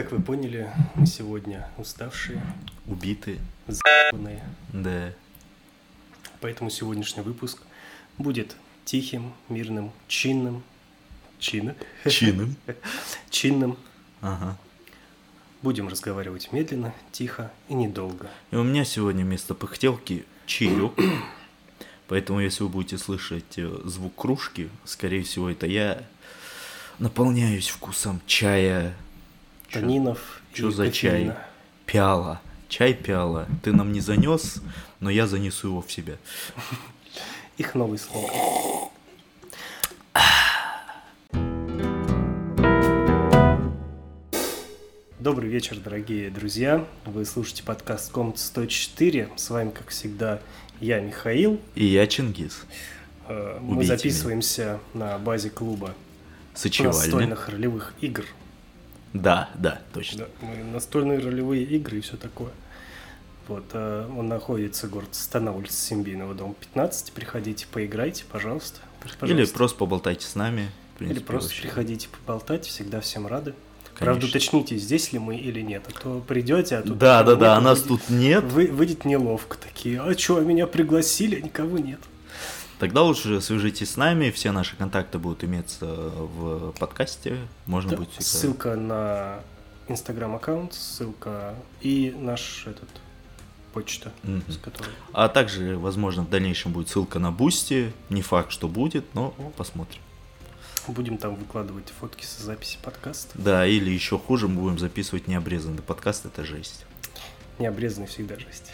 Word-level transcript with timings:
Как 0.00 0.12
вы 0.12 0.22
поняли, 0.22 0.70
мы 0.94 1.04
сегодня 1.04 1.68
уставшие, 1.76 2.42
Убиты. 2.86 3.38
за***нные. 3.66 4.42
Да. 4.72 5.12
Поэтому 6.40 6.70
сегодняшний 6.70 7.22
выпуск 7.22 7.60
будет 8.16 8.56
тихим, 8.86 9.34
мирным, 9.50 9.92
чинным, 10.08 10.62
чинно, 11.38 11.76
Чином. 12.08 12.56
чинным. 13.28 13.76
Ага. 14.22 14.56
Будем 15.60 15.86
разговаривать 15.86 16.50
медленно, 16.50 16.94
тихо 17.12 17.52
и 17.68 17.74
недолго. 17.74 18.30
И 18.52 18.56
у 18.56 18.62
меня 18.62 18.86
сегодня 18.86 19.22
вместо 19.22 19.54
пыхтелки 19.54 20.24
чаек. 20.46 20.94
Поэтому, 22.08 22.40
если 22.40 22.62
вы 22.62 22.70
будете 22.70 22.96
слышать 22.96 23.58
э, 23.58 23.68
звук 23.84 24.14
кружки, 24.14 24.70
скорее 24.86 25.24
всего, 25.24 25.50
это 25.50 25.66
я 25.66 26.02
наполняюсь 26.98 27.68
вкусом 27.68 28.22
чая. 28.26 28.94
Танинов 29.72 30.42
и 30.54 30.62
за 30.70 30.90
чай? 30.90 31.32
Пиала. 31.86 32.40
Чай 32.68 32.92
пиала. 32.92 33.46
Ты 33.62 33.72
нам 33.72 33.92
не 33.92 34.00
занес, 34.00 34.60
но 34.98 35.10
я 35.10 35.26
занесу 35.28 35.68
его 35.68 35.80
в 35.80 35.90
себя. 35.92 36.16
Их 37.56 37.74
новый 37.76 37.98
слоган. 37.98 38.30
Добрый 45.20 45.50
вечер, 45.50 45.78
дорогие 45.78 46.30
друзья. 46.30 46.84
Вы 47.04 47.24
слушаете 47.24 47.62
подкаст 47.62 48.10
Комнат 48.10 48.38
104. 48.38 49.28
С 49.36 49.50
вами, 49.50 49.70
как 49.70 49.90
всегда, 49.90 50.40
я, 50.80 50.98
Михаил. 50.98 51.60
И 51.76 51.84
я 51.84 52.06
Чингис. 52.06 52.64
Э, 53.28 53.58
Мы 53.60 53.74
Убейте 53.76 53.96
записываемся 53.96 54.80
на 54.94 55.18
базе 55.18 55.50
клуба 55.50 55.94
Сочевальня. 56.54 56.98
настольных 56.98 57.48
ролевых 57.50 57.94
игр. 58.00 58.24
Да, 59.12 59.50
да, 59.56 59.80
точно. 59.92 60.18
Да, 60.40 60.46
мы 60.46 60.64
настольные 60.72 61.18
ролевые 61.18 61.64
игры 61.64 61.98
и 61.98 62.00
все 62.00 62.16
такое. 62.16 62.50
Вот, 63.48 63.64
э, 63.72 64.08
он 64.16 64.28
находится, 64.28 64.86
город 64.86 65.08
Стана, 65.12 65.52
улица 65.52 65.74
Симбинова, 65.74 66.34
дом 66.34 66.54
15. 66.58 67.12
Приходите, 67.12 67.66
поиграйте, 67.72 68.24
пожалуйста. 68.30 68.78
Или 69.04 69.14
Пожалуйста. 69.18 69.54
просто 69.56 69.78
поболтайте 69.78 70.26
с 70.26 70.34
нами. 70.36 70.70
В 70.98 71.00
Или 71.00 71.08
принципе, 71.08 71.26
просто 71.26 71.48
вообще. 71.48 71.62
приходите 71.62 72.08
поболтать, 72.08 72.66
всегда 72.66 73.00
всем 73.00 73.26
рады. 73.26 73.54
Конечно. 73.94 74.04
Правда, 74.04 74.26
уточните, 74.26 74.76
здесь 74.76 75.12
ли 75.12 75.18
мы 75.18 75.36
или 75.36 75.60
нет. 75.62 75.82
А 75.88 75.92
то 76.00 76.24
придете, 76.26 76.76
а 76.76 76.82
тут 76.82 76.96
Да, 76.98 77.22
да, 77.24 77.34
да, 77.34 77.56
а 77.56 77.60
нас 77.60 77.82
тут 77.82 78.08
нет. 78.10 78.44
вы- 78.44 78.68
выйдет 78.68 79.04
неловко 79.04 79.58
такие. 79.58 80.00
А 80.00 80.16
что, 80.16 80.38
меня 80.40 80.66
пригласили, 80.66 81.36
а 81.36 81.40
никого 81.40 81.78
нет. 81.78 81.98
Тогда 82.80 83.02
лучше 83.02 83.42
свяжитесь 83.42 83.90
с 83.90 83.96
нами, 83.98 84.30
все 84.30 84.52
наши 84.52 84.74
контакты 84.74 85.18
будут 85.18 85.44
иметься 85.44 85.84
в 85.84 86.72
подкасте, 86.78 87.36
можно 87.66 87.90
Да, 87.90 87.96
будет 87.98 88.10
Ссылка 88.18 88.74
на 88.74 89.40
инстаграм-аккаунт, 89.86 90.72
ссылка 90.72 91.54
и 91.82 92.10
наш 92.16 92.66
этот 92.66 92.88
почта, 93.74 94.12
Мгм. 94.22 94.42
с 94.48 94.56
которой... 94.56 94.88
А 95.12 95.28
также, 95.28 95.76
возможно, 95.76 96.22
в 96.22 96.30
дальнейшем 96.30 96.72
будет 96.72 96.88
ссылка 96.88 97.18
на 97.18 97.30
Boosty, 97.30 97.92
не 98.08 98.22
факт, 98.22 98.50
что 98.50 98.66
будет, 98.66 99.14
но 99.14 99.30
посмотрим. 99.58 100.00
Будем 100.88 101.18
там 101.18 101.34
выкладывать 101.34 101.92
фотки 102.00 102.24
с 102.24 102.38
записи 102.38 102.78
подкаста. 102.82 103.30
Да, 103.34 103.66
или 103.66 103.90
еще 103.90 104.18
хуже, 104.18 104.48
мы 104.48 104.62
будем 104.62 104.78
записывать 104.78 105.28
необрезанный 105.28 105.82
подкаст, 105.82 106.24
это 106.24 106.44
жесть. 106.44 106.86
Необрезанный 107.58 108.06
всегда 108.06 108.38
жесть. 108.38 108.72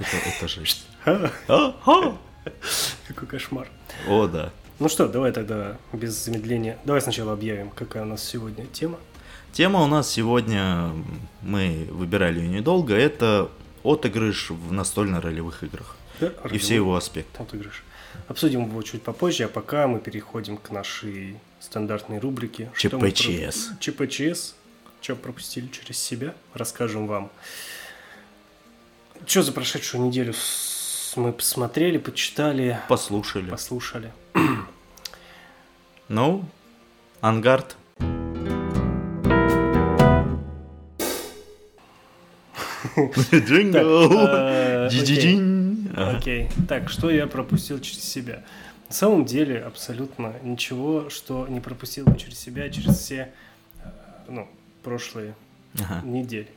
Это, 0.00 0.16
это 0.16 0.48
жесть. 0.48 0.84
Какой 3.08 3.28
кошмар. 3.28 3.68
О, 4.08 4.26
да. 4.26 4.52
Ну 4.78 4.88
что, 4.88 5.08
давай 5.08 5.32
тогда 5.32 5.76
без 5.92 6.12
замедления. 6.24 6.78
Давай 6.84 7.00
сначала 7.00 7.32
объявим, 7.32 7.70
какая 7.70 8.02
у 8.02 8.06
нас 8.06 8.24
сегодня 8.24 8.66
тема. 8.66 8.98
Тема 9.52 9.82
у 9.82 9.86
нас 9.86 10.10
сегодня, 10.10 10.90
мы 11.42 11.86
выбирали 11.90 12.40
ее 12.40 12.48
недолго, 12.48 12.94
это 12.94 13.50
отыгрыш 13.84 14.50
в 14.50 14.72
настольно-ролевых 14.72 15.62
играх. 15.62 15.96
Да, 16.20 16.32
И 16.50 16.58
все 16.58 16.74
его 16.74 16.96
аспекты. 16.96 17.40
отыгрыш. 17.40 17.84
Обсудим 18.26 18.64
его 18.66 18.82
чуть 18.82 19.02
попозже, 19.02 19.44
а 19.44 19.48
пока 19.48 19.86
мы 19.86 20.00
переходим 20.00 20.56
к 20.56 20.70
нашей 20.70 21.36
стандартной 21.60 22.18
рубрике. 22.18 22.70
ЧПЧС. 22.76 23.68
про- 23.68 23.76
ЧПЧС. 23.80 24.54
Что 25.00 25.16
пропустили 25.16 25.68
через 25.68 25.98
себя, 25.98 26.34
расскажем 26.54 27.06
вам. 27.06 27.30
Что 29.26 29.42
за 29.42 29.52
прошедшую 29.52 30.04
неделю 30.04 30.32
с- 30.32 30.73
мы 31.16 31.32
посмотрели, 31.32 31.98
почитали, 31.98 32.78
Послушали. 32.88 33.50
послушали. 33.50 34.12
Ну, 36.08 36.44
Ангард. 37.20 37.76
Джингл. 43.32 44.12
э. 44.12 44.88
Окей. 45.96 46.48
Так, 46.68 46.88
что 46.90 47.10
я 47.10 47.26
пропустил 47.26 47.80
через 47.80 48.02
себя? 48.04 48.42
На 48.88 48.94
самом 48.94 49.24
деле, 49.24 49.60
абсолютно 49.60 50.34
ничего, 50.42 51.08
что 51.10 51.46
не 51.48 51.60
пропустил 51.60 52.04
бы 52.04 52.16
через 52.18 52.38
себя, 52.38 52.68
через 52.68 52.98
все 52.98 53.32
э, 53.82 53.88
ну, 54.28 54.48
прошлые 54.82 55.34
недели. 56.04 56.48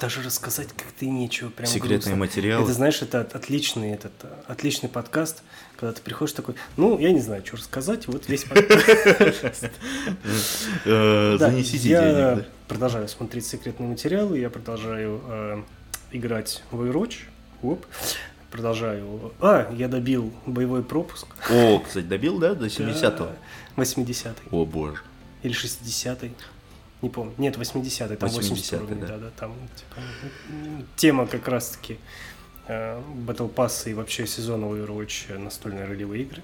Даже 0.00 0.22
рассказать 0.22 0.68
как-то 0.68 1.04
и 1.04 1.08
нечего. 1.08 1.48
Прям 1.50 1.66
Секретные 1.68 1.96
грустно. 1.98 2.16
материалы. 2.16 2.64
Это, 2.64 2.72
знаешь, 2.72 3.00
это 3.00 3.20
от- 3.20 3.34
отличный, 3.34 3.92
этот, 3.92 4.12
отличный 4.48 4.88
подкаст, 4.88 5.42
когда 5.76 5.92
ты 5.92 6.02
приходишь 6.02 6.32
такой, 6.34 6.56
ну, 6.76 6.98
я 6.98 7.12
не 7.12 7.20
знаю, 7.20 7.42
что 7.46 7.56
рассказать, 7.56 8.06
вот 8.08 8.28
весь 8.28 8.44
подкаст. 8.44 9.70
Э, 10.84 11.36
Занесите 11.38 11.88
я 11.88 12.34
денег, 12.34 12.46
продолжаю 12.68 13.08
смотреть 13.08 13.46
секретные 13.46 13.88
материалы, 13.88 14.38
я 14.38 14.50
продолжаю 14.50 15.20
э, 15.28 15.62
играть 16.12 16.62
в 16.70 16.80
Overwatch. 16.82 17.14
Оп. 17.62 17.86
Продолжаю. 18.50 19.32
А, 19.40 19.72
я 19.74 19.88
добил 19.88 20.32
боевой 20.46 20.82
пропуск. 20.84 21.26
О, 21.50 21.78
кстати, 21.80 22.04
добил, 22.04 22.38
да, 22.38 22.54
до 22.54 22.66
70-го? 22.66 23.30
80-й. 23.76 24.48
О, 24.50 24.64
боже. 24.64 24.98
Или 25.42 25.54
60-й. 25.54 26.32
Не 27.02 27.10
помню. 27.10 27.34
Нет, 27.38 27.56
80-й, 27.56 28.16
там 28.16 28.28
80 28.28 28.52
80-й, 28.74 28.76
уровней, 28.84 29.00
да. 29.02 29.06
да, 29.08 29.18
да, 29.18 29.30
там 29.38 29.52
типа, 29.76 30.00
тема 30.96 31.26
как 31.26 31.46
раз-таки 31.48 31.98
э, 32.68 33.00
Battle 33.26 33.52
Pass 33.52 33.90
и 33.90 33.94
вообще 33.94 34.26
сезона 34.26 34.64
Overwatch 34.66 35.36
настольные 35.38 35.84
ролевые 35.84 36.22
игры. 36.22 36.42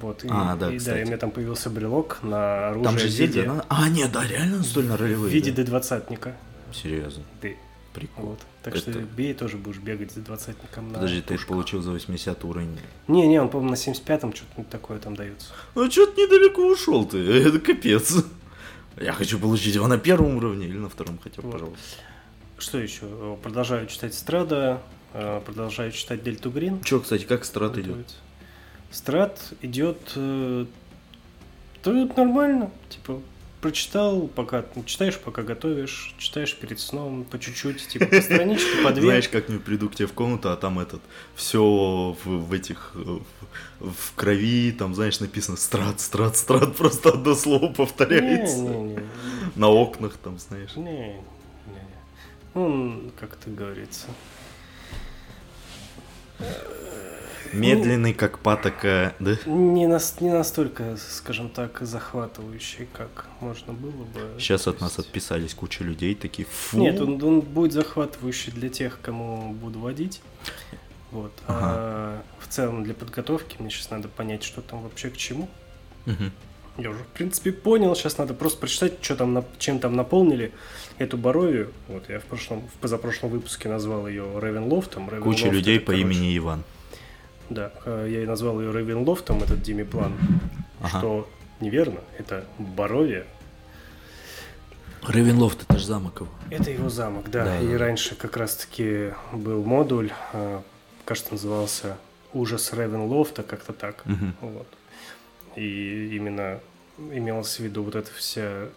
Вот, 0.00 0.24
и, 0.24 0.28
А, 0.30 0.54
да, 0.56 0.72
и, 0.72 0.78
кстати. 0.78 1.00
и 1.00 1.02
у 1.04 1.06
меня 1.06 1.16
там 1.18 1.30
появился 1.30 1.70
брелок 1.70 2.18
на 2.22 2.68
оружие 2.68 2.84
Там 2.84 2.98
же 2.98 3.06
в 3.06 3.10
Зельда, 3.10 3.38
виде, 3.40 3.48
да? 3.48 3.64
А, 3.68 3.88
нет, 3.88 4.12
да, 4.12 4.26
реально 4.26 4.58
настольно 4.58 4.96
в 4.96 5.00
ролевые. 5.00 5.32
виде 5.32 5.50
да? 5.52 5.62
D20-ника. 5.62 6.36
Серьезно, 6.72 7.22
Ты. 7.40 7.56
прикол. 7.94 8.24
Вот. 8.26 8.38
Так 8.62 8.74
Это- 8.76 8.90
что 8.90 9.00
бей 9.00 9.32
тоже 9.34 9.56
будешь 9.56 9.78
бегать 9.78 10.12
за 10.12 10.20
двадцатником 10.20 10.88
на 10.88 10.94
Подожди, 10.94 11.20
ты 11.20 11.34
пушках. 11.34 11.48
получил 11.48 11.80
за 11.82 11.92
80 11.92 12.44
уровень. 12.44 12.76
Не-не, 13.08 13.40
он, 13.40 13.48
по-моему, 13.48 13.70
на 13.70 13.76
75-м 13.76 14.34
что-то 14.34 14.64
такое 14.70 14.98
там 14.98 15.14
дается. 15.16 15.48
Ну, 15.74 15.90
что 15.90 16.06
ты 16.06 16.22
недалеко 16.22 16.62
ушел 16.66 17.04
ты, 17.06 17.18
это 17.18 17.58
капец. 17.60 18.14
Я 19.00 19.12
хочу 19.12 19.38
получить 19.38 19.74
его 19.74 19.86
на 19.88 19.98
первом 19.98 20.36
уровне 20.36 20.66
или 20.66 20.78
на 20.78 20.88
втором 20.88 21.18
хотя 21.22 21.42
бы, 21.42 21.48
Вот. 21.48 21.52
пожалуйста. 21.52 21.82
Что 22.58 22.78
еще? 22.78 23.36
Продолжаю 23.42 23.86
читать 23.88 24.14
Страда, 24.14 24.80
э, 25.12 25.40
продолжаю 25.44 25.90
читать 25.92 26.22
Дельту 26.22 26.50
Грин. 26.50 26.80
Че, 26.82 27.00
кстати, 27.00 27.24
как 27.24 27.44
страт 27.44 27.76
идет? 27.78 28.14
Страт 28.90 29.52
идет... 29.62 30.12
э, 30.14 30.66
Да 31.84 31.92
нормально. 32.16 32.70
Типа, 32.88 33.20
прочитал, 33.64 34.28
пока 34.28 34.62
ну, 34.74 34.84
читаешь, 34.84 35.18
пока 35.18 35.42
готовишь, 35.42 36.14
читаешь 36.18 36.54
перед 36.54 36.78
сном, 36.78 37.24
по 37.24 37.38
чуть-чуть, 37.38 37.88
типа, 37.88 38.04
по 38.04 38.20
страничке, 38.20 38.82
по 38.84 38.90
две. 38.90 39.06
Знаешь, 39.06 39.28
как-нибудь 39.30 39.64
приду 39.64 39.88
к 39.88 39.94
тебе 39.94 40.06
в 40.06 40.12
комнату, 40.12 40.50
а 40.50 40.56
там 40.56 40.78
этот, 40.78 41.00
все 41.34 41.62
в, 41.62 42.26
в 42.26 42.52
этих, 42.52 42.94
в, 42.94 43.22
в 43.80 44.14
крови, 44.16 44.70
там, 44.72 44.94
знаешь, 44.94 45.18
написано 45.18 45.56
страт, 45.56 45.98
страт, 46.00 46.36
страт, 46.36 46.76
просто 46.76 47.08
одно 47.08 47.34
слово 47.34 47.72
повторяется. 47.72 48.58
Не-не-не. 48.58 49.02
На 49.56 49.68
окнах 49.68 50.18
там, 50.18 50.38
знаешь. 50.38 50.76
Не, 50.76 50.82
не, 50.84 51.14
не. 51.66 52.60
Он, 52.60 53.12
как 53.18 53.32
это 53.32 53.48
говорится, 53.48 54.08
Медленный, 57.54 58.14
как 58.14 58.38
патока, 58.38 59.14
да? 59.18 59.36
не, 59.46 59.86
нас, 59.86 60.20
не 60.20 60.30
настолько, 60.30 60.96
скажем 60.96 61.48
так, 61.50 61.78
захватывающий, 61.80 62.88
как 62.92 63.26
можно 63.40 63.72
было 63.72 64.04
бы. 64.04 64.38
Сейчас 64.38 64.66
от 64.66 64.80
нас 64.80 64.98
отписались 64.98 65.54
куча 65.54 65.84
людей, 65.84 66.14
такие, 66.14 66.46
фу. 66.46 66.78
Нет, 66.78 67.00
он, 67.00 67.22
он 67.22 67.40
будет 67.40 67.72
захватывающий 67.72 68.52
для 68.52 68.68
тех, 68.68 68.98
кому 69.00 69.52
буду 69.52 69.78
водить. 69.78 70.20
Вот. 71.10 71.32
А 71.46 72.22
в 72.40 72.48
целом 72.48 72.82
для 72.82 72.92
подготовки 72.92 73.56
мне 73.60 73.70
сейчас 73.70 73.90
надо 73.90 74.08
понять, 74.08 74.42
что 74.42 74.60
там 74.60 74.82
вообще 74.82 75.10
к 75.10 75.16
чему. 75.16 75.48
Мгм. 76.06 76.32
Я 76.76 76.90
уже, 76.90 76.98
в 76.98 77.06
принципе, 77.08 77.52
понял. 77.52 77.94
Сейчас 77.94 78.18
надо 78.18 78.34
просто 78.34 78.58
прочитать, 78.58 78.94
что 79.00 79.14
там, 79.14 79.44
чем 79.58 79.78
там 79.78 79.94
наполнили 79.94 80.52
эту 80.98 81.16
Боровию. 81.16 81.70
Вот 81.86 82.08
я 82.08 82.18
в 82.18 82.24
прошлом, 82.24 82.62
в 82.62 82.80
позапрошлом 82.80 83.30
выпуске 83.30 83.68
назвал 83.68 84.08
ее 84.08 84.24
Ревенлофтом. 84.40 85.08
Куча 85.20 85.46
Ravenloft 85.46 85.50
людей 85.52 85.76
это, 85.76 85.86
по 85.86 85.92
короче, 85.92 86.08
имени 86.08 86.36
Иван. 86.36 86.64
Да, 87.50 87.72
э, 87.84 88.08
я 88.10 88.22
и 88.22 88.26
назвал 88.26 88.60
ее 88.60 88.72
Ревенлофтом, 88.72 89.42
этот 89.42 89.62
Дими 89.62 89.82
план. 89.82 90.14
Ага. 90.80 90.98
Что 90.98 91.28
неверно, 91.60 92.00
это 92.18 92.44
Боровия. 92.58 93.26
Ревенлофт 95.06 95.62
это 95.62 95.78
же 95.78 95.86
замок 95.86 96.20
его. 96.20 96.28
Это 96.50 96.70
его 96.70 96.88
замок, 96.88 97.30
да. 97.30 97.44
Да, 97.44 97.60
и 97.60 97.72
да. 97.72 97.78
раньше 97.78 98.14
как 98.14 98.36
раз-таки 98.36 99.12
был 99.32 99.62
модуль, 99.62 100.12
э, 100.32 100.60
кажется, 101.04 101.32
назывался 101.32 101.98
«Ужас 102.32 102.72
Ревенлофта», 102.72 103.42
как-то 103.42 103.72
так. 103.72 104.04
Мгм. 104.06 104.34
Вот. 104.40 104.66
И 105.56 106.16
именно 106.16 106.60
имелось 106.98 107.56
в 107.56 107.60
виду 107.60 107.82
вот 107.82 107.94
эта 107.94 108.10
вся 108.12 108.68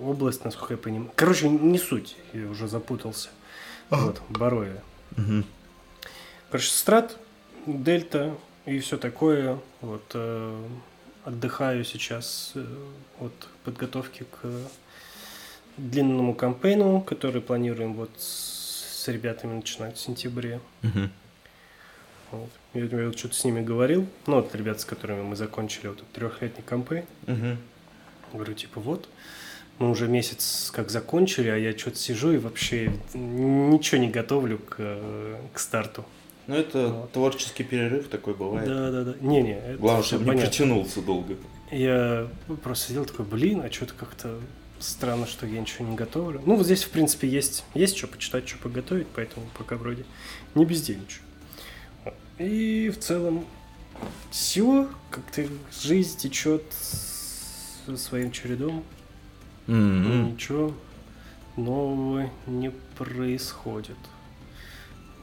область, 0.00 0.44
насколько 0.44 0.74
я 0.74 0.78
понимаю. 0.78 1.12
Короче, 1.14 1.48
не 1.48 1.78
суть, 1.78 2.16
я 2.32 2.48
уже 2.48 2.66
запутался. 2.66 3.28
Вот, 3.90 4.20
Боровия. 4.28 4.82
Мгм. 5.16 5.44
Короче, 6.50 6.70
страт, 6.70 7.16
дельта 7.66 8.36
и 8.66 8.78
все 8.78 8.96
такое. 8.96 9.58
Вот 9.80 10.04
э, 10.14 10.68
отдыхаю 11.24 11.84
сейчас 11.84 12.52
э, 12.54 12.64
от 13.20 13.32
подготовки 13.64 14.24
к 14.24 14.48
длинному 15.76 16.34
кампейну, 16.34 17.00
который 17.00 17.40
планируем 17.40 17.94
вот 17.94 18.10
с, 18.16 19.04
с 19.04 19.08
ребятами 19.08 19.54
начинать 19.54 19.96
в 19.96 20.00
сентябре. 20.00 20.60
Мгм. 20.82 21.10
Вот. 22.30 22.50
Я, 22.74 22.84
я 22.84 23.06
вот 23.06 23.18
что-то 23.18 23.34
с 23.34 23.44
ними 23.44 23.62
говорил, 23.62 24.06
ну, 24.26 24.36
вот 24.36 24.54
ребят, 24.54 24.80
с 24.80 24.84
которыми 24.84 25.22
мы 25.22 25.36
закончили 25.36 25.88
вот 25.88 25.98
этот 25.98 26.12
трехлетний 26.12 26.62
кампейн. 26.62 27.04
Мгм. 27.26 27.58
Говорю, 28.32 28.54
типа, 28.54 28.80
вот, 28.80 29.08
мы 29.78 29.90
уже 29.90 30.08
месяц 30.08 30.70
как 30.74 30.90
закончили, 30.90 31.48
а 31.48 31.56
я 31.56 31.76
что-то 31.76 31.96
сижу 31.96 32.32
и 32.32 32.38
вообще 32.38 32.92
ничего 33.14 34.00
не 34.00 34.10
готовлю 34.10 34.58
к, 34.58 34.76
э, 34.78 35.40
к 35.52 35.58
старту. 35.58 36.04
Ну 36.48 36.54
это 36.54 36.88
Вот. 36.88 37.12
творческий 37.12 37.62
перерыв 37.62 38.08
такой 38.08 38.34
бывает. 38.34 38.66
Да, 38.66 38.90
да, 38.90 39.04
да. 39.04 39.14
Не-не, 39.20 39.76
Главное, 39.76 40.02
чтобы 40.02 40.24
не 40.24 40.28
понятно. 40.30 40.50
притянулся 40.50 41.02
долго. 41.02 41.36
Я 41.70 42.26
просто 42.62 42.88
сидел 42.88 43.04
такой, 43.04 43.26
блин, 43.26 43.60
а 43.60 43.70
что-то 43.70 43.92
как-то 43.94 44.40
странно, 44.80 45.26
что 45.26 45.46
я 45.46 45.60
ничего 45.60 45.86
не 45.86 45.94
готовлю. 45.94 46.40
Ну, 46.46 46.56
вот 46.56 46.64
здесь, 46.64 46.84
в 46.84 46.90
принципе, 46.90 47.28
есть, 47.28 47.64
есть 47.74 47.96
что 47.98 48.06
почитать, 48.08 48.48
что 48.48 48.58
поготовить, 48.58 49.06
поэтому 49.14 49.46
пока 49.58 49.76
вроде 49.76 50.04
не 50.54 50.64
бездельничаю. 50.64 51.22
И 52.38 52.88
в 52.90 52.98
целом 52.98 53.44
все, 54.30 54.88
как-то 55.10 55.44
жизнь 55.82 56.16
течет 56.18 56.62
со 57.84 57.96
своим 57.98 58.32
чередом. 58.32 58.84
М-м. 59.66 60.32
Ничего 60.32 60.72
нового 61.56 62.30
не 62.46 62.70
происходит 62.96 63.96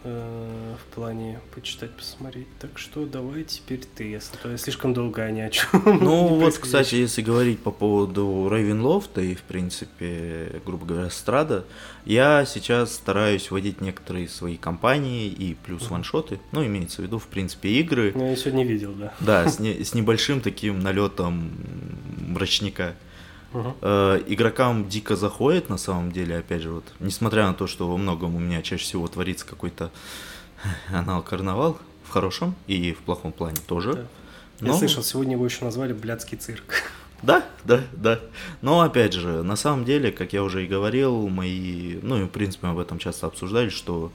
в 0.06 0.94
плане 0.94 1.40
почитать, 1.54 1.92
посмотреть. 1.92 2.48
Так 2.60 2.78
что 2.78 3.06
давай 3.06 3.44
теперь 3.44 3.82
ты, 3.96 4.04
если 4.04 4.38
то 4.38 4.52
я 4.52 4.58
слишком 4.58 4.94
долго 4.94 5.30
ни 5.32 5.40
о 5.42 5.50
чем. 5.50 5.68
Ну 6.06 6.28
вот, 6.28 6.58
кстати, 6.58 6.96
если 6.96 7.22
говорить 7.22 7.60
по 7.60 7.72
поводу 7.72 8.48
Рейвенлофта 8.52 9.22
и, 9.22 9.34
в 9.34 9.42
принципе, 9.42 10.62
грубо 10.66 10.86
говоря, 10.86 11.10
Страда, 11.10 11.66
я 12.06 12.46
сейчас 12.46 12.94
стараюсь 12.94 13.50
вводить 13.50 13.82
некоторые 13.82 14.30
свои 14.30 14.58
компании 14.58 15.28
и 15.28 15.56
плюс 15.56 15.90
ваншоты. 15.90 16.40
Ну, 16.52 16.64
имеется 16.66 17.02
в 17.02 17.06
виду, 17.06 17.18
в 17.18 17.28
принципе, 17.28 17.70
игры. 17.80 18.12
Ну, 18.16 18.30
я 18.30 18.36
сегодня 18.36 18.64
видел, 18.64 18.94
да. 18.94 19.14
Да, 19.20 19.48
с, 19.50 19.60
не- 19.60 19.84
с 19.84 19.94
небольшим 19.96 20.42
таким 20.42 20.80
налетом 20.80 21.52
мрачника. 22.28 22.96
Э, 23.82 24.22
игрокам 24.28 24.88
дико 24.90 25.16
заходит, 25.16 25.70
на 25.70 25.78
самом 25.78 26.12
деле, 26.12 26.38
опять 26.38 26.62
же, 26.62 26.72
вот, 26.72 26.84
несмотря 27.00 27.48
на 27.48 27.54
то, 27.54 27.68
что 27.68 27.88
во 27.88 27.98
многом 27.98 28.36
у 28.36 28.40
меня 28.40 28.62
чаще 28.62 28.84
всего 28.84 29.08
творится 29.08 29.46
какой-то 29.46 29.92
анал-карнавал, 30.92 31.78
в 32.04 32.10
хорошем 32.10 32.56
и 32.68 32.94
в 32.94 33.00
плохом 33.00 33.32
плане 33.32 33.58
тоже. 33.68 33.94
Да. 33.94 34.06
Я 34.62 34.68
Но- 34.72 34.78
слышал, 34.78 35.04
сегодня 35.04 35.34
его 35.34 35.46
еще 35.46 35.64
назвали 35.66 35.94
блядский 35.94 36.38
цирк. 36.38 36.84
Да, 37.24 37.44
да, 37.64 37.82
да. 37.94 38.20
Но 38.62 38.82
опять 38.82 39.14
же, 39.14 39.42
на 39.42 39.56
самом 39.56 39.84
деле, 39.84 40.12
как 40.12 40.34
я 40.34 40.44
уже 40.44 40.64
и 40.64 40.68
говорил, 40.68 41.28
мои, 41.30 41.98
ну 42.04 42.22
и 42.22 42.26
в 42.26 42.28
принципе 42.28 42.68
мы 42.68 42.74
об 42.74 42.78
этом 42.80 43.00
часто 43.00 43.26
обсуждали, 43.26 43.70
что 43.70 44.12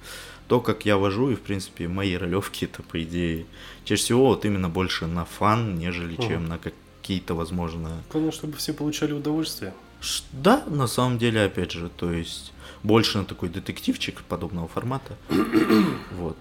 то, 0.46 0.60
как 0.60 0.84
я 0.84 0.96
вожу, 0.96 1.30
и 1.30 1.34
в 1.34 1.40
принципе 1.40 1.88
мои 1.88 2.14
ролевки, 2.14 2.66
это 2.66 2.82
по 2.84 3.02
идее 3.02 3.46
чаще 3.84 4.02
всего 4.02 4.26
вот 4.26 4.44
именно 4.44 4.68
больше 4.68 5.06
на 5.06 5.24
фан, 5.24 5.76
нежели 5.78 6.12
Мгм. 6.12 6.22
чем 6.28 6.46
на 6.46 6.58
какие-то, 7.00 7.34
возможно, 7.34 7.90
Главное, 8.10 8.32
чтобы 8.32 8.56
все 8.56 8.72
получали 8.72 9.12
удовольствие. 9.12 9.72
Ш- 10.00 10.24
Да, 10.32 10.64
на 10.66 10.86
самом 10.86 11.18
деле, 11.18 11.42
опять 11.44 11.72
же, 11.72 11.88
то 11.90 12.10
есть 12.12 12.52
больше 12.82 13.18
на 13.18 13.24
такой 13.24 13.48
детективчик 13.48 14.22
подобного 14.22 14.68
формата. 14.68 15.16
Вот. 16.12 16.36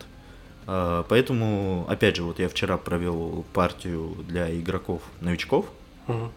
А, 0.67 1.03
Поэтому, 1.09 1.85
опять 1.89 2.15
же, 2.15 2.23
вот 2.23 2.39
я 2.39 2.47
вчера 2.50 2.77
провел 2.77 3.45
партию 3.53 4.15
для 4.27 4.53
игроков-новичков. 4.59 5.65
Мгм. 6.07 6.31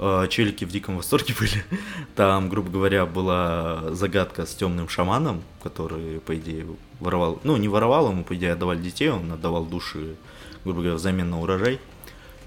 А, 0.00 0.26
Челики 0.28 0.64
в 0.64 0.70
диком 0.70 0.96
восторге 0.96 1.34
были. 1.40 1.64
Там, 2.14 2.48
грубо 2.48 2.70
говоря, 2.70 3.06
была 3.06 3.94
загадка 3.94 4.46
с 4.46 4.54
темным 4.54 4.88
шаманом, 4.88 5.42
который, 5.62 6.20
по 6.20 6.36
идее, 6.36 6.66
воровал. 7.00 7.40
Ну, 7.44 7.56
не 7.56 7.68
воровал, 7.68 8.10
ему, 8.10 8.24
по 8.24 8.34
идее, 8.36 8.52
отдавали 8.52 8.80
детей, 8.82 9.08
он 9.10 9.32
отдавал 9.32 9.64
души, 9.64 10.16
грубо 10.64 10.80
говоря, 10.80 10.94
взамен 10.96 11.30
на 11.30 11.40
урожай. 11.40 11.80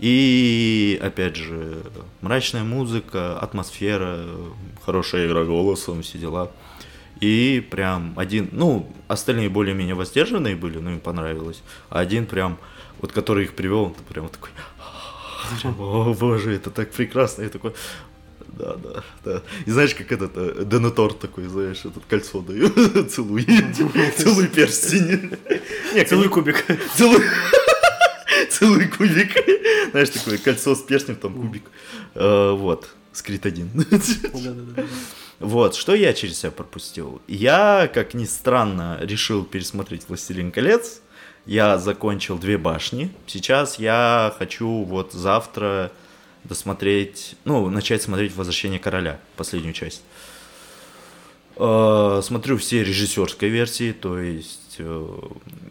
И, 0.01 0.99
опять 1.01 1.35
же, 1.35 1.83
мрачная 2.21 2.63
музыка, 2.63 3.37
атмосфера, 3.39 4.25
хорошая 4.83 5.27
игра 5.27 5.43
голосом, 5.43 6.01
все 6.01 6.17
дела. 6.17 6.51
И 7.19 7.63
прям 7.69 8.13
один, 8.17 8.49
ну, 8.51 8.91
остальные 9.07 9.49
более-менее 9.49 9.93
воздержанные 9.93 10.55
были, 10.55 10.79
ну, 10.79 10.89
им 10.89 10.99
понравилось. 10.99 11.61
А 11.91 11.99
один 11.99 12.25
прям, 12.25 12.57
вот 12.99 13.11
который 13.11 13.43
их 13.43 13.53
привел, 13.53 13.83
он 13.83 13.93
прям 14.09 14.27
такой, 14.29 14.49
о 15.77 16.15
боже, 16.15 16.55
это 16.55 16.71
так 16.71 16.89
прекрасно. 16.91 17.43
Я 17.43 17.49
такой, 17.49 17.73
да, 18.47 18.75
да, 18.75 19.03
да. 19.23 19.43
И 19.67 19.71
знаешь, 19.71 19.93
как 19.93 20.11
этот 20.11 20.31
э, 20.35 20.65
Денатор 20.65 21.13
такой, 21.13 21.45
знаешь, 21.45 21.85
этот 21.85 22.05
кольцо 22.05 22.41
даю, 22.41 22.69
целуй, 23.07 23.45
целуй 24.17 24.47
перстень. 24.47 25.31
Не, 25.93 26.05
Целый 26.05 26.27
кубик. 26.27 26.65
Целуй. 26.95 27.21
Целый 28.61 28.87
кубик. 28.87 29.31
Знаешь, 29.91 30.09
такое 30.11 30.37
кольцо 30.37 30.75
с 30.75 30.83
перстнем, 30.83 31.15
там 31.15 31.33
кубик. 31.33 31.63
Э, 32.13 32.51
Вот, 32.51 32.89
скрит 33.11 33.47
один. 33.47 33.71
Вот, 35.39 35.73
что 35.73 35.95
я 35.95 36.13
через 36.13 36.37
себя 36.37 36.51
пропустил? 36.51 37.23
Я, 37.27 37.89
как 37.91 38.13
ни 38.13 38.25
странно, 38.25 38.99
решил 39.01 39.43
пересмотреть 39.43 40.07
«Властелин 40.07 40.51
колец». 40.51 41.01
Я 41.47 41.79
закончил 41.79 42.37
«Две 42.37 42.59
башни». 42.59 43.11
Сейчас 43.25 43.79
я 43.79 44.31
хочу 44.37 44.83
вот 44.83 45.13
завтра 45.13 45.91
досмотреть, 46.43 47.35
ну, 47.45 47.67
начать 47.71 48.03
смотреть 48.03 48.35
«Возвращение 48.35 48.79
короля», 48.79 49.19
последнюю 49.37 49.73
часть. 49.73 50.03
Э, 51.63 52.21
Смотрю 52.23 52.57
все 52.57 52.83
режиссерской 52.83 53.49
версии, 53.49 53.91
то 53.91 54.17
есть 54.17 54.77
э, 54.79 55.07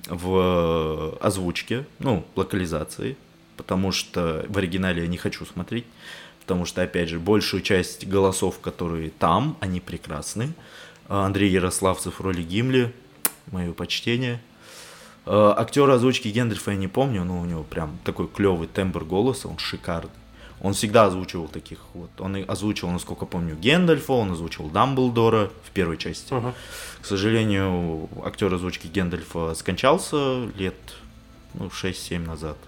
в 0.09 1.19
озвучке, 1.21 1.85
ну, 1.99 2.25
локализации, 2.37 3.17
потому 3.57 3.91
что 3.91 4.47
в 4.49 4.57
оригинале 4.57 5.03
я 5.03 5.09
не 5.09 5.17
хочу 5.17 5.45
смотреть, 5.45 5.85
потому 6.43 6.65
что, 6.65 6.83
опять 6.83 7.09
же, 7.09 7.19
большую 7.19 7.63
часть 7.63 8.07
голосов, 8.07 8.61
которые 8.61 9.11
там, 9.11 9.57
они 9.59 9.81
прекрасны. 9.81 10.53
Э, 11.09 11.25
Андрей 11.25 11.51
Ярославцев 11.51 12.21
в 12.21 12.23
роли 12.23 12.43
Гимли, 12.43 12.95
мое 13.51 13.73
почтение. 13.73 14.41
Актера 15.27 15.95
озвучки 15.95 16.29
Гендальфа 16.29 16.71
я 16.71 16.77
не 16.77 16.89
помню, 16.89 17.25
но 17.25 17.41
у 17.41 17.45
него 17.45 17.63
прям 17.63 17.99
такой 18.05 18.27
клевый 18.27 18.69
тембр 18.69 19.05
голоса, 19.05 19.49
он 19.49 19.59
шикарный. 19.59 20.20
Он 20.61 20.75
всегда 20.75 21.07
озвучивал 21.07 21.49
таких 21.49 21.79
вот. 21.95 22.11
Он 22.19 22.45
озвучивал, 22.47 22.93
насколько 22.93 23.25
помню, 23.25 23.57
Гендальфа, 23.57 24.13
он 24.13 24.33
озвучивал 24.33 24.69
Дамблдора 24.69 25.51
в 25.65 25.71
первой 25.71 25.97
части. 25.97 26.33
Мгм. 26.33 26.53
К 27.01 27.07
сожалению, 27.07 28.09
актер 28.25 28.53
озвучки 28.53 28.87
Гендальфа 28.87 29.55
скончался 29.55 30.45
лет 30.57 30.75
ну, 31.55 31.67
6-7 31.67 32.27
назад. 32.27 32.59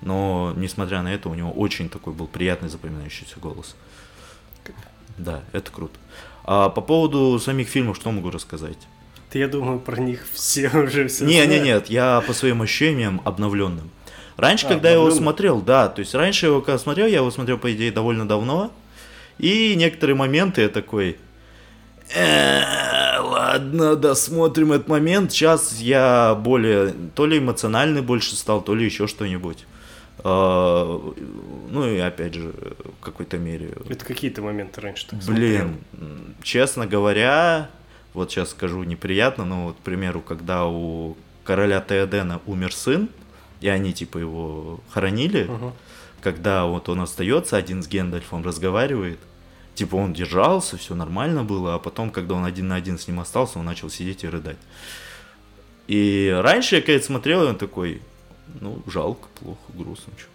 Но, 0.00 0.52
несмотря 0.56 1.02
на 1.02 1.12
это, 1.12 1.28
у 1.28 1.34
него 1.34 1.50
очень 1.50 1.88
такой 1.88 2.12
был 2.14 2.28
приятный 2.28 2.68
запоминающийся 2.68 3.38
голос. 3.40 3.74
Да, 5.18 5.42
это 5.52 5.70
круто. 5.70 5.98
А 6.44 6.68
по 6.70 6.80
поводу 6.80 7.38
самих 7.40 7.68
фильмов, 7.68 7.96
что 7.96 8.10
могу 8.10 8.30
рассказать? 8.30 8.78
Да 9.32 9.38
я 9.38 9.48
думаю, 9.48 9.80
про 9.80 10.00
них 10.00 10.26
все 10.32 10.68
уже 10.74 11.08
все 11.08 11.26
Не, 11.26 11.40
не, 11.40 11.44
знают. 11.46 11.64
нет, 11.64 11.86
я 11.90 12.22
по 12.26 12.32
своим 12.32 12.62
ощущениям 12.62 13.20
обновленным. 13.24 13.90
Раньше, 14.38 14.66
А, 14.66 14.68
когда 14.68 14.88
я 14.88 14.94
его 14.94 15.10
смотрел, 15.10 15.60
да, 15.60 15.88
то 15.88 15.98
есть 15.98 16.14
раньше 16.14 16.46
я 16.46 16.52
его 16.52 16.60
когда 16.60 16.78
смотрел, 16.78 17.06
я 17.06 17.16
его 17.16 17.30
смотрел, 17.30 17.58
по 17.58 17.72
идее, 17.74 17.90
довольно 17.90 18.26
давно. 18.26 18.72
И 19.38 19.74
некоторые 19.76 20.14
моменты 20.14 20.62
я 20.62 20.68
такой, 20.68 21.18
«Э, 22.14 23.18
ладно, 23.20 23.96
досмотрим 23.96 24.72
этот 24.72 24.86
момент. 24.88 25.32
Сейчас 25.32 25.80
я 25.80 26.34
более, 26.40 26.94
то 27.14 27.26
ли 27.26 27.38
эмоциональный 27.38 28.00
больше 28.00 28.36
стал, 28.36 28.62
то 28.62 28.74
ли 28.76 28.84
еще 28.84 29.08
что-нибудь. 29.08 29.66
А, 30.24 31.12
Ну 31.70 31.86
и 31.86 31.98
опять 31.98 32.34
же, 32.34 32.52
в 33.00 33.04
какой-то 33.04 33.38
мере 33.38 33.74
Это 33.88 34.04
какие-то 34.04 34.42
моменты 34.42 34.80
раньше 34.80 35.06
так 35.08 35.18
Блин, 35.20 35.78
честно 36.42 36.86
говоря, 36.86 37.70
вот 38.14 38.30
сейчас 38.30 38.50
скажу 38.50 38.82
неприятно, 38.84 39.44
но 39.44 39.66
вот, 39.66 39.76
к 39.76 39.80
примеру, 39.80 40.20
когда 40.20 40.64
у 40.66 41.16
короля 41.44 41.80
Теодена 41.80 42.40
умер 42.46 42.72
сын, 42.74 43.08
и 43.60 43.68
они 43.68 43.92
типа 43.92 44.18
его 44.18 44.80
хоронили. 44.90 45.44
Мгм. 45.44 45.72
когда 46.20 46.64
вот 46.66 46.88
он 46.88 47.00
остается 47.00 47.56
один 47.56 47.82
с 47.82 47.86
Гендальфом, 47.88 48.44
разговаривает, 48.44 49.18
типа 49.74 49.94
он 49.94 50.12
держался, 50.12 50.76
все 50.76 50.94
нормально 50.94 51.44
было, 51.44 51.74
а 51.74 51.78
потом, 51.78 52.10
когда 52.10 52.34
он 52.34 52.44
один 52.44 52.68
на 52.68 52.74
один 52.74 52.98
с 52.98 53.06
ним 53.06 53.20
остался, 53.20 53.60
он 53.60 53.66
начал 53.66 53.88
сидеть 53.88 54.24
и 54.24 54.28
рыдать. 54.28 54.58
И 55.86 56.36
раньше 56.42 56.76
я, 56.76 56.82
когда 56.82 57.00
смотрел, 57.00 57.42
он 57.42 57.56
такой, 57.56 58.02
ну, 58.60 58.82
жалко, 58.86 59.28
плохо, 59.40 59.60
грустно. 59.74 60.12
Чё. 60.16 60.26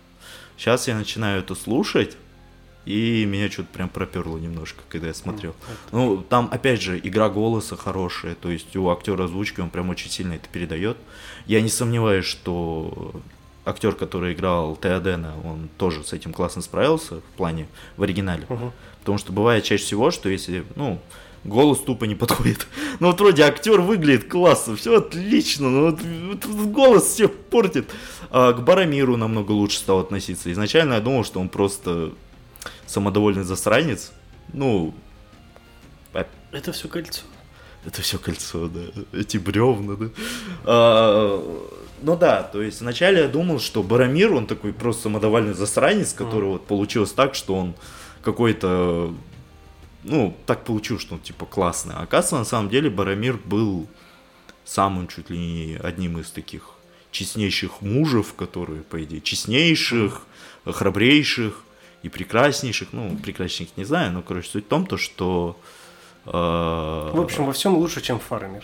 Сейчас 0.57 0.87
я 0.87 0.95
начинаю 0.95 1.39
это 1.39 1.53
слушать, 1.53 2.15
и 2.85 3.25
меня 3.25 3.49
что-то 3.49 3.69
прям 3.73 3.89
проперло 3.89 4.37
немножко, 4.37 4.81
когда 4.89 5.07
я 5.07 5.13
смотрел. 5.13 5.55
Ну, 5.91 6.21
там, 6.21 6.49
опять 6.51 6.81
же, 6.81 6.99
игра 7.01 7.29
голоса 7.29 7.75
хорошая, 7.75 8.35
то 8.35 8.49
есть 8.49 8.75
у 8.75 8.89
актера 8.89 9.25
озвучки 9.25 9.61
он 9.61 9.69
прям 9.69 9.89
очень 9.89 10.09
сильно 10.09 10.33
это 10.33 10.47
передает. 10.49 10.97
Я 11.45 11.61
не 11.61 11.69
сомневаюсь, 11.69 12.25
что 12.25 13.13
актер, 13.65 13.93
который 13.93 14.33
играл 14.33 14.75
Теодена, 14.75 15.33
он 15.43 15.69
тоже 15.77 16.03
с 16.03 16.13
этим 16.13 16.33
классно 16.33 16.61
справился 16.61 17.17
в 17.17 17.37
плане 17.37 17.67
в 17.97 18.03
оригинале. 18.03 18.45
Угу. 18.49 18.71
Потому 18.99 19.17
что 19.17 19.33
бывает 19.33 19.63
чаще 19.63 19.83
всего, 19.83 20.11
что 20.11 20.29
если, 20.29 20.65
ну, 20.75 20.99
голос 21.43 21.79
тупо 21.79 22.05
не 22.05 22.15
подходит. 22.15 22.67
Ну 22.99 23.07
вот 23.07 23.19
вроде 23.19 23.43
актер 23.43 23.81
выглядит 23.81 24.29
классно, 24.29 24.75
все 24.75 24.97
отлично, 24.97 25.69
но 25.69 25.81
вот, 25.91 26.01
вот, 26.01 26.45
голос 26.67 27.05
все 27.05 27.27
портит. 27.27 27.89
А 28.29 28.53
к 28.53 28.63
Барамиру 28.63 29.17
намного 29.17 29.51
лучше 29.51 29.77
стал 29.77 29.99
относиться. 29.99 30.51
Изначально 30.51 30.93
я 30.93 31.01
думал, 31.01 31.25
что 31.25 31.39
он 31.39 31.49
просто 31.49 32.13
самодовольный 32.85 33.43
засранец. 33.43 34.11
Ну, 34.53 34.93
Это 36.51 36.71
все 36.71 36.87
кольцо. 36.87 37.23
Это 37.85 38.01
все 38.01 38.17
кольцо, 38.17 38.67
да. 38.67 38.81
Эти 39.11 39.37
бревна, 39.37 39.95
да. 39.95 40.09
А, 40.63 41.69
ну 42.01 42.17
да, 42.17 42.43
то 42.43 42.61
есть 42.61 42.81
вначале 42.81 43.21
я 43.21 43.27
думал, 43.27 43.59
что 43.59 43.83
Барамир, 43.83 44.33
он 44.33 44.45
такой 44.45 44.73
просто 44.73 45.03
самодовольный 45.03 45.53
засранец, 45.53 46.13
который 46.13 46.49
вот 46.49 46.65
получилось 46.65 47.11
так, 47.11 47.35
что 47.35 47.55
он 47.55 47.75
какой-то, 48.21 49.13
ну, 50.03 50.35
так 50.45 50.63
получилось, 50.63 51.01
что 51.01 51.15
он 51.15 51.21
типа 51.21 51.45
классный. 51.45 51.95
А 51.95 52.03
оказывается, 52.03 52.35
на 52.37 52.45
самом 52.45 52.69
деле 52.69 52.89
Барамир 52.89 53.37
был 53.43 53.87
самым 54.65 55.07
чуть 55.07 55.29
ли 55.29 55.37
не 55.37 55.75
одним 55.75 56.19
из 56.19 56.31
таких 56.31 56.69
честнейших 57.11 57.81
мужев, 57.81 58.33
которые, 58.33 58.81
по 58.81 59.03
идее, 59.03 59.21
честнейших, 59.21 60.23
храбрейших 60.65 61.63
и 62.01 62.09
прекраснейших. 62.09 62.89
Ну, 62.91 63.17
прекраснейших 63.17 63.77
не 63.77 63.83
знаю, 63.83 64.11
но, 64.13 64.21
короче, 64.21 64.49
суть 64.49 64.65
в 64.65 64.69
том, 64.69 64.85
то, 64.85 64.97
что... 64.97 65.59
э, 66.25 66.31
В 66.31 67.19
общем, 67.21 67.45
во 67.45 67.53
всем 67.53 67.75
лучше, 67.75 68.01
чем 68.01 68.19
фармер. 68.19 68.63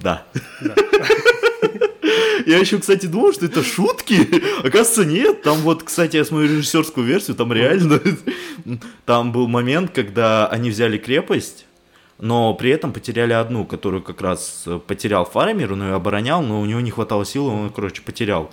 да. 0.00 0.24
Да. 0.60 0.74
Я 2.46 2.58
еще, 2.58 2.78
кстати, 2.78 3.06
думал, 3.06 3.32
что 3.34 3.44
это 3.46 3.62
шутки. 3.62 4.16
Оказывается, 4.60 5.04
нет. 5.04 5.42
Там 5.42 5.58
вот, 5.58 5.82
кстати, 5.82 6.16
я 6.16 6.24
смотрю 6.24 6.48
режиссерскую 6.48 7.06
версию, 7.06 7.36
там 7.36 7.52
реально... 7.52 8.00
Там 9.04 9.32
был 9.32 9.48
момент, 9.48 9.90
когда 9.94 10.46
они 10.46 10.70
взяли 10.70 10.98
крепость, 10.98 11.66
но 12.18 12.54
при 12.54 12.70
этом 12.70 12.92
потеряли 12.92 13.32
одну, 13.32 13.64
которую 13.64 14.02
как 14.02 14.20
раз 14.20 14.66
потерял 14.86 15.24
Фарамир, 15.24 15.72
он 15.72 15.82
ее 15.82 15.94
оборонял, 15.94 16.42
но 16.42 16.60
у 16.60 16.64
него 16.64 16.80
не 16.80 16.90
хватало 16.90 17.24
силы, 17.24 17.50
он, 17.50 17.70
короче, 17.70 18.02
потерял. 18.02 18.50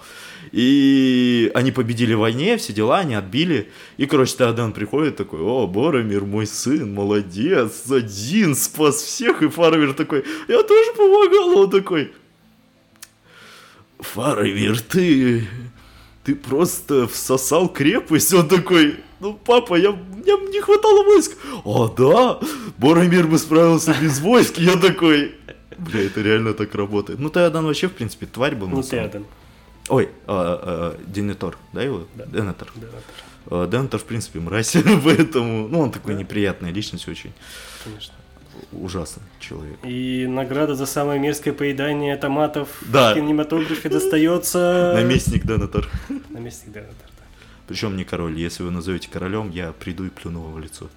И 0.52 1.52
они 1.54 1.72
победили 1.72 2.14
в 2.14 2.20
войне, 2.20 2.58
все 2.58 2.74
дела, 2.74 3.00
они 3.00 3.16
отбили. 3.16 3.72
И, 3.98 4.06
короче, 4.06 4.38
Теоден 4.38 4.72
приходит 4.72 5.16
такой, 5.16 5.42
о, 5.42 5.68
Боромир, 5.68 6.26
мой 6.26 6.48
сын, 6.48 6.94
молодец, 6.94 7.90
один 7.90 8.56
спас 8.56 9.02
всех. 9.02 9.42
И 9.42 9.48
Фарамир 9.48 9.94
такой, 9.94 10.24
я 10.48 10.64
тоже 10.64 10.92
помогал. 10.96 11.58
Он 11.58 11.70
такой, 11.70 12.12
Фарамир, 14.00 14.80
ты... 14.82 15.48
Ты 16.24 16.34
просто 16.34 17.08
всосал 17.08 17.70
крепость. 17.70 18.34
Он 18.34 18.48
такой, 18.48 18.96
ну, 19.20 19.40
папа, 19.46 19.76
я, 19.76 19.92
мне 19.92 20.34
не 20.50 20.60
хватало 20.60 21.04
войск. 21.04 21.34
О, 21.64 21.88
да, 21.88 22.40
Боромир 22.80 23.28
бы 23.28 23.38
справился 23.38 23.96
без 24.02 24.20
войск. 24.22 24.58
Я 24.58 24.76
такой, 24.76 25.36
бля, 25.78 26.02
это 26.02 26.22
реально 26.24 26.56
так 26.56 26.74
работает. 26.74 27.20
Ну, 27.20 27.30
Теодан 27.30 27.66
вообще, 27.66 27.90
в 27.90 27.92
принципе, 27.92 28.26
тварь 28.26 28.56
был. 28.56 28.68
на 28.68 28.78
Не 28.78 28.84
самом-. 28.84 29.28
Ой, 29.90 30.10
а, 30.28 30.96
а, 30.98 31.02
Денетор, 31.08 31.58
да 31.74 31.84
его? 31.84 32.08
Да. 32.16 32.26
Денетор. 32.26 32.72
А, 33.48 33.68
Денетор, 33.68 34.00
в 34.00 34.04
принципе, 34.06 34.40
мразь, 34.40 34.76
поэтому, 35.04 35.68
ну, 35.68 35.80
он 35.82 35.92
такой 35.92 36.14
Да. 36.16 36.20
неприятная 36.22 36.72
личность, 36.72 37.08
очень 37.08 37.32
конечно. 37.84 38.14
ужасный 38.72 39.24
человек. 39.40 39.78
И 39.84 40.26
награда 40.28 40.74
за 40.76 40.86
самое 40.88 41.20
мерзкое 41.20 41.54
поедание 41.54 42.18
томатов 42.18 42.70
Да. 42.92 43.12
в 43.12 43.16
кинематографе 43.16 43.90
достается... 43.90 44.94
Наместник 44.96 45.46
Денетор. 45.46 45.88
Наместник 46.30 46.74
Денетор, 46.74 46.94
да. 47.20 47.24
Причем 47.68 47.96
не 47.96 48.04
король. 48.06 48.38
Если 48.40 48.64
вы 48.64 48.72
назовете 48.72 49.08
королем, 49.12 49.52
я 49.52 49.72
приду 49.72 50.06
и 50.06 50.10
плюну 50.10 50.42
вам 50.42 50.54
в 50.54 50.60
лицо. 50.60 50.88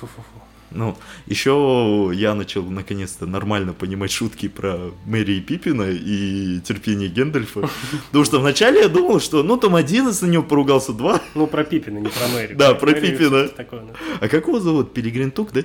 Фу-фу-фу. 0.00 0.40
Ну, 0.72 0.96
еще 1.26 2.10
я 2.14 2.34
начал 2.34 2.62
наконец-то 2.62 3.26
нормально 3.26 3.72
понимать 3.72 4.10
шутки 4.12 4.48
про 4.48 4.92
Мэри 5.04 5.32
и 5.32 5.40
Пиппина 5.40 5.90
и 5.90 6.60
терпение 6.60 7.08
Гендальфа. 7.08 7.68
Потому 8.06 8.24
что 8.24 8.38
вначале 8.40 8.82
я 8.82 8.88
думал, 8.88 9.20
что 9.20 9.42
ну 9.42 9.56
там 9.56 9.74
один 9.74 10.08
из 10.08 10.22
на 10.22 10.26
него 10.26 10.42
поругался, 10.44 10.92
два. 10.92 11.20
Ну, 11.34 11.46
про 11.46 11.64
Пиппина, 11.64 11.98
не 11.98 12.08
про 12.08 12.28
Мэри. 12.28 12.54
Да, 12.54 12.74
про 12.74 12.92
Пиппина. 12.92 13.50
ну. 13.72 13.90
А 14.20 14.28
как 14.28 14.46
его 14.46 14.60
зовут? 14.60 14.94
Пилигрим 14.94 15.30
Тук, 15.32 15.52
да? 15.52 15.62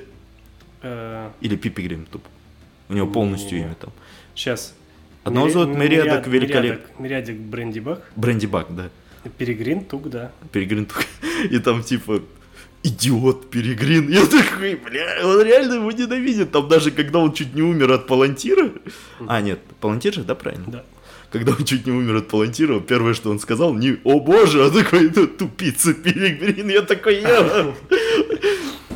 Э, 0.81 1.29
Или 1.41 1.55
Пиппи 1.55 1.81
Гримтуп? 1.81 2.23
У 2.89 2.93
него 2.93 3.07
полностью 3.07 3.51
Не-не-не. 3.51 3.67
имя 3.67 3.75
там. 3.75 3.91
Сейчас. 4.35 4.73
Одного 5.23 5.49
зовут 5.49 5.75
Мириадок 5.75 6.27
Великолеп... 6.27 6.63
Мириадок, 6.63 6.99
Мириадик 6.99 7.37
Бренди 7.37 7.79
Бак. 7.79 8.11
Бренди 8.15 8.45
Бак, 8.45 8.67
да. 8.75 8.89
Перегрин 9.37 9.83
Тук, 9.83 10.09
да. 10.09 10.31
Перегрин 10.51 10.85
Тук. 10.85 11.03
И 11.49 11.57
там 11.57 11.81
типа 11.83 12.21
идиот 12.85 13.49
Перегрин. 13.49 14.09
Я 14.09 14.25
такой, 14.25 14.75
бля, 14.75 15.21
он 15.23 15.41
реально 15.41 15.75
его 15.75 15.91
ненавидит. 15.91 16.51
Там 16.51 16.67
даже 16.67 16.91
когда 16.91 17.19
он 17.19 17.33
чуть 17.33 17.55
не 17.55 17.61
умер 17.61 17.91
от 17.91 18.07
палантира. 18.07 18.71
А, 19.27 19.41
нет, 19.41 19.59
палантир 19.81 20.13
же, 20.13 20.23
да, 20.23 20.35
правильно? 20.35 20.65
Да. 20.67 20.83
Когда 21.31 21.51
он 21.53 21.65
чуть 21.65 21.85
не 21.85 21.91
умер 21.91 22.17
от 22.17 22.27
палантира, 22.27 22.79
первое, 22.79 23.13
что 23.13 23.29
он 23.31 23.39
сказал, 23.39 23.73
не 23.73 23.97
«О 24.03 24.19
боже!», 24.19 24.63
а 24.63 24.69
такой 24.69 25.11
«Ну, 25.13 25.27
«Тупица, 25.27 25.93
Перегрин!» 25.93 26.69
Я 26.69 26.81
такой 26.81 27.21
«Я!» 27.21 27.73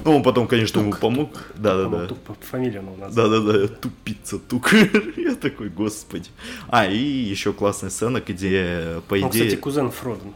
Ну, 0.06 0.16
он 0.16 0.24
потом, 0.24 0.48
конечно, 0.48 0.80
ему 0.80 0.94
помог. 0.94 1.32
По-моему, 1.34 1.34
Да-да-да. 1.58 2.08
Тук 2.08 2.20
по 2.20 2.34
фамилии 2.50 2.78
он 2.78 2.88
у 2.88 2.96
нас. 2.96 3.14
Да-да-да, 3.14 3.68
тупица, 3.68 4.40
тук. 4.40 4.72
Я 5.18 5.36
такой, 5.36 5.68
господи. 5.68 6.30
А, 6.70 6.86
и 6.86 6.98
еще 6.98 7.52
классная 7.52 7.90
сцена, 7.90 8.24
где, 8.26 9.02
по 9.10 9.16
Он, 9.16 9.20
идее, 9.30 9.30
кстати, 9.30 9.56
кузен 9.58 9.92
Фродо. 9.92 10.34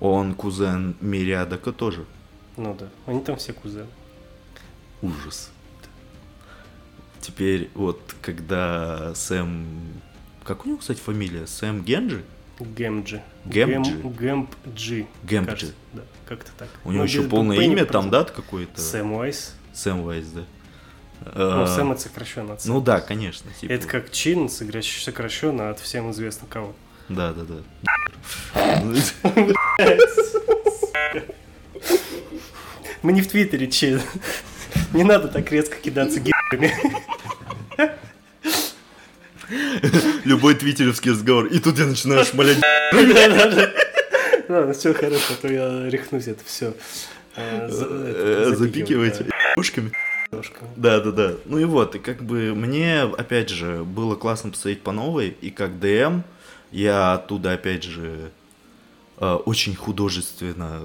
он 0.00 0.34
кузен 0.34 0.96
Мериадока 1.00 1.70
тоже. 1.70 2.04
Ну 2.58 2.74
да, 2.74 2.88
они 3.06 3.20
там 3.20 3.36
все 3.36 3.52
кузены. 3.52 3.86
Ужас. 5.00 5.50
Теперь 7.20 7.70
вот, 7.74 8.00
когда 8.20 9.14
Сэм... 9.14 9.66
Как 10.44 10.64
у 10.64 10.68
него, 10.68 10.78
кстати, 10.78 10.98
фамилия? 10.98 11.46
Сэм 11.46 11.82
Генджи? 11.82 12.24
Гэмджи. 12.58 13.22
Гэмджи? 13.44 13.92
Гэм- 13.92 14.12
Гэмпджи. 14.16 15.06
Гэмпджи. 15.22 15.50
кажется. 15.52 15.74
Да, 15.92 16.02
как-то 16.26 16.50
так. 16.58 16.68
У 16.84 16.90
него 16.90 17.02
Ну, 17.02 17.04
еще 17.04 17.22
полное 17.22 17.58
имя 17.58 17.84
там, 17.84 18.10
да, 18.10 18.24
какое-то? 18.24 18.80
Сэм 18.80 19.12
Уайс. 19.12 19.54
Сэм 19.72 20.02
Вайс, 20.02 20.26
да. 20.26 20.40
Ну, 21.20 21.62
А, 21.62 21.66
Сэм 21.66 21.92
это 21.92 22.00
сокращенно 22.00 22.54
от 22.54 22.64
Ну 22.64 22.76
Сэм. 22.76 22.84
да, 22.84 23.00
конечно. 23.00 23.50
типа, 23.60 23.72
Это 23.72 23.86
как 23.86 24.10
Чин 24.10 24.48
сокращенно 24.48 25.70
от 25.70 25.78
всем 25.78 26.10
известно 26.10 26.48
кого. 26.48 26.74
Да, 27.08 27.32
да, 27.32 27.44
да. 27.44 27.62
Мы 33.02 33.12
не 33.12 33.22
в 33.22 33.28
Твиттере, 33.28 33.68
Чин. 33.68 34.00
Не 34.92 35.04
надо 35.04 35.28
так 35.28 35.50
резко 35.52 35.76
кидаться 35.76 36.20
гибами. 36.20 36.72
Любой 40.24 40.54
твиттеровский 40.54 41.12
разговор. 41.12 41.46
И 41.46 41.58
тут 41.58 41.78
я 41.78 41.86
начинаю 41.86 42.24
шмалять. 42.24 42.58
Ладно, 44.48 44.72
все 44.72 44.94
хорошо, 44.94 45.34
а 45.34 45.42
то 45.42 45.48
я 45.52 45.88
рехнусь 45.88 46.26
это 46.28 46.42
все. 46.44 46.74
э, 47.36 48.52
Запикивать 48.54 49.20
ушками. 49.56 49.92
Немножко. 50.30 50.60
Да, 50.76 51.00
да, 51.00 51.10
да. 51.10 51.32
Ну 51.46 51.58
и 51.58 51.64
вот, 51.64 51.94
и 51.94 51.98
как 51.98 52.22
бы 52.22 52.54
мне, 52.54 53.02
опять 53.02 53.48
же, 53.48 53.84
было 53.84 54.14
классно 54.14 54.50
посмотреть 54.50 54.82
по 54.82 54.92
новой, 54.92 55.28
и 55.40 55.50
как 55.50 55.78
ДМ 55.80 56.20
я 56.70 57.14
оттуда, 57.14 57.52
опять 57.52 57.82
же, 57.84 58.30
э, 59.18 59.32
очень 59.46 59.74
художественно 59.74 60.82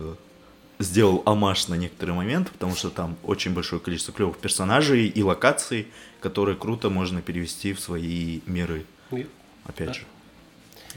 сделал 0.83 1.23
амаш 1.25 1.67
на 1.67 1.75
некоторые 1.75 2.15
моменты, 2.15 2.51
потому 2.51 2.75
что 2.75 2.89
там 2.89 3.15
очень 3.23 3.53
большое 3.53 3.81
количество 3.81 4.13
клевых 4.13 4.37
персонажей 4.37 5.07
и 5.07 5.23
локаций, 5.23 5.87
которые 6.21 6.55
круто 6.55 6.89
можно 6.89 7.21
перевести 7.21 7.73
в 7.73 7.79
свои 7.79 8.41
миры, 8.45 8.85
опять 9.65 9.87
Да. 9.87 9.93
же. 9.93 10.01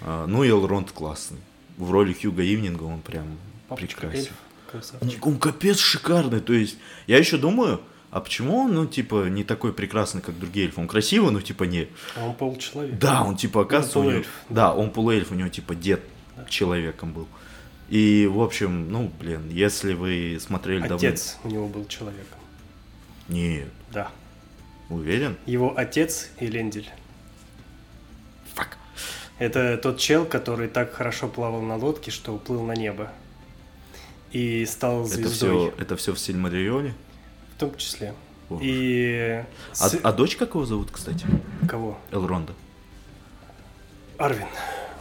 А, 0.02 0.26
Ну 0.26 0.44
и 0.44 0.48
Элронд 0.50 0.90
классный. 0.92 1.38
В 1.78 1.90
роли 1.90 2.12
Хьюга 2.12 2.42
Ивнинга 2.42 2.84
он 2.84 3.00
прям 3.00 3.38
Папочка 3.68 4.02
прекрасен. 4.02 4.26
эльф, 4.26 4.32
красавчик. 4.70 5.26
Он 5.26 5.38
капец 5.38 5.78
шикарный. 5.78 6.40
То 6.40 6.52
есть, 6.52 6.76
я 7.06 7.18
еще 7.18 7.36
думаю, 7.36 7.80
а 8.10 8.20
почему 8.20 8.58
он, 8.60 8.74
ну, 8.74 8.86
типа, 8.86 9.28
не 9.28 9.44
такой 9.44 9.72
прекрасный, 9.72 10.22
как 10.22 10.38
другие 10.38 10.66
эльфы? 10.66 10.80
Он 10.80 10.88
красивый, 10.88 11.32
но, 11.32 11.40
типа, 11.40 11.64
не... 11.64 11.88
А 12.16 12.24
он 12.24 12.34
получеловек. 12.34 12.98
Да, 12.98 13.22
он, 13.24 13.36
типа, 13.36 13.62
оказывается, 13.62 13.98
у 13.98 14.02
него... 14.02 14.10
полуэльф. 14.12 14.28
Да, 14.48 14.74
он 14.74 14.90
полуэльф, 14.90 15.32
у 15.32 15.34
него, 15.34 15.48
типа, 15.48 15.74
дед 15.74 16.02
человеком 16.48 17.12
был. 17.12 17.26
И, 17.88 18.26
в 18.30 18.40
общем, 18.40 18.90
ну, 18.90 19.10
блин, 19.20 19.48
если 19.48 19.94
вы 19.94 20.38
смотрели 20.40 20.80
давно... 20.80 20.96
Отец 20.96 21.38
у 21.44 21.48
него 21.48 21.68
был 21.68 21.86
человеком. 21.86 22.38
Нет, 23.28 23.68
Да. 23.92 24.10
уверен? 24.88 25.36
Его 25.46 25.72
отец 25.76 26.30
Элендель. 26.40 26.90
Фак. 28.54 28.76
Это 29.38 29.76
тот 29.78 29.98
чел, 29.98 30.24
который 30.24 30.68
так 30.68 30.92
хорошо 30.94 31.28
плавал 31.28 31.62
на 31.62 31.76
лодке, 31.76 32.10
что 32.10 32.34
уплыл 32.34 32.62
на 32.64 32.72
небо. 32.72 33.12
И 34.32 34.64
стал 34.66 35.04
Это 35.06 35.14
звездой. 35.14 35.70
все, 35.70 35.74
это 35.78 35.96
все 35.96 36.12
в 36.12 36.18
Сильмарионе? 36.18 36.94
В 37.54 37.60
том 37.60 37.76
числе. 37.76 38.14
О. 38.50 38.58
И... 38.60 39.44
А, 39.80 39.88
с- 39.88 39.98
а 40.02 40.12
дочь 40.12 40.36
как 40.36 40.50
его 40.54 40.64
зовут, 40.66 40.90
кстати? 40.90 41.26
Кого? 41.68 41.98
Элронда. 42.10 42.52
Арвин. 44.18 44.46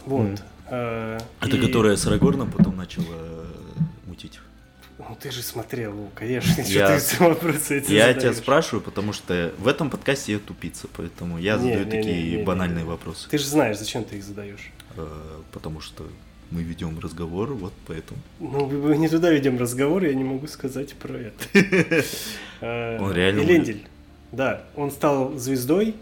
Вот. 0.04 0.22
Мгм. 0.26 0.38
Э, 0.68 1.18
Это 1.40 1.56
и- 1.56 1.60
которая 1.66 1.96
с 1.96 2.06
Арагорном 2.06 2.50
потом 2.50 2.76
начала 2.76 3.04
э, 3.10 3.44
мутить. 4.06 4.40
Ну 4.98 5.16
ты 5.20 5.30
же 5.30 5.42
смотрел, 5.42 5.92
ну, 5.92 6.10
конечно, 6.14 6.62
Я- 6.62 6.98
что 7.00 7.16
ты 7.18 7.24
вопросы 7.24 7.78
эти 7.78 7.92
Я 7.92 8.12
тебя 8.12 8.20
задаешь? 8.22 8.36
спрашиваю, 8.38 8.80
потому 8.82 9.12
что 9.12 9.52
в 9.58 9.68
этом 9.68 9.90
подкасте 9.90 10.32
я 10.32 10.38
тупица, 10.38 10.88
поэтому 10.96 11.38
я 11.38 11.54
Не, 11.56 11.60
задаю 11.62 11.84
не, 11.84 11.90
такие 11.90 12.22
не, 12.22 12.30
не, 12.30 12.36
не, 12.38 12.42
банальные 12.42 12.84
не. 12.84 12.88
вопросы. 12.90 13.28
Ты 13.28 13.38
же 13.38 13.44
знаешь, 13.46 13.78
зачем 13.78 14.04
ты 14.04 14.16
их 14.16 14.24
задаешь. 14.24 14.70
Э, 14.96 15.06
Потому 15.52 15.80
что 15.80 16.04
мы 16.50 16.62
ведем 16.62 16.98
разговор, 17.00 17.52
вот 17.54 17.72
поэтому. 17.86 18.18
Ну, 18.40 18.66
мы 18.66 18.96
не 18.96 19.08
туда 19.08 19.30
ведем 19.30 19.58
разговор, 19.58 20.04
я 20.04 20.14
не 20.14 20.24
могу 20.24 20.46
сказать 20.46 20.94
про 20.94 21.14
это. 21.14 22.04
Он 22.60 23.12
реально 23.12 23.40
Элендель. 23.40 23.84
Да, 24.32 24.62
он 24.74 24.90
стал 24.90 25.34
звездой, 25.38 25.94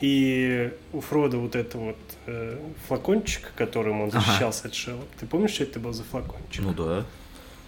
и 0.00 0.72
у 0.92 1.00
Фрода 1.00 1.38
вот 1.38 1.56
это 1.56 1.78
вот 1.78 1.96
э, 2.26 2.58
флакончик, 2.86 3.52
которым 3.56 4.00
он 4.02 4.08
Ага. 4.08 4.20
защищался 4.20 4.68
от 4.68 4.74
Шелла. 4.74 5.02
Ты 5.18 5.26
помнишь, 5.26 5.50
что 5.52 5.64
это 5.64 5.80
был 5.80 5.92
за 5.92 6.04
флакончик? 6.04 6.62
Ну 6.62 6.72
да. 6.72 7.04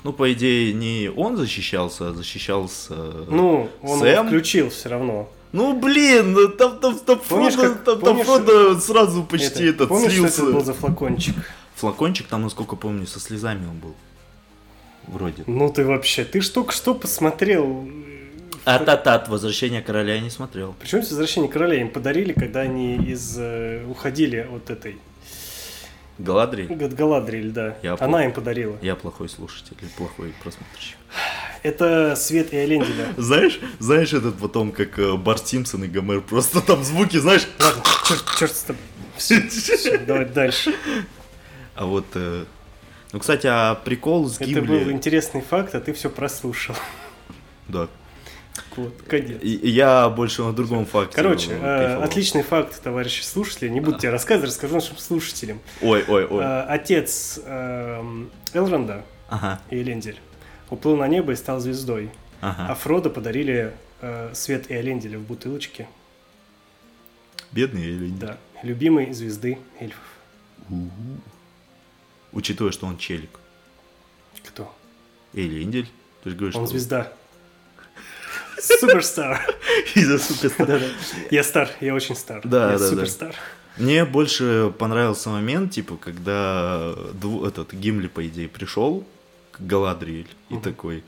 Ну, 0.04 0.12
по 0.12 0.32
идее, 0.32 0.72
не 0.72 1.10
он 1.14 1.36
защищался, 1.36 2.08
а 2.08 2.12
защищался... 2.14 2.94
Ну, 3.28 3.68
он 3.82 3.98
Сэм? 4.00 4.26
включил 4.28 4.70
все 4.70 4.88
равно. 4.88 5.28
Ну, 5.52 5.78
блин, 5.78 6.32
ну, 6.32 6.48
там, 6.48 6.78
там, 6.78 6.98
там, 7.00 7.18
Помнишь, 7.28 7.54
Фродо, 7.54 7.74
как- 7.74 7.84
там, 7.84 7.94
там 7.96 8.04
помнишь, 8.16 8.26
Фродо 8.26 8.78
сразу 8.80 9.24
почти 9.24 9.64
Это, 9.64 9.84
этот 9.84 9.88
помнишь, 9.88 10.12
что 10.12 10.20
слился. 10.22 10.42
это 10.42 10.52
был 10.52 10.64
за 10.64 10.72
флакончик? 10.74 11.34
Флакончик 11.74 12.28
там, 12.28 12.42
насколько 12.42 12.76
помню, 12.76 13.06
со 13.06 13.18
слезами 13.20 13.66
он 13.66 13.78
был. 13.78 13.94
Вроде. 15.08 15.42
Ну 15.46 15.68
ты 15.72 15.84
вообще, 15.84 16.24
ты 16.24 16.40
ж 16.40 16.48
только 16.50 16.72
что 16.72 16.94
посмотрел. 16.94 17.88
А-та-тат, 18.64 19.28
«Возвращение 19.28 19.82
короля» 19.82 20.14
я 20.14 20.20
не 20.20 20.30
смотрел. 20.30 20.74
Причем 20.78 21.00
возвращение 21.00 21.50
короля 21.50 21.80
им 21.80 21.90
подарили, 21.90 22.32
когда 22.32 22.60
они 22.60 22.96
из 22.96 23.36
э, 23.38 23.84
уходили 23.88 24.46
от 24.52 24.70
этой 24.70 24.98
Галадриэль? 26.18 26.84
от 26.84 26.94
Галадриэль, 26.94 27.50
да. 27.50 27.76
Я 27.82 27.92
Она 27.94 28.12
понял. 28.18 28.24
им 28.28 28.32
подарила. 28.32 28.76
Я 28.82 28.94
плохой 28.96 29.28
слушатель 29.28 29.76
плохой 29.96 30.34
просмотрщик. 30.42 30.96
Это 31.62 32.14
Свет 32.16 32.52
и 32.52 32.56
Эленделя. 32.64 33.06
Знаешь, 33.16 33.58
знаешь 33.78 34.12
этот 34.12 34.36
потом, 34.38 34.72
как 34.72 34.98
э, 34.98 35.16
Барт 35.16 35.46
Симпсон 35.46 35.84
и 35.84 35.88
Гомер, 35.88 36.20
просто 36.20 36.60
там 36.66 36.84
звуки, 36.84 37.16
знаешь, 37.18 37.46
Ладно, 37.58 37.82
черт, 38.06 38.24
черт 38.38 38.54
с 38.56 38.62
тобой. 38.62 38.82
Давай 40.06 40.24
дальше. 40.26 40.74
а 41.74 41.86
вот... 41.86 42.06
э, 42.14 42.44
Ну, 43.12 43.18
кстати, 43.18 43.46
а 43.46 43.74
прикол 43.74 44.28
с 44.28 44.40
Это 44.40 44.60
был 44.62 44.78
Гимли... 44.78 44.92
интересный 44.92 45.40
факт, 45.42 45.74
а 45.74 45.80
ты 45.80 45.92
все 45.92 46.08
прослушал. 46.10 46.76
Да. 47.68 47.88
Вот, 48.76 48.94
конец. 49.06 49.42
Я 49.42 50.08
больше 50.08 50.42
на 50.42 50.52
другом 50.52 50.86
факте. 50.86 51.16
Короче, 51.16 51.52
э, 51.52 51.56
э, 51.60 52.02
отличный 52.02 52.42
факт, 52.42 52.80
товарищи 52.82 53.22
слушатели. 53.22 53.68
Не 53.68 53.80
буду 53.80 53.98
тебе 53.98 54.10
рассказывать, 54.10 54.50
расскажу 54.50 54.74
нашим 54.74 54.96
слушателям. 54.98 55.60
Ой, 55.82 56.04
ой, 56.06 56.26
ой. 56.26 56.44
Э, 56.44 56.62
Отец 56.62 57.40
эм, 57.44 58.30
Элронда 58.54 59.04
Ага, 59.28 59.60
и 59.70 59.76
Элендель 59.76 60.18
уплыл 60.70 60.96
на 60.96 61.08
небо 61.08 61.32
и 61.32 61.36
стал 61.36 61.60
звездой. 61.60 62.10
А. 62.40 62.74
Фродо 62.74 63.10
подарили 63.10 63.72
э, 64.00 64.30
свет 64.34 64.70
и 64.70 64.74
Эленделя 64.74 65.18
в 65.18 65.22
бутылочке. 65.22 65.88
Бедный 67.52 67.92
нет? 67.92 68.18
Да, 68.18 68.38
любимой 68.62 69.12
звезды 69.12 69.58
эльфов. 69.78 70.04
Учитывая, 72.32 72.70
что 72.70 72.86
он 72.86 72.96
челик. 72.96 73.40
Кто? 74.46 74.72
Или 75.32 75.62
Индель. 75.62 75.88
Ты 76.22 76.30
же 76.30 76.36
говоришь, 76.36 76.56
Он 76.56 76.66
что... 76.66 76.72
звезда. 76.72 77.12
Суперстар. 78.60 79.40
Из-за 79.94 80.18
суперстар. 80.18 80.66
Да-да. 80.66 80.86
Я 81.30 81.42
стар, 81.42 81.70
я 81.80 81.94
очень 81.94 82.14
стар. 82.16 82.40
Да, 82.44 82.72
я 82.72 82.78
да, 82.78 82.84
да. 82.84 82.90
суперстар. 82.90 83.34
Мне 83.76 84.04
больше 84.04 84.72
понравился 84.78 85.30
момент, 85.30 85.72
типа, 85.72 85.96
когда 85.96 86.94
дву- 87.14 87.46
этот 87.46 87.72
Гимли, 87.72 88.08
по 88.08 88.26
идее, 88.26 88.48
пришел 88.48 89.06
к 89.52 89.60
Галадриэль 89.60 90.28
и 90.50 90.54
Мгм. 90.54 90.62
такой, 90.62 91.04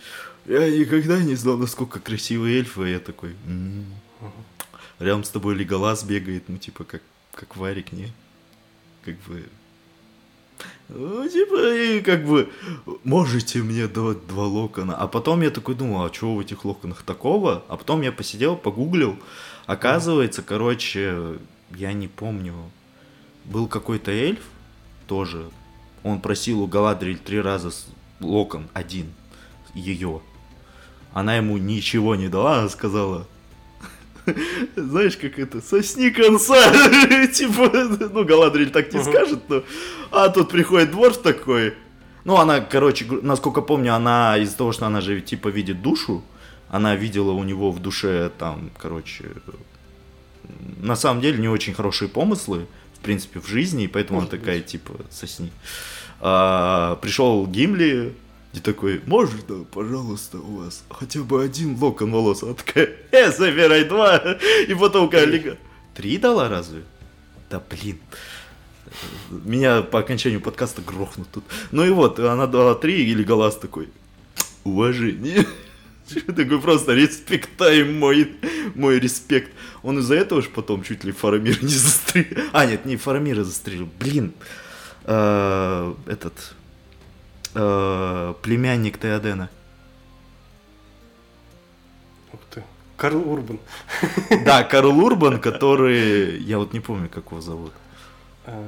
я 0.46 0.70
никогда 0.70 1.18
не 1.20 1.34
знал, 1.34 1.56
насколько 1.58 2.00
красивые 2.00 2.58
эльфы, 2.58 2.88
и 2.88 2.92
я 2.92 2.98
такой, 3.00 3.30
«М, 3.46 3.84
Мгм. 4.20 4.32
рядом 5.00 5.24
с 5.24 5.28
тобой 5.30 5.54
Леголас 5.54 6.02
бегает, 6.04 6.44
ну, 6.48 6.56
типа, 6.56 6.84
как, 6.84 7.02
как 7.34 7.56
Варик, 7.56 7.92
не? 7.92 8.12
Как 9.04 9.16
бы... 9.26 9.44
Ну, 10.88 11.28
типа, 11.28 11.74
и 11.74 12.00
как 12.00 12.26
бы, 12.26 12.50
можете 13.04 13.62
мне 13.62 13.86
дать 13.86 14.26
два 14.26 14.46
локона. 14.46 14.94
А 14.94 15.06
потом 15.08 15.40
я 15.40 15.50
такой 15.50 15.74
думал, 15.74 16.04
а 16.04 16.12
что 16.12 16.34
в 16.34 16.40
этих 16.40 16.64
локонах 16.64 17.02
такого? 17.02 17.64
А 17.68 17.76
потом 17.76 18.02
я 18.02 18.12
посидел, 18.12 18.56
погуглил. 18.56 19.16
Оказывается, 19.66 20.42
короче, 20.42 21.38
я 21.74 21.92
не 21.92 22.08
помню, 22.08 22.54
был 23.44 23.68
какой-то 23.68 24.10
эльф 24.10 24.42
тоже. 25.06 25.50
Он 26.02 26.20
просил 26.20 26.60
у 26.60 26.66
Галадриэль 26.66 27.18
три 27.18 27.40
раза 27.40 27.70
локон, 28.20 28.68
один, 28.74 29.12
ее. 29.74 30.20
Она 31.12 31.36
ему 31.36 31.58
ничего 31.58 32.16
не 32.16 32.28
дала, 32.28 32.60
она 32.60 32.68
сказала, 32.68 33.26
знаешь, 34.76 35.16
как 35.16 35.38
это, 35.38 35.60
сосни 35.60 36.10
конца, 36.10 36.56
типа, 37.32 37.70
ну, 38.12 38.24
Галадриэль 38.24 38.70
так 38.70 38.92
не 38.92 39.00
Мгм. 39.00 39.08
скажет, 39.10 39.40
но... 39.48 39.62
А 40.10 40.28
тут 40.28 40.50
приходит 40.50 40.90
дворф 40.90 41.18
такой, 41.22 41.74
ну, 42.24 42.36
она, 42.36 42.60
короче, 42.60 43.04
насколько 43.22 43.62
помню, 43.62 43.94
она 43.94 44.38
из-за 44.38 44.56
того, 44.56 44.72
что 44.72 44.86
она 44.86 45.00
же, 45.00 45.20
типа, 45.20 45.48
видит 45.48 45.82
душу, 45.82 46.22
она 46.68 46.94
видела 46.96 47.32
у 47.32 47.42
него 47.42 47.70
в 47.70 47.80
душе, 47.80 48.30
там, 48.38 48.70
короче, 48.78 49.24
на 50.80 50.96
самом 50.96 51.20
деле 51.20 51.38
не 51.38 51.48
очень 51.48 51.74
хорошие 51.74 52.08
помыслы, 52.08 52.66
в 52.94 53.00
принципе, 53.00 53.40
в 53.40 53.48
жизни, 53.48 53.84
и 53.84 53.88
поэтому 53.88 54.20
Может 54.20 54.34
она 54.34 54.40
такая, 54.40 54.60
типа, 54.60 54.94
сосни. 55.10 55.50
А, 56.20 56.96
пришел 56.96 57.46
Гимли, 57.46 58.14
и 58.52 58.60
такой, 58.60 59.00
можно, 59.06 59.64
пожалуйста, 59.64 60.38
у 60.38 60.58
вас 60.58 60.84
хотя 60.90 61.20
бы 61.20 61.42
один 61.42 61.76
локон 61.80 62.12
волос? 62.12 62.42
Она 62.42 62.54
такая, 62.54 62.90
э, 63.10 63.32
забирай 63.32 63.84
два. 63.84 64.18
И 64.68 64.74
потом 64.74 65.08
коллега, 65.08 65.56
три 65.94 66.18
дала 66.18 66.48
разве? 66.48 66.82
Да 67.50 67.62
блин. 67.70 67.98
Меня 69.30 69.80
по 69.80 70.00
окончанию 70.00 70.40
подкаста 70.40 70.82
грохнут 70.82 71.28
тут. 71.30 71.44
Ну 71.70 71.84
и 71.84 71.90
вот, 71.90 72.18
она 72.18 72.46
дала 72.46 72.74
три, 72.74 73.04
или 73.10 73.24
Галас 73.24 73.56
такой, 73.56 73.88
уважение. 74.64 75.46
Такой 76.26 76.60
просто 76.60 76.92
респектаем 76.92 77.98
мой, 77.98 78.32
мой 78.74 78.98
респект. 78.98 79.50
Он 79.82 79.98
из-за 80.00 80.16
этого 80.16 80.42
же 80.42 80.50
потом 80.50 80.82
чуть 80.82 81.04
ли 81.04 81.12
Фарамир 81.12 81.62
не 81.62 81.68
застрелил. 81.72 82.38
А, 82.52 82.66
нет, 82.66 82.84
не 82.84 82.96
Фарамира 82.96 83.44
застрелил. 83.44 83.88
Блин. 83.98 84.34
Э, 85.04 85.94
Этот 86.06 86.54
э, 87.54 88.34
племянник 88.42 88.98
Теодена. 88.98 89.50
Ух 92.32 92.40
ты. 92.50 92.62
Карл 92.96 93.28
Урбан. 93.28 93.58
Да, 94.44 94.62
Карл 94.70 94.98
Урбан, 94.98 95.40
который... 95.40 96.38
Я 96.40 96.58
вот 96.58 96.72
не 96.72 96.80
помню, 96.80 97.08
как 97.08 97.26
его 97.30 97.40
зовут. 97.40 97.72
А, 98.46 98.64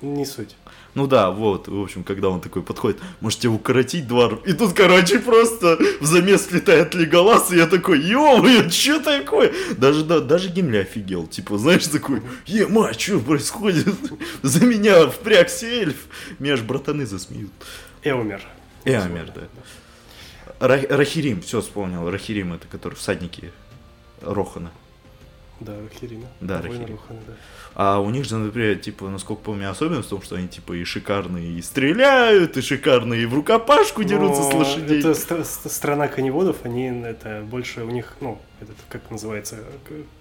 Не 0.00 0.24
суть. 0.24 0.56
Ну 0.94 1.06
да, 1.06 1.30
вот, 1.30 1.68
в 1.68 1.80
общем, 1.80 2.04
когда 2.04 2.28
он 2.28 2.42
такой 2.42 2.62
подходит, 2.62 3.00
можете 3.20 3.48
укоротить 3.48 4.06
два... 4.06 4.30
И 4.44 4.52
тут, 4.52 4.74
короче, 4.74 5.20
просто 5.20 5.78
в 6.00 6.04
замес 6.04 6.50
летает 6.50 6.94
Леголас, 6.94 7.50
и 7.50 7.56
я 7.56 7.66
такой, 7.66 7.98
ё 8.00 8.68
что 8.68 9.00
такое? 9.00 9.54
Даже, 9.78 10.04
да, 10.04 10.20
даже 10.20 10.50
Гимли 10.50 10.78
офигел, 10.78 11.26
типа, 11.26 11.56
знаешь, 11.56 11.86
такой, 11.86 12.20
ема, 12.44 12.92
что 12.92 13.20
происходит? 13.20 13.88
За 14.42 14.62
меня 14.66 15.06
впрягся 15.06 15.64
эльф. 15.66 15.96
Меня 16.38 16.54
аж 16.54 16.60
братаны 16.60 17.06
засмеют. 17.06 17.50
Эумер. 18.04 18.42
Эомер, 18.84 19.32
да. 19.34 19.42
Ра- 20.60 20.94
Рахирим, 20.96 21.40
все 21.40 21.60
вспомнил, 21.60 22.10
Рахирим, 22.10 22.52
это 22.52 22.66
который 22.68 22.94
всадники 22.94 23.52
Рохана. 24.20 24.70
Да, 25.60 25.74
Рахирина. 25.80 26.26
Да, 26.40 26.60
Рахирим. 26.60 26.90
Рохана, 26.96 27.20
да. 27.26 27.32
А 27.74 28.00
у 28.00 28.10
них 28.10 28.24
же, 28.24 28.36
например, 28.36 28.76
типа, 28.80 29.08
насколько 29.08 29.42
помню, 29.42 29.70
особенность 29.70 30.08
в 30.08 30.10
том, 30.10 30.20
что 30.22 30.34
они, 30.34 30.48
типа, 30.48 30.72
и 30.72 30.82
шикарные 30.82 31.52
и 31.52 31.62
стреляют, 31.62 32.56
и 32.56 32.62
шикарные 32.62 33.22
и 33.22 33.26
в 33.26 33.34
рукопашку 33.34 34.02
дерутся 34.02 34.42
с 34.42 34.52
Но 34.52 34.58
лошадей. 34.58 34.98
Это 34.98 35.12
стра- 35.12 35.44
ст- 35.44 35.70
страна 35.70 36.08
коневодов, 36.08 36.64
они 36.64 36.86
это 36.86 37.42
больше 37.48 37.84
у 37.84 37.90
них, 37.90 38.16
ну, 38.20 38.40
этот, 38.60 38.76
как 38.88 39.08
называется, 39.12 39.58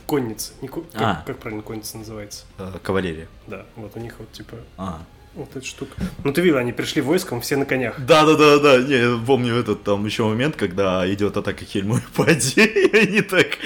конница. 0.06 0.54
Не 0.62 0.68
ко- 0.68 0.82
как, 0.94 1.02
А. 1.02 1.24
как 1.26 1.40
правильно 1.40 1.64
конница 1.64 1.98
называется? 1.98 2.46
А, 2.60 2.78
кавалерия. 2.80 3.28
Да, 3.48 3.66
вот 3.78 3.96
у 3.96 4.00
них 4.00 4.16
вот 4.20 4.32
типа 4.32 4.58
А, 4.78 5.02
Вот 5.34 5.56
эта 5.56 5.66
штука. 5.66 5.94
Ну 6.26 6.34
ты 6.34 6.42
видел, 6.42 6.58
они 6.58 6.74
пришли 6.74 7.02
войском, 7.02 7.40
все 7.40 7.56
на 7.56 7.66
конях. 7.66 7.98
Да, 8.06 8.26
да, 8.26 8.36
да, 8.36 8.60
да. 8.60 8.78
Не, 8.82 8.96
я 8.96 9.26
помню 9.26 9.56
этот 9.56 9.82
там 9.84 10.06
еще 10.06 10.26
момент, 10.26 10.58
когда 10.58 11.10
идет 11.14 11.38
атака 11.38 11.64
Хельму 11.64 11.98
и 11.98 12.02
Пади, 12.16 12.62
и 12.62 12.98
они 12.98 13.22
так 13.22 13.58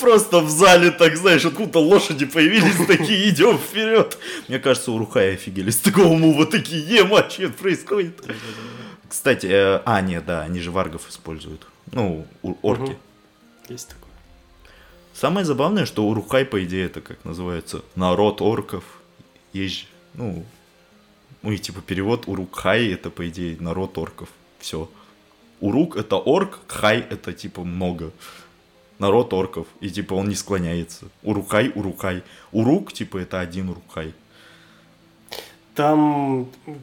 просто 0.00 0.40
в 0.40 0.50
зале, 0.50 0.90
так 0.90 1.16
знаешь, 1.16 1.44
откуда 1.44 1.78
лошади 1.78 2.26
появились, 2.26 2.86
такие 2.88 3.28
идем 3.28 3.56
вперед. 3.56 4.18
Мне 4.48 4.58
кажется, 4.58 4.90
у 4.90 4.98
Рухая 4.98 5.34
офигели 5.34 5.70
с 5.70 5.76
такого 5.76 6.16
мува, 6.16 6.44
такие, 6.44 6.84
ема, 6.84 7.28
что 7.30 7.48
происходит? 7.50 8.20
Кстати, 9.08 9.46
э, 9.46 9.82
а, 9.84 10.00
нет, 10.00 10.24
да, 10.26 10.42
они 10.42 10.58
же 10.58 10.72
варгов 10.72 11.08
используют. 11.08 11.66
Ну, 11.92 12.26
у- 12.42 12.56
орки. 12.62 12.96
Есть 13.68 13.90
такое. 13.90 14.10
Самое 15.14 15.46
забавное, 15.46 15.86
что 15.86 16.04
Урухай, 16.04 16.44
по 16.44 16.64
идее, 16.64 16.86
это 16.86 17.00
как 17.00 17.24
называется, 17.24 17.82
народ 17.94 18.40
орков. 18.40 18.82
Есть 19.52 19.86
ну, 20.14 20.44
ну 21.42 21.52
и 21.52 21.58
типа 21.58 21.80
перевод 21.80 22.24
Урукхай 22.28 22.88
это, 22.92 23.10
по 23.10 23.28
идее, 23.28 23.56
народ 23.60 23.98
орков. 23.98 24.28
Все. 24.58 24.88
Урук 25.60 25.96
это 25.96 26.16
орк, 26.16 26.60
хай 26.66 26.98
это 27.00 27.32
типа 27.32 27.62
много. 27.64 28.10
Народ 28.98 29.32
орков. 29.32 29.66
И 29.80 29.90
типа 29.90 30.14
он 30.14 30.28
не 30.28 30.34
склоняется. 30.36 31.06
Урукай, 31.22 31.72
урукай. 31.74 32.22
Урук, 32.52 32.92
типа, 32.92 33.18
это 33.18 33.40
один 33.40 33.70
урукай. 33.70 34.14
Там... 35.74 36.48
Там 36.66 36.76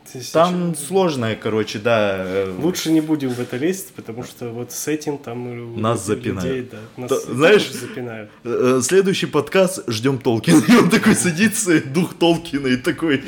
сейчас- 0.73 0.87
сложное, 0.87 1.35
короче, 1.35 1.77
да. 1.77 2.15
э, 2.25 2.55
Лучше 2.59 2.91
не 2.91 3.01
будем 3.01 3.29
в 3.29 3.39
это 3.39 3.55
лезть, 3.57 3.93
потому 3.93 4.23
что 4.23 4.49
вот 4.49 4.71
с 4.71 4.87
этим 4.87 5.19
там 5.19 5.79
Нас 5.79 6.07
людей, 6.09 6.31
запинают. 6.33 6.69
да, 6.71 6.77
нас 6.97 7.09
так 7.09 7.19
знаешь- 7.35 7.71
запинают. 7.71 8.31
э, 8.43 8.79
Следующий 8.83 9.27
подкаст 9.27 9.83
ждем 9.87 10.17
Толкина. 10.17 10.63
И 10.67 10.75
он 10.75 10.89
такой 10.89 11.13
садится, 11.15 11.79
дух 11.81 12.15
Толкина, 12.15 12.67
и 12.67 12.77
такой. 12.77 13.21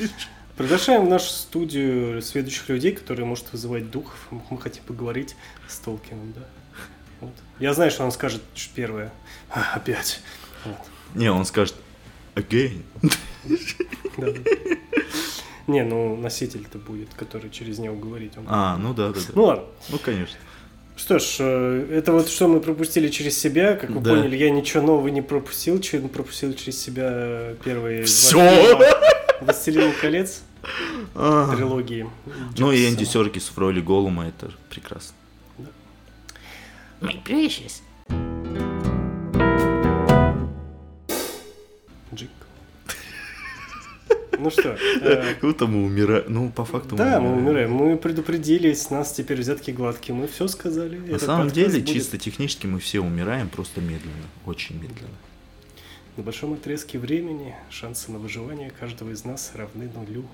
Приглашаем 0.57 1.05
в 1.05 1.09
нашу 1.09 1.29
студию 1.29 2.21
следующих 2.21 2.69
людей, 2.69 2.91
которые 2.91 3.25
может 3.25 3.51
вызывать 3.51 3.89
духов. 3.89 4.27
Мы 4.49 4.59
хотим 4.59 4.83
поговорить 4.83 5.35
с 5.67 5.77
Толкином, 5.79 6.33
да. 6.33 6.41
Вот. 7.21 7.33
Я 7.59 7.73
знаю, 7.73 7.91
что 7.91 8.03
он 8.03 8.11
скажет 8.11 8.41
первое. 8.75 9.11
«А, 9.49 9.73
Опять. 9.75 10.21
Вот. 10.65 10.77
Не, 11.15 11.31
он 11.31 11.45
скажет, 11.45 11.75
again. 12.35 12.81
Да, 14.17 14.27
да. 14.31 14.39
Не, 15.67 15.83
ну 15.83 16.15
носитель-то 16.17 16.77
будет, 16.79 17.13
который 17.15 17.49
через 17.49 17.79
него 17.79 17.95
говорить. 17.95 18.33
Он... 18.37 18.45
А, 18.47 18.77
ну 18.77 18.93
да, 18.93 19.09
да, 19.09 19.19
да. 19.19 19.25
Ну 19.35 19.43
ладно. 19.43 19.65
Ну, 19.89 19.97
конечно. 19.99 20.37
Что 20.97 21.17
ж, 21.19 21.37
э, 21.39 21.87
это 21.93 22.11
вот 22.11 22.27
что 22.29 22.47
мы 22.47 22.59
пропустили 22.59 23.07
через 23.07 23.39
себя. 23.39 23.75
Как 23.75 23.89
вы 23.89 24.01
Да. 24.01 24.11
поняли, 24.11 24.35
я 24.35 24.49
ничего 24.49 24.83
нового 24.83 25.07
не 25.07 25.21
пропустил. 25.21 25.79
Чем 25.79 26.09
пропустил 26.09 26.53
через 26.53 26.79
себя 26.81 27.53
первые 27.63 28.03
два 28.03 28.89
Всё! 29.41 29.71
фильма 29.71 29.85
«Властелин 29.85 29.93
колец» 29.99 30.43
А. 31.15 31.55
трилогии. 31.55 32.07
Ну 32.57 32.71
и. 32.71 32.87
Энди 32.87 33.03
Серкис 33.03 33.49
в 33.49 33.57
роли 33.57 33.81
Голума, 33.81 34.27
это 34.27 34.51
прекрасно. 34.69 35.15
My 37.01 37.21
precious. 37.23 37.81
Джик. 42.13 42.29
Ну 44.37 44.49
что, 44.49 44.75
э, 45.01 45.33
Как 45.33 45.41
будто 45.41 45.67
мы 45.67 45.83
умираем. 45.83 46.25
Ну, 46.27 46.49
по 46.51 46.65
факту 46.65 46.95
да, 46.95 47.19
мы 47.19 47.33
умираем. 47.33 47.71
Мы 47.71 47.97
предупредили, 47.97 48.73
с 48.73 48.89
нас 48.89 49.13
теперь 49.13 49.39
взятки 49.39 49.71
гладкие. 49.71 50.15
Мы 50.15 50.27
все 50.27 50.47
сказали. 50.47 50.97
На 50.97 51.19
самом 51.19 51.49
деле, 51.49 51.79
будет 51.79 51.87
чисто 51.87 52.17
технически 52.17 52.67
мы 52.67 52.79
все 52.79 52.99
умираем, 53.01 53.49
просто 53.49 53.81
медленно. 53.81 54.27
Очень 54.45 54.75
медленно. 54.75 55.09
На 56.17 56.23
большом 56.23 56.53
отрезке 56.53 56.99
времени 56.99 57.55
шансы 57.69 58.11
на 58.11 58.19
выживание 58.19 58.69
каждого 58.69 59.11
из 59.11 59.23
нас 59.23 59.51
равны 59.55 59.89
нулю, 59.95 60.25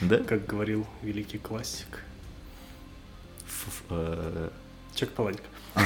Да? 0.00 0.18
как 0.24 0.46
говорил 0.46 0.86
великий 1.02 1.38
классик 1.38 2.02
Ф- 3.46 3.82
э, 3.90 4.50
Чек 4.94 5.10
Паланько. 5.12 5.42
А. 5.74 5.82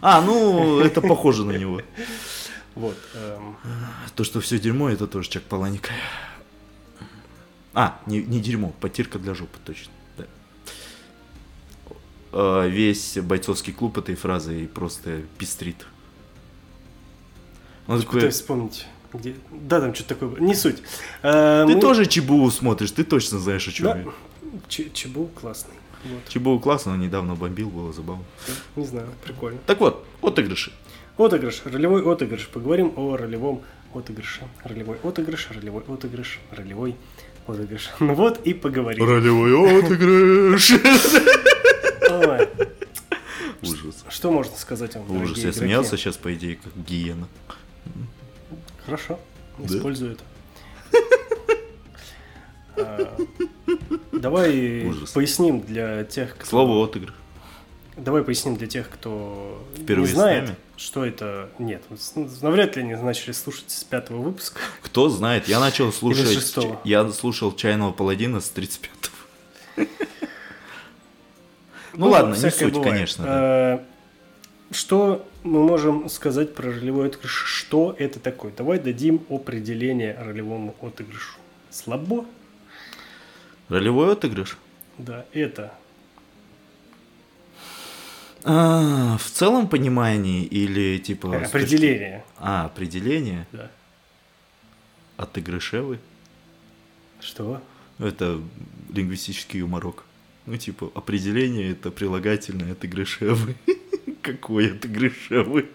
А, 0.00 0.20
ну, 0.22 0.80
это 0.80 1.00
похоже 1.00 1.44
на 1.44 1.52
него. 1.52 1.82
Вот. 2.74 2.96
эм, 3.14 3.56
То, 4.16 4.24
что 4.24 4.40
все 4.40 4.58
дерьмо, 4.58 4.88
это 4.88 5.06
тоже 5.06 5.28
Чак 5.28 5.42
Паланика. 5.42 5.92
А, 7.74 8.00
не, 8.06 8.22
не 8.22 8.40
дерьмо, 8.40 8.72
потирка 8.80 9.18
для 9.18 9.34
жопы, 9.34 9.58
точно. 9.64 9.92
Да. 10.16 10.24
Э, 12.32 12.68
Весь 12.68 13.18
бойцовский 13.18 13.72
клуб 13.72 13.98
этой 13.98 14.14
фразой 14.14 14.66
просто 14.66 15.22
пестрит. 15.38 15.86
Он 17.90 18.00
такой, 18.00 18.14
Пытаюсь 18.20 18.34
вспомнить. 18.34 18.86
Где... 19.12 19.34
Да, 19.50 19.80
там 19.80 19.92
что-то 19.94 20.14
такое. 20.14 20.40
Не 20.40 20.54
суть. 20.54 20.78
Э, 21.22 21.64
ты 21.66 21.74
мы- 21.74 21.80
тоже 21.80 22.06
ЧБУ 22.06 22.48
смотришь, 22.50 22.92
ты 22.92 23.02
точно 23.04 23.38
знаешь, 23.40 23.66
о 23.66 23.72
чем 23.72 23.86
Да. 23.86 23.98
я. 23.98 24.04
Ч- 24.68 24.90
Чебу 24.92 25.26
классный. 25.40 25.74
Вот. 26.04 26.28
ЧБУ 26.28 26.60
классно, 26.60 26.92
он 26.92 27.00
недавно 27.00 27.34
бомбил, 27.34 27.68
было 27.68 27.92
забавно. 27.92 28.24
Не 28.76 28.86
знаю, 28.86 29.08
прикольно. 29.24 29.58
Так 29.66 29.80
вот, 29.80 30.06
отыгрыши. 30.22 30.72
Отыгрыш, 31.18 31.62
ролевой 31.64 32.02
отыгрыш. 32.02 32.46
Поговорим 32.48 32.92
о 32.96 33.16
ролевом 33.16 33.62
отыгрыше. 33.92 34.42
Ролевой 34.64 34.96
отыгрыш, 35.02 35.48
ролевой 35.50 35.82
отыгрыш, 35.88 36.38
ролевой 36.52 36.96
отыгрыш. 37.48 37.90
Ну 38.00 38.14
вот 38.14 38.40
и 38.46 38.54
поговорим. 38.54 39.04
Ролевой 39.04 39.80
отыгрыш. 39.84 40.72
Ужас. 43.62 44.04
Что 44.08 44.30
можно 44.30 44.56
сказать 44.56 44.94
вам, 44.94 45.22
Ужас, 45.22 45.38
я 45.38 45.52
смеялся 45.52 45.96
сейчас, 45.96 46.16
по 46.16 46.32
идее, 46.34 46.56
как 46.62 46.72
гиена. 46.86 47.28
Хорошо, 48.84 49.18
Да? 49.58 49.76
использую 49.76 50.12
это. 50.12 50.24
А, 52.76 53.16
Давай 54.12 54.86
Ужас. 54.86 55.10
поясним 55.10 55.60
для 55.60 56.04
тех, 56.04 56.36
кто... 56.36 56.46
Слово 56.46 56.84
отыгрыш. 56.84 57.14
Давай 57.96 58.22
поясним 58.24 58.56
для 58.56 58.66
тех, 58.66 58.88
кто 58.88 59.62
Впервые 59.76 60.08
не 60.08 60.14
знает, 60.14 60.50
что 60.76 61.04
это... 61.04 61.50
Нет, 61.58 61.82
навряд 62.40 62.76
ли 62.76 62.82
они 62.82 62.94
начали 62.94 63.32
слушать 63.32 63.70
с 63.70 63.84
пятого 63.84 64.22
выпуска. 64.22 64.60
Кто 64.82 65.08
знает, 65.10 65.48
я 65.48 65.60
начал 65.60 65.92
слушать, 65.92 66.56
я 66.84 67.08
слушал 67.10 67.54
Чайного 67.54 67.92
Паладина 67.92 68.40
с 68.40 68.52
35-го. 68.54 69.84
Ну 71.92 72.08
ладно, 72.08 72.34
не 72.34 72.50
суть, 72.52 72.72
бывает. 72.72 72.92
конечно. 72.92 73.24
да. 73.24 73.84
Что 74.70 75.26
мы 75.42 75.64
можем 75.64 76.08
сказать 76.08 76.54
про 76.54 76.70
ролевой 76.70 77.08
отыгрыш? 77.08 77.32
Что 77.32 77.94
это 77.98 78.20
такое? 78.20 78.52
Давай 78.52 78.78
дадим 78.78 79.20
определение 79.28 80.16
ролевому 80.16 80.76
отыгрышу. 80.80 81.38
Слабо? 81.70 82.24
Ролевой 83.68 84.12
отыгрыш? 84.12 84.56
Да, 84.98 85.24
это 85.32 85.72
А, 88.44 89.16
в 89.18 89.24
целом 89.30 89.68
понимании 89.68 90.44
или 90.44 90.98
типа... 90.98 91.36
определение. 91.44 92.24
А, 92.38 92.66
определение? 92.66 93.46
Да. 93.52 93.70
Отыгрышевый? 95.16 95.98
Что? 97.20 97.60
Это 97.98 98.40
лингвистический 98.88 99.60
юморок. 99.60 100.04
Ну, 100.46 100.56
типа, 100.56 100.90
определение 100.94 101.72
это 101.72 101.90
прилагательное 101.90 102.72
отыгрышевый. 102.72 103.56
Какой 104.22 104.72
отыгрышевый? 104.72 105.66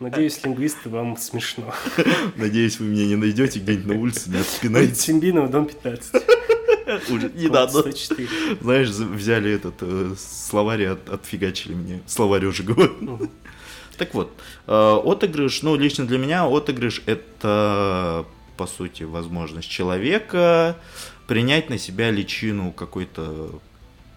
Надеюсь, 0.00 0.42
лингвисты 0.44 0.88
вам 0.88 1.16
смешно. 1.16 1.72
Надеюсь, 2.36 2.78
вы 2.78 2.86
меня 2.86 3.06
не 3.06 3.16
найдете 3.16 3.58
где-нибудь 3.60 3.86
на 3.86 3.94
улице, 4.00 4.30
не 4.30 4.38
отспинаете. 4.38 4.94
Симбинов, 4.94 5.50
дом 5.50 5.66
15. 5.66 6.14
Уже 7.10 7.30
не 7.34 7.48
надо. 7.48 7.80
104. 7.80 8.28
Знаешь, 8.60 8.88
взяли 8.88 9.50
этот 9.52 9.74
э, 9.80 10.14
словарь 10.18 10.84
от- 10.86 11.08
отфигачили 11.10 11.74
мне. 11.74 12.00
Словарь 12.06 12.46
Ожегова. 12.46 12.88
Мгм. 13.00 13.30
Так 13.98 14.14
вот, 14.14 14.32
э, 14.66 14.96
отыгрыш, 15.04 15.62
ну, 15.62 15.74
лично 15.76 16.06
для 16.06 16.18
меня 16.18 16.46
отыгрыш 16.46 17.02
это, 17.06 18.24
по 18.56 18.66
сути, 18.66 19.02
возможность 19.04 19.68
человека 19.68 20.76
принять 21.26 21.70
на 21.70 21.78
себя 21.78 22.10
личину 22.10 22.70
какой-то 22.72 23.58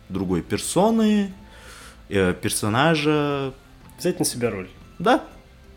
другой 0.10 0.42
персоны, 0.42 1.34
э, 2.10 2.34
персонажа. 2.34 3.54
Взять 3.98 4.20
на 4.20 4.26
себя 4.26 4.50
роль. 4.50 4.70
Да, 4.98 5.24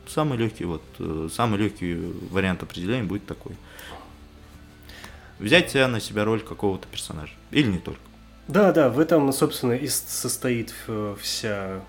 самый 0.07 0.39
легкий 0.39 0.65
вот, 0.65 0.83
э, 0.99 1.29
самый 1.33 1.59
легкий 1.59 1.95
вариант 2.31 2.63
определения 2.63 3.05
будет 3.05 3.27
такой. 3.27 3.57
Взять 5.39 5.75
на 5.75 6.01
себя 6.01 6.25
роль 6.25 6.41
какого-то 6.41 6.87
персонажа. 6.89 7.33
Или 7.51 7.69
не 7.69 7.79
только. 7.79 8.01
Да, 8.49 8.73
да, 8.73 8.91
в 8.91 8.99
этом, 8.99 9.33
собственно, 9.33 9.73
и 9.73 9.89
состоит 9.89 10.75
э, 10.89 11.17
вся, 11.21 11.81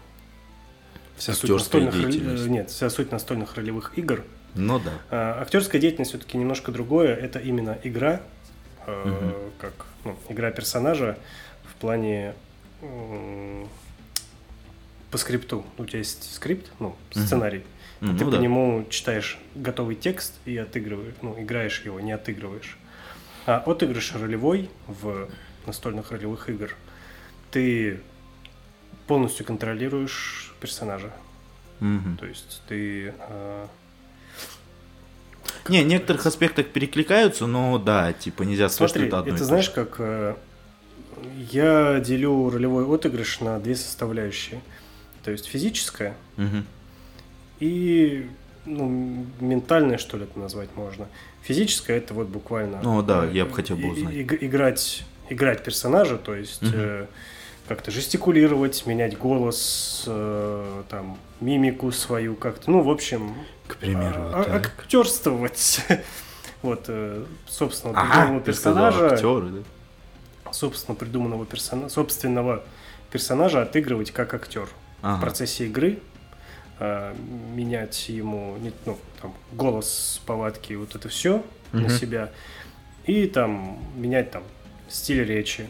вся 1.18 1.34
суть 1.34 1.50
настольных 1.50 1.96
э, 1.96 2.48
Нет, 2.48 2.70
вся 2.70 2.90
суть 2.90 3.12
настольных 3.12 3.56
ролевых 3.56 3.98
игр. 3.98 4.24
Ну 4.56 4.80
да. 4.80 4.92
А, 5.10 5.42
актерская 5.42 5.82
деятельность 5.82 6.12
все-таки 6.12 6.38
немножко 6.38 6.72
другое. 6.72 7.16
Это 7.16 7.40
именно 7.40 7.78
игра, 7.84 8.22
э, 8.86 9.04
Мгм. 9.06 9.34
как 9.60 9.74
ну, 10.06 10.18
игра 10.30 10.52
персонажа 10.52 11.18
в 11.64 11.76
плане 11.76 12.36
по 15.14 15.20
скрипту. 15.20 15.64
У 15.78 15.86
тебя 15.86 16.00
есть 16.00 16.34
скрипт, 16.34 16.72
ну, 16.80 16.96
сценарий. 17.12 17.64
М, 18.02 18.18
ты 18.18 18.26
ну 18.26 18.32
по 18.32 18.38
да. 18.38 18.42
нему 18.42 18.88
читаешь 18.90 19.38
готовый 19.54 19.96
текст 19.96 20.34
и 20.46 20.58
отыгрываешь, 20.58 21.14
ну, 21.22 21.40
играешь 21.40 21.84
его, 21.86 22.00
не 22.00 22.12
отыгрываешь. 22.12 22.78
А 23.46 23.58
отыгрыш 23.64 24.16
ролевой 24.16 24.72
в 24.88 25.30
настольных 25.68 26.12
ролевых 26.12 26.50
игр 26.50 26.76
ты 27.52 28.02
полностью 29.06 29.46
контролируешь 29.46 30.52
персонажа. 30.60 31.14
Мгм. 31.80 32.18
То 32.18 32.26
есть 32.26 32.64
ты 32.68 33.14
э, 33.16 33.68
Не, 35.70 35.84
в 35.84 35.86
некоторых 35.86 36.26
аспектах 36.26 36.70
перекликаются, 36.70 37.46
но 37.46 37.78
да, 37.78 38.14
типа 38.14 38.42
нельзя 38.42 38.68
сказать, 38.68 38.94
Смотри, 38.94 39.10
что 39.10 39.18
это 39.18 39.20
одно 39.20 39.30
это 39.30 39.38
то 39.38 39.46
знаешь, 39.46 39.70
как 39.70 39.96
э, 40.00 40.36
я 41.52 42.00
делю 42.00 42.50
ролевой 42.50 42.84
отыгрыш 42.84 43.42
на 43.42 43.60
две 43.60 43.76
составляющие. 43.76 44.60
То 45.24 45.32
есть 45.32 45.46
физическое 45.46 46.16
Мгм. 46.38 46.66
и 47.60 48.30
ну, 48.66 49.26
ментальное, 49.40 49.98
что 49.98 50.18
ли, 50.18 50.24
это 50.24 50.40
назвать 50.40 50.70
можно. 50.76 51.08
Физическое 51.42 51.98
это 51.98 52.14
вот 52.14 52.28
буквально. 52.28 52.82
Ну 52.82 53.02
да, 53.02 53.26
э, 53.26 53.32
я 53.34 53.46
бы 53.46 53.54
хотел 53.54 53.76
бы 53.78 53.90
узнать. 53.90 54.14
играть, 54.16 55.04
играть 55.30 55.64
персонажа, 55.64 56.18
то 56.18 56.34
есть 56.36 56.62
Мгм. 56.62 56.72
э, 56.76 57.06
как-то 57.68 57.92
жестикулировать, 57.92 58.86
менять 58.86 59.18
голос, 59.18 60.04
э, 60.08 60.84
там, 60.90 61.18
мимику 61.42 61.92
свою 61.92 62.36
как-то. 62.36 62.72
Ну, 62.72 62.82
в 62.82 62.90
общем, 62.90 63.34
К 63.68 63.76
примеру, 63.78 64.22
а- 64.34 64.44
так. 64.46 64.74
актерствовать. 64.80 65.82
Вот, 66.62 66.86
э, 66.88 67.26
собственно, 67.46 67.92
Ага, 67.94 68.08
придуманного 68.14 68.40
персонажа 68.42 69.08
актеры, 69.14 69.48
да? 70.46 70.52
собственно, 70.54 70.96
придуманного 70.96 71.46
персонажа, 71.46 71.90
собственного 71.90 72.64
персонажа 73.12 73.62
отыгрывать 73.64 74.12
как 74.12 74.34
актер. 74.34 74.70
В 75.04 75.06
Ага. 75.06 75.22
процессе 75.22 75.66
игры 75.66 76.00
э, 76.80 77.14
менять 77.54 78.08
ему 78.08 78.58
ну, 78.86 78.98
там, 79.22 79.34
голос, 79.52 80.22
повадки, 80.26 80.72
вот 80.76 80.96
это 80.96 81.10
все 81.10 81.44
на 81.74 81.82
Мгм. 81.82 81.90
себя. 81.90 82.32
И 83.06 83.28
там 83.28 83.84
менять 83.98 84.32
там 84.32 84.44
стиль 84.88 85.26
речи 85.26 85.68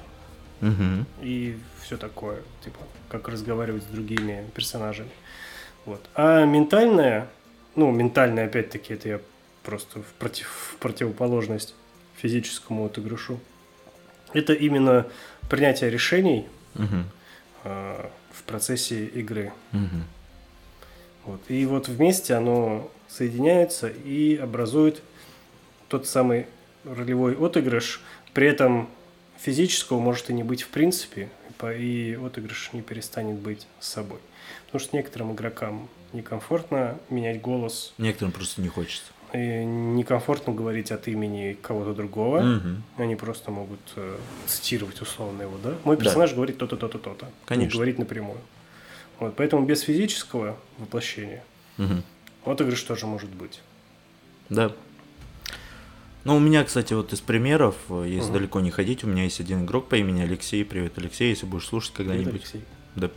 Мгм. 0.61 1.07
и 1.19 1.57
все 1.81 1.97
такое. 1.97 2.43
Типа, 2.63 2.77
как 3.09 3.27
разговаривать 3.27 3.81
с 3.81 3.87
другими 3.87 4.45
персонажами. 4.53 5.09
Вот. 5.85 5.99
А 6.13 6.45
ментальное, 6.45 7.27
ну, 7.75 7.91
ментальное, 7.91 8.45
опять-таки, 8.45 8.93
это 8.93 9.09
я 9.09 9.19
просто 9.63 9.99
в, 9.99 10.05
против, 10.19 10.47
в 10.47 10.77
противоположность 10.77 11.73
физическому 12.17 12.85
отыгрышу. 12.85 13.39
Это 14.31 14.53
именно 14.53 15.07
принятие 15.49 15.89
решений 15.89 16.47
э, 17.63 18.05
в 18.43 18.45
процессе 18.45 19.05
игры. 19.05 19.53
Мгм. 19.71 20.03
Вот. 21.25 21.41
И 21.47 21.65
вот 21.65 21.87
вместе 21.87 22.33
оно 22.33 22.91
соединяется 23.07 23.87
и 23.87 24.35
образует 24.35 25.01
тот 25.87 26.07
самый 26.07 26.47
ролевой 26.83 27.35
отыгрыш. 27.35 28.01
При 28.33 28.47
этом 28.47 28.89
физического 29.39 29.99
может 29.99 30.29
и 30.29 30.33
не 30.33 30.43
быть 30.43 30.63
в 30.63 30.67
принципе, 30.67 31.29
и 31.63 32.19
отыгрыш 32.21 32.71
не 32.73 32.81
перестанет 32.81 33.37
быть 33.37 33.67
собой. 33.79 34.19
Потому 34.65 34.81
что 34.81 34.97
некоторым 34.97 35.33
игрокам 35.33 35.87
некомфортно 36.11 36.99
менять 37.09 37.39
голос, 37.39 37.93
Некоторым 37.97 38.33
просто 38.33 38.61
не 38.61 38.67
хочется. 38.67 39.12
Некомфортно 39.33 40.53
говорить 40.53 40.91
от 40.91 41.07
имени 41.07 41.57
кого-то 41.61 41.93
другого. 41.93 42.41
Мгм. 42.41 42.83
Они 42.97 43.15
просто 43.15 43.51
могут 43.51 43.79
э, 43.95 44.17
цитировать 44.45 45.01
условно 45.01 45.41
его, 45.43 45.57
да? 45.63 45.75
Мой 45.83 45.97
Да. 45.97 46.03
персонаж 46.03 46.33
говорит 46.33 46.57
то-то, 46.57 46.77
то-то, 46.77 46.99
то-то. 46.99 47.27
Конечно. 47.45 47.71
Не 47.71 47.73
говорить 47.77 47.99
напрямую. 47.99 48.37
Вот, 49.19 49.35
поэтому 49.35 49.65
без 49.65 49.81
физического 49.81 50.57
воплощения 50.77 51.43
Мгм. 51.77 52.03
отыгрыш 52.45 52.81
тоже 52.83 53.07
может 53.07 53.29
быть. 53.29 53.61
Да. 54.49 54.71
Ну, 56.25 56.37
у 56.37 56.39
меня, 56.39 56.63
кстати, 56.63 56.93
вот 56.93 57.11
из 57.11 57.19
примеров, 57.19 57.75
э, 57.89 58.05
если 58.07 58.29
Мгм. 58.29 58.33
далеко 58.33 58.59
не 58.61 58.71
ходить, 58.71 59.03
у 59.03 59.07
меня 59.07 59.23
есть 59.23 59.39
один 59.39 59.65
игрок 59.65 59.89
по 59.89 59.95
имени 59.95 60.21
Алексей. 60.21 60.63
Привет, 60.63 60.97
Алексей, 60.97 61.29
если 61.29 61.45
будешь 61.45 61.65
слушать 61.67 61.93
Привет, 61.93 62.11
когда-нибудь. 62.11 62.41
Алексей. 62.41 62.61
Да. 62.95 63.09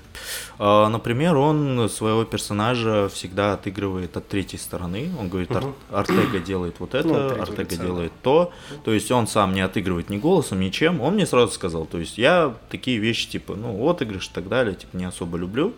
А, 0.59 0.89
например, 0.89 1.37
он 1.37 1.89
своего 1.91 2.25
персонажа 2.25 3.09
всегда 3.13 3.53
отыгрывает 3.53 4.17
от 4.17 4.27
третьей 4.27 4.59
стороны. 4.59 5.11
Он 5.19 5.29
говорит, 5.29 5.51
Ар- 5.51 5.65
Мгм. 5.65 5.75
Артега 5.91 6.39
делает 6.39 6.77
вот 6.81 6.95
это, 6.95 7.07
Ну, 7.09 7.15
от 7.15 7.29
третьего 7.29 7.43
Артега 7.43 7.63
лица, 7.71 7.83
делает 7.83 8.13
то. 8.23 8.53
То 8.85 8.93
есть 8.93 9.11
он 9.11 9.27
сам 9.27 9.53
не 9.53 9.61
отыгрывает 9.61 10.09
ни 10.09 10.17
голосом, 10.17 10.61
ничем. 10.61 11.01
Он 11.03 11.15
мне 11.15 11.27
сразу 11.27 11.53
сказал, 11.53 11.85
то 11.85 11.99
есть 11.99 12.17
я 12.19 12.55
такие 12.71 12.99
вещи, 12.99 13.29
типа, 13.29 13.55
ну, 13.55 13.87
отыгрыш 13.89 14.29
и 14.29 14.33
так 14.33 14.49
далее, 14.49 14.75
типа, 14.75 14.97
не 14.97 15.05
особо 15.05 15.37
люблю. 15.37 15.75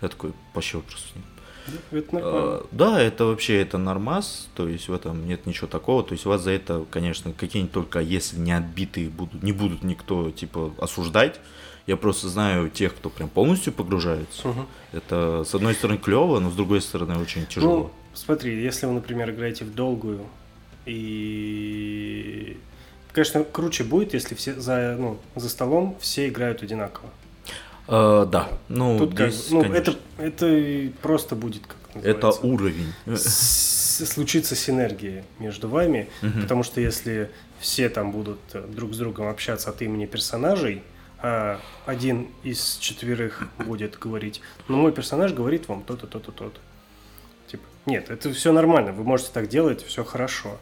Я 0.00 0.08
такой, 0.08 0.32
вопросов 0.54 0.84
нет. 1.14 1.24
Да, 1.66 1.98
Это. 1.98 2.08
А, 2.22 2.66
Да, 2.72 3.00
это 3.00 3.24
вообще 3.24 3.60
это 3.60 3.78
нормас, 3.78 4.48
то 4.54 4.68
есть 4.68 4.88
в 4.88 4.92
этом 4.92 5.26
нет 5.26 5.46
ничего 5.46 5.66
такого. 5.66 6.02
То 6.02 6.12
есть 6.12 6.24
вас 6.26 6.42
за 6.42 6.50
это, 6.50 6.84
конечно, 6.90 7.32
какие-нибудь 7.32 7.72
только 7.72 8.00
если 8.00 8.38
не 8.38 8.52
отбитые 8.52 9.08
будут, 9.08 9.42
не 9.42 9.52
будут 9.52 9.82
никто 9.82 10.30
типа 10.30 10.72
осуждать. 10.78 11.40
Я 11.86 11.96
просто 11.96 12.28
знаю 12.28 12.70
тех, 12.70 12.94
кто 12.94 13.10
прям 13.10 13.28
полностью 13.28 13.72
погружается. 13.72 14.48
Мгм. 14.48 14.66
Это 14.92 15.44
с 15.44 15.54
одной 15.54 15.74
стороны 15.74 15.98
клево, 15.98 16.40
но 16.40 16.50
с 16.50 16.54
другой 16.54 16.80
стороны 16.80 17.18
очень 17.18 17.44
тяжело. 17.46 17.76
Ну, 17.76 17.90
смотри, 18.14 18.62
если 18.62 18.86
вы, 18.86 18.92
например, 18.92 19.30
играете 19.30 19.64
в 19.66 19.74
долгую, 19.74 20.20
и, 20.86 22.56
конечно, 23.12 23.44
круче 23.44 23.84
будет, 23.84 24.14
если 24.14 24.34
все 24.34 24.54
за, 24.58 24.96
ну, 24.98 25.18
за 25.36 25.48
столом 25.48 25.96
все 26.00 26.28
играют 26.28 26.62
одинаково. 26.62 27.08
А, 27.86 28.24
да, 28.26 28.48
ну, 28.68 28.98
Тут 28.98 29.14
как 29.14 29.30
здесь, 29.30 29.50
ну, 29.50 29.60
конечно, 29.62 29.94
это, 30.16 30.46
это 30.46 30.92
просто 31.02 31.36
будет, 31.36 31.62
как 31.66 32.02
это 32.04 32.30
уровень. 32.30 32.92
с- 33.06 34.06
случится 34.06 34.56
синергия 34.56 35.24
между 35.38 35.68
вами, 35.68 36.08
Мгм. 36.22 36.40
потому 36.42 36.62
что 36.62 36.80
если 36.80 37.30
все 37.60 37.88
там 37.90 38.10
будут 38.10 38.38
э, 38.54 38.66
друг 38.66 38.94
с 38.94 38.96
другом 38.98 39.28
общаться 39.28 39.68
от 39.70 39.82
имени 39.82 40.06
персонажей, 40.06 40.82
а 41.26 41.58
один 41.86 42.28
из 42.42 42.76
четверых 42.76 43.44
будет 43.64 43.98
говорить, 43.98 44.42
ну 44.68 44.76
мой 44.76 44.92
персонаж 44.92 45.32
говорит 45.32 45.68
вам 45.68 45.82
то-то, 45.82 46.06
то-то, 46.06 46.32
то-то. 46.32 46.60
Типа, 47.46 47.62
нет, 47.86 48.10
это 48.10 48.30
все 48.34 48.52
нормально, 48.52 48.92
вы 48.92 49.04
можете 49.04 49.30
так 49.32 49.48
делать, 49.48 49.82
все 49.82 50.04
хорошо. 50.04 50.58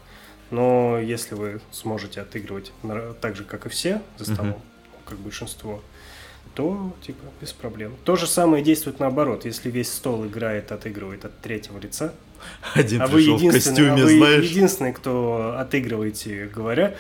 Но 0.53 1.01
если 1.01 1.35
вы 1.35 1.61
сможете 1.72 2.20
отыгрывать 2.20 2.72
так 3.20 3.35
же, 3.35 3.42
как 3.42 3.66
и 3.66 3.68
все 3.70 4.03
за 4.18 4.33
столом, 4.33 4.62
как 5.05 5.18
большинство, 5.18 5.83
то 6.55 6.94
типа 7.05 7.25
без 7.40 7.53
проблем. 7.53 7.96
То 8.05 8.14
же 8.14 8.29
самое 8.29 8.62
действует 8.62 9.01
наоборот. 9.01 9.44
Если 9.44 9.68
весь 9.68 9.92
стол 9.92 10.27
играет, 10.27 10.70
отыгрывает 10.70 11.25
от 11.25 11.40
третьего 11.40 11.79
лица, 11.79 12.14
Один 12.75 13.03
а 13.03 13.07
вы 13.07 13.18
в 13.18 13.18
единственный, 13.18 13.53
костюме, 13.53 13.90
а 13.90 13.96
вы 13.96 14.18
знаешь. 14.18 14.44
единственный, 14.44 14.92
кто 14.92 15.57
отыгрываете, 15.59 16.46
говоря, 16.55 16.94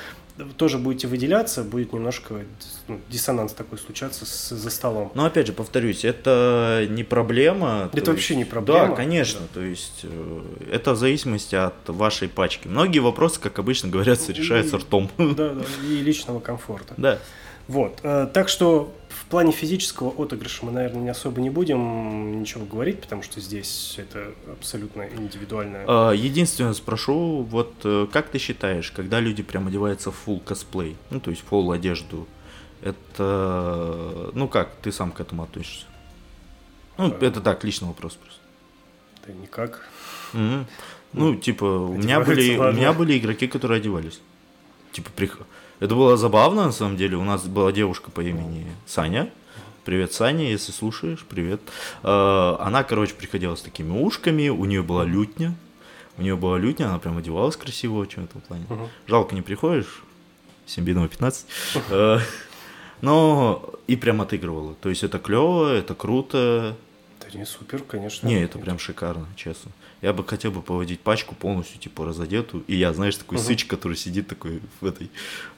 тоже 0.56 0.78
будете 0.78 1.06
выделяться, 1.08 1.62
будет 1.62 1.92
немножко 1.92 2.42
ну, 2.88 2.98
диссонанс 3.10 3.52
такой 3.52 3.78
случаться 3.78 4.24
с- 4.26 4.50
за 4.50 4.70
столом. 4.70 5.12
Но 5.14 5.24
опять 5.24 5.46
же, 5.46 5.52
повторюсь, 5.52 6.04
это 6.04 6.86
не 6.90 7.04
проблема. 7.04 7.90
Это 7.92 8.04
то 8.04 8.10
вообще 8.12 8.34
есть- 8.34 8.46
не 8.46 8.50
проблема. 8.50 8.88
Да, 8.88 8.94
конечно. 8.94 9.40
То 9.52 9.60
есть 9.60 10.00
э, 10.04 10.42
это 10.70 10.92
в 10.94 10.96
зависимости 10.96 11.54
от 11.54 11.74
вашей 11.88 12.28
пачки. 12.28 12.66
Многие 12.68 13.00
вопросы, 13.00 13.40
как 13.40 13.58
обычно 13.58 13.88
говорятся, 13.90 14.32
решаются 14.32 14.78
ртом. 14.78 15.10
Да, 15.18 15.50
да, 15.50 15.64
и 15.86 15.96
личного 16.02 16.40
комфорта. 16.40 16.94
Да. 16.96 17.18
Вот. 17.68 18.00
э, 18.02 18.26
Так 18.32 18.48
что 18.48 18.92
плане 19.32 19.50
физического 19.52 20.10
отыгрыша 20.22 20.66
мы, 20.66 20.72
наверное, 20.72 21.04
не 21.04 21.08
особо 21.08 21.40
не 21.40 21.48
будем 21.48 22.42
ничего 22.42 22.66
говорить, 22.66 23.00
потому 23.00 23.22
что 23.22 23.40
здесь 23.40 23.94
это 23.96 24.34
абсолютно 24.52 25.08
индивидуально. 25.08 25.84
А, 25.86 26.12
Единственное 26.12 26.74
спрошу, 26.74 27.42
вот 27.42 27.72
э, 27.84 28.06
как 28.12 28.28
ты 28.28 28.38
считаешь, 28.38 28.90
когда 28.90 29.20
люди 29.20 29.42
прям 29.42 29.68
одеваются 29.68 30.10
в 30.10 30.28
full 30.28 30.44
косплей, 30.44 30.98
ну 31.08 31.18
то 31.18 31.30
есть 31.30 31.42
full 31.50 31.74
одежду, 31.74 32.28
это, 32.82 34.30
ну 34.34 34.48
как, 34.48 34.74
ты 34.82 34.92
сам 34.92 35.10
к 35.10 35.20
этому 35.20 35.44
относишься? 35.44 35.86
Ну, 36.98 37.08
Э. 37.08 37.26
это 37.26 37.40
так, 37.40 37.64
личный 37.64 37.88
вопрос 37.88 38.12
просто. 38.14 38.40
Да 39.26 39.32
никак. 39.32 39.88
Мгм. 40.34 40.66
Ну, 41.14 41.36
типа, 41.36 41.64
у 41.64 41.94
меня 41.94 42.20
были, 42.20 42.58
у 42.58 42.72
меня 42.72 42.92
были 42.92 43.18
игроки, 43.18 43.46
которые 43.48 43.78
одевались. 43.78 44.20
Типа, 44.92 45.08
прих... 45.16 45.38
это 45.82 45.96
было 45.96 46.16
забавно, 46.16 46.66
на 46.66 46.72
самом 46.72 46.96
деле. 46.96 47.16
У 47.16 47.24
нас 47.24 47.42
была 47.44 47.72
девушка 47.72 48.10
по 48.12 48.20
имени 48.20 48.66
Саня. 48.86 49.28
Привет, 49.84 50.12
Саня, 50.12 50.48
если 50.48 50.70
слушаешь, 50.70 51.26
привет. 51.28 51.60
Э, 52.04 52.56
Она, 52.60 52.84
короче, 52.84 53.14
приходила 53.14 53.56
с 53.56 53.62
такими 53.62 53.90
ушками, 53.90 54.48
у 54.48 54.64
нее 54.64 54.82
была 54.82 55.04
лютня. 55.04 55.54
У 56.18 56.22
нее 56.22 56.36
была 56.36 56.56
лютня, 56.56 56.86
она 56.86 56.98
прям 57.00 57.18
одевалась 57.18 57.56
красиво 57.56 57.98
очень 57.98 58.22
в 58.22 58.24
этом 58.26 58.42
плане. 58.42 58.64
Мгм. 58.68 58.88
Жалко, 59.08 59.34
не 59.34 59.42
приходишь. 59.42 60.04
Симбинова 60.66 61.08
15. 61.08 61.46
Э, 61.90 62.18
Но 63.00 63.74
и 63.88 63.96
прям 63.96 64.20
отыгрывала. 64.20 64.74
То 64.74 64.88
есть 64.88 65.02
это 65.02 65.18
клево, 65.18 65.74
это 65.74 65.96
круто. 65.96 66.76
Да 67.20 67.36
не 67.36 67.44
супер, 67.44 67.82
конечно. 67.82 68.24
Не, 68.28 68.44
это 68.44 68.60
прям 68.60 68.78
шикарно, 68.78 69.26
честно. 69.34 69.72
Я 70.02 70.12
бы 70.12 70.24
хотел 70.26 70.50
бы 70.50 70.62
поводить 70.62 71.00
пачку 71.00 71.34
полностью, 71.34 71.78
типа, 71.80 72.04
разодетую. 72.04 72.64
И 72.66 72.74
я, 72.76 72.92
знаешь, 72.92 73.16
такой 73.16 73.38
Мгм. 73.38 73.46
сыч, 73.46 73.64
который 73.66 73.96
сидит 73.96 74.26
такой 74.26 74.60
в 74.80 74.86
этой 74.86 75.10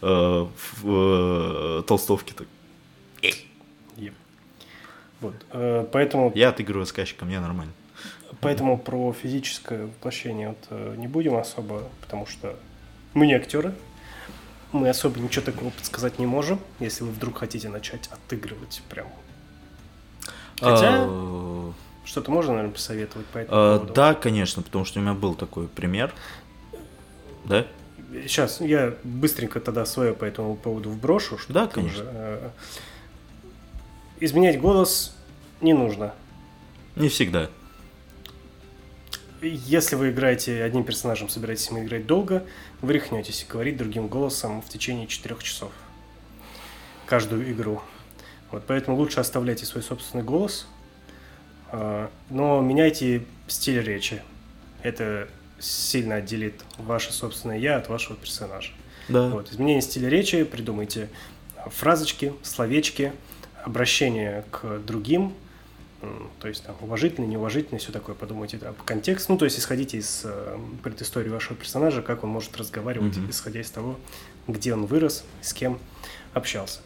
э, 0.02 0.46
в 0.82 0.84
э, 0.84 1.82
толстовке. 1.86 2.34
Так. 2.34 2.46
Еп. 3.96 4.14
Вот. 5.20 5.34
э, 5.50 5.86
Поэтому 5.90 6.30
Я 6.34 6.50
отыгрываю 6.50 6.84
сказчика, 6.86 7.24
мне 7.24 7.40
нормально. 7.40 7.72
Поэтому 8.40 8.76
про 8.76 9.12
физическое 9.14 9.86
воплощение 9.86 10.48
вот, 10.48 10.58
э, 10.70 10.94
не 10.98 11.06
будем 11.08 11.36
особо, 11.36 11.84
потому 12.02 12.26
что 12.26 12.54
мы 13.14 13.26
не 13.26 13.34
актеры. 13.34 13.74
мы 14.72 14.88
особо 14.90 15.20
ничего 15.20 15.44
такого 15.44 15.70
подсказать 15.70 16.18
не 16.18 16.26
можем, 16.26 16.58
если 16.80 17.04
вы 17.04 17.10
вдруг 17.12 17.38
хотите 17.38 17.68
начать 17.68 18.08
отыгрывать 18.08 18.82
прям. 18.90 19.06
Хотя 20.60 21.04
А, 21.06 21.63
что-то 22.04 22.30
можно, 22.30 22.52
наверное, 22.52 22.74
посоветовать 22.74 23.26
по 23.28 23.38
этому 23.38 23.58
а, 23.60 23.78
поводу. 23.78 23.94
Да, 23.94 24.14
конечно, 24.14 24.62
потому 24.62 24.84
что 24.84 24.98
у 25.00 25.02
меня 25.02 25.14
был 25.14 25.34
такой 25.34 25.68
пример. 25.68 26.12
Да? 27.44 27.66
Сейчас 28.26 28.60
я 28.60 28.94
быстренько 29.02 29.60
тогда 29.60 29.84
свое 29.86 30.14
по 30.14 30.24
этому 30.24 30.56
поводу 30.56 30.90
вброшу. 30.90 31.38
Что 31.38 31.52
Да, 31.52 31.66
конечно. 31.66 32.04
э, 32.06 32.50
Изменять 34.20 34.60
голос 34.60 35.16
не 35.60 35.72
нужно. 35.72 36.14
Не 36.96 37.08
всегда. 37.08 37.50
Если 39.42 39.96
вы 39.96 40.10
играете 40.10 40.62
одним 40.62 40.84
персонажем, 40.84 41.28
собираетесь 41.28 41.68
им 41.70 41.82
играть 41.84 42.06
долго, 42.06 42.46
вы 42.80 42.92
рехнетесь 42.94 43.44
говорить 43.48 43.76
другим 43.76 44.06
голосом 44.08 44.62
в 44.62 44.68
течение 44.68 45.06
4 45.06 45.36
часов. 45.42 45.72
Каждую 47.06 47.50
игру. 47.52 47.82
Вот 48.50 48.64
поэтому 48.66 48.96
лучше 48.96 49.20
оставляйте 49.20 49.66
свой 49.66 49.82
собственный 49.82 50.24
голос, 50.24 50.66
но 52.30 52.60
меняйте 52.60 53.24
стиль 53.46 53.80
речи. 53.82 54.22
Это 54.82 55.28
сильно 55.58 56.16
отделит 56.16 56.62
ваше 56.78 57.12
собственное 57.12 57.58
я 57.58 57.76
от 57.76 57.88
вашего 57.88 58.16
персонажа. 58.16 58.72
Да. 59.08 59.28
Вот, 59.28 59.50
изменение 59.52 59.82
стиля 59.82 60.08
речи, 60.08 60.44
придумайте 60.44 61.08
фразочки, 61.66 62.32
словечки, 62.42 63.12
обращение 63.64 64.44
к 64.50 64.78
другим, 64.80 65.34
то 66.40 66.48
есть 66.48 66.64
там 66.64 66.76
уважительно, 66.80 67.24
неуважительно, 67.24 67.78
все 67.78 67.90
такое, 67.92 68.14
подумайте 68.14 68.58
об 68.58 68.76
контекст, 68.82 69.28
ну, 69.30 69.38
то 69.38 69.46
есть 69.46 69.58
исходите 69.58 69.96
из 69.96 70.20
э, 70.24 70.58
предыстории 70.82 71.30
вашего 71.30 71.56
персонажа, 71.56 72.02
как 72.02 72.24
он 72.24 72.30
может 72.30 72.54
разговаривать, 72.58 73.16
Мгм. 73.16 73.30
исходя 73.30 73.60
из 73.62 73.70
того, 73.70 73.98
где 74.46 74.74
он 74.74 74.84
вырос, 74.84 75.24
с 75.40 75.54
кем 75.54 75.78
общался. 76.34 76.80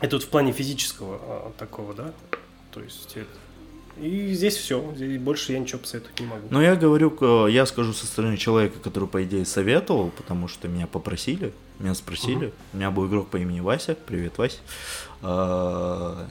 Это 0.00 0.16
вот 0.16 0.24
в 0.24 0.28
плане 0.28 0.52
физического 0.52 1.48
э, 1.48 1.58
такого, 1.58 1.94
да, 1.94 2.12
то 2.70 2.80
есть 2.82 3.12
это- 3.16 3.28
и 4.00 4.32
здесь 4.32 4.56
все, 4.56 4.80
больше 5.20 5.52
я 5.52 5.58
ничего 5.58 5.78
посоветовать 5.78 6.18
не 6.20 6.26
могу. 6.26 6.46
Но 6.50 6.62
я 6.62 6.74
говорю, 6.76 7.46
я 7.46 7.66
скажу 7.66 7.92
со 7.92 8.06
стороны 8.06 8.36
человека, 8.36 8.78
который, 8.82 9.08
по 9.08 9.22
идее, 9.24 9.44
советовал, 9.44 10.10
потому 10.16 10.48
что 10.48 10.68
меня 10.68 10.86
попросили, 10.86 11.52
меня 11.78 11.94
спросили. 11.94 12.52
У 12.72 12.76
меня 12.76 12.90
был 12.90 13.06
игрок 13.06 13.28
по 13.28 13.36
имени 13.36 13.60
Вася. 13.60 13.96
Привет, 14.06 14.38
Вась. 14.38 14.60
А, 15.22 16.26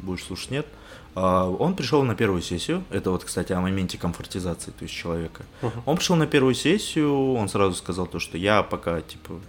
Будешь 0.00 0.24
слушать, 0.24 0.50
нет? 0.50 0.66
А, 1.14 1.48
Он 1.48 1.74
пришел 1.74 2.02
на 2.04 2.14
первую 2.14 2.42
сессию. 2.42 2.84
Это 2.90 3.10
вот, 3.10 3.24
кстати, 3.24 3.52
о 3.52 3.60
моменте 3.60 3.98
комфортизации, 3.98 4.70
то 4.70 4.82
есть 4.84 4.94
человека. 4.94 5.42
Мгм. 5.62 5.82
Он 5.86 5.96
пришел 5.96 6.16
на 6.16 6.26
первую 6.26 6.54
сессию, 6.54 7.34
он 7.34 7.48
сразу 7.48 7.74
сказал 7.74 8.06
то, 8.06 8.18
что 8.18 8.38
я 8.38 8.62
пока, 8.62 9.00
типа, 9.00 9.40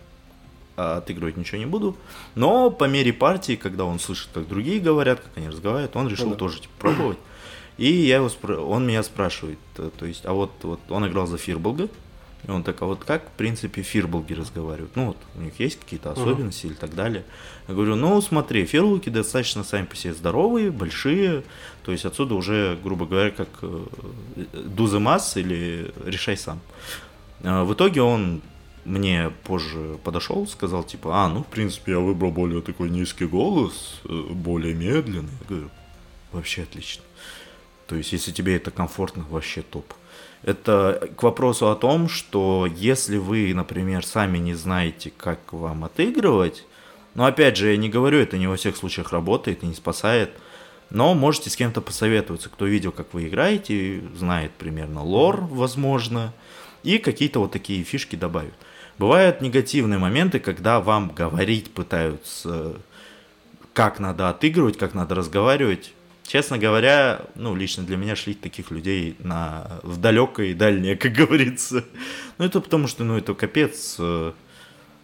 отыгрывать 0.76 1.38
ничего 1.38 1.58
не 1.60 1.66
буду. 1.66 1.96
Но 2.36 2.70
по 2.72 2.86
мере 2.86 3.12
партии, 3.14 3.56
когда 3.56 3.84
он 3.86 4.00
слышит, 4.00 4.30
как 4.34 4.48
другие 4.48 4.80
говорят, 4.80 5.20
как 5.20 5.32
они 5.38 5.50
разговаривают, 5.50 5.96
он 5.96 6.08
решил 6.08 6.26
Ну 6.26 6.32
да. 6.32 6.38
тоже, 6.38 6.62
типа, 6.62 6.74
пробовать. 6.80 7.18
И 7.80 7.92
я 8.08 8.18
его 8.18 8.28
спра- 8.28 8.58
он 8.60 8.86
меня 8.86 9.04
спрашивает, 9.04 9.58
э, 9.78 9.90
то 9.98 10.06
есть, 10.06 10.26
а 10.26 10.34
вот, 10.34 10.52
вот 10.64 10.80
он 10.90 11.08
играл 11.08 11.28
за 11.28 11.38
Фирболга, 11.38 11.88
и 12.48 12.52
он 12.52 12.64
так, 12.64 12.82
а 12.82 12.86
вот 12.86 13.04
как, 13.06 13.28
в 13.28 13.32
принципе, 13.38 13.82
Фирболги 13.82 14.34
разговаривают? 14.34 14.96
Ну, 14.96 15.08
вот, 15.08 15.18
у 15.36 15.42
них 15.42 15.60
есть 15.60 15.80
какие-то 15.80 16.12
особенности 16.12 16.68
или 16.68 16.74
так 16.74 16.94
далее. 16.96 17.24
Я 17.68 17.74
говорю, 17.74 17.96
ну, 17.96 18.22
смотри, 18.22 18.66
Фирболги 18.66 19.10
достаточно 19.10 19.64
сами 19.64 19.86
по 19.86 19.96
себе 19.96 20.14
здоровые, 20.14 20.72
большие, 20.72 21.44
то 21.84 21.92
есть 21.92 22.06
отсюда 22.06 22.36
уже, 22.36 22.78
грубо 22.84 23.06
говоря, 23.06 23.32
как 23.32 23.50
э, 23.62 23.86
the 24.36 25.00
mass 25.00 25.40
или 25.40 25.94
решай 26.06 26.38
сам. 26.38 26.60
А, 27.44 27.64
В 27.64 27.74
итоге 27.74 28.02
он 28.02 28.42
мне 28.86 29.32
позже 29.44 29.98
подошел, 30.04 30.48
сказал, 30.48 30.84
типа, 30.84 31.10
а, 31.26 31.30
ну, 31.30 31.44
в 31.44 31.48
принципе, 31.48 31.92
я 31.94 32.00
выбрал 32.00 32.32
более 32.32 32.62
такой 32.62 32.90
низкий 32.90 33.26
голос, 33.26 34.02
э, 34.06 34.22
более 34.32 34.74
медленный. 34.74 35.32
Я 35.42 35.48
говорю, 35.48 35.70
вообще 36.32 36.64
отлично. 36.64 37.04
То 37.90 37.96
есть, 37.96 38.14
если 38.14 38.32
тебе 38.32 38.56
это 38.56 38.70
комфортно, 38.70 39.26
вообще 39.30 39.64
топ. 39.64 39.94
Это 40.44 41.10
к 41.18 41.24
вопросу 41.24 41.70
о 41.72 41.76
том, 41.76 42.08
что 42.08 42.68
если 42.68 43.18
вы, 43.18 43.52
например, 43.56 44.06
сами 44.06 44.38
не 44.38 44.54
знаете, 44.54 45.12
как 45.18 45.52
вам 45.52 45.84
отыгрывать, 45.84 46.66
но 47.16 47.26
опять 47.26 47.58
же, 47.58 47.72
я 47.72 47.78
не 47.78 47.90
говорю, 47.90 48.20
это 48.20 48.38
не 48.38 48.46
во 48.46 48.58
всех 48.58 48.78
случаях 48.78 49.12
работает 49.12 49.64
и 49.64 49.66
не 49.66 49.74
спасает, 49.74 50.30
но 50.92 51.16
можете 51.16 51.50
с 51.50 51.56
кем-то 51.56 51.82
посоветоваться, 51.82 52.50
кто 52.50 52.68
видел, 52.68 52.92
как 52.92 53.12
вы 53.14 53.28
играете, 53.28 54.04
знает 54.16 54.52
примерно 54.52 55.04
лор, 55.04 55.42
возможно, 55.42 56.32
и 56.84 57.00
какие-то 57.00 57.40
вот 57.40 57.52
такие 57.52 57.84
фишки 57.84 58.16
добавит. 58.16 58.54
Бывают 59.00 59.42
негативные 59.42 59.98
моменты, 59.98 60.40
когда 60.40 60.80
вам 60.80 61.10
говорить 61.10 61.74
пытаются, 61.74 62.76
как 63.74 64.00
надо 64.00 64.30
отыгрывать, 64.30 64.78
как 64.78 64.94
надо 64.94 65.16
разговаривать. 65.16 65.92
Честно 66.30 66.60
говоря, 66.60 67.22
ну, 67.34 67.56
лично 67.56 67.84
для 67.84 67.98
меня 67.98 68.16
шлить 68.16 68.40
таких 68.40 68.70
людей 68.70 69.16
на, 69.18 69.80
в 69.82 69.98
далекое 69.98 70.50
и 70.50 70.54
дальнее, 70.54 70.96
как 70.96 71.12
говорится. 71.28 71.84
Ну, 72.38 72.46
это 72.46 72.62
потому 72.62 72.88
что, 72.88 73.04
ну, 73.04 73.18
это 73.18 73.34
капец. 73.34 73.96
э, 73.98 74.32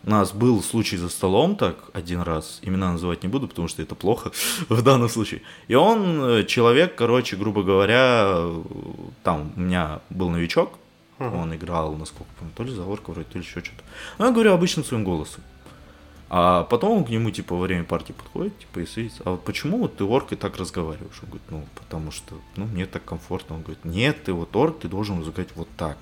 У 0.06 0.10
нас 0.10 0.34
был 0.34 0.62
случай 0.62 0.98
за 0.98 1.10
столом 1.10 1.56
так 1.56 1.78
один 1.94 2.22
раз, 2.22 2.60
имена 2.62 2.92
называть 2.92 3.24
не 3.24 3.30
буду, 3.30 3.48
потому 3.48 3.68
что 3.68 3.82
это 3.82 3.96
плохо 3.96 4.32
в 4.70 4.84
данном 4.84 5.10
случае. 5.10 5.42
И 5.68 5.74
он, 5.74 6.24
э, 6.24 6.44
человек, 6.44 6.94
короче, 6.94 7.38
грубо 7.38 7.64
говоря, 7.64 8.46
там 9.24 9.52
у 9.56 9.60
меня 9.62 10.02
был 10.12 10.30
новичок, 10.30 10.78
он 11.18 11.56
играл, 11.56 11.96
насколько 11.96 12.30
помню, 12.38 12.54
то 12.56 12.64
ли 12.64 12.72
за 12.72 12.84
орка 12.84 13.10
вроде, 13.10 13.28
то 13.32 13.40
ли 13.40 13.44
еще 13.44 13.62
что-то. 13.62 13.84
Ну, 14.20 14.26
я 14.26 14.32
говорю 14.32 14.54
обычным 14.54 14.86
своим 14.86 15.04
голосом. 15.04 15.42
А 16.28 16.64
потом 16.64 16.98
он 16.98 17.06
к 17.06 17.10
нему, 17.10 17.30
типа, 17.30 17.56
во 17.56 17.62
время 17.62 17.84
партии 17.84 18.14
подходит, 18.14 18.58
типа, 18.58 18.80
и 18.80 18.86
садится. 18.86 19.22
А 19.26 19.32
вот 19.32 19.44
почему 19.44 19.78
вот 19.78 19.98
ты 19.98 20.04
оркой 20.04 20.38
так 20.38 20.58
разговариваешь? 20.58 21.20
Он 21.22 21.30
говорит, 21.30 21.52
ну, 21.52 21.66
потому 21.76 22.12
что, 22.12 22.36
ну, 22.56 22.66
мне 22.66 22.86
так 22.88 23.06
комфортно. 23.06 23.56
Он 23.56 23.62
говорит, 23.62 23.86
нет, 23.86 24.24
ты 24.24 24.34
вот 24.34 24.56
орк, 24.56 24.80
ты 24.80 24.88
должен 24.88 25.20
разговаривать 25.20 25.56
вот 25.56 25.68
так. 25.78 25.98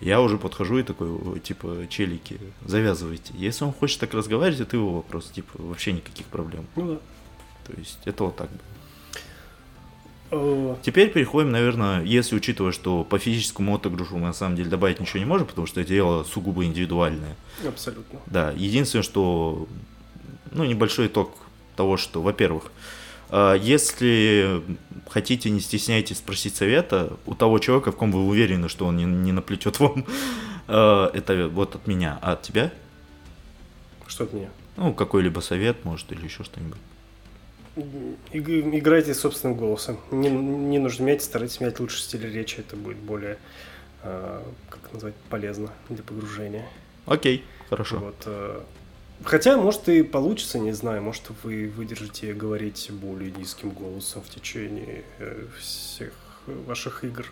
Я 0.00 0.20
уже 0.20 0.38
подхожу 0.38 0.78
и 0.78 0.82
такой, 0.82 1.08
«Ой, 1.10 1.40
типа, 1.40 1.86
челики, 1.88 2.38
завязывайте. 2.64 3.32
Если 3.34 3.64
он 3.64 3.72
хочет 3.72 4.00
так 4.00 4.12
разговаривать, 4.12 4.60
это 4.60 4.76
его 4.76 4.96
вопрос, 4.96 5.30
типа, 5.30 5.50
вообще 5.54 5.92
никаких 5.92 6.26
проблем. 6.26 6.66
Ну 6.76 6.94
да. 6.94 7.00
То 7.66 7.78
есть, 7.78 7.98
это 8.04 8.24
вот 8.24 8.36
так. 8.36 8.50
Э, 8.50 8.83
Теперь 10.82 11.10
переходим, 11.10 11.50
наверное, 11.50 12.02
если 12.02 12.36
учитывая, 12.36 12.72
что 12.72 13.04
по 13.04 13.18
физическому 13.18 13.74
отыгрышу 13.76 14.16
мы 14.16 14.28
на 14.28 14.32
самом 14.32 14.56
деле 14.56 14.70
добавить 14.70 15.00
ничего 15.00 15.18
не 15.18 15.24
можем, 15.24 15.46
потому 15.46 15.66
что 15.66 15.80
это 15.80 15.90
дело 15.90 16.24
сугубо 16.24 16.64
индивидуальное. 16.64 17.36
Абсолютно. 17.66 18.20
Да, 18.26 18.52
единственное, 18.56 19.02
что, 19.02 19.66
ну, 20.52 20.64
небольшой 20.64 21.06
итог 21.06 21.36
того, 21.76 21.96
что, 21.96 22.22
во-первых, 22.22 22.70
э, 23.30 23.56
если 23.60 24.62
хотите, 25.08 25.50
не 25.50 25.60
стесняйтесь 25.60 26.18
спросить 26.18 26.56
совета 26.56 27.16
у 27.26 27.34
того 27.34 27.58
человека, 27.58 27.92
в 27.92 27.96
ком 27.96 28.12
вы 28.12 28.26
уверены, 28.26 28.68
что 28.68 28.86
он 28.86 28.96
не, 28.96 29.04
не 29.04 29.32
наплетет 29.32 29.80
вам, 29.80 30.06
э, 30.68 31.10
это 31.14 31.48
вот 31.48 31.74
от 31.74 31.86
меня, 31.86 32.18
а 32.22 32.32
от 32.32 32.42
тебя? 32.42 32.72
Что 34.06 34.24
от 34.24 34.32
меня? 34.32 34.48
Ну, 34.76 34.92
какой-либо 34.92 35.40
совет, 35.40 35.84
может, 35.84 36.10
или 36.12 36.24
еще 36.24 36.44
что-нибудь. 36.44 36.78
Иг- 37.76 38.48
Играйте 38.74 39.14
собственным 39.14 39.56
голосом. 39.56 39.98
Не, 40.10 40.30
не 40.30 40.78
нужно 40.78 41.04
менять, 41.04 41.22
старайтесь 41.22 41.60
менять 41.60 41.80
лучше 41.80 42.00
стиль 42.00 42.30
речи. 42.30 42.60
Это 42.60 42.76
будет 42.76 42.98
более, 42.98 43.38
э, 44.02 44.42
как 44.70 44.92
назвать, 44.92 45.14
полезно 45.28 45.70
для 45.88 46.02
погружения. 46.02 46.66
Окей, 47.06 47.44
хорошо. 47.68 47.98
Вот, 47.98 48.22
э, 48.26 48.60
хотя, 49.24 49.56
может, 49.56 49.88
и 49.88 50.02
получится, 50.02 50.58
не 50.58 50.72
знаю. 50.72 51.02
Может, 51.02 51.24
вы 51.42 51.68
выдержите 51.68 52.32
говорить 52.32 52.90
более 52.92 53.32
низким 53.32 53.70
голосом 53.70 54.22
в 54.22 54.28
течение 54.28 55.02
э, 55.18 55.46
всех 55.58 56.12
ваших 56.46 57.04
игр. 57.04 57.26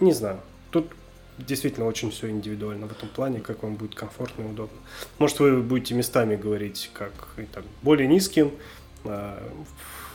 Не 0.00 0.12
знаю. 0.12 0.40
Тут 0.70 0.90
действительно 1.38 1.86
очень 1.86 2.10
все 2.10 2.28
индивидуально 2.28 2.86
в 2.86 2.92
этом 2.92 3.08
плане, 3.08 3.40
как 3.40 3.62
вам 3.62 3.74
будет 3.76 3.94
комфортно 3.94 4.42
и 4.42 4.46
удобно. 4.46 4.78
Может, 5.18 5.40
вы 5.40 5.62
будете 5.62 5.94
местами 5.94 6.36
говорить 6.36 6.90
как 6.92 7.12
и 7.38 7.42
так, 7.42 7.64
более 7.82 8.06
низким, 8.06 8.52
а, 9.04 9.42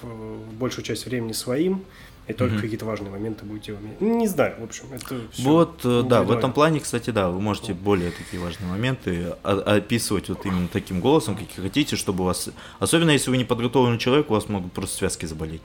в- 0.02 0.54
большую 0.54 0.84
часть 0.86 1.06
времени 1.06 1.34
своим, 1.34 1.84
и 2.28 2.34
только 2.34 2.54
Мгм. 2.54 2.62
какие-то 2.62 2.86
важные 2.86 3.10
моменты 3.12 3.44
будете 3.46 3.74
уметь. 3.74 4.00
Не 4.02 4.28
знаю, 4.28 4.56
в 4.60 4.64
общем, 4.64 4.86
это 4.92 5.20
всё 5.32 5.44
Вот, 5.50 5.82
э, 5.84 6.04
да, 6.08 6.22
в 6.24 6.32
этом 6.32 6.54
плане, 6.54 6.80
кстати, 6.80 7.10
да, 7.10 7.30
вы 7.30 7.42
можете 7.42 7.74
более 7.74 8.12
такие 8.12 8.42
важные 8.42 8.70
моменты 8.70 9.34
о- 9.44 9.76
описывать 9.78 10.30
вот 10.30 10.46
именно 10.46 10.68
таким 10.68 11.00
голосом, 11.02 11.36
как 11.36 11.48
хотите, 11.56 11.96
чтобы 11.96 12.24
у 12.24 12.28
вас, 12.28 12.50
особенно 12.80 13.10
если 13.12 13.32
вы 13.32 13.38
не 13.38 13.46
подготовленный 13.46 13.98
человек, 13.98 14.30
у 14.30 14.34
вас 14.34 14.48
могут 14.48 14.72
просто 14.74 14.98
связки 14.98 15.26
заболеть. 15.26 15.62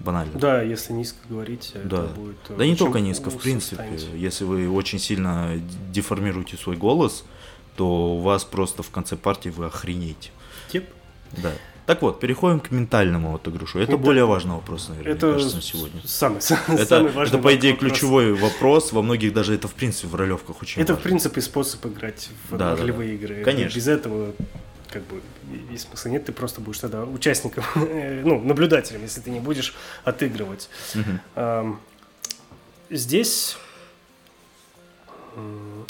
Банально. 0.00 0.38
Да, 0.38 0.60
если 0.60 0.92
низко 0.92 1.18
говорить, 1.28 1.70
Да. 1.84 2.04
это 2.04 2.14
будет... 2.14 2.36
э, 2.48 2.56
Да 2.58 2.66
не 2.66 2.74
только 2.76 2.98
низко, 3.00 3.30
в 3.30 3.38
принципе. 3.38 3.76
станете. 3.76 4.06
Если 4.18 4.44
вы 4.44 4.68
очень 4.68 4.98
сильно 4.98 5.52
деформируете 5.92 6.56
свой 6.56 6.76
голос, 6.76 7.24
то 7.76 8.16
у 8.16 8.18
вас 8.20 8.44
просто 8.44 8.82
в 8.82 8.90
конце 8.90 9.16
партии 9.16 9.48
вы 9.50 9.66
охренеете. 9.66 10.30
Тип. 10.70 10.84
Да. 11.42 11.52
Так 11.86 12.00
вот, 12.00 12.18
переходим 12.18 12.60
к 12.60 12.70
ментальному 12.70 13.34
отыгрышу. 13.34 13.78
Это 13.78 13.92
Менталь- 13.92 13.96
более 14.04 14.24
важный 14.24 14.54
вопрос, 14.54 14.88
наверное, 14.88 15.12
Это 15.12 15.26
мне 15.26 15.34
кажется, 15.34 15.56
на 15.56 15.62
сегодня. 15.62 16.00
самый, 16.06 16.38
Это, 16.38 16.86
самый 16.86 17.12
важный 17.12 17.34
это, 17.38 17.42
по 17.46 17.54
идее, 17.54 17.72
вопрос. 17.72 17.90
ключевой 17.92 18.32
вопрос. 18.34 18.92
Во 18.92 19.02
многих 19.02 19.34
даже 19.34 19.54
это, 19.54 19.68
в 19.68 19.74
принципе, 19.74 20.08
в 20.08 20.14
ролевках 20.14 20.62
очень 20.62 20.80
Это, 20.80 20.94
в 20.94 20.96
важно. 20.96 21.08
принципе, 21.10 21.40
способ 21.42 21.84
играть 21.86 22.30
в 22.48 22.56
Да, 22.56 22.74
да, 22.74 22.82
ролевые 22.82 23.14
игры. 23.16 23.42
Конечно. 23.44 23.76
Без 23.76 23.88
этого 23.88 24.32
как 24.88 25.02
бы 25.08 25.20
и, 25.72 25.76
смысла 25.76 26.08
нет, 26.08 26.24
ты 26.24 26.32
просто 26.32 26.60
будешь 26.62 26.78
тогда 26.78 27.02
участником, 27.04 27.64
ну, 27.74 28.40
наблюдателем, 28.40 29.02
если 29.02 29.20
ты 29.20 29.30
не 29.30 29.40
будешь 29.40 29.74
отыгрывать. 30.04 30.68
Ам, 31.34 31.80
Здесь, 32.90 33.56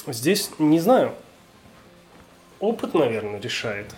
здесь, 0.06 0.50
не 0.58 0.80
знаю, 0.80 1.12
опыт, 2.60 2.94
наверное, 2.94 3.40
решает. 3.40 3.94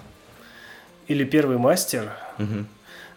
Или 1.09 1.25
первый 1.25 1.59
мастер. 1.59 2.11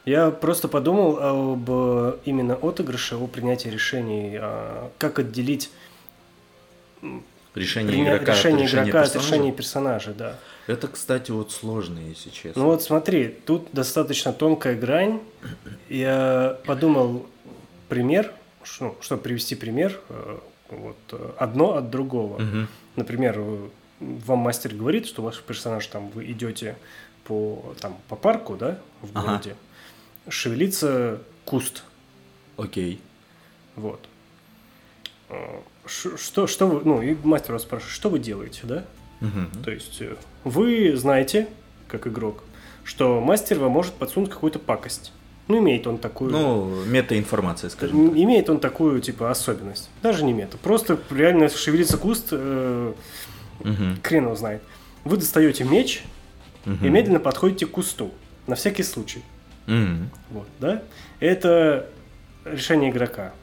Я 0.05 0.31
просто 0.31 0.67
подумал 0.67 1.17
об 1.53 1.65
э, 1.69 2.17
именно 2.25 2.55
отыгрыше, 2.55 3.15
о 3.15 3.27
принятии 3.27 3.67
решений, 3.69 4.37
а, 4.39 4.89
как 4.97 5.19
отделить 5.19 5.69
Решение 7.55 7.93
приня- 7.93 8.15
игрока 8.15 8.33
решение 8.33 8.65
от 8.65 8.71
игрока 8.73 9.01
от 9.01 9.05
персонажа? 9.13 9.27
решения 9.33 9.51
персонажа, 9.51 10.13
да. 10.13 10.35
Это, 10.67 10.87
кстати, 10.87 11.31
вот 11.31 11.51
сложно, 11.51 11.99
если 11.99 12.29
честно. 12.29 12.61
Ну 12.61 12.69
вот 12.69 12.81
смотри, 12.81 13.27
тут 13.45 13.67
достаточно 13.73 14.31
тонкая 14.33 14.75
грань. 14.75 15.19
Я 15.89 16.57
подумал 16.65 17.25
пример, 17.87 18.31
ну, 18.79 18.95
чтобы 19.01 19.21
привести 19.21 19.55
пример, 19.55 19.99
э, 20.09 20.37
вот 20.69 20.97
э, 21.11 21.31
одно 21.37 21.75
от 21.75 21.89
другого. 21.89 22.39
Мгм. 22.39 22.67
Например, 22.95 23.39
вам 23.99 24.39
мастер 24.39 24.73
говорит, 24.73 25.07
что 25.07 25.21
ваш 25.23 25.39
персонаж 25.41 25.85
там 25.87 26.09
вы 26.11 26.31
идете 26.31 26.77
по 27.29 27.75
там 27.79 27.95
по 28.09 28.15
парку, 28.15 28.55
да, 28.55 28.79
в 29.01 29.11
Ага. 29.13 29.27
городе, 29.27 29.55
шевелится 30.27 31.21
куст, 31.45 31.83
Окей. 32.57 32.99
вот. 33.75 33.99
Э, 35.29 35.59
ш- 35.85 36.17
Что, 36.17 36.47
что 36.47 36.67
вы, 36.67 36.81
ну, 36.83 37.01
и 37.03 37.15
мастер 37.23 37.53
вас 37.53 37.61
спрашивает, 37.61 37.93
что 37.93 38.09
вы 38.09 38.17
делаете, 38.19 38.61
да? 38.63 38.85
Мгм. 39.21 39.51
То 39.63 39.69
есть 39.71 40.01
э, 40.01 40.15
вы 40.43 40.95
знаете, 40.95 41.47
как 41.87 42.07
игрок, 42.07 42.43
что 42.83 43.21
мастер 43.21 43.59
вам 43.59 43.71
может 43.71 43.93
подсунуть 43.93 44.31
какую-то 44.31 44.57
пакость. 44.59 45.11
Ну, 45.47 45.57
имеет 45.59 45.85
он 45.87 45.97
такую... 45.97 46.31
Ну, 46.31 46.83
метаинформация, 46.85 47.69
скажем 47.69 48.09
так. 48.09 48.17
имеет 48.17 48.49
он 48.49 48.59
такую, 48.59 49.01
типа, 49.01 49.29
особенность. 49.31 49.89
Даже 50.03 50.23
не 50.23 50.33
мета. 50.33 50.57
Просто 50.57 50.99
реально 51.11 51.49
шевелится 51.49 51.97
куст, 51.97 52.27
э, 52.31 52.93
Мгм. 53.63 53.99
хрен 54.03 54.23
его 54.25 54.35
знает. 54.35 54.61
Вы 55.05 55.17
достаете 55.17 55.63
меч 55.63 56.03
Мгм. 56.65 56.85
и 56.85 56.89
медленно 56.89 57.19
подходите 57.19 57.65
к 57.65 57.71
кусту. 57.71 58.11
На 58.47 58.55
всякий 58.55 58.83
случай. 58.83 59.23
Мгм. 59.67 60.09
Вот, 60.31 60.47
да? 60.59 60.81
Это 61.19 61.87
решение 62.45 62.89
игрока. 62.91 63.33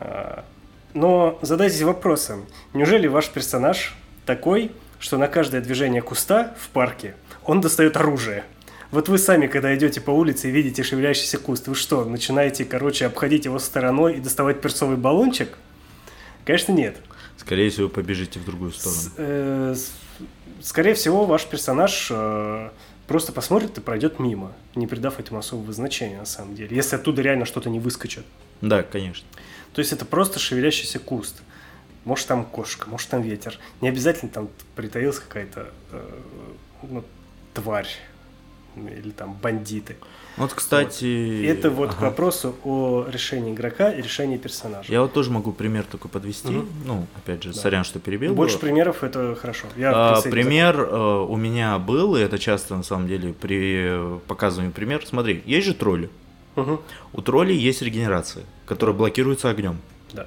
А, 0.00 0.44
Но 0.94 1.38
задайтесь 1.42 1.82
вопросом, 1.82 2.46
неужели 2.74 3.06
ваш 3.06 3.28
персонаж 3.30 3.94
такой, 4.26 4.70
что 4.98 5.16
на 5.16 5.26
каждое 5.26 5.60
движение 5.62 6.02
куста 6.02 6.54
в 6.60 6.68
парке 6.68 7.14
он 7.44 7.60
достает 7.60 7.96
оружие? 7.96 8.44
Вот 8.90 9.08
вы 9.08 9.16
сами, 9.16 9.46
когда 9.46 9.74
идете 9.74 10.02
по 10.02 10.10
улице 10.10 10.48
и 10.48 10.50
видите 10.50 10.82
шевелящийся 10.82 11.38
куст, 11.38 11.66
вы 11.66 11.74
что, 11.74 12.04
начинаете, 12.04 12.66
короче, 12.66 13.06
обходить 13.06 13.46
его 13.46 13.58
стороной 13.58 14.16
и 14.16 14.20
доставать 14.20 14.60
перцовый 14.60 14.98
баллончик? 14.98 15.56
Конечно, 16.44 16.72
нет. 16.72 16.96
Скорее 17.44 17.70
всего, 17.70 17.88
побежите 17.88 18.38
в 18.38 18.44
другую 18.44 18.70
сторону. 18.72 19.00
С- 19.00 19.10
э, 19.16 19.74
с- 19.76 19.92
Скорее 20.64 20.94
всего, 20.94 21.24
ваш 21.26 21.44
персонаж 21.46 22.06
э, 22.10 22.70
просто 23.08 23.32
посмотрит 23.32 23.76
и 23.78 23.80
пройдет 23.80 24.20
мимо, 24.20 24.52
не 24.76 24.86
придав 24.86 25.18
этому 25.18 25.40
особого 25.40 25.72
значения, 25.72 26.18
на 26.18 26.24
самом 26.24 26.54
деле, 26.54 26.76
если 26.76 26.94
оттуда 26.94 27.20
реально 27.20 27.46
что-то 27.46 27.68
не 27.68 27.80
выскочит. 27.80 28.24
Да, 28.60 28.84
конечно. 28.84 29.26
То 29.72 29.80
есть 29.80 29.92
это 29.92 30.04
просто 30.04 30.38
шевелящийся 30.38 31.00
куст. 31.00 31.42
Может 32.04 32.28
там 32.28 32.44
кошка, 32.44 32.88
может 32.88 33.08
там 33.08 33.22
ветер. 33.22 33.58
Не 33.80 33.88
обязательно 33.88 34.30
там 34.30 34.48
притаилась 34.76 35.18
какая-то 35.18 35.68
э, 35.90 36.20
ну, 36.88 37.04
тварь 37.54 37.88
или 38.76 39.10
там 39.10 39.34
бандиты. 39.34 39.96
Вот, 40.36 40.54
кстати... 40.54 41.44
Это 41.46 41.68
вот 41.70 41.90
к 41.90 41.98
ага. 41.98 42.06
вопросу 42.06 42.54
о 42.64 43.06
решении 43.08 43.52
игрока 43.52 43.92
и 43.92 44.00
решении 44.00 44.38
персонажа. 44.38 44.90
Я 44.90 45.02
вот 45.02 45.12
тоже 45.12 45.30
могу 45.30 45.52
пример 45.52 45.84
такой 45.84 46.10
подвести. 46.10 46.48
Мгм. 46.50 46.68
Ну, 46.86 47.06
опять 47.16 47.42
же, 47.42 47.52
Да. 47.52 47.60
сорян, 47.60 47.84
что 47.84 48.00
перебил. 48.00 48.34
Больше 48.34 48.54
было. 48.54 48.60
примеров 48.62 49.04
это 49.04 49.34
хорошо. 49.34 49.66
Я, 49.76 49.92
А, 49.94 50.12
принципе, 50.12 50.30
пример 50.30 50.80
э, 50.80 51.26
у 51.28 51.36
меня 51.36 51.78
был, 51.78 52.16
и 52.16 52.20
это 52.20 52.38
часто 52.38 52.76
на 52.76 52.82
самом 52.82 53.08
деле 53.08 53.34
при 53.34 54.18
показывании 54.26 54.70
пример. 54.72 55.04
Смотри, 55.06 55.42
есть 55.44 55.66
же 55.66 55.74
тролли. 55.74 56.08
Мгм. 56.56 56.80
У 57.12 57.20
троллей 57.22 57.56
есть 57.56 57.82
регенерация, 57.82 58.44
которая 58.66 58.96
блокируется 58.96 59.50
огнем. 59.50 59.78
Да. 60.12 60.26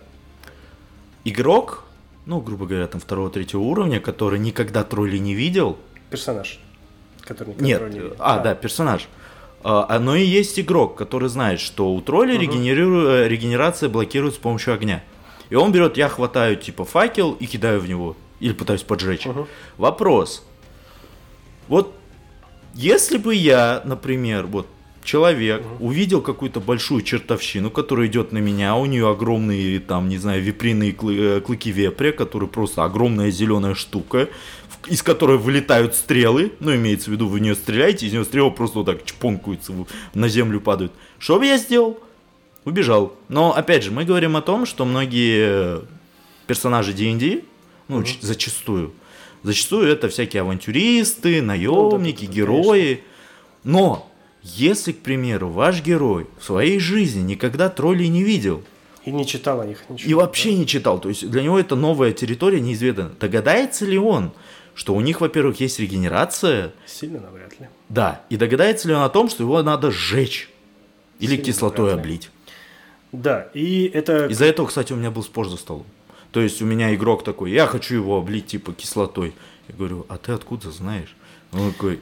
Игрок, 1.24 1.84
ну, 2.26 2.42
грубо 2.42 2.66
говоря, 2.68 2.88
там 2.88 3.02
второго-третьего 3.02 3.62
уровня, 3.62 4.00
который 4.00 4.38
никогда 4.40 4.84
троллей 4.84 5.20
не 5.20 5.34
видел. 5.34 5.78
Персонаж, 6.12 6.60
который 7.22 7.50
никогда 7.50 7.66
Нет, 7.68 7.82
не 7.94 8.00
видел. 8.00 8.16
а, 8.20 8.40
да, 8.40 8.54
персонаж. 8.54 9.08
А, 9.08 9.25
Оно 9.66 10.16
и 10.16 10.24
есть 10.24 10.60
игрок, 10.60 10.96
который 10.96 11.28
знает, 11.28 11.60
что 11.60 11.92
у 11.92 12.00
регенериру- 12.38 13.08
э, 13.08 13.28
регенерация 13.28 13.90
блокируется 13.90 14.40
с 14.40 14.44
помощью 14.44 14.74
огня. 14.76 15.04
И 15.50 15.56
он 15.56 15.72
берет, 15.72 15.98
я 15.98 16.08
хватаю 16.08 16.56
типа 16.56 16.86
факел 16.86 17.34
и 17.40 17.46
кидаю 17.48 17.80
в 17.80 17.90
него. 17.90 18.16
Или 18.40 18.54
пытаюсь 18.54 18.84
поджечь. 18.84 19.26
Мгм. 19.26 19.48
Вопрос. 19.78 20.44
Вот 21.68 21.96
если 22.76 23.18
бы 23.18 23.34
я, 23.34 23.82
например, 23.86 24.46
вот 24.46 24.68
человек 25.04 25.64
увидел 25.80 26.22
какую-то 26.22 26.60
большую 26.60 27.02
чертовщину, 27.02 27.70
которая 27.72 28.08
идет 28.08 28.32
на 28.32 28.40
меня, 28.40 28.76
у 28.76 28.86
нее 28.86 29.10
огромные 29.10 29.80
там, 29.80 30.10
не 30.10 30.18
знаю, 30.18 30.42
виприные 30.42 30.92
клы- 30.92 31.38
э, 31.38 31.42
клыки 31.42 31.72
вепря, 31.72 32.12
которые 32.12 32.50
просто 32.50 32.84
огромная 32.84 33.32
зеленая 33.32 33.76
штука, 33.76 34.28
из 34.88 35.02
которой 35.04 35.38
вылетают 35.38 35.96
стрелы, 35.96 36.52
ну, 36.60 36.76
имеется 36.76 37.10
в 37.10 37.14
виду, 37.14 37.28
вы 37.28 37.40
в 37.40 37.42
нее 37.42 37.56
стреляете, 37.56 38.06
из 38.08 38.14
нее 38.14 38.24
стрелы 38.26 38.52
просто 38.52 38.80
вот 38.80 38.86
так 38.86 39.04
чпонкаются, 39.06 39.72
в- 39.74 39.88
на 40.14 40.28
землю 40.30 40.62
падают. 40.62 40.92
Что 41.20 41.40
бы 41.40 41.46
я 41.46 41.58
сделал? 41.58 42.00
Убежал. 42.66 43.14
Но, 43.30 43.56
опять 43.56 43.84
же, 43.84 43.92
мы 43.92 44.06
говорим 44.06 44.36
о 44.36 44.42
том, 44.42 44.66
что 44.66 44.86
многие 44.86 45.82
персонажи 46.48 46.94
D&D, 46.94 47.44
ну, 47.88 48.04
ч- 48.04 48.18
зачастую, 48.22 48.94
зачастую 49.44 49.88
это 49.88 50.10
всякие 50.10 50.42
авантюристы, 50.42 51.42
наемники, 51.42 52.26
да, 52.26 52.28
да, 52.28 52.34
герои. 52.34 53.04
Но, 53.64 54.12
если, 54.44 54.92
к 54.92 55.00
примеру, 55.00 55.50
ваш 55.50 55.82
герой 55.84 56.28
в 56.40 56.44
своей 56.44 56.80
жизни 56.80 57.22
никогда 57.22 57.70
троллей 57.70 58.08
не 58.08 58.24
видел, 58.24 58.64
И 59.06 59.12
не 59.12 59.26
читал 59.28 59.62
о 59.62 59.66
них 59.68 59.84
ничего. 59.90 60.10
и 60.10 60.14
вообще 60.16 60.56
не 60.56 60.66
читал. 60.66 61.00
То 61.00 61.10
есть 61.10 61.30
для 61.30 61.44
него 61.44 61.60
это 61.60 61.76
новая 61.76 62.12
территория, 62.12 62.60
неизведанная. 62.60 63.14
Догадается 63.20 63.86
ли 63.86 63.98
он, 64.00 64.32
что 64.76 64.94
у 64.94 65.02
них, 65.02 65.22
во-первых, 65.22 65.60
есть 65.60 65.80
регенерация? 65.80 66.74
Сильно 66.86 67.20
навряд 67.20 67.60
ли. 67.60 67.68
да, 67.90 68.22
и 68.30 68.38
догадается 68.38 68.88
ли 68.88 68.94
он 68.94 69.02
о 69.02 69.10
том, 69.10 69.30
что 69.30 69.44
его 69.44 69.62
надо 69.64 69.90
сжечь 69.90 70.50
или 71.20 71.32
Сильно 71.32 71.46
кислотой 71.46 71.86
вряд 71.86 71.96
ли. 71.96 72.02
облить. 72.02 72.30
Да, 73.12 73.48
и 73.54 73.86
это... 73.94 74.28
Из-за 74.28 74.46
этого, 74.46 74.68
кстати, 74.68 74.92
у 74.94 74.98
меня 74.98 75.10
был 75.10 75.24
спор 75.24 75.48
за 75.50 75.58
столом. 75.58 75.86
То 76.32 76.42
есть 76.42 76.62
у 76.62 76.66
меня 76.66 76.94
игрок 76.94 77.24
такой, 77.24 77.52
я 77.52 77.66
хочу 77.66 77.96
его 77.96 78.18
облить 78.18 78.48
типа 78.48 78.74
кислотой. 78.74 79.34
Я 79.70 79.76
говорю, 79.76 80.06
а 80.10 80.18
ты 80.18 80.34
откуда 80.34 80.70
знаешь? 80.70 81.16
Он 81.54 81.72
такой, 81.72 82.02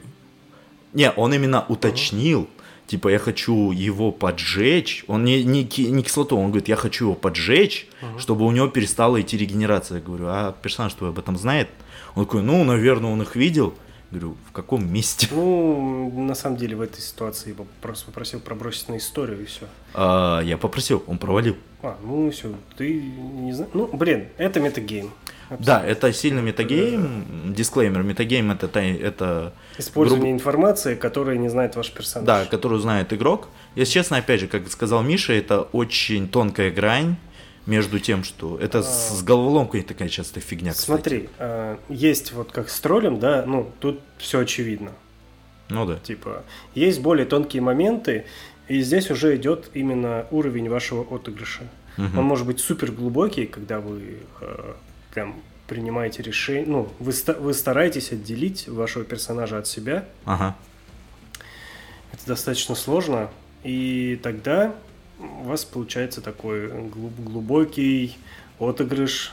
не, 0.92 1.10
он 1.12 1.32
именно 1.32 1.64
уточнил, 1.68 2.48
типа 2.88 3.08
я 3.08 3.20
хочу 3.20 3.70
его 3.70 4.10
поджечь. 4.10 5.04
Он 5.06 5.24
не, 5.24 5.44
не, 5.44 5.62
не 5.62 6.02
кислотой, 6.02 6.36
он 6.36 6.46
говорит, 6.46 6.66
я 6.66 6.74
хочу 6.74 7.04
его 7.04 7.14
поджечь, 7.14 7.86
чтобы 8.18 8.44
у 8.44 8.50
него 8.50 8.66
перестала 8.66 9.20
идти 9.20 9.38
регенерация. 9.38 9.98
Я 9.98 10.04
говорю, 10.04 10.24
а 10.26 10.52
персонаж 10.60 10.92
твой 10.94 11.10
об 11.10 11.18
этом 11.20 11.36
знает? 11.38 11.68
Он 12.14 12.24
такой, 12.24 12.42
ну, 12.42 12.62
наверное, 12.64 13.10
он 13.10 13.22
их 13.22 13.36
видел. 13.36 13.74
Говорю, 14.10 14.36
в 14.48 14.52
каком 14.52 14.92
месте? 14.92 15.26
Ну, 15.32 16.12
на 16.16 16.34
самом 16.36 16.56
деле 16.56 16.76
в 16.76 16.80
этой 16.82 17.00
ситуации 17.00 17.48
я 17.58 17.64
просто 17.80 18.06
попросил 18.06 18.38
пробросить 18.38 18.88
на 18.88 18.98
историю 18.98 19.42
и 19.42 19.44
все. 19.44 19.66
А, 19.92 20.40
я 20.40 20.56
попросил, 20.56 21.02
он 21.08 21.18
провалил. 21.18 21.56
А, 21.82 21.96
ну 22.04 22.30
все, 22.30 22.52
ты 22.76 23.02
не 23.02 23.52
знаешь. 23.52 23.72
Ну, 23.74 23.88
блин, 23.92 24.28
это 24.38 24.60
metagame. 24.60 25.10
Да, 25.58 25.84
это 25.84 26.12
сильно 26.12 26.38
metagame. 26.40 27.52
Дисклеймер, 27.54 28.02
metagame 28.04 28.52
это, 28.52 28.66
это 28.78 29.52
Использование 29.78 30.30
грубо- 30.32 30.38
информации, 30.38 30.94
которую 30.94 31.40
не 31.40 31.48
знает 31.48 31.74
ваш 31.74 31.90
персонаж. 31.90 32.26
Да, 32.26 32.44
которую 32.44 32.80
знает 32.80 33.12
игрок. 33.12 33.48
Если 33.74 33.94
честно, 33.94 34.18
опять 34.18 34.40
же, 34.40 34.46
как 34.46 34.70
сказал 34.70 35.02
Миша, 35.02 35.32
это 35.32 35.62
очень 35.62 36.28
тонкая 36.28 36.70
грань 36.70 37.16
между 37.66 37.98
тем, 37.98 38.24
что 38.24 38.58
это 38.58 38.82
с, 38.82 39.18
с 39.18 39.22
головоломкой 39.22 39.82
такая 39.82 40.08
часто 40.08 40.40
фигня. 40.40 40.74
Смотри, 40.74 41.28
а, 41.38 41.78
есть 41.88 42.32
вот 42.32 42.52
как 42.52 42.68
с 42.68 42.78
троллем, 42.80 43.18
да, 43.18 43.44
ну, 43.46 43.70
тут 43.80 44.00
все 44.18 44.40
очевидно. 44.40 44.92
Ну 45.68 45.86
да. 45.86 45.96
Типа, 45.98 46.44
есть 46.74 47.00
более 47.00 47.26
тонкие 47.26 47.62
моменты, 47.62 48.26
и 48.68 48.80
здесь 48.80 49.10
уже 49.10 49.36
идет 49.36 49.70
именно 49.74 50.26
уровень 50.30 50.68
вашего 50.68 51.02
отыгрыша. 51.14 51.62
Мгм. 51.96 52.18
Он 52.18 52.24
может 52.24 52.46
быть 52.46 52.60
супер 52.60 52.92
глубокий, 52.92 53.46
когда 53.46 53.80
вы 53.80 54.18
э, 54.40 54.74
прям 55.12 55.36
принимаете 55.66 56.22
решение, 56.22 56.66
ну, 56.66 56.88
вы, 56.98 57.12
вы 57.38 57.54
стараетесь 57.54 58.12
отделить 58.12 58.68
вашего 58.68 59.04
персонажа 59.04 59.58
от 59.58 59.66
себя, 59.66 60.04
Ага. 60.24 60.56
достаточно 62.26 62.74
сложно, 62.74 63.30
и 63.62 64.18
тогда 64.22 64.74
у 65.42 65.44
вас 65.44 65.64
получается 65.64 66.20
такой 66.20 66.68
глуб- 66.68 67.18
глубокий 67.24 68.16
отыгрыш, 68.60 69.32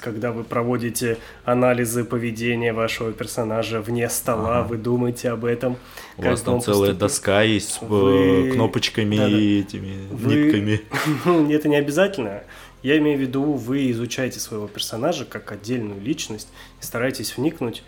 когда 0.00 0.32
вы 0.32 0.44
проводите 0.44 1.16
анализы 1.44 2.04
поведения 2.04 2.72
вашего 2.74 3.10
персонажа 3.12 3.80
вне 3.80 4.08
стола, 4.10 4.58
Ага. 4.60 4.68
вы 4.68 4.76
думаете 4.76 5.30
об 5.30 5.44
этом. 5.46 5.76
У 6.18 6.22
вас 6.22 6.42
там 6.42 6.60
целая 6.60 6.90
поступил. 6.90 6.98
доска 6.98 7.42
есть 7.42 7.70
с 7.70 7.82
э, 7.82 7.86
Вы- 7.86 8.50
кнопочками 8.52 9.16
Да-да. 9.16 9.36
и 9.38 9.60
этими 9.60 10.06
Вы- 10.12 10.34
нитками. 10.34 11.52
Это 11.54 11.68
не 11.68 11.76
обязательно. 11.76 12.42
Я 12.82 12.98
имею 12.98 13.18
в 13.18 13.20
виду, 13.20 13.42
вы 13.54 13.90
изучаете 13.92 14.40
своего 14.40 14.66
персонажа 14.68 15.24
как 15.24 15.50
отдельную 15.52 16.00
личность 16.00 16.48
и 16.80 16.84
стараетесь 16.84 17.36
вникнуть. 17.36 17.82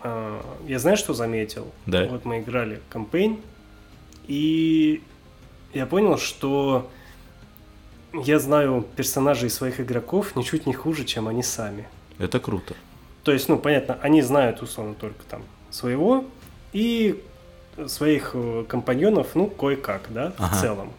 А, 0.00 0.40
Я 0.66 0.78
знаю, 0.78 0.96
что 0.96 1.12
заметил. 1.12 1.66
Да. 1.86 2.06
Вот 2.06 2.24
мы 2.24 2.38
играли 2.40 2.80
кампейн, 2.88 3.38
и 4.26 5.02
я 5.74 5.86
понял, 5.86 6.18
что 6.18 6.90
я 8.12 8.38
знаю 8.38 8.84
персонажей 8.96 9.50
своих 9.50 9.80
игроков 9.80 10.34
ничуть 10.36 10.66
не 10.66 10.72
хуже, 10.72 11.04
чем 11.04 11.28
они 11.28 11.42
сами. 11.42 11.88
Это 12.18 12.40
круто. 12.40 12.74
То 13.22 13.32
есть, 13.32 13.48
ну, 13.48 13.58
понятно, 13.58 13.98
они 14.02 14.22
знают, 14.22 14.62
условно, 14.62 14.94
только 14.94 15.22
там 15.28 15.42
своего 15.70 16.24
и 16.72 17.22
своих 17.86 18.30
э, 18.34 18.64
компаньонов, 18.68 19.34
ну, 19.34 19.46
кое-как, 19.48 20.02
да, 20.10 20.32
в 20.38 20.40
Ага. 20.42 20.56
целом. 20.60 20.92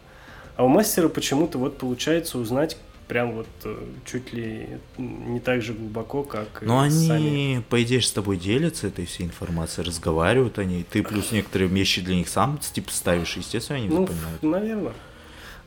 А 0.56 0.64
у 0.64 0.68
мастера 0.68 1.08
почему-то 1.08 1.58
вот 1.58 1.78
получается 1.78 2.38
узнать 2.38 2.76
прям 3.10 3.32
вот 3.32 3.48
э, 3.64 3.76
чуть 4.06 4.32
ли 4.32 4.68
не 4.96 5.40
так 5.40 5.62
же 5.62 5.72
глубоко, 5.74 6.22
как 6.22 6.62
и 6.62 6.64
Но 6.64 6.78
они, 6.80 7.06
сами. 7.08 7.64
по 7.68 7.82
идее, 7.82 8.00
с 8.00 8.12
тобой 8.12 8.36
делятся 8.36 8.86
этой 8.86 9.04
всей 9.04 9.24
информацией, 9.26 9.84
разговаривают 9.84 10.60
они. 10.60 10.84
Ты 10.84 11.02
плюс 11.02 11.32
некоторые 11.32 11.68
вещи 11.68 12.00
для 12.02 12.14
них 12.14 12.28
сам 12.28 12.58
типа 12.58 12.92
ставишь, 12.92 13.36
естественно, 13.36 13.80
они 13.80 13.88
Ну, 13.88 14.06
запоминают. 14.06 14.42
наверное. 14.44 14.92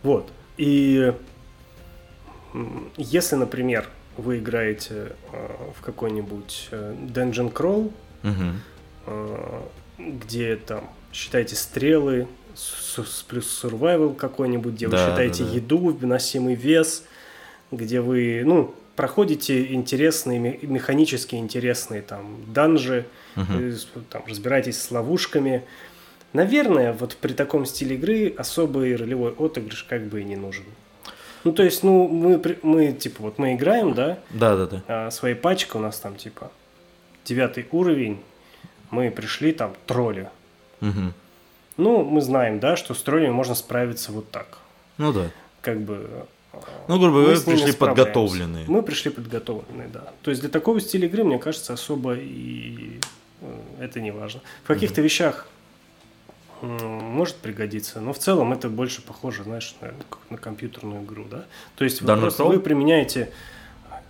Вот. 0.03 0.31
И 0.55 1.13
если, 2.97 3.35
например, 3.35 3.89
вы 4.15 4.37
играете 4.37 5.13
э, 5.33 5.55
в 5.77 5.81
какой-нибудь 5.81 6.69
э, 6.71 6.95
Dungeon 7.13 7.51
Crawl, 7.51 7.91
э, 9.05 9.61
где 9.97 10.55
там 10.55 10.89
считаете 11.11 11.55
стрелы, 11.55 12.27
с- 12.55 13.25
плюс 13.27 13.63
survival 13.63 14.15
какой-нибудь, 14.15 14.73
где 14.75 14.85
вы 14.87 14.91
Да, 14.93 15.09
считаете 15.09 15.43
да, 15.43 15.49
да. 15.49 15.55
еду, 15.55 15.77
выносимый 15.79 16.55
вес, 16.55 17.03
где 17.75 18.01
вы, 18.01 18.43
ну, 18.45 18.73
проходите 18.95 19.73
интересные, 19.73 20.39
ме- 20.39 20.59
механически 20.61 21.35
интересные 21.35 22.01
там 22.01 22.37
данжи, 22.53 23.05
с- 23.35 23.87
там, 24.09 24.23
разбираетесь 24.27 24.81
с 24.81 24.91
ловушками. 24.91 25.63
Наверное, 26.33 26.93
вот 26.93 27.15
при 27.17 27.33
таком 27.33 27.65
стиле 27.65 27.95
игры 27.95 28.33
особый 28.37 28.95
ролевой 28.95 29.33
отыгрыш 29.33 29.83
как 29.83 30.03
бы 30.07 30.21
и 30.21 30.23
не 30.23 30.35
нужен. 30.35 30.65
Ну, 31.43 31.51
то 31.51 31.61
есть, 31.63 31.83
ну, 31.83 32.07
мы, 32.07 32.41
мы 32.63 32.93
типа, 32.93 33.21
вот 33.23 33.37
мы 33.37 33.53
играем, 33.55 33.93
да, 33.93 34.17
Да-да-да. 34.29 34.81
а 34.87 35.11
своей 35.11 35.35
пачкой 35.35 35.81
у 35.81 35.83
нас 35.83 35.99
там 35.99 36.15
типа 36.15 36.51
девятый 37.25 37.67
уровень, 37.71 38.19
мы 38.91 39.11
пришли 39.11 39.51
там 39.51 39.73
тролли. 39.85 40.29
Мгм. 40.79 41.13
Ну, 41.77 42.03
мы 42.03 42.21
знаем, 42.21 42.59
да, 42.59 42.75
что 42.75 42.93
с 42.93 43.01
троллями 43.01 43.31
можно 43.31 43.55
справиться 43.55 44.11
вот 44.11 44.29
так. 44.31 44.59
Ну 44.97 45.11
да. 45.11 45.31
Как 45.61 45.81
бы... 45.81 46.25
Ну, 46.87 46.99
грубо 46.99 47.17
мы 47.17 47.21
говоря, 47.23 47.39
ними 47.39 47.55
пришли 47.55 47.71
подготовленные. 47.73 48.65
Мы 48.67 48.83
пришли 48.83 49.11
подготовленные, 49.11 49.87
да. 49.87 50.11
То 50.21 50.31
есть 50.31 50.41
для 50.41 50.49
такого 50.49 50.79
стиля 50.81 51.07
игры, 51.07 51.23
мне 51.23 51.39
кажется, 51.39 51.73
особо 51.73 52.15
и 52.15 52.99
э, 53.41 53.59
это 53.79 53.99
не 54.01 54.11
важно. 54.11 54.41
В 54.63 54.67
каких-то 54.67 55.01
вещах 55.01 55.47
м, 56.61 56.69
может 57.03 57.35
пригодиться, 57.37 58.01
но 58.01 58.13
в 58.13 58.19
целом 58.19 58.53
это 58.53 58.69
больше 58.69 59.01
похоже, 59.01 59.43
знаешь, 59.43 59.75
как 59.79 60.19
на 60.29 60.37
компьютерную 60.37 61.03
игру, 61.03 61.25
да? 61.29 61.45
То 61.75 61.83
есть 61.85 62.01
вы, 62.01 62.07
просто- 62.21 62.43
вы 62.43 62.59
применяете... 62.59 63.29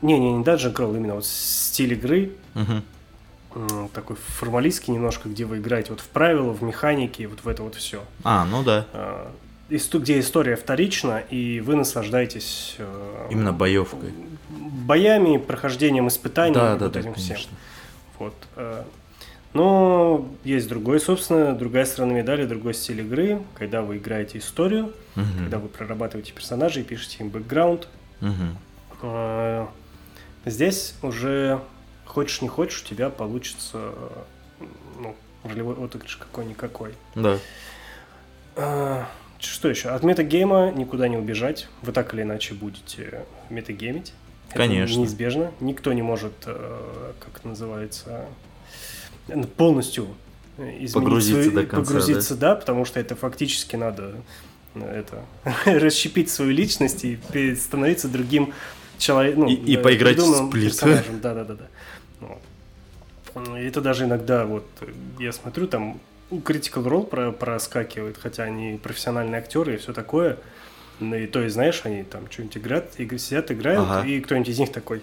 Не-не, 0.02 0.34
не 0.34 0.44
Dungeon 0.44 0.74
Crawl, 0.74 0.98
именно 0.98 1.16
вот 1.16 1.26
стиль 1.26 1.94
игры, 1.94 2.34
м, 3.56 3.88
такой 3.94 4.16
формалистский 4.18 4.94
немножко, 4.94 5.30
где 5.30 5.46
вы 5.46 5.60
играете 5.60 5.92
вот 5.92 6.02
в 6.02 6.08
правила, 6.08 6.52
в 6.52 6.62
механике, 6.62 7.28
вот 7.28 7.40
в 7.44 7.48
это 7.48 7.64
вот 7.64 7.76
все. 7.76 8.04
А, 8.24 8.44
ну 8.46 8.64
да. 8.64 8.86
Где 9.70 10.20
история 10.20 10.56
вторична, 10.56 11.20
и 11.30 11.60
вы 11.62 11.76
наслаждаетесь 11.76 12.76
э, 12.78 13.28
Именно 13.32 13.54
боевкой. 13.54 14.12
боями, 14.50 15.38
прохождением 15.38 16.10
испытаний, 16.10 16.54
Да, 16.54 16.72
вот 16.72 16.80
да, 16.80 16.90
да, 16.90 17.00
этим 17.00 17.14
всем. 17.16 17.28
конечно. 17.36 17.58
Вот. 18.20 18.34
э, 18.58 18.84
Но 19.54 20.28
есть 20.44 20.68
другой, 20.68 21.00
собственно, 21.00 21.56
другая 21.56 21.86
сторона 21.86 22.14
медали, 22.14 22.46
другой 22.46 22.74
стиль 22.74 23.02
игры, 23.02 23.42
когда 23.56 23.82
вы 23.82 23.98
играете 23.98 24.40
историю, 24.40 24.94
Мгм. 25.16 25.38
когда 25.38 25.58
вы 25.60 25.70
прорабатываете 25.70 26.34
персонажей, 26.34 26.84
пишете 26.84 27.18
им 27.24 27.30
бэкграунд. 27.30 27.88
Э, 29.02 29.66
Здесь 30.46 30.96
уже 31.02 31.62
хочешь 32.06 32.42
не 32.42 32.50
хочешь, 32.50 32.82
у 32.82 32.86
тебя 32.86 33.10
получится 33.10 33.94
ну, 35.00 35.16
ролевой 35.46 35.76
отыгрыш 35.86 36.18
какой-никакой. 36.18 36.94
Да. 37.16 37.38
Что 39.44 39.68
еще? 39.70 39.90
От 39.90 40.04
метагейма 40.04 40.72
никуда 40.76 41.08
не 41.08 41.18
убежать. 41.18 41.68
Вы 41.82 41.92
так 41.92 42.14
или 42.14 42.22
иначе 42.22 42.54
будете 42.54 43.24
метагеймить. 43.50 44.14
Это 44.50 44.58
Конечно. 44.60 45.00
неизбежно. 45.00 45.52
Никто 45.60 45.92
не 45.94 46.02
может, 46.02 46.34
э, 46.46 47.12
как 47.20 47.40
это 47.40 47.48
называется, 47.48 48.26
полностью 49.58 50.08
э, 50.58 50.70
изменить 50.76 50.94
Погрузиться 50.94 51.44
свою- 51.44 51.52
до 51.52 51.66
конца, 51.66 51.92
погрузиться, 51.94 52.36
да? 52.36 52.56
потому 52.56 52.86
что 52.86 53.00
это 53.00 53.16
фактически 53.16 53.76
надо 53.76 54.14
э, 54.76 55.04
это 55.04 55.24
расщепить 55.66 56.30
свою 56.30 56.52
личность 56.52 57.04
и 57.04 57.20
становиться 57.56 58.08
другим 58.08 58.54
человеком. 58.98 59.48
И- 59.48 59.54
и 59.56 59.78
поиграть 59.78 60.18
в 60.20 60.48
сплит. 60.48 60.80
Да, 61.22 61.34
да, 61.34 61.44
да, 61.44 61.56
да. 61.56 61.68
Вот. 62.22 63.58
И 63.58 63.64
Это 63.64 63.82
даже 63.82 64.06
иногда, 64.06 64.46
вот, 64.46 64.66
я 65.20 65.32
смотрю, 65.32 65.68
там 65.68 66.00
Critical 66.40 66.84
Role 66.86 67.06
про, 67.06 67.32
проскакивает, 67.32 68.18
хотя 68.22 68.44
они 68.44 68.80
профессиональные 68.82 69.40
актеры 69.40 69.76
и 69.76 69.78
все 69.78 69.94
такое. 69.94 70.38
Ну 71.00 71.16
и 71.16 71.26
то 71.26 71.42
есть, 71.42 71.56
знаешь, 71.56 71.82
они 71.86 72.04
там 72.04 72.30
что-нибудь 72.32 72.58
играют, 72.58 72.86
иг- 73.00 73.20
сидят, 73.20 73.52
играют, 73.52 73.82
Ага. 73.90 74.08
и 74.08 74.22
кто-нибудь 74.22 74.48
из 74.50 74.60
них 74.60 74.72
такой, 74.72 75.02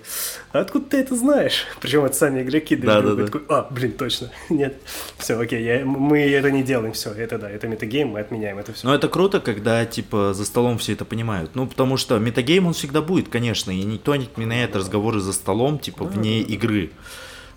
«А 0.53 0.61
откуда 0.61 0.87
ты 0.87 0.97
это 0.99 1.17
знаешь? 1.17 1.65
Причем 1.81 2.05
это 2.05 2.15
сами 2.15 2.43
игроки 2.43 2.77
Да, 2.77 3.03
да, 3.03 3.13
И 3.13 3.17
да. 3.17 3.25
такой, 3.27 3.43
а, 3.49 3.67
блин, 3.71 3.93
точно, 3.93 4.31
нет, 4.51 4.77
все, 5.19 5.39
окей, 5.39 5.63
я- 5.65 5.85
мы 5.85 6.21
это 6.21 6.53
не 6.53 6.63
делаем, 6.63 6.93
все, 6.93 7.11
это 7.13 7.39
да, 7.39 7.51
это 7.51 7.67
метагейм, 7.67 8.11
мы 8.11 8.21
отменяем 8.21 8.59
это 8.59 8.73
все. 8.73 8.87
Но 8.87 8.95
это 8.95 9.09
круто, 9.09 9.41
когда, 9.41 9.85
типа, 9.85 10.33
за 10.33 10.45
столом 10.45 10.79
все 10.79 10.93
это 10.93 11.05
понимают. 11.05 11.51
Ну, 11.55 11.67
потому 11.67 11.97
что 11.97 12.17
метагейм, 12.19 12.67
он 12.69 12.73
всегда 12.73 13.03
будет, 13.03 13.29
конечно, 13.29 13.73
и 13.73 13.83
никто 13.83 14.15
не 14.15 14.27
отменяет 14.27 14.77
разговоры 14.77 15.19
за 15.21 15.33
столом, 15.33 15.81
типа, 15.81 16.05
вне 16.05 16.41
игры. 16.41 16.91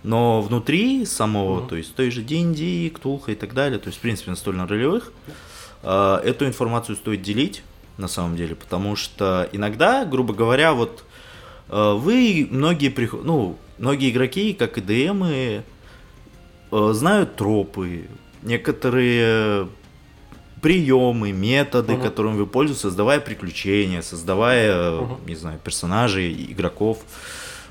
Но 0.04 0.42
внутри 0.42 1.06
самого, 1.06 1.66
то 1.68 1.76
есть 1.78 1.96
той 1.96 2.12
же 2.12 2.22
D&D, 2.22 2.90
Ктулха 2.90 3.32
и 3.32 3.36
так 3.36 3.54
далее, 3.54 3.80
то 3.80 3.88
есть, 3.88 4.00
в 4.00 4.02
принципе, 4.02 4.32
настольно-ролевых, 4.32 5.14
э, 5.82 6.16
эту 6.26 6.46
информацию 6.46 6.96
стоит 6.98 7.22
делить, 7.22 7.64
на 7.98 8.08
самом 8.08 8.36
деле, 8.36 8.56
потому 8.56 8.96
что 8.96 9.48
иногда, 9.54 10.04
грубо 10.04 10.34
говоря, 10.34 10.74
вот 10.74 11.06
э, 11.70 11.94
вы, 11.94 12.48
многие, 12.52 12.90
приход- 12.90 13.24
ну, 13.24 13.58
многие 13.78 14.10
игроки, 14.12 14.54
как 14.54 14.78
и 14.78 14.82
ДМы, 14.82 15.64
э, 16.72 16.92
знают 16.94 17.36
тропы, 17.38 18.08
некоторые 18.42 19.68
приемы, 20.62 21.32
методы, 21.32 21.94
Мгм. 21.94 22.02
которыми 22.02 22.36
вы 22.38 22.46
пользуетесь, 22.48 22.82
создавая 22.82 23.20
приключения, 23.20 24.02
создавая, 24.02 24.92
Мгм. 25.02 25.18
не 25.28 25.36
знаю, 25.36 25.60
персонажей, 25.64 26.34
игроков, 26.52 27.00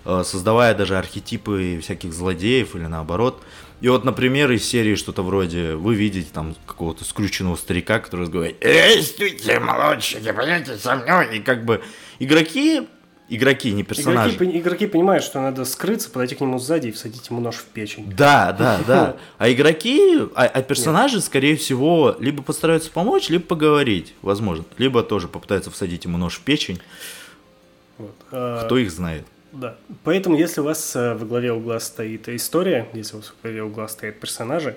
создавая 0.04 0.74
даже 0.74 0.96
архетипы 0.98 1.78
всяких 1.82 2.12
злодеев 2.12 2.74
или 2.76 2.86
наоборот. 2.86 3.42
И 3.82 3.88
вот, 3.88 4.04
например, 4.04 4.50
из 4.52 4.64
серии 4.64 4.94
что-то 4.94 5.22
вроде 5.22 5.74
вы 5.74 5.96
видите 5.96 6.28
там 6.32 6.54
какого-то 6.66 7.04
скрюченного 7.04 7.56
старика, 7.56 7.98
который 7.98 8.28
говорит 8.28 8.56
«Эй, 8.60 9.02
стойте, 9.02 9.58
молодчики, 9.58 10.30
пойдете 10.30 10.76
со 10.76 10.94
мной!» 10.94 11.36
И 11.36 11.40
как 11.40 11.64
бы 11.64 11.82
игроки, 12.20 12.86
игроки, 13.28 13.72
не 13.72 13.82
персонажи. 13.82 14.36
Игроки, 14.36 14.58
игроки 14.60 14.86
понимают, 14.86 15.24
что 15.24 15.40
надо 15.40 15.64
скрыться, 15.64 16.10
подойти 16.10 16.36
к 16.36 16.40
нему 16.40 16.60
сзади 16.60 16.88
и 16.88 16.92
всадить 16.92 17.28
ему 17.28 17.40
нож 17.40 17.56
в 17.56 17.64
печень. 17.64 18.08
Да, 18.16 18.52
да, 18.52 18.78
да. 18.86 19.16
А 19.38 19.50
игроки, 19.50 20.28
а, 20.36 20.44
а 20.44 20.62
персонажи, 20.62 21.20
скорее 21.20 21.56
всего, 21.56 22.14
либо 22.20 22.44
постараются 22.44 22.88
помочь, 22.88 23.30
либо 23.30 23.44
поговорить, 23.44 24.14
возможно. 24.22 24.64
Либо 24.78 25.02
тоже 25.02 25.26
попытаются 25.26 25.72
всадить 25.72 26.04
ему 26.04 26.18
нож 26.18 26.36
в 26.36 26.42
печень. 26.42 26.80
Вот. 27.98 28.14
А, 28.30 28.64
Кто 28.64 28.78
их 28.78 28.92
знает. 28.92 29.26
Да. 29.52 29.76
Поэтому, 30.02 30.36
если 30.36 30.62
у 30.62 30.64
вас 30.64 30.96
э, 30.96 31.14
во 31.14 31.26
главе 31.26 31.52
угла 31.52 31.78
стоит 31.78 32.28
история, 32.30 32.88
если 32.94 33.16
у 33.16 33.18
вас 33.18 33.28
во 33.30 33.42
главе 33.42 33.62
угла 33.62 33.86
стоят 33.86 34.18
персонажи, 34.18 34.76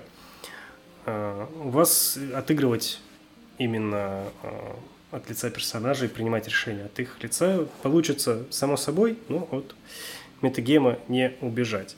э, 1.05 1.45
у 1.63 1.69
вас 1.69 2.19
отыгрывать 2.33 2.99
именно 3.57 4.25
э, 4.43 4.49
от 5.11 5.29
лица 5.29 5.49
персонажей, 5.49 6.09
принимать 6.09 6.47
решения 6.49 6.85
от 6.85 6.99
их 6.99 7.23
лица 7.23 7.65
получится 7.83 8.45
само 8.49 8.75
собой, 8.75 9.17
но 9.29 9.47
от 9.49 9.75
метагейма 10.41 10.99
не 11.07 11.31
убежать. 11.39 11.95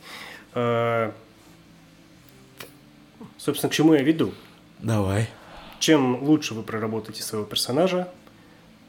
Собственно, 3.37 3.69
к 3.71 3.73
чему 3.73 3.95
я 3.95 4.03
веду? 4.03 4.33
Давай. 4.79 5.29
чем 5.79 6.23
лучше 6.23 6.53
вы 6.53 6.61
проработаете 6.61 7.23
своего 7.23 7.45
персонажа, 7.45 8.07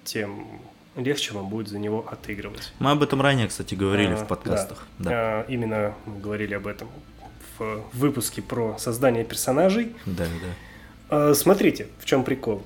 тем 0.04 0.60
легче 1.02 1.32
вам 1.34 1.48
будет 1.48 1.68
за 1.68 1.78
него 1.78 2.06
отыгрывать. 2.10 2.72
Мы 2.78 2.90
об 2.90 3.02
этом 3.02 3.20
ранее, 3.22 3.48
кстати, 3.48 3.74
говорили 3.74 4.12
А, 4.12 4.16
в 4.16 4.26
подкастах. 4.26 4.86
Да. 4.98 5.10
Да. 5.10 5.16
А, 5.16 5.44
именно 5.48 5.94
мы 6.06 6.20
говорили 6.20 6.54
об 6.54 6.66
этом 6.66 6.88
в 7.58 7.82
выпуске 7.92 8.40
про 8.42 8.76
создание 8.78 9.24
персонажей. 9.24 9.94
Да, 10.06 10.24
да. 10.24 11.28
А, 11.30 11.34
Смотрите, 11.34 11.88
в 11.98 12.04
чем 12.04 12.24
прикол. 12.24 12.62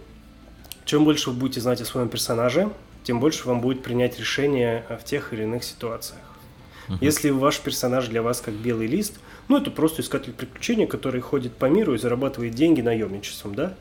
Чем 0.85 1.05
больше 1.05 1.31
вы 1.31 1.37
будете 1.37 1.61
знать 1.61 1.81
о 1.81 1.85
своем 1.85 2.09
персонаже, 2.09 2.71
тем 3.05 3.21
больше 3.21 3.47
вам 3.47 3.61
будет 3.61 3.83
принять 3.83 4.19
решение 4.19 4.85
в 4.89 5.05
тех 5.05 5.33
или 5.33 5.43
иных 5.43 5.65
ситуациях. 5.65 6.21
Если 7.01 7.31
ваш 7.31 7.61
персонаж 7.61 8.09
для 8.09 8.23
вас 8.23 8.41
как 8.41 8.55
белый 8.55 8.87
лист, 8.87 9.15
ну 9.49 9.57
это 9.57 9.71
просто 9.71 10.03
искатель 10.03 10.33
приключений, 10.33 10.87
который 10.87 11.21
ходит 11.21 11.55
по 11.57 11.67
миру 11.67 11.95
и 11.95 11.99
зарабатывает 11.99 12.55
деньги 12.55 12.81
наемничеством, 12.81 13.55
да? 13.55 13.75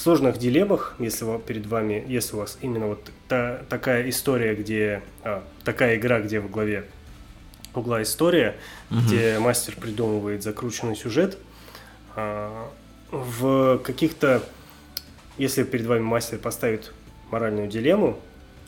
В 0.00 0.02
сложных 0.02 0.38
дилеммах, 0.38 0.94
если 0.98 1.26
вам, 1.26 1.42
перед 1.42 1.66
вами, 1.66 2.02
если 2.08 2.34
у 2.34 2.38
вас 2.38 2.56
именно 2.62 2.86
вот 2.86 3.10
та- 3.28 3.60
такая 3.68 4.08
история, 4.08 4.54
где 4.54 5.02
а, 5.24 5.44
такая 5.62 5.96
игра, 5.96 6.20
где 6.20 6.40
в 6.40 6.50
главе 6.50 6.86
угла 7.74 8.02
история, 8.02 8.56
где 8.90 9.38
мастер 9.38 9.76
придумывает 9.76 10.42
закрученный 10.42 10.96
сюжет, 10.96 11.36
а, 12.16 12.70
в 13.10 13.76
каких-то, 13.84 14.42
если 15.36 15.64
перед 15.64 15.84
вами 15.84 16.00
мастер 16.00 16.38
поставит 16.38 16.94
моральную 17.30 17.68
дилемму, 17.68 18.18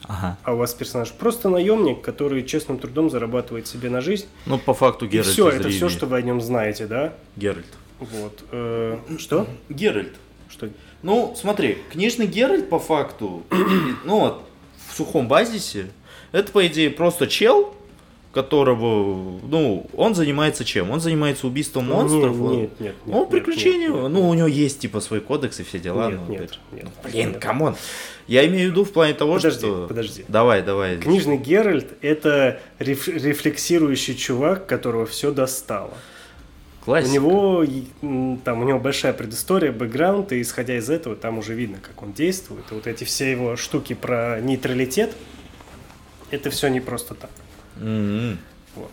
Ага. 0.04 0.36
а 0.44 0.52
у 0.52 0.58
вас 0.58 0.74
персонаж 0.74 1.12
просто 1.12 1.48
наемник, 1.48 2.02
который 2.02 2.42
честным 2.44 2.78
трудом 2.78 3.08
зарабатывает 3.08 3.66
себе 3.66 3.88
на 3.88 4.02
жизнь, 4.02 4.26
Ну, 4.44 4.58
по 4.58 4.74
факту 4.74 5.06
и 5.06 5.08
Геральт 5.08 5.28
все, 5.28 5.48
это 5.48 5.70
все, 5.70 5.88
что 5.88 6.04
вы 6.04 6.18
о 6.18 6.20
нем 6.20 6.42
знаете, 6.42 6.86
да? 6.86 7.14
Геральт. 7.36 7.64
Вот. 8.00 8.44
э, 8.52 8.98
что? 9.18 9.46
Геральт. 9.70 10.12
Что? 10.68 10.74
Ну, 11.02 11.34
смотри, 11.38 11.78
книжный 11.90 12.26
Геральт 12.26 12.68
по 12.68 12.78
факту, 12.78 13.42
ну 14.04 14.20
вот, 14.20 14.42
в 14.88 14.96
сухом 14.96 15.28
базисе, 15.28 15.86
это, 16.32 16.50
по 16.52 16.66
идее, 16.66 16.90
просто 16.90 17.26
чел, 17.26 17.74
которого, 18.32 19.38
ну, 19.42 19.86
он 19.94 20.14
занимается 20.14 20.64
чем? 20.64 20.90
Он 20.90 21.00
занимается 21.00 21.46
убийством 21.46 21.88
монстров. 21.88 22.34
Нет, 22.36 22.40
он- 22.40 22.56
нет, 22.56 22.80
нет. 22.80 22.94
Ну, 23.06 23.20
нет, 23.20 23.28
приключения, 23.28 23.88
нет, 23.88 24.00
нет, 24.02 24.10
ну, 24.10 24.28
у 24.28 24.34
него 24.34 24.46
есть, 24.46 24.80
типа, 24.80 25.00
свой 25.00 25.20
кодекс 25.20 25.60
и 25.60 25.64
все 25.64 25.78
дела. 25.78 26.10
Нет, 26.10 26.20
но, 26.26 26.32
нет, 26.32 26.40
опять 26.40 26.54
же, 26.54 26.60
нет, 26.72 26.84
ну, 26.84 27.10
блин, 27.10 27.28
нет. 27.32 27.38
come 27.38 27.60
on. 27.60 27.76
Я 28.28 28.46
имею 28.46 28.68
в 28.68 28.72
виду 28.72 28.84
в 28.84 28.92
плане 28.92 29.14
того, 29.14 29.34
Подожди, 29.34 29.58
что... 29.58 29.86
подожди. 29.88 30.24
Давай, 30.28 30.62
давай. 30.62 30.96
Книжный 30.96 31.36
Геральт– 31.36 31.88
это 32.00 32.60
реф- 32.78 33.08
рефлексирующий 33.08 34.14
чувак, 34.14 34.66
которого 34.66 35.04
все 35.06 35.32
достало. 35.32 35.92
Классика. 36.84 37.10
У 37.10 37.14
него 37.14 37.64
там 38.44 38.60
у 38.60 38.64
него 38.64 38.78
большая 38.78 39.12
предыстория, 39.12 39.70
бэкграунд, 39.72 40.32
и 40.32 40.42
исходя 40.42 40.76
из 40.76 40.90
этого 40.90 41.14
там 41.14 41.38
уже 41.38 41.54
видно, 41.54 41.78
как 41.80 42.02
он 42.02 42.12
действует. 42.12 42.64
И 42.70 42.74
вот 42.74 42.86
эти 42.86 43.04
все 43.04 43.30
его 43.30 43.56
штуки 43.56 43.94
про 43.94 44.40
нейтралитет, 44.40 45.14
это 46.30 46.50
все 46.50 46.68
не 46.68 46.80
просто 46.80 47.14
так. 47.14 47.30
М-м. 47.80 48.38
Вот. 48.74 48.90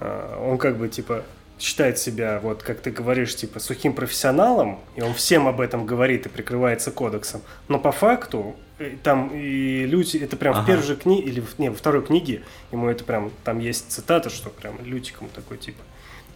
А, 0.00 0.42
Он 0.48 0.56
как 0.56 0.78
бы 0.78 0.88
типа 0.88 1.24
считает 1.58 1.98
себя, 1.98 2.40
вот 2.42 2.62
как 2.62 2.80
ты 2.80 2.90
говоришь, 2.90 3.36
типа 3.36 3.60
сухим 3.60 3.92
профессионалом, 3.92 4.80
и 4.96 5.02
он 5.02 5.14
всем 5.14 5.46
об 5.46 5.60
этом 5.60 5.86
говорит 5.86 6.26
и 6.26 6.28
прикрывается 6.28 6.90
кодексом. 6.90 7.42
Но 7.68 7.78
по 7.78 7.92
факту 7.92 8.56
э, 8.78 8.96
там 9.02 9.30
и 9.32 9.84
люди, 9.84 10.16
это 10.16 10.36
прям 10.36 10.54
Ага. 10.54 10.62
в 10.62 10.66
первой 10.66 10.82
же 10.82 10.96
книге, 10.96 11.22
или 11.22 11.40
в, 11.40 11.58
не, 11.58 11.68
во 11.68 11.76
второй 11.76 12.04
книге, 12.04 12.42
ему 12.72 12.88
это 12.88 13.04
прям, 13.04 13.30
там 13.44 13.60
есть 13.60 13.92
цитата, 13.92 14.28
что 14.28 14.50
прям 14.50 14.82
Лютиком 14.84 15.28
такой 15.28 15.58
типа. 15.58 15.82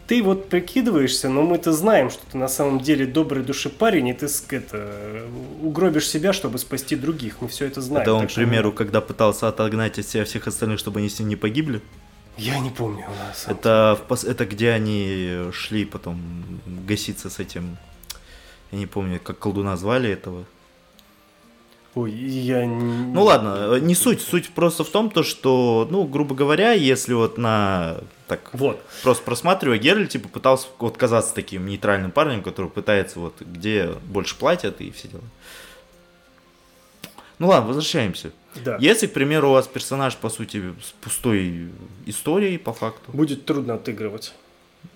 Ты 0.06 0.22
вот 0.22 0.48
прикидываешься, 0.48 1.28
но 1.28 1.42
мы-то 1.42 1.72
знаем, 1.72 2.10
что 2.10 2.22
ты 2.30 2.38
на 2.38 2.48
самом 2.48 2.80
деле 2.80 3.06
добрый 3.06 3.42
души 3.42 3.68
парень, 3.68 4.08
и 4.08 4.12
ты 4.12 4.28
это, 4.50 5.26
угробишь 5.60 6.08
себя, 6.08 6.32
чтобы 6.32 6.58
спасти 6.58 6.94
других. 6.94 7.40
Мы 7.40 7.48
все 7.48 7.66
это 7.66 7.80
знаем. 7.80 8.02
Это 8.02 8.14
он, 8.14 8.28
к 8.28 8.34
примеру, 8.34 8.72
когда 8.72 9.00
пытался 9.00 9.48
отогнать 9.48 9.98
от 9.98 10.06
себя 10.06 10.24
всех 10.24 10.46
остальных, 10.46 10.78
чтобы 10.78 11.00
они 11.00 11.08
с 11.08 11.18
ним 11.18 11.28
не 11.28 11.36
погибли. 11.36 11.82
Я 12.36 12.58
не 12.60 12.70
помню 12.70 13.04
у 13.06 13.26
нас. 13.26 13.46
Это, 13.48 13.98
в 14.08 14.24
это 14.24 14.46
где 14.46 14.70
они 14.70 15.50
шли 15.52 15.84
потом 15.84 16.20
гаситься 16.66 17.30
с 17.30 17.38
этим. 17.38 17.76
Я 18.70 18.78
не 18.78 18.86
помню, 18.86 19.18
как 19.22 19.38
колдуна 19.38 19.76
звали 19.76 20.10
этого. 20.10 20.44
Ой, 21.96 22.12
я 22.12 22.66
не... 22.66 23.06
Ну 23.06 23.24
ладно, 23.24 23.80
не 23.80 23.94
суть. 23.94 24.20
Суть 24.20 24.50
просто 24.50 24.84
в 24.84 24.90
том, 24.90 25.10
то, 25.10 25.22
что, 25.22 25.88
ну, 25.90 26.04
грубо 26.04 26.34
говоря, 26.34 26.72
если 26.72 27.14
вот 27.14 27.38
на 27.38 28.00
так 28.28 28.50
Вот. 28.52 28.84
просто 29.02 29.24
просматривая, 29.24 29.78
Геральт 29.78 30.10
типа 30.10 30.28
пытался 30.28 30.68
вот 30.78 30.98
казаться 30.98 31.34
таким 31.34 31.64
нейтральным 31.66 32.10
парнем, 32.10 32.42
который 32.42 32.70
пытается 32.70 33.18
вот 33.18 33.40
где 33.40 33.94
больше 34.04 34.36
платят 34.36 34.82
и 34.82 34.90
все 34.90 35.08
дела. 35.08 35.22
Ну 37.38 37.48
ладно, 37.48 37.68
возвращаемся. 37.68 38.30
Да. 38.62 38.76
Если, 38.78 39.06
к 39.06 39.14
примеру, 39.14 39.48
у 39.48 39.52
вас 39.52 39.66
персонаж, 39.66 40.16
по 40.16 40.28
сути, 40.28 40.74
с 40.82 40.92
пустой 41.00 41.70
историей, 42.04 42.58
по 42.58 42.74
факту, 42.74 43.10
Будет 43.12 43.46
трудно 43.46 43.74
отыгрывать. 43.74 44.34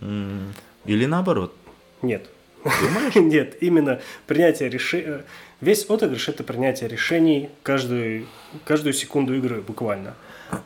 или 0.01 1.07
наоборот, 1.07 1.55
Нет. 2.03 2.28
Думаешь? 2.62 3.14
Нет, 3.14 3.57
именно 3.62 4.03
принятие 4.26 4.68
решений... 4.68 5.22
Весь 5.61 5.88
отыгрыш– 5.88 6.28
это 6.30 6.42
принятие 6.42 6.88
решений 6.88 7.50
каждую, 7.62 8.26
каждую 8.64 8.94
секунду 8.94 9.34
игры, 9.34 9.61
буквально. 9.61 10.14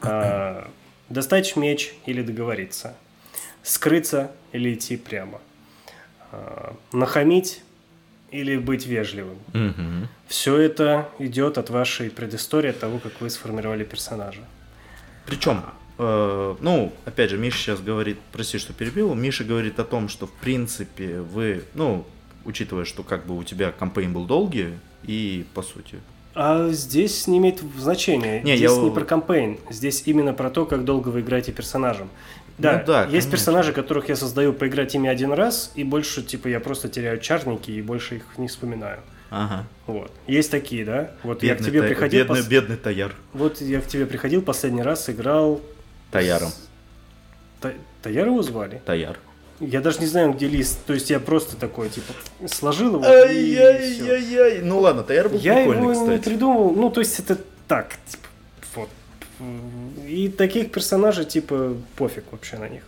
А, 0.03 0.71
достать 1.09 1.57
меч 1.57 1.95
или 2.07 2.23
договориться. 2.23 2.95
Скрыться 3.63 4.31
или 4.53 4.75
идти 4.75 4.97
прямо. 4.97 5.41
А, 6.31 6.77
нахамить 6.93 7.63
или 8.31 8.57
быть 8.57 8.87
вежливым. 8.87 9.39
Мгм. 9.53 10.09
Все 10.27 10.59
это 10.59 11.09
идет 11.19 11.59
от 11.59 11.71
вашей 11.71 12.11
предыстории, 12.11 12.71
от 12.71 12.81
того, 12.81 12.99
как 12.99 13.21
вы 13.21 13.31
сформировали 13.31 13.85
персонажа. 13.85 14.41
Причем, 15.27 15.63
э, 15.99 16.57
ну, 16.61 16.93
опять 17.05 17.31
же, 17.31 17.39
Миша 17.39 17.59
сейчас 17.59 17.81
говорит, 17.81 18.19
прости, 18.33 18.59
что 18.59 18.73
перебил, 18.73 19.15
Миша 19.15 19.45
говорит 19.45 19.79
о 19.79 19.85
том, 19.85 20.09
что, 20.09 20.27
в 20.27 20.33
принципе, 20.33 21.21
вы, 21.21 21.63
ну, 21.75 22.05
учитывая, 22.45 22.85
что 22.85 23.03
как 23.03 23.27
бы 23.27 23.37
у 23.37 23.43
тебя 23.45 23.73
кампейн 23.73 24.13
был 24.13 24.25
долгий, 24.25 24.71
и, 25.05 25.45
по 25.55 25.63
сути, 25.63 25.99
А 26.37 26.69
здесь 26.71 27.29
не 27.29 27.39
имеет 27.39 27.61
значения. 27.79 28.43
Не, 28.43 28.57
здесь 28.57 28.71
я- 28.73 28.77
не 28.83 28.91
про 28.91 29.05
кампейн. 29.05 29.59
Здесь 29.71 30.03
именно 30.07 30.33
про 30.33 30.51
то, 30.51 30.67
как 30.67 30.85
долго 30.85 31.09
вы 31.11 31.21
играете 31.21 31.53
персонажем. 31.53 32.09
Да, 32.59 32.79
Ну 32.79 32.85
да, 32.87 33.01
есть 33.03 33.11
конечно. 33.11 33.31
персонажи, 33.31 33.73
которых 33.73 34.09
я 34.09 34.17
создаю 34.17 34.53
поиграть 34.53 34.95
ими 34.97 35.09
один 35.09 35.33
раз, 35.33 35.71
и 35.77 35.85
больше, 35.85 36.23
типа, 36.25 36.49
я 36.49 36.59
просто 36.61 36.89
теряю 36.89 37.21
чарники 37.21 37.71
и 37.71 37.81
больше 37.83 38.17
их 38.17 38.25
не 38.37 38.49
вспоминаю. 38.49 38.99
ага. 39.31 39.65
Вот. 39.87 40.11
Есть 40.29 40.51
такие, 40.53 40.85
да? 40.85 41.11
Вот 41.25 41.43
я 41.43 41.55
к 41.55 41.59
Бедный 41.59 41.71
тебе 41.71 41.81
та- 41.83 41.89
приходил. 41.89 42.21
бедный, 42.25 42.41
пос- 42.41 42.49
бедный 42.49 42.77
Таяр. 42.77 43.15
Вот 43.33 43.61
я 43.61 43.81
к 43.81 43.87
тебе 43.87 44.07
приходил 44.07 44.43
последний 44.43 44.83
раз, 44.83 45.09
играл. 45.11 45.61
Таяром. 46.13 46.51
Та- 47.61 47.73
Таяр 48.03 48.27
его 48.29 48.43
звали? 48.43 48.81
Таяр. 48.85 49.19
Я 49.67 49.81
даже 49.81 50.01
не 50.01 50.07
знаю, 50.07 50.33
где 50.33 50.47
лист. 50.49 50.79
То 50.87 50.93
есть 50.95 51.11
я 51.11 51.21
просто 51.21 51.57
такой, 51.57 51.89
типа, 51.89 52.13
сложил 52.47 52.95
его. 52.95 53.05
Ай-яй-яй-яй. 53.05 54.63
Ну 54.63 54.81
ладно, 54.81 55.03
Таяр 55.03 55.29
был 55.29 55.39
Я 55.39 55.55
прикольный, 55.57 55.83
его 55.83 55.93
не 55.93 56.01
кстати. 56.01 56.25
придумал, 56.25 56.71
ну, 56.75 56.91
то 56.91 57.01
есть 57.01 57.19
это 57.19 57.39
так, 57.69 57.97
типа, 58.07 58.29
вот. 58.75 58.89
И 60.09 60.29
таких 60.29 60.71
персонажей, 60.71 61.25
типа, 61.25 61.77
пофиг 61.97 62.25
вообще 62.31 62.59
на 62.59 62.69
них. 62.69 62.83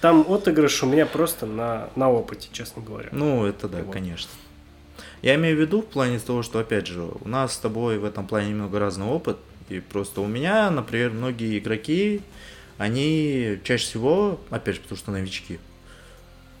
Там 0.00 0.26
отыгрыш 0.28 0.82
у 0.82 0.86
меня 0.86 1.06
просто 1.06 1.46
на, 1.46 1.88
на 1.96 2.10
опыте, 2.10 2.48
честно 2.52 2.82
говоря. 2.82 3.08
Ну, 3.12 3.46
это 3.46 3.68
да, 3.68 3.78
Вот. 3.78 3.92
конечно. 3.92 4.30
Я 5.22 5.36
имею 5.36 5.56
в 5.56 5.60
виду 5.60 5.80
в 5.80 5.86
плане 5.86 6.18
того, 6.18 6.42
что, 6.42 6.58
опять 6.58 6.86
же, 6.86 7.02
у 7.02 7.28
нас 7.28 7.54
с 7.54 7.58
тобой 7.58 7.98
в 7.98 8.04
этом 8.04 8.26
плане 8.26 8.50
немного 8.50 8.78
разный 8.78 9.06
опыт. 9.06 9.38
И 9.70 9.80
просто 9.80 10.20
у 10.20 10.26
меня, 10.26 10.70
например, 10.70 11.10
многие 11.12 11.58
игроки, 11.58 12.20
они 12.76 13.58
чаще 13.64 13.84
всего, 13.86 14.38
опять 14.50 14.74
же, 14.74 14.82
потому 14.82 14.98
что 14.98 15.10
новички. 15.10 15.58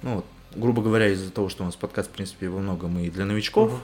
Ну, 0.04 0.16
вот, 0.16 0.24
грубо 0.54 0.82
говоря, 0.82 1.08
из-за 1.08 1.30
того, 1.30 1.48
что 1.48 1.62
у 1.62 1.66
нас 1.66 1.74
подкаст, 1.76 2.10
в 2.10 2.12
принципе, 2.12 2.48
во 2.48 2.60
многом 2.60 2.98
и 3.00 3.08
для 3.10 3.24
новичков, 3.24 3.72
Мгм. 3.72 3.80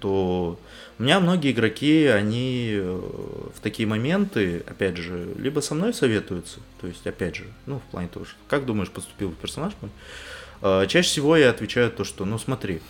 то 0.00 0.58
у 0.98 1.02
меня 1.02 1.20
многие 1.20 1.52
игроки, 1.52 2.06
они 2.06 2.70
э, 2.72 3.00
в 3.54 3.60
такие 3.60 3.86
моменты, 3.86 4.64
опять 4.66 4.96
же, 4.96 5.28
либо 5.38 5.60
со 5.60 5.74
мной 5.74 5.92
советуются, 5.92 6.60
то 6.80 6.86
есть, 6.86 7.06
опять 7.06 7.36
же, 7.36 7.44
ну, 7.66 7.78
в 7.80 7.90
плане 7.90 8.08
того, 8.08 8.24
что 8.24 8.34
как 8.48 8.64
думаешь, 8.64 8.90
поступил 8.90 9.30
персонаж 9.32 9.74
мой, 9.80 9.90
Э, 10.60 10.86
чаще 10.88 11.08
всего 11.08 11.36
я 11.36 11.50
отвечаю 11.50 11.88
то, 11.92 12.02
что, 12.02 12.24
ну, 12.24 12.36
смотри, 12.36 12.80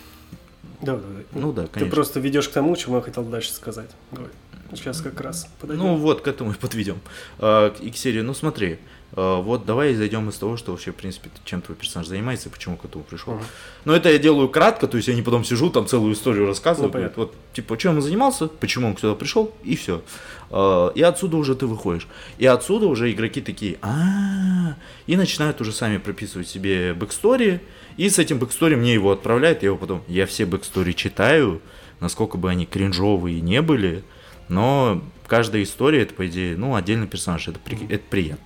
Да, 0.81 0.95
да, 0.95 1.01
да. 1.01 1.39
ну 1.39 1.51
да, 1.53 1.63
Ты 1.63 1.73
конечно. 1.73 1.93
просто 1.95 2.19
ведешь 2.19 2.49
к 2.49 2.51
тому, 2.51 2.75
чему 2.75 2.95
я 2.95 3.01
хотел 3.03 3.23
дальше 3.23 3.51
сказать. 3.51 3.89
Давай. 4.11 4.29
Сейчас 4.73 5.01
как 5.01 5.19
раз 5.21 5.47
подойдем. 5.59 5.83
Ну 5.85 5.95
вот, 5.95 6.21
к 6.21 6.27
этому 6.27 6.51
и 6.51 6.55
подведем. 6.55 6.99
А, 7.37 7.71
И 7.79 7.91
к 7.91 7.97
серии, 7.97 8.21
ну 8.21 8.33
смотри, 8.33 8.79
Вот 9.11 9.65
давай 9.65 9.95
зайдем 9.95 10.29
из 10.29 10.35
того, 10.37 10.55
что 10.55 10.71
вообще, 10.71 10.91
в 10.91 10.95
принципе, 10.95 11.29
чем 11.43 11.61
твой 11.61 11.75
персонаж 11.75 12.07
занимается 12.07 12.49
и 12.49 12.51
почему 12.51 12.77
к 12.77 12.85
этому 12.85 13.03
пришел. 13.03 13.33
Мгм. 13.33 13.43
Но 13.85 13.95
это 13.95 14.11
я 14.11 14.19
делаю 14.19 14.49
кратко, 14.49 14.87
то 14.87 14.97
есть 14.97 15.07
я 15.07 15.15
не 15.15 15.23
потом 15.23 15.43
сижу, 15.43 15.69
там 15.71 15.87
целую 15.87 16.13
историю 16.13 16.45
рассказываю. 16.45 16.91
Ну, 16.93 17.23
вот, 17.23 17.33
типа, 17.53 17.75
чем 17.77 17.95
он 17.95 18.01
занимался, 18.03 18.47
почему 18.47 18.87
он 18.87 18.97
сюда 18.97 19.15
пришел, 19.15 19.53
и 19.63 19.75
все. 19.75 20.03
И 20.51 21.01
отсюда 21.01 21.37
уже 21.37 21.55
ты 21.55 21.65
выходишь. 21.65 22.07
И 22.37 22.45
отсюда 22.45 22.85
уже 22.85 23.11
игроки 23.11 23.41
такие, 23.41 23.77
а 23.81 24.75
и 25.07 25.15
начинают 25.15 25.59
уже 25.61 25.71
сами 25.71 25.97
прописывать 25.97 26.47
себе 26.47 26.93
backstory. 26.93 27.61
И 27.97 28.09
с 28.09 28.19
этим 28.19 28.37
backstory 28.37 28.75
мне 28.75 28.93
его 28.93 29.11
отправляют, 29.11 29.63
я 29.63 29.67
его 29.67 29.77
потом, 29.77 30.03
я 30.07 30.25
все 30.27 30.45
backstory 30.45 30.93
читаю, 30.93 31.61
насколько 31.99 32.37
бы 32.37 32.49
они 32.49 32.65
кринжовые 32.65 33.41
не 33.41 33.61
были, 33.61 34.03
но 34.47 35.03
каждая 35.27 35.63
история, 35.63 36.03
это, 36.03 36.13
по 36.13 36.27
идее, 36.27 36.55
ну, 36.55 36.75
отдельный 36.75 37.07
персонаж, 37.07 37.47
это, 37.47 37.59
при- 37.59 37.87
это 37.89 38.03
приятно. 38.09 38.45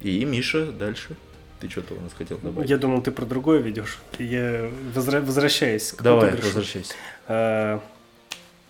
И 0.00 0.24
Миша 0.24 0.66
дальше. 0.72 1.16
Ты 1.60 1.68
что-то 1.68 1.94
у 1.94 2.00
нас 2.00 2.12
хотел 2.14 2.38
добавить? 2.38 2.70
Я 2.70 2.78
думал, 2.78 3.02
ты 3.02 3.10
про 3.10 3.26
другое 3.26 3.60
ведешь. 3.60 3.98
Я 4.18 4.70
возра- 4.94 5.20
возвращаясь 5.24 5.92
к 5.92 6.00
Давай, 6.02 6.28
отыгрышу. 6.28 6.46
возвращайся. 6.48 6.94
А, 7.28 7.80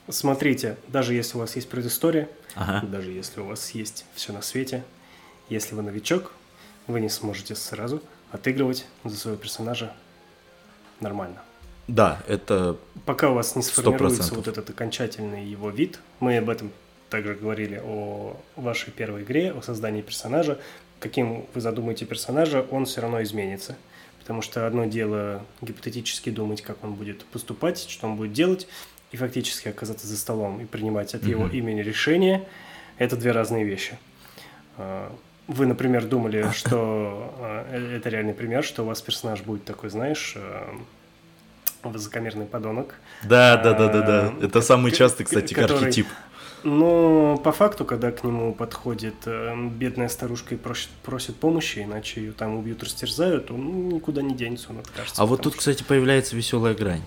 Смотрите, 0.08 0.76
даже 0.88 1.14
если 1.14 1.36
у 1.36 1.40
вас 1.40 1.54
есть 1.54 1.68
предыстория, 1.68 2.28
Ага. 2.56 2.84
даже 2.84 3.10
если 3.12 3.40
у 3.40 3.44
вас 3.44 3.70
есть 3.70 4.04
все 4.14 4.32
на 4.32 4.42
свете, 4.42 4.82
если 5.48 5.76
вы 5.76 5.82
новичок, 5.82 6.32
вы 6.88 7.00
не 7.00 7.08
сможете 7.08 7.54
сразу 7.54 8.02
отыгрывать 8.32 8.86
за 9.04 9.16
своего 9.16 9.38
персонажа 9.38 9.92
нормально. 10.98 11.40
Да, 11.86 12.20
это 12.26 12.76
Пока 13.06 13.30
у 13.30 13.34
вас 13.34 13.54
не 13.54 13.62
сформируется 13.62 14.18
процентов. 14.18 14.36
вот 14.38 14.48
этот 14.48 14.70
окончательный 14.70 15.44
его 15.46 15.70
вид, 15.70 16.00
мы 16.18 16.38
об 16.38 16.48
этом 16.50 16.72
также 17.08 17.34
говорили 17.34 17.80
о 17.84 18.36
вашей 18.56 18.90
первой 18.92 19.22
игре, 19.22 19.52
о 19.52 19.62
создании 19.62 20.02
персонажа, 20.02 20.58
каким 21.00 21.46
вы 21.54 21.60
задумаете 21.60 22.04
персонажа, 22.04 22.64
он 22.70 22.84
все 22.84 23.00
равно 23.00 23.22
изменится. 23.22 23.76
Потому 24.20 24.42
что 24.42 24.66
одно 24.66 24.84
дело 24.84 25.42
гипотетически 25.60 26.30
думать, 26.30 26.62
как 26.62 26.84
он 26.84 26.92
будет 26.92 27.24
поступать, 27.24 27.80
что 27.88 28.06
он 28.06 28.16
будет 28.16 28.32
делать, 28.32 28.68
и 29.10 29.16
фактически 29.16 29.68
оказаться 29.68 30.06
за 30.06 30.16
столом 30.16 30.60
и 30.60 30.66
принимать 30.66 31.14
от 31.14 31.24
его 31.24 31.48
имени 31.48 31.80
решения, 31.80 32.46
это 32.98 33.16
две 33.16 33.32
разные 33.32 33.64
вещи. 33.64 33.98
А, 34.76 35.12
Вы, 35.48 35.66
например, 35.66 36.06
думали, 36.06 36.46
что 36.54 37.34
а, 37.38 37.66
э, 37.70 37.96
это 37.96 38.08
реальный 38.08 38.34
пример, 38.34 38.62
что 38.62 38.82
у 38.82 38.86
вас 38.86 39.00
персонаж 39.02 39.40
будет 39.40 39.64
такой, 39.64 39.90
знаешь, 39.90 40.34
а, 40.36 40.78
высокомерный 41.82 42.46
подонок. 42.46 42.94
Да, 43.24 43.56
да, 43.56 43.72
да, 43.72 43.88
да, 43.88 44.00
да. 44.02 44.34
А, 44.38 44.44
Это 44.44 44.60
самый 44.60 44.92
частый, 44.92 45.24
кстати, 45.24 45.54
архетип. 45.54 46.06
Но 46.62 47.36
по 47.42 47.52
факту, 47.52 47.84
когда 47.84 48.10
к 48.12 48.22
нему 48.24 48.52
подходит 48.54 49.14
э, 49.26 49.54
бедная 49.70 50.08
старушка 50.08 50.54
и 50.54 50.58
просит, 50.58 50.90
просит 51.02 51.36
помощи, 51.36 51.80
иначе 51.80 52.20
ее 52.20 52.32
там 52.32 52.56
убьют, 52.56 52.82
растерзают, 52.82 53.50
он 53.50 53.88
никуда 53.88 54.20
не 54.22 54.34
денется, 54.34 54.68
он 54.70 54.78
откажется. 54.80 55.20
А 55.22 55.26
вот 55.26 55.42
тут, 55.42 55.52
что- 55.54 55.58
кстати, 55.60 55.82
появляется 55.82 56.36
веселая 56.36 56.74
грань. 56.74 57.02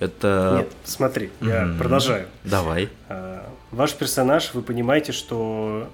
Это. 0.00 0.56
Нет, 0.58 0.72
смотри, 0.84 1.30
я 1.40 1.62
Мгм. 1.66 1.78
продолжаю. 1.78 2.26
Давай. 2.44 2.88
А, 3.08 3.46
Ваш 3.70 3.92
персонаж, 3.94 4.54
вы 4.54 4.62
понимаете, 4.62 5.12
что 5.12 5.88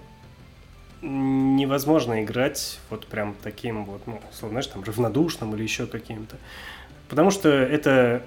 невозможно 1.03 2.23
играть 2.23 2.79
вот 2.91 3.07
прям 3.07 3.35
таким 3.43 3.85
вот, 3.87 4.07
ну, 4.07 4.21
условно, 4.31 4.61
знаешь, 4.61 4.67
там, 4.67 4.85
равнодушным 4.85 5.55
или 5.57 5.63
еще 5.63 5.87
каким-то. 5.87 6.37
Потому 7.09 7.31
что 7.31 7.49
это 7.49 8.23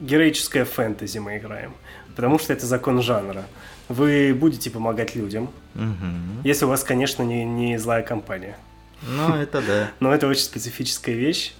героическое 0.00 0.64
фэнтези 0.64 1.18
мы 1.18 1.36
играем. 1.38 1.74
Потому 2.14 2.38
что 2.38 2.52
это 2.54 2.64
закон 2.66 3.02
жанра. 3.02 3.44
Вы 3.88 4.34
будете 4.34 4.70
помогать 4.70 5.14
людям, 5.14 5.50
Мгм. 5.74 6.40
если 6.44 6.64
у 6.64 6.68
вас, 6.68 6.82
конечно, 6.82 7.22
не, 7.22 7.44
не 7.44 7.78
злая 7.78 8.02
компания. 8.02 8.56
Ну, 9.02 9.34
это 9.34 9.62
да. 9.62 9.90
Но 10.00 10.12
это 10.12 10.26
очень 10.26 10.42
специфическая 10.42 11.14
вещь. 11.14 11.52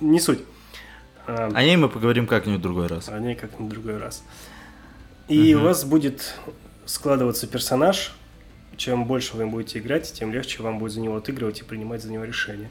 Не 0.00 0.18
суть. 0.20 0.40
А, 1.26 1.50
О 1.54 1.62
ней 1.62 1.76
мы 1.76 1.88
поговорим 1.88 2.26
как-нибудь 2.26 2.58
в 2.60 2.62
другой 2.62 2.86
раз. 2.88 3.08
о 3.08 3.18
ней 3.20 3.34
как 3.36 3.58
на 3.60 3.68
другой 3.68 3.98
раз. 3.98 4.24
И 5.28 5.54
Мгм. 5.54 5.62
у 5.62 5.64
вас 5.66 5.84
будет 5.84 6.34
складываться 6.86 7.46
персонаж. 7.46 8.14
Чем 8.76 9.04
больше 9.04 9.36
вы 9.36 9.42
им 9.44 9.50
будете 9.50 9.78
играть, 9.78 10.10
тем 10.12 10.32
легче 10.32 10.62
вам 10.62 10.78
будет 10.78 10.92
за 10.92 11.00
него 11.00 11.16
отыгрывать 11.16 11.60
и 11.60 11.64
принимать 11.64 12.02
за 12.02 12.10
него 12.10 12.24
решения. 12.24 12.70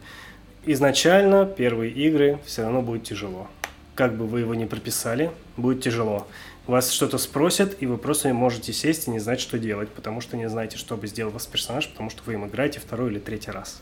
Изначально 0.66 1.46
первые 1.46 1.92
игры 1.94 2.40
все 2.46 2.64
равно 2.64 2.82
будет 2.82 3.04
тяжело. 3.04 3.48
Как 3.96 4.16
бы 4.18 4.26
вы 4.28 4.42
его 4.42 4.56
ни 4.56 4.66
прописали, 4.66 5.32
будет 5.56 5.82
тяжело. 5.84 6.28
Вас 6.70 6.92
что-то 6.92 7.18
спросят, 7.18 7.78
и 7.80 7.88
вы 7.88 7.98
просто 7.98 8.32
можете 8.32 8.74
сесть 8.74 9.08
и 9.08 9.10
не 9.10 9.18
знать, 9.18 9.40
что 9.40 9.58
делать, 9.58 9.90
потому 9.90 10.22
что 10.22 10.38
не 10.38 10.48
знаете, 10.48 10.78
что 10.78 10.96
бы 10.98 11.08
сделал 11.08 11.32
ваш 11.32 11.48
персонаж, 11.48 11.88
потому 11.88 12.12
что 12.12 12.22
вы 12.28 12.34
им 12.34 12.46
играете 12.46 12.80
второй 12.80 13.10
или 13.10 13.18
третий 13.18 13.50
раз. 13.50 13.82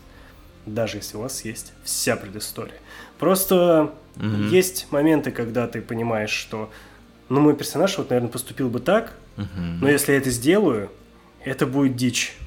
Даже 0.64 0.96
если 0.96 1.18
у 1.18 1.20
вас 1.20 1.44
есть 1.44 1.74
вся 1.84 2.16
предыстория. 2.16 2.78
Просто 3.18 3.92
Мгм. 4.16 4.46
есть 4.46 4.86
моменты, 4.90 5.32
когда 5.32 5.66
ты 5.68 5.82
понимаешь, 5.82 6.30
что 6.30 6.70
ну 7.28 7.40
мой 7.40 7.54
персонаж 7.54 7.98
вот, 7.98 8.08
наверное, 8.08 8.30
поступил 8.30 8.70
бы 8.70 8.80
так, 8.80 9.12
Мгм. 9.36 9.80
но 9.82 9.88
если 9.90 10.12
я 10.12 10.18
это 10.18 10.30
сделаю, 10.30 10.90
это 11.44 11.66
будет 11.66 11.94
дичь. 11.94 12.38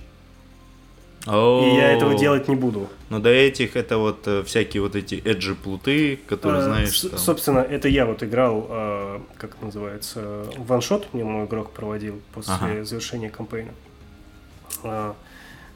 И 1.28 1.76
я 1.76 1.92
этого 1.92 2.16
делать 2.18 2.48
не 2.48 2.56
буду. 2.56 2.90
Ну, 3.10 3.20
до 3.20 3.30
этих 3.30 3.76
это 3.76 3.98
вот 4.00 4.28
э, 4.28 4.44
всякие 4.44 4.82
вот 4.82 4.96
эти 4.96 5.16
эджи 5.24 5.54
плуты, 5.54 6.18
которые, 6.28 6.62
А, 6.62 6.64
знаешь, 6.64 7.00
там- 7.02 7.18
Собственно, 7.20 7.60
это 7.60 7.88
я 7.90 8.06
вот 8.08 8.24
играл, 8.24 8.66
а, 8.70 9.22
как 9.38 9.56
это 9.56 9.66
называется, 9.66 10.46
ваншот 10.58 11.14
мне 11.14 11.24
мой 11.24 11.46
игрок 11.46 11.72
проводил 11.72 12.22
после 12.34 12.54
Ага. 12.56 12.84
завершения 12.86 13.30
кампейна. 13.30 13.72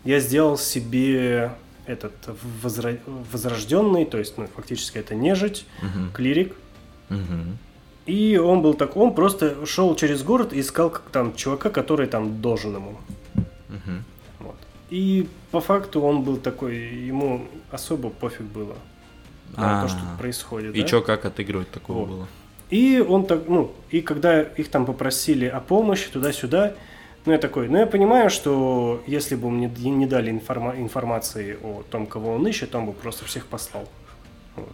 Я 0.04 0.20
сделал 0.20 0.58
себе 0.58 1.52
этот 1.86 2.14
возра- 2.64 3.00
возрожденный, 3.32 4.06
то 4.06 4.18
есть, 4.18 4.38
ну, 4.38 4.48
фактически 4.56 4.98
это 4.98 5.14
нежить, 5.16 5.66
Мгм. 5.82 6.12
клирик, 6.14 6.56
Мгм. 7.10 7.60
И 8.08 8.38
он 8.38 8.62
был 8.64 8.74
так, 8.74 8.98
он 8.98 9.14
просто 9.14 9.64
шел 9.68 9.96
через 9.96 10.24
город 10.24 10.54
и 10.54 10.60
искал 10.60 10.90
как 10.90 11.04
там 11.12 11.36
чувака, 11.36 11.70
который 11.70 12.08
там 12.08 12.42
должен 12.42 12.76
ему. 12.76 12.98
И 14.90 15.28
по 15.52 15.62
факту 15.62 16.02
он 16.02 16.22
был 16.24 16.38
такой, 16.38 16.76
ему 16.78 17.48
особо 17.72 18.10
пофиг 18.10 18.46
было 18.46 18.76
на 19.58 19.82
то, 19.84 19.88
что 19.88 20.00
А. 20.14 20.18
происходит. 20.18 20.76
И 20.76 20.82
да? 20.82 20.88
чё, 20.88 21.02
как 21.02 21.26
отыгрывать 21.26 21.72
такого 21.72 22.00
Вот. 22.00 22.10
было? 22.10 22.28
И 22.70 23.00
он 23.08 23.26
так, 23.26 23.48
ну, 23.48 23.72
и 23.92 24.02
когда 24.02 24.42
их 24.42 24.70
там 24.70 24.86
попросили 24.86 25.46
о 25.46 25.60
помощи 25.60 26.10
туда-сюда, 26.12 26.74
ну 27.26 27.32
я 27.32 27.38
такой, 27.38 27.68
ну 27.70 27.78
я 27.78 27.86
понимаю, 27.88 28.30
что 28.30 29.04
если 29.08 29.36
бы 29.36 29.50
мне 29.50 29.68
не 29.68 30.06
дали 30.08 30.30
информа- 30.32 30.76
информации 30.78 31.58
о 31.64 31.84
том, 31.90 32.06
кого 32.08 32.34
он 32.34 32.48
ищет, 32.48 32.74
он 32.76 32.86
бы 32.88 32.94
просто 32.94 33.26
всех 33.26 33.46
послал. 33.48 33.88
Вот. 34.56 34.74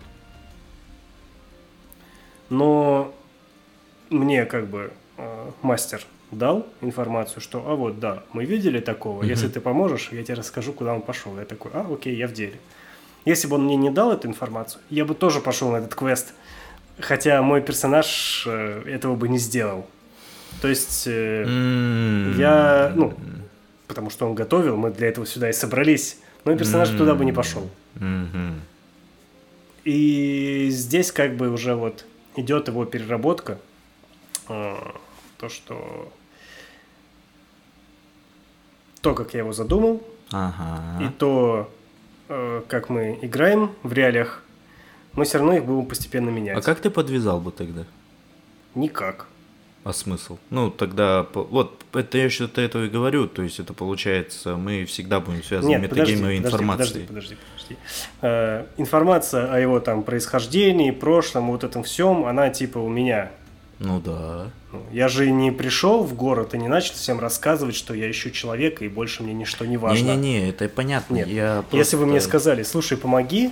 Но 2.50 3.14
мне 4.10 4.46
как 4.46 4.68
бы 4.68 4.92
э, 5.18 5.52
мастер 5.62 6.06
дал 6.32 6.66
информацию, 6.82 7.42
что, 7.42 7.64
а 7.68 7.76
вот 7.76 8.00
да, 8.00 8.24
мы 8.34 8.46
видели 8.46 8.80
такого, 8.80 9.24
если 9.24 9.48
ты 9.48 9.60
поможешь, 9.60 10.10
я 10.12 10.24
тебе 10.24 10.36
расскажу, 10.36 10.74
куда 10.74 10.94
он 10.94 11.02
пошел. 11.02 11.38
Я 11.38 11.46
такой, 11.46 11.72
а, 11.74 11.86
окей, 11.92 12.16
я 12.16 12.28
в 12.28 12.34
деле. 12.34 12.56
Если 13.26 13.48
бы 13.48 13.56
он 13.56 13.66
мне 13.66 13.76
не 13.76 13.90
дал 13.92 14.12
эту 14.12 14.28
информацию, 14.28 14.82
я 14.90 15.06
бы 15.06 15.14
тоже 15.14 15.42
пошел 15.42 15.72
на 15.72 15.78
этот 15.78 15.94
квест. 15.94 16.34
Хотя 17.00 17.42
мой 17.42 17.62
персонаж 17.62 18.46
э, 18.48 18.84
этого 18.88 19.16
бы 19.16 19.28
не 19.30 19.38
сделал. 19.38 19.86
То 20.62 20.68
есть, 20.68 21.08
М. 21.08 22.38
я, 22.38 22.92
ну, 22.96 23.14
потому 23.88 24.10
что 24.10 24.26
он 24.28 24.36
готовил, 24.36 24.76
мы 24.78 24.92
для 24.92 25.08
этого 25.08 25.26
сюда 25.26 25.50
и 25.50 25.54
собрались. 25.54 26.20
Мой 26.46 26.58
персонаж 26.58 26.90
туда 26.90 27.14
бы 27.16 27.26
не 27.26 27.32
пошел. 27.32 27.70
Мгм. 27.96 28.62
И 29.84 30.68
здесь 30.72 31.12
как 31.12 31.36
бы 31.36 31.50
уже 31.50 31.76
вот 31.76 32.06
идет 32.36 32.68
его 32.68 32.86
переработка. 32.86 33.58
э, 34.50 34.76
То, 35.38 35.50
что 35.50 36.12
то, 39.02 39.14
как 39.14 39.34
я 39.34 39.40
его 39.40 39.54
задумал, 39.54 39.96
и 39.96 40.36
Ага. 40.36 41.14
то, 41.18 41.70
э, 42.30 42.62
как 42.68 42.90
мы 42.90 43.20
играем 43.22 43.72
в 43.84 43.94
реалиях, 43.94 44.44
мы 45.14 45.26
все 45.26 45.40
равно 45.40 45.54
их 45.54 45.66
будем 45.66 45.86
постепенно 45.88 46.30
менять. 46.30 46.58
А 46.58 46.62
как 46.62 46.80
ты 46.80 46.90
подвязал 46.90 47.40
бы 47.42 47.52
тогда? 47.52 47.84
Никак. 48.76 49.28
А 49.84 49.94
смысл? 49.94 50.38
Ну, 50.52 50.70
тогда, 50.70 51.26
вот, 51.34 51.84
это 51.94 52.18
я 52.20 52.30
что-то 52.30 52.62
этого 52.62 52.86
и 52.86 52.90
говорю, 52.90 53.28
то 53.28 53.42
есть 53.42 53.60
это 53.60 53.74
получается, 53.74 54.56
мы 54.56 54.86
всегда 54.86 55.20
будем 55.20 55.44
связаны 55.44 55.72
Нет, 55.72 55.82
метагеймовой 55.82 56.38
подожди, 56.38 56.48
информацией. 56.56 57.08
подожди, 57.08 57.36
подожди, 57.36 57.38
подожди. 57.52 57.78
Э, 58.22 58.66
информация 58.78 59.52
о 59.52 59.60
его 59.60 59.80
там 59.80 60.04
происхождении, 60.04 60.92
прошлом, 60.92 61.48
вот 61.48 61.64
этом 61.64 61.82
всем, 61.82 62.26
она 62.26 62.52
типа 62.52 62.78
у 62.78 62.90
меня. 62.90 63.32
Ну 63.80 64.00
да. 64.00 64.52
Я 64.92 65.08
же 65.08 65.30
не 65.32 65.52
пришел 65.52 66.04
в 66.04 66.14
город 66.16 66.54
и 66.54 66.58
не 66.58 66.68
начал 66.68 66.94
всем 66.94 67.20
рассказывать, 67.20 67.76
что 67.76 67.94
я 67.94 68.10
ищу 68.10 68.30
человека 68.32 68.86
и 68.86 68.88
больше 68.90 69.24
мне 69.24 69.34
ничто 69.34 69.66
не 69.66 69.78
важно. 69.78 70.04
Не-не-не, 70.16 70.50
это 70.50 70.68
понятно. 70.70 71.16
Нет. 71.16 71.28
Я 71.28 71.64
Если 71.72 71.96
вы 71.96 72.06
мне 72.06 72.14
просто- 72.14 72.30
сказали, 72.30 72.64
слушай, 72.64 72.98
помоги, 72.98 73.52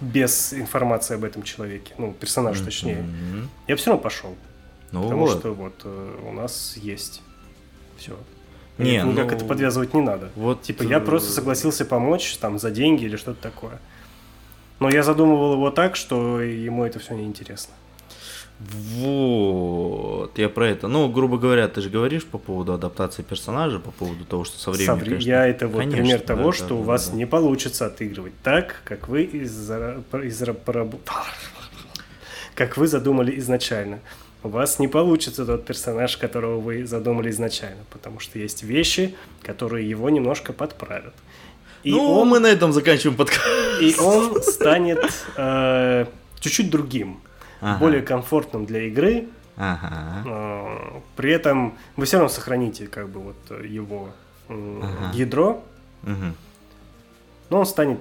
без 0.00 0.52
информации 0.52 1.14
об 1.14 1.24
этом 1.24 1.42
человеке, 1.42 1.92
ну, 1.98 2.12
персонаж 2.12 2.60
точнее, 2.60 3.02
Мгм. 3.02 3.48
я 3.66 3.76
все 3.76 3.90
равно 3.90 4.02
пошел. 4.02 4.34
Ну 4.92 5.02
потому 5.02 5.26
вот. 5.26 5.38
что 5.38 5.52
вот 5.52 5.74
э, 5.84 6.16
у 6.28 6.32
нас 6.32 6.74
есть 6.76 7.22
все. 7.96 8.16
Не, 8.78 9.04
ну, 9.04 9.20
это 9.20 9.44
подвязывать 9.44 9.92
не 9.92 10.00
надо. 10.00 10.30
Вот, 10.36 10.62
Типа 10.62 10.84
я 10.84 10.98
э, 10.98 11.00
просто 11.00 11.32
согласился 11.32 11.84
помочь 11.84 12.36
там 12.36 12.58
за 12.60 12.70
деньги 12.70 13.04
или 13.04 13.16
что-то 13.16 13.42
такое. 13.42 13.80
Но 14.78 14.88
я 14.88 15.02
задумывал 15.02 15.54
его 15.54 15.70
так, 15.72 15.96
что 15.96 16.40
ему 16.40 16.84
это 16.84 17.00
все 17.00 17.14
неинтересно. 17.14 17.74
Вот, 18.60 20.36
я 20.36 20.48
про 20.48 20.68
это. 20.68 20.88
Ну, 20.88 21.08
грубо 21.08 21.38
говоря, 21.38 21.68
ты 21.68 21.80
же 21.80 21.90
говоришь 21.90 22.24
по 22.24 22.38
поводу 22.38 22.72
адаптации 22.72 23.22
персонажа, 23.22 23.78
по 23.78 23.92
поводу 23.92 24.24
того, 24.24 24.44
что 24.44 24.58
со 24.58 24.72
временем, 24.72 24.94
Совре- 24.94 25.04
конечно, 25.04 25.28
я 25.28 25.46
это 25.46 25.68
вот 25.68 25.78
конечно, 25.78 25.96
пример 25.96 26.20
да, 26.20 26.26
того, 26.26 26.50
да, 26.50 26.56
что 26.56 26.68
да, 26.68 26.74
у 26.74 26.82
вас 26.82 27.10
да. 27.10 27.16
не 27.16 27.26
получится 27.26 27.86
отыгрывать 27.86 28.32
так, 28.42 28.82
как 28.84 29.08
вы 29.08 29.22
из, 29.22 29.70
из 29.70 30.44
как 32.56 32.76
вы 32.76 32.88
задумали 32.88 33.38
изначально. 33.38 34.00
У 34.42 34.48
вас 34.48 34.80
не 34.80 34.88
получится 34.88 35.46
тот 35.46 35.64
персонаж, 35.64 36.16
которого 36.16 36.58
вы 36.58 36.84
задумали 36.84 37.30
изначально, 37.30 37.84
потому 37.90 38.18
что 38.18 38.40
есть 38.40 38.64
вещи, 38.64 39.14
которые 39.42 39.88
его 39.88 40.10
немножко 40.10 40.52
подправят. 40.52 41.14
И 41.84 41.92
ну, 41.92 42.12
он 42.12 42.28
мы 42.28 42.40
на 42.40 42.48
этом 42.48 42.72
заканчиваем 42.72 43.16
подкаст. 43.16 43.46
и 43.80 43.94
он 44.00 44.42
станет 44.42 44.98
э, 45.36 46.06
чуть-чуть 46.40 46.70
другим, 46.70 47.20
Ага. 47.60 47.78
более 47.80 48.02
комфортным 48.02 48.66
для 48.66 48.82
игры. 48.86 49.28
Ага. 49.56 50.22
э, 50.24 51.00
при 51.16 51.32
этом 51.32 51.76
вы 51.96 52.04
все 52.06 52.18
равно 52.18 52.28
сохраните 52.28 52.86
как 52.86 53.08
бы 53.08 53.18
вот 53.20 53.36
э, 53.50 53.66
его 53.66 54.10
м, 54.48 54.80
Ага. 54.82 55.10
ядро, 55.14 55.64
Мгм. 56.02 56.34
но 57.50 57.58
он 57.60 57.66
станет 57.66 57.98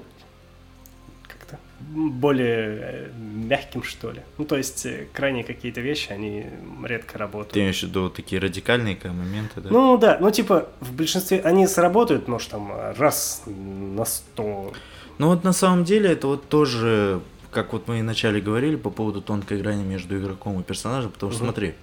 как-то 1.28 1.58
более 1.80 2.80
э, 2.82 3.10
мягким, 3.18 3.82
что 3.84 4.12
ли. 4.12 4.22
Ну, 4.38 4.46
то 4.46 4.56
есть 4.56 4.86
э, 4.86 5.08
крайне 5.14 5.44
какие-то 5.44 5.82
вещи, 5.82 6.12
они 6.12 6.46
редко 6.84 7.18
работают. 7.18 7.54
Ты 7.54 7.60
имеешь 7.62 7.80
в 7.80 7.84
виду 7.88 8.10
такие 8.10 8.40
радикальные 8.40 8.96
ка- 8.96 9.10
моменты, 9.12 9.62
да? 9.62 9.70
Ну 9.72 9.98
да, 9.98 10.18
ну 10.22 10.30
типа 10.32 10.70
в 10.80 10.94
большинстве 10.94 11.42
они 11.42 11.66
сработают, 11.68 12.28
может 12.28 12.52
там 12.52 12.72
раз 12.98 13.44
на 13.48 14.06
сто. 14.06 14.74
Ну 15.18 15.28
вот 15.30 15.44
на 15.44 15.54
самом 15.54 15.84
деле 15.84 16.12
это 16.12 16.28
вот 16.28 16.48
тоже, 16.48 17.20
как 17.52 17.74
вот 17.74 17.88
мы 17.88 18.00
и 18.00 18.02
вначале 18.02 18.40
говорили 18.42 18.76
по 18.76 18.90
поводу 18.90 19.22
тонкой 19.22 19.60
грани 19.62 19.84
между 19.84 20.18
игроком 20.18 20.60
и 20.60 20.64
персонажем, 20.64 21.12
потому 21.12 21.32
что 21.32 21.44
Мгм. 21.44 21.54
смотри, 21.54 21.74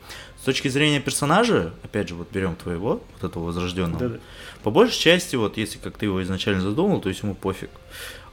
с 0.41 0.45
точки 0.45 0.69
зрения 0.69 1.01
персонажа, 1.01 1.73
опять 1.83 2.09
же, 2.09 2.15
вот 2.15 2.29
берем 2.33 2.55
твоего, 2.57 3.03
вот 3.15 3.31
этого 3.31 3.45
возрожденного, 3.45 3.99
Да-да. 4.01 4.19
по 4.63 4.71
большей 4.71 4.99
части, 5.01 5.37
вот 5.37 5.57
если 5.57 5.79
как 5.79 5.97
ты 5.99 6.07
его 6.07 6.23
изначально 6.23 6.61
задумал, 6.63 7.01
то 7.01 7.09
есть 7.09 7.23
ему 7.23 7.35
пофиг. 7.35 7.71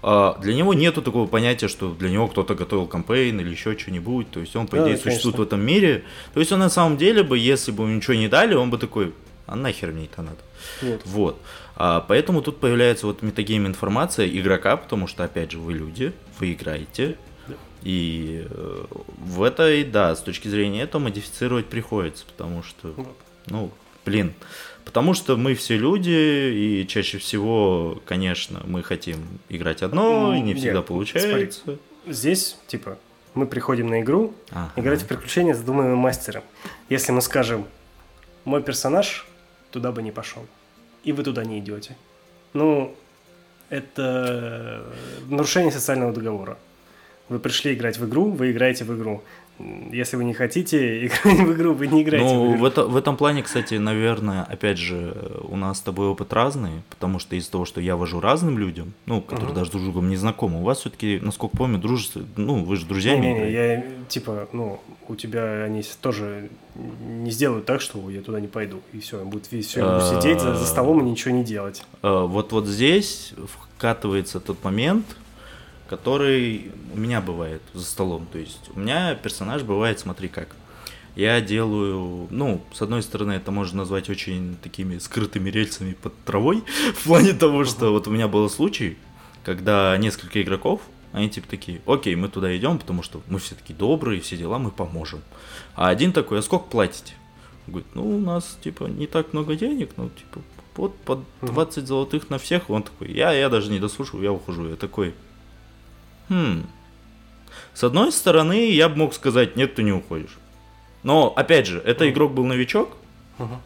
А, 0.04 0.38
для 0.42 0.56
него 0.56 0.74
нету 0.74 1.02
такого 1.04 1.28
понятия, 1.28 1.68
что 1.68 1.92
для 1.94 2.10
него 2.10 2.28
кто-то 2.28 2.56
готовил 2.56 2.88
кампейн 2.88 3.40
или 3.40 3.52
еще 3.52 3.78
что-нибудь, 3.78 4.32
то 4.32 4.40
есть 4.40 4.56
он, 4.56 4.68
по 4.68 4.78
Да, 4.78 4.84
идее, 4.84 4.96
да, 4.96 5.02
существует 5.04 5.36
конечно. 5.36 5.44
в 5.44 5.48
этом 5.48 5.62
мире. 5.62 6.04
То 6.34 6.40
есть 6.40 6.52
он 6.52 6.60
на 6.60 6.70
самом 6.70 6.98
деле 6.98 7.22
бы, 7.24 7.38
если 7.38 7.72
бы 7.72 7.84
ему 7.84 7.94
ничего 7.96 8.16
не 8.16 8.28
дали, 8.28 8.56
он 8.56 8.72
бы 8.72 8.78
такой, 8.80 9.14
а 9.46 9.56
нахер 9.56 9.92
мне 9.92 10.06
это 10.06 10.24
надо? 10.24 10.38
Вот. 10.82 11.02
Вот. 11.06 11.42
А, 11.76 12.02
поэтому 12.08 12.42
тут 12.42 12.60
появляется 12.60 13.06
вот 13.06 13.22
метагейм 13.22 13.68
информация 13.68 14.28
игрока, 14.28 14.76
потому 14.76 15.06
что, 15.08 15.24
опять 15.24 15.52
же, 15.52 15.60
вы 15.60 15.74
люди, 15.74 16.14
вы 16.42 16.54
играете. 16.54 17.16
Да. 17.48 17.54
И 17.84 18.46
э, 18.50 18.86
в 19.20 19.44
этой, 19.44 19.84
да, 19.84 20.16
с 20.16 20.22
точки 20.22 20.48
зрения 20.48 20.82
этого 20.82 21.04
модифицировать 21.04 21.68
приходится, 21.68 22.26
потому 22.26 22.64
что, 22.64 22.94
Вот. 22.98 23.16
ну, 23.48 23.72
блин, 24.06 24.34
потому 24.84 25.14
что 25.14 25.38
мы 25.38 25.54
все 25.56 25.78
люди, 25.78 26.10
и 26.10 26.86
чаще 26.88 27.18
всего, 27.20 28.02
конечно, 28.06 28.62
мы 28.66 28.84
хотим 28.84 29.18
играть 29.50 29.84
одно, 29.84 30.36
и 30.36 30.42
не 30.42 30.54
всегда 30.56 30.80
нет, 30.80 30.86
получается. 30.86 31.78
Здесь, 32.08 32.58
типа, 32.68 32.98
мы 33.36 33.46
приходим 33.46 33.88
на 33.88 34.02
игру, 34.02 34.34
Ага. 34.50 34.72
играть 34.76 35.02
в 35.04 35.08
приключения 35.08 35.56
думаемым 35.56 36.00
мастером. 36.00 36.44
Если 36.90 37.12
мы 37.12 37.22
скажем, 37.22 37.66
мой 38.46 38.62
персонаж 38.64 39.26
туда 39.72 39.92
бы 39.92 40.02
не 40.02 40.12
пошел, 40.12 40.46
и 41.04 41.12
вы 41.14 41.24
туда 41.24 41.46
не 41.46 41.60
идете. 41.60 41.96
Ну, 42.54 42.96
это 43.72 44.84
нарушение 45.30 45.72
социального 45.72 46.14
договора. 46.14 46.58
Вы 47.30 47.40
пришли 47.40 47.74
играть 47.74 47.98
в 47.98 48.06
игру, 48.06 48.30
вы 48.30 48.52
играете 48.52 48.84
в 48.84 48.96
игру. 48.96 49.24
Если 49.92 50.16
вы 50.18 50.24
не 50.24 50.34
хотите 50.34 51.06
играть 51.06 51.40
в 51.40 51.54
игру, 51.54 51.74
вы 51.74 51.88
не 51.88 52.02
играете 52.04 52.34
Ну, 52.34 52.46
в 52.46 52.52
в, 52.52 52.56
игру. 52.56 52.66
это- 52.68 52.86
в 52.88 52.96
этом 52.96 53.18
плане, 53.18 53.44
кстати, 53.44 53.76
наверное, 53.76 54.44
опять 54.44 54.78
же, 54.78 55.16
у 55.44 55.56
нас 55.58 55.78
с 55.78 55.82
тобой 55.82 56.08
опыт 56.08 56.34
разный, 56.34 56.82
потому 56.90 57.20
что 57.20 57.36
из-за 57.36 57.52
того, 57.52 57.66
что 57.66 57.82
я 57.82 57.96
вожу 57.96 58.20
разным 58.20 58.58
людям, 58.58 58.94
ну, 59.06 59.22
которые 59.22 59.48
Мгм. 59.50 59.56
даже 59.56 59.72
друг 59.72 59.82
с 59.82 59.86
другом 59.86 60.10
не 60.10 60.16
знакомы, 60.16 60.60
у 60.62 60.64
вас 60.64 60.80
все-таки, 60.80 61.20
насколько 61.22 61.58
помню, 61.58 61.78
дружество, 61.78 62.22
ну, 62.38 62.64
вы 62.64 62.76
же 62.78 62.86
друзьями 62.86 63.22
Не-не-не, 63.26 63.50
играете. 63.52 63.86
я, 63.90 64.06
типа, 64.08 64.48
ну, 64.54 64.80
у 65.08 65.16
тебя 65.16 65.64
они 65.64 65.84
тоже 66.02 66.50
не 67.06 67.32
сделают 67.32 67.66
так, 67.66 67.82
что 67.82 68.10
я 68.10 68.22
туда 68.22 68.40
не 68.40 68.48
пойду. 68.48 68.80
И 68.94 69.00
все, 69.00 69.24
будет 69.26 69.52
весь 69.52 69.68
все 69.68 69.82
сидеть 70.02 70.40
за, 70.40 70.56
за 70.56 70.66
столом 70.66 71.06
и 71.06 71.10
ничего 71.10 71.34
не 71.36 71.44
делать. 71.44 71.84
Э, 72.02 72.26
Вот 72.26 72.54
вот 72.54 72.66
здесь 72.66 73.34
вкатывается 73.76 74.40
тот 74.40 74.64
момент, 74.64 75.06
который 75.92 76.72
у 76.94 76.98
меня 76.98 77.20
бывает 77.20 77.62
за 77.74 77.84
столом. 77.84 78.26
То 78.32 78.40
есть 78.40 78.70
у 78.74 78.80
меня 78.80 79.14
персонаж 79.14 79.64
бывает, 79.64 80.00
смотри 80.00 80.30
как. 80.30 80.56
Я 81.18 81.42
делаю, 81.42 82.28
ну, 82.30 82.62
с 82.74 82.82
одной 82.82 83.04
стороны, 83.04 83.34
это 83.34 83.52
можно 83.52 83.80
назвать 83.80 84.10
очень 84.10 84.56
такими 84.64 85.00
скрытыми 85.00 85.50
рельсами 85.50 85.92
под 86.02 86.16
травой, 86.24 86.64
в 86.96 87.04
плане 87.04 87.34
того, 87.34 87.66
что 87.66 87.92
вот 87.92 88.08
у 88.08 88.12
меня 88.12 88.30
был 88.30 88.50
случай, 88.50 88.98
когда 89.44 89.98
несколько 89.98 90.42
игроков, 90.42 90.80
они 91.12 91.30
типа 91.30 91.50
такие, 91.50 91.82
окей, 91.86 92.16
мы 92.16 92.30
туда 92.30 92.56
идем, 92.56 92.80
потому 92.80 93.04
что 93.04 93.22
мы 93.28 93.40
все 93.40 93.56
такие 93.56 93.76
добрые, 93.76 94.22
все 94.22 94.38
дела, 94.38 94.60
мы 94.60 94.72
поможем. 94.72 95.22
А 95.76 95.90
один 95.90 96.14
такой, 96.14 96.40
а 96.40 96.42
сколько 96.42 96.68
платите? 96.68 97.16
Говорит, 97.68 97.88
ну, 97.96 98.16
у 98.16 98.20
нас, 98.22 98.58
типа, 98.64 98.86
не 98.86 99.08
так 99.08 99.34
много 99.34 99.58
денег, 99.58 99.90
ну, 99.98 100.08
типа, 100.08 100.42
вот 100.78 100.96
по 101.00 101.22
20 101.42 101.86
золотых 101.86 102.30
на 102.30 102.38
всех. 102.38 102.70
Он 102.70 102.82
такой, 102.82 103.12
я, 103.12 103.34
я 103.34 103.50
даже 103.50 103.70
не 103.70 103.80
дослушал, 103.80 104.22
я 104.22 104.32
ухожу. 104.32 104.70
Я 104.70 104.78
такой, 104.78 105.14
хм. 106.32 106.66
С 107.74 107.84
одной 107.84 108.12
стороны, 108.12 108.70
я 108.72 108.90
бы 108.90 108.98
мог 108.98 109.14
сказать, 109.14 109.56
нет, 109.56 109.76
ты 109.76 109.84
не 109.84 109.92
уходишь. 109.92 110.38
Но, 111.04 111.34
опять 111.36 111.68
же, 111.68 111.80
это 111.80 112.04
Мгм. 112.06 112.14
игрок 112.14 112.34
был 112.34 112.46
новичок, 112.46 112.96
Мгм. 113.38 113.62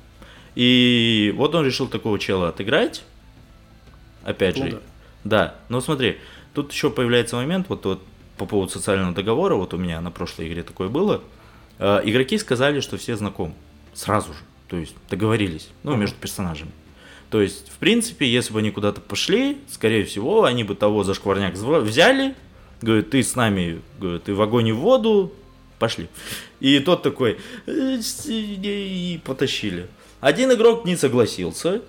и 0.55 1.33
вот 1.37 1.53
он 1.55 1.65
решил 1.65 1.87
такого 1.87 2.17
чела 2.19 2.49
отыграть. 2.49 3.03
Опять 4.23 4.57
Ну 4.57 4.65
же, 4.65 4.71
да. 4.71 4.79
да, 5.23 5.55
но 5.69 5.81
смотри, 5.81 6.17
тут 6.53 6.71
еще 6.71 6.89
появляется 6.89 7.35
момент, 7.35 7.67
вот, 7.69 7.85
вот 7.85 8.01
по 8.37 8.45
поводу 8.45 8.71
социального 8.71 9.13
договора, 9.13 9.55
вот 9.55 9.73
у 9.73 9.77
меня 9.77 10.01
на 10.01 10.11
прошлой 10.11 10.47
игре 10.47 10.63
такое 10.63 10.87
было. 10.89 11.21
Э, 11.77 12.01
игроки 12.03 12.37
сказали, 12.37 12.79
что 12.79 12.97
все 12.97 13.15
знакомы. 13.17 13.53
Сразу 13.93 14.33
же. 14.33 14.39
То 14.67 14.77
есть 14.77 14.95
договорились, 15.09 15.69
ну, 15.83 15.91
Мгм. 15.91 16.01
между 16.01 16.15
персонажами. 16.17 16.71
То 17.29 17.41
есть, 17.41 17.69
в 17.69 17.77
принципе, 17.77 18.27
если 18.27 18.53
бы 18.53 18.59
они 18.59 18.71
куда-то 18.71 19.01
пошли, 19.01 19.57
скорее 19.69 20.05
всего, 20.05 20.43
они 20.45 20.63
бы 20.63 20.73
того 20.75 21.03
за 21.03 21.13
шкварняк 21.13 21.53
взяли, 21.53 22.33
говорят, 22.81 23.09
ты 23.09 23.23
с 23.23 23.35
нами, 23.35 23.81
говорят, 23.99 24.23
ты 24.23 24.33
в 24.33 24.41
огонь 24.41 24.67
и 24.67 24.71
в 24.71 24.77
воду, 24.77 25.31
пошли. 25.79 26.07
И 26.59 26.79
тот 26.79 27.03
такой, 27.03 27.37
«Э, 27.65 27.99
и 28.25 29.19
потащили. 29.23 29.87
Один 30.21 30.51
игрок 30.53 30.85
не 30.85 30.95
согласился, 30.95 31.81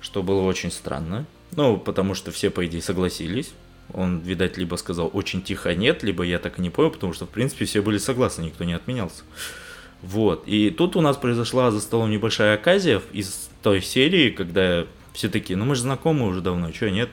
что 0.00 0.22
было 0.22 0.42
очень 0.42 0.70
странно. 0.70 1.26
Ну, 1.56 1.76
потому 1.76 2.14
что 2.14 2.30
все, 2.30 2.50
по 2.50 2.64
идее, 2.66 2.82
согласились. 2.82 3.52
Он, 3.92 4.20
видать, 4.20 4.58
либо 4.58 4.76
сказал 4.76 5.10
очень 5.12 5.42
тихо 5.42 5.74
нет, 5.74 6.02
либо 6.02 6.22
я 6.22 6.38
так 6.38 6.58
и 6.58 6.62
не 6.62 6.70
понял, 6.70 6.90
потому 6.90 7.14
что, 7.14 7.26
в 7.26 7.30
принципе, 7.30 7.64
все 7.64 7.80
были 7.80 7.98
согласны, 7.98 8.42
никто 8.42 8.64
не 8.64 8.74
отменялся. 8.74 9.22
Вот. 10.02 10.44
И 10.46 10.70
тут 10.70 10.94
у 10.96 11.00
нас 11.00 11.16
произошла 11.16 11.70
за 11.70 11.80
столом 11.80 12.10
небольшая 12.10 12.54
оказия 12.54 13.00
из 13.12 13.48
той 13.62 13.80
серии, 13.80 14.30
когда 14.30 14.86
все 15.12 15.28
такие, 15.28 15.56
ну 15.56 15.64
мы 15.64 15.74
же 15.74 15.82
знакомы 15.82 16.26
уже 16.26 16.40
давно, 16.40 16.72
что 16.72 16.90
нет? 16.90 17.10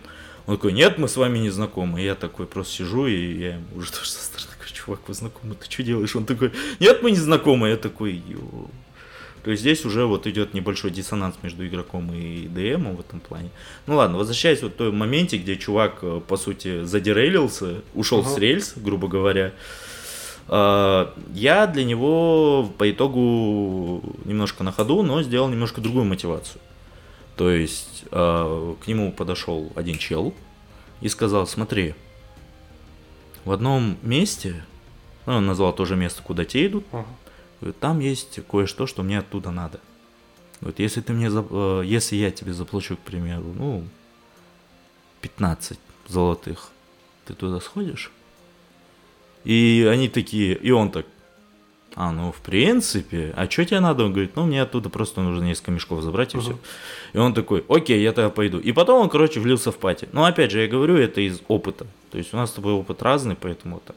Он 0.47 0.55
такой, 0.57 0.73
нет, 0.73 0.97
мы 0.99 1.07
с 1.07 1.17
вами 1.17 1.39
не 1.39 1.49
знакомы. 1.49 2.01
И 2.01 2.05
я 2.05 2.15
такой 2.15 2.45
просто 2.45 2.73
сижу, 2.73 3.07
и 3.07 3.37
я 3.39 3.53
ему 3.55 3.65
уже 3.75 3.91
тоже 3.91 4.09
со 4.09 4.23
стороны 4.23 4.51
такой, 4.51 4.71
чувак, 4.73 4.99
вы 5.07 5.13
знакомы, 5.13 5.55
ты 5.55 5.69
что 5.71 5.83
делаешь? 5.83 6.15
Он 6.15 6.25
такой, 6.25 6.51
нет, 6.79 7.01
мы 7.01 7.11
не 7.11 7.17
знакомы. 7.17 7.69
Я 7.69 7.77
такой, 7.77 8.13
ё. 8.13 8.67
То 9.43 9.51
есть 9.51 9.61
здесь 9.61 9.85
уже 9.85 10.05
вот 10.05 10.25
идет 10.27 10.53
небольшой 10.55 10.89
диссонанс 10.91 11.35
между 11.43 11.65
игроком 11.67 12.11
и 12.13 12.47
ДМом 12.47 12.95
в 12.95 12.99
этом 12.99 13.19
плане. 13.19 13.49
Ну 13.85 13.95
ладно, 13.95 14.17
возвращаясь 14.17 14.61
вот 14.63 14.73
в 14.73 14.75
том 14.75 14.95
моменте, 14.97 15.37
где 15.37 15.55
чувак, 15.55 15.99
э, 16.01 16.19
по 16.27 16.35
сути, 16.37 16.83
задерейлился, 16.83 17.81
ушел 17.93 18.19
Ага. 18.21 18.29
с 18.29 18.37
рельс, 18.39 18.73
грубо 18.75 19.07
говоря. 19.07 19.51
Э, 20.47 21.07
Я 21.33 21.67
для 21.67 21.83
него 21.83 22.71
по 22.77 22.89
итогу 22.89 24.01
немножко 24.25 24.63
на 24.63 24.71
ходу, 24.71 25.03
но 25.03 25.21
сделал 25.21 25.47
немножко 25.49 25.79
другую 25.81 26.05
мотивацию. 26.05 26.59
То 27.35 27.49
есть 27.49 28.05
э, 28.11 28.75
к 28.83 28.87
нему 28.87 29.11
подошел 29.11 29.71
один 29.75 29.97
чел 29.97 30.33
и 31.01 31.09
сказал, 31.09 31.47
смотри, 31.47 31.95
в 33.43 33.51
одном 33.51 33.97
месте, 34.01 34.63
ну, 35.25 35.33
он 35.35 35.45
назвал 35.45 35.73
тоже 35.73 35.95
место, 35.95 36.23
куда 36.23 36.45
те 36.45 36.67
идут, 36.67 36.85
Мгм. 36.91 37.05
Говорит, 37.61 37.79
там 37.79 37.99
есть 37.99 38.39
кое-что, 38.49 38.85
что 38.85 39.01
мне 39.01 39.19
оттуда 39.19 39.49
надо. 39.49 39.79
Вот 40.61 40.79
если 40.79 41.01
ты 41.01 41.13
мне, 41.13 41.29
э, 41.31 41.81
если 41.85 42.15
я 42.15 42.31
тебе 42.31 42.53
заплачу, 42.53 42.97
к 42.97 42.99
примеру, 42.99 43.53
ну, 43.55 43.87
15 45.21 45.79
золотых, 46.07 46.69
ты 47.25 47.33
туда 47.33 47.59
сходишь? 47.59 48.11
И 49.43 49.87
они 49.89 50.09
такие, 50.09 50.55
и 50.55 50.71
он 50.71 50.91
так, 50.91 51.05
А, 51.95 52.11
ну, 52.11 52.31
в 52.33 52.41
принципе. 52.41 53.33
А 53.37 53.49
что 53.49 53.63
тебе 53.65 53.79
надо? 53.79 54.03
Он 54.03 54.11
говорит, 54.11 54.35
ну, 54.35 54.45
мне 54.45 54.61
оттуда 54.61 54.89
просто 54.89 55.21
нужно 55.21 55.45
несколько 55.45 55.71
мешков 55.71 56.01
забрать 56.03 56.33
и 56.33 56.37
Мгм. 56.37 56.43
все. 56.45 56.57
И 57.13 57.17
он 57.17 57.33
такой, 57.33 57.63
окей, 57.69 58.01
я 58.01 58.11
тогда 58.11 58.29
пойду. 58.29 58.59
И 58.59 58.73
потом 58.73 59.01
он, 59.01 59.09
короче, 59.09 59.39
влился 59.39 59.71
в 59.71 59.77
пати. 59.77 60.09
Но, 60.11 60.25
опять 60.25 60.51
же, 60.51 60.59
я 60.61 60.67
говорю, 60.67 60.97
это 60.97 61.21
из 61.21 61.39
опыта. 61.47 61.87
То 62.11 62.17
есть 62.17 62.33
у 62.33 62.37
нас 62.37 62.49
с 62.49 62.53
тобой 62.53 62.73
опыт 62.73 63.01
разный, 63.01 63.35
поэтому 63.35 63.75
вот 63.75 63.85
так. 63.85 63.95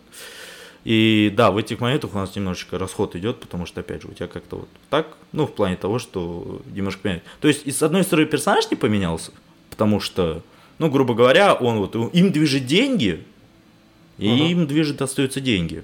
И 0.85 1.33
да, 1.37 1.51
в 1.51 1.57
этих 1.57 1.81
моментах 1.81 2.15
у 2.15 2.19
нас 2.19 2.35
немножечко 2.37 2.79
расход 2.79 3.17
идет, 3.17 3.41
потому 3.41 3.67
что, 3.67 3.81
опять 3.81 4.03
же, 4.03 4.09
у 4.09 4.13
тебя 4.13 4.29
как-то 4.29 4.57
вот 4.57 4.69
так, 4.91 5.09
ну, 5.33 5.45
в 5.47 5.53
плане 5.53 5.77
того, 5.77 5.99
что 5.99 6.63
немножко 6.73 7.01
меняет. 7.09 7.25
То 7.41 7.49
есть, 7.49 7.67
и 7.67 7.73
с 7.73 7.83
одной 7.83 8.05
стороны, 8.05 8.29
персонаж 8.29 8.71
не 8.71 8.77
поменялся, 8.77 9.33
потому 9.71 9.99
что, 9.99 10.43
ну, 10.79 10.89
грубо 10.89 11.15
говоря, 11.15 11.53
он 11.55 11.79
вот, 11.79 11.97
им 12.15 12.31
движет 12.31 12.65
деньги, 12.67 13.25
и 14.19 14.29
Ага. 14.31 14.45
им 14.45 14.67
движет, 14.69 15.03
остаются 15.03 15.41
деньги. 15.41 15.83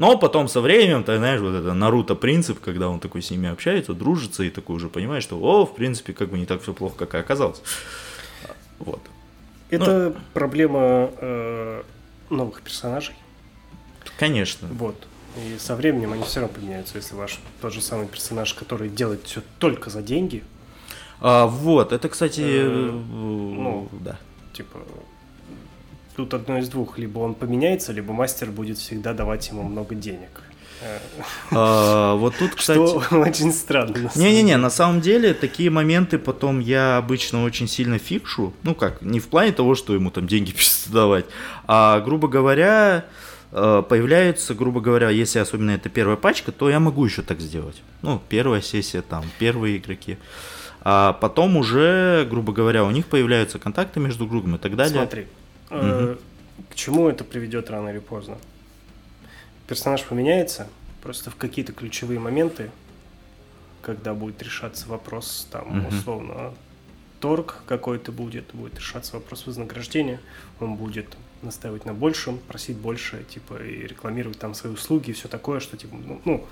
Но 0.00 0.16
потом 0.16 0.48
со 0.48 0.62
временем, 0.62 1.04
ты 1.04 1.18
знаешь, 1.18 1.42
вот 1.42 1.54
это 1.54 1.74
Наруто 1.74 2.14
принцип, 2.14 2.58
когда 2.58 2.88
он 2.88 3.00
такой 3.00 3.20
с 3.20 3.30
ними 3.30 3.50
общается, 3.50 3.92
дружится 3.92 4.42
и 4.42 4.48
такой 4.48 4.76
уже 4.76 4.88
понимает, 4.88 5.22
что, 5.22 5.38
о, 5.38 5.66
в 5.66 5.74
принципе, 5.74 6.14
как 6.14 6.30
бы 6.30 6.38
не 6.38 6.46
так 6.46 6.62
все 6.62 6.72
плохо, 6.72 6.96
как 6.96 7.14
и 7.14 7.18
оказалось. 7.18 7.60
Вот. 8.78 9.02
Это 9.68 10.16
проблема 10.32 11.10
э, 11.18 11.82
новых 12.30 12.62
персонажей. 12.62 13.14
Конечно. 14.18 14.68
Вот. 14.72 14.96
И 15.36 15.58
со 15.58 15.76
временем 15.76 16.14
они 16.14 16.22
все 16.22 16.40
равно 16.40 16.54
поменяются, 16.54 16.96
если 16.96 17.14
ваш 17.14 17.38
тот 17.60 17.74
же 17.74 17.82
самый 17.82 18.06
персонаж, 18.08 18.54
который 18.54 18.88
делает 18.88 19.24
все 19.24 19.42
только 19.58 19.90
за 19.90 20.00
деньги, 20.00 20.42
А, 21.20 21.44
вот, 21.44 21.92
это, 21.92 22.08
кстати, 22.08 22.40
э, 22.40 22.90
ну, 22.90 23.86
да. 24.00 24.18
типа, 24.54 24.78
тут 26.24 26.34
одно 26.34 26.58
из 26.58 26.68
двух. 26.68 26.98
Либо 26.98 27.20
он 27.20 27.34
поменяется, 27.34 27.92
либо 27.92 28.12
мастер 28.12 28.50
будет 28.50 28.78
всегда 28.78 29.12
давать 29.12 29.48
ему 29.48 29.62
много 29.62 29.94
денег. 29.94 30.42
А, 31.50 32.14
вот 32.14 32.34
тут, 32.38 32.54
кстати... 32.54 32.78
Что 32.78 33.04
очень 33.20 33.52
странно. 33.52 34.10
Не-не-не, 34.14 34.56
на 34.56 34.70
самом 34.70 35.00
деле 35.00 35.34
такие 35.34 35.70
моменты 35.70 36.18
потом 36.18 36.60
я 36.60 36.96
обычно 36.96 37.44
очень 37.44 37.68
сильно 37.68 37.98
фикшу. 37.98 38.52
Ну 38.62 38.74
как, 38.74 39.02
не 39.02 39.20
в 39.20 39.28
плане 39.28 39.52
того, 39.52 39.74
что 39.74 39.94
ему 39.94 40.10
там 40.10 40.26
деньги 40.26 40.54
давать, 40.86 41.26
а, 41.66 42.00
грубо 42.00 42.28
говоря, 42.28 43.04
э, 43.52 43.82
появляются, 43.88 44.54
грубо 44.54 44.80
говоря, 44.80 45.10
если 45.10 45.38
особенно 45.38 45.72
это 45.72 45.88
первая 45.88 46.16
пачка, 46.16 46.52
то 46.52 46.70
я 46.70 46.80
могу 46.80 47.04
еще 47.04 47.22
так 47.22 47.40
сделать. 47.40 47.82
Ну, 48.02 48.20
первая 48.28 48.62
сессия, 48.62 49.02
там, 49.02 49.24
первые 49.38 49.76
игроки. 49.76 50.16
А 50.82 51.12
потом 51.12 51.58
уже, 51.58 52.26
грубо 52.30 52.54
говоря, 52.54 52.84
у 52.84 52.90
них 52.90 53.06
появляются 53.06 53.58
контакты 53.58 54.00
между 54.00 54.20
друг 54.20 54.30
другом 54.30 54.54
и 54.56 54.58
так 54.58 54.76
далее. 54.76 54.96
Смотри, 54.96 55.26
э, 55.70 56.16
к 56.70 56.74
чему 56.74 57.08
это 57.08 57.24
приведет 57.24 57.70
рано 57.70 57.88
или 57.88 57.98
поздно? 57.98 58.38
Персонаж 59.66 60.04
поменяется, 60.04 60.68
просто 61.02 61.30
в 61.30 61.36
какие-то 61.36 61.72
ключевые 61.72 62.18
моменты, 62.18 62.70
когда 63.82 64.14
будет 64.14 64.42
решаться 64.42 64.88
вопрос, 64.88 65.46
там, 65.50 65.86
условно, 65.86 66.52
торг 67.20 67.56
какой-то 67.66 68.12
будет, 68.12 68.54
будет 68.54 68.78
решаться 68.78 69.14
вопрос 69.14 69.46
вознаграждения, 69.46 70.20
он 70.58 70.74
будет 70.74 71.16
настаивать 71.42 71.84
на 71.86 71.94
большем, 71.94 72.38
просить 72.38 72.76
больше, 72.76 73.24
типа, 73.24 73.62
и 73.62 73.86
рекламировать 73.86 74.38
там 74.38 74.54
свои 74.54 74.72
услуги 74.72 75.10
и 75.10 75.12
все 75.12 75.28
такое, 75.28 75.60
что, 75.60 75.76
типа, 75.76 75.96
ну, 75.96 76.20
ну, 76.24 76.46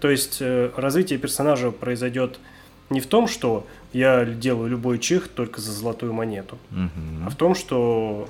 то 0.00 0.10
есть 0.10 0.38
э, 0.40 0.72
развитие 0.76 1.18
персонажа 1.18 1.70
произойдет 1.70 2.38
не 2.90 3.00
в 3.00 3.06
том, 3.06 3.26
что 3.28 3.66
я 3.92 4.24
делаю 4.24 4.68
любой 4.70 4.98
чих 4.98 5.28
только 5.28 5.60
за 5.60 5.72
золотую 5.72 6.12
монету, 6.12 6.58
Мгм. 6.70 7.24
а 7.26 7.30
в 7.30 7.36
том, 7.36 7.54
что 7.54 8.28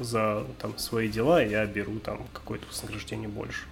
за 0.00 0.44
там, 0.60 0.76
свои 0.78 1.08
дела 1.08 1.42
я 1.42 1.66
беру 1.66 1.98
там 1.98 2.20
какое-то 2.32 2.66
вознаграждение 2.68 3.28
больше. 3.28 3.64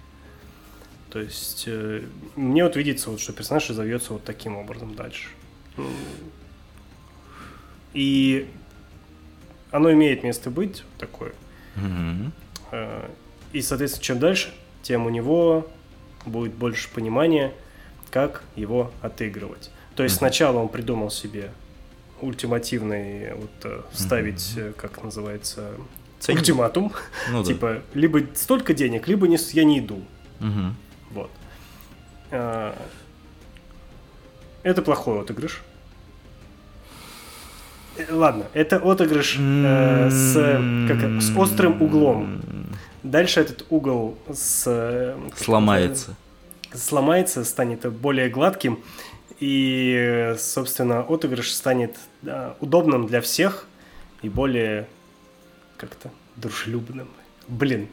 То 1.09 1.19
есть 1.19 1.63
э, 1.67 2.03
мне 2.35 2.63
вот 2.63 2.75
видится, 2.75 3.09
вот, 3.11 3.19
что 3.19 3.33
персонаж 3.33 3.67
зовется 3.67 4.13
вот 4.13 4.23
таким 4.23 4.55
образом 4.57 4.95
дальше. 4.95 5.29
И 7.93 8.47
оно 9.71 9.91
имеет 9.91 10.23
место 10.23 10.49
быть 10.49 10.83
такое. 10.97 11.33
Мгм. 11.75 12.31
Э, 12.71 13.09
И, 13.51 13.61
соответственно, 13.61 14.03
чем 14.03 14.19
дальше, 14.19 14.51
тем 14.81 15.05
у 15.05 15.09
него 15.09 15.67
будет 16.25 16.53
больше 16.53 16.89
понимания, 16.89 17.53
как 18.09 18.43
его 18.55 18.91
отыгрывать. 19.01 19.69
То 19.95 20.03
есть 20.03 20.15
сначала 20.15 20.59
он 20.59 20.69
придумал 20.69 21.09
себе 21.11 21.51
ультимативный, 22.21 23.33
вот, 23.35 23.51
э, 23.63 23.81
ставить, 23.93 24.53
э, 24.55 24.73
как 24.77 25.03
называется, 25.03 25.71
Ценник? 26.19 26.39
ультиматум. 26.41 26.93
Ну 27.31 27.39
да. 27.43 27.47
Типа, 27.47 27.81
либо 27.93 28.21
столько 28.35 28.73
денег, 28.73 29.07
либо 29.07 29.27
не, 29.27 29.37
я 29.53 29.63
не 29.63 29.79
иду. 29.79 30.01
Вот. 31.11 31.29
А, 32.31 32.75
Это 34.63 34.81
плохой 34.81 35.21
отыгрыш. 35.21 35.61
Э, 37.97 38.05
Ладно, 38.13 38.45
это 38.53 38.77
отыгрыш 38.77 39.37
э, 39.39 40.09
с, 40.09 40.33
как 40.87 41.21
с 41.21 41.37
острым 41.37 41.81
углом. 41.81 42.41
Дальше 43.03 43.41
этот 43.41 43.65
угол 43.69 44.17
с, 44.33 45.15
Сломается. 45.35 46.15
сломается, 46.73 47.43
станет 47.43 47.85
более 47.91 48.29
гладким, 48.29 48.79
и, 49.45 50.35
собственно, 50.37 51.01
отыгрыш 51.01 51.53
станет 51.53 51.97
да, 52.21 52.55
удобным 52.61 53.07
для 53.07 53.19
всех 53.19 53.67
и 54.21 54.29
более 54.29 54.87
как-то 55.75 56.11
дружелюбным. 56.37 57.09
Блин. 57.49 57.89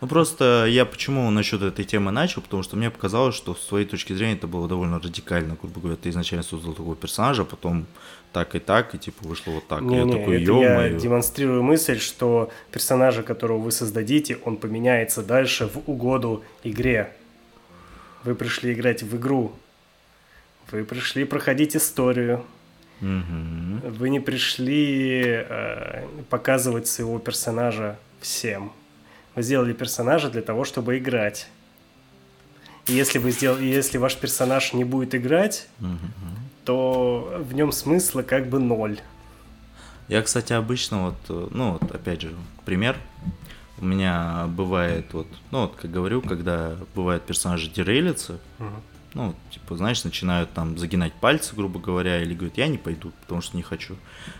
Ну 0.00 0.08
просто 0.08 0.64
я 0.66 0.86
почему 0.86 1.30
насчет 1.30 1.62
этой 1.62 1.84
темы 1.84 2.10
начал, 2.10 2.40
потому 2.40 2.62
что 2.62 2.74
мне 2.74 2.90
показалось, 2.90 3.34
что 3.34 3.54
с 3.54 3.66
твоей 3.66 3.86
точки 3.86 4.14
зрения 4.14 4.32
это 4.32 4.46
было 4.46 4.66
довольно 4.66 4.98
радикально, 4.98 5.56
грубо 5.60 5.78
говоря, 5.78 5.96
ты 5.96 6.08
изначально 6.08 6.42
создал 6.42 6.72
такого 6.72 6.96
персонажа, 6.96 7.44
потом 7.44 7.86
так 8.32 8.54
и 8.54 8.60
так, 8.60 8.94
и 8.94 8.98
типа 8.98 9.28
вышло 9.28 9.52
вот 9.52 9.68
так. 9.68 9.82
Не, 9.82 9.98
я 9.98 10.04
не, 10.04 10.12
такой, 10.12 10.42
это 10.42 10.52
я 10.52 10.88
демонстрирую 10.88 11.62
мысль, 11.62 12.00
что 12.00 12.50
персонажа, 12.72 13.22
которого 13.22 13.58
вы 13.58 13.72
создадите, 13.72 14.38
он 14.44 14.56
поменяется 14.56 15.22
дальше 15.22 15.66
в 15.66 15.88
угоду 15.88 16.42
игре. 16.64 17.14
Вы 18.24 18.34
пришли 18.34 18.72
играть 18.72 19.02
в 19.02 19.16
игру. 19.16 19.52
Вы 20.70 20.84
пришли 20.84 21.24
проходить 21.24 21.76
историю. 21.76 22.44
Вы 23.00 24.10
не 24.10 24.20
пришли 24.20 25.22
э, 25.24 26.06
показывать 26.28 26.86
своего 26.86 27.18
персонажа 27.18 27.98
всем. 28.20 28.72
Вы 29.34 29.42
сделали 29.42 29.72
персонажа 29.72 30.28
для 30.28 30.42
того, 30.42 30.64
чтобы 30.64 30.98
играть. 30.98 31.48
И 32.86 32.92
если, 32.92 33.18
вы 33.18 33.30
сдел... 33.30 33.58
если 33.58 33.96
ваш 33.96 34.16
персонаж 34.16 34.74
не 34.74 34.84
будет 34.84 35.14
играть, 35.14 35.66
то 36.64 37.42
в 37.42 37.54
нем 37.54 37.72
смысла 37.72 38.22
как 38.22 38.48
бы 38.48 38.58
ноль. 38.58 39.00
Я, 40.08 40.22
кстати, 40.22 40.52
обычно 40.52 41.04
вот, 41.04 41.16
э, 41.28 41.48
ну 41.52 41.72
вот, 41.72 41.90
опять 41.90 42.20
же, 42.20 42.34
пример. 42.64 42.96
У 43.80 43.84
меня 43.84 44.46
бывает 44.48 45.06
вот, 45.12 45.26
ну 45.50 45.62
вот, 45.62 45.76
как 45.76 45.90
говорю, 45.90 46.20
когда 46.20 46.76
бывает 46.94 47.22
персонажи 47.22 47.70
дерелятся, 47.70 48.38
Мгм. 48.58 48.82
ну, 49.14 49.34
типа, 49.50 49.76
знаешь, 49.76 50.04
начинают 50.04 50.52
там 50.52 50.76
загинать 50.76 51.14
пальцы, 51.14 51.54
грубо 51.56 51.80
говоря, 51.80 52.20
или 52.20 52.34
говорят, 52.34 52.58
я 52.58 52.68
не 52.68 52.76
пойду, 52.76 53.10
потому 53.22 53.40
что 53.40 53.56
не 53.56 53.62
хочу. 53.62 53.96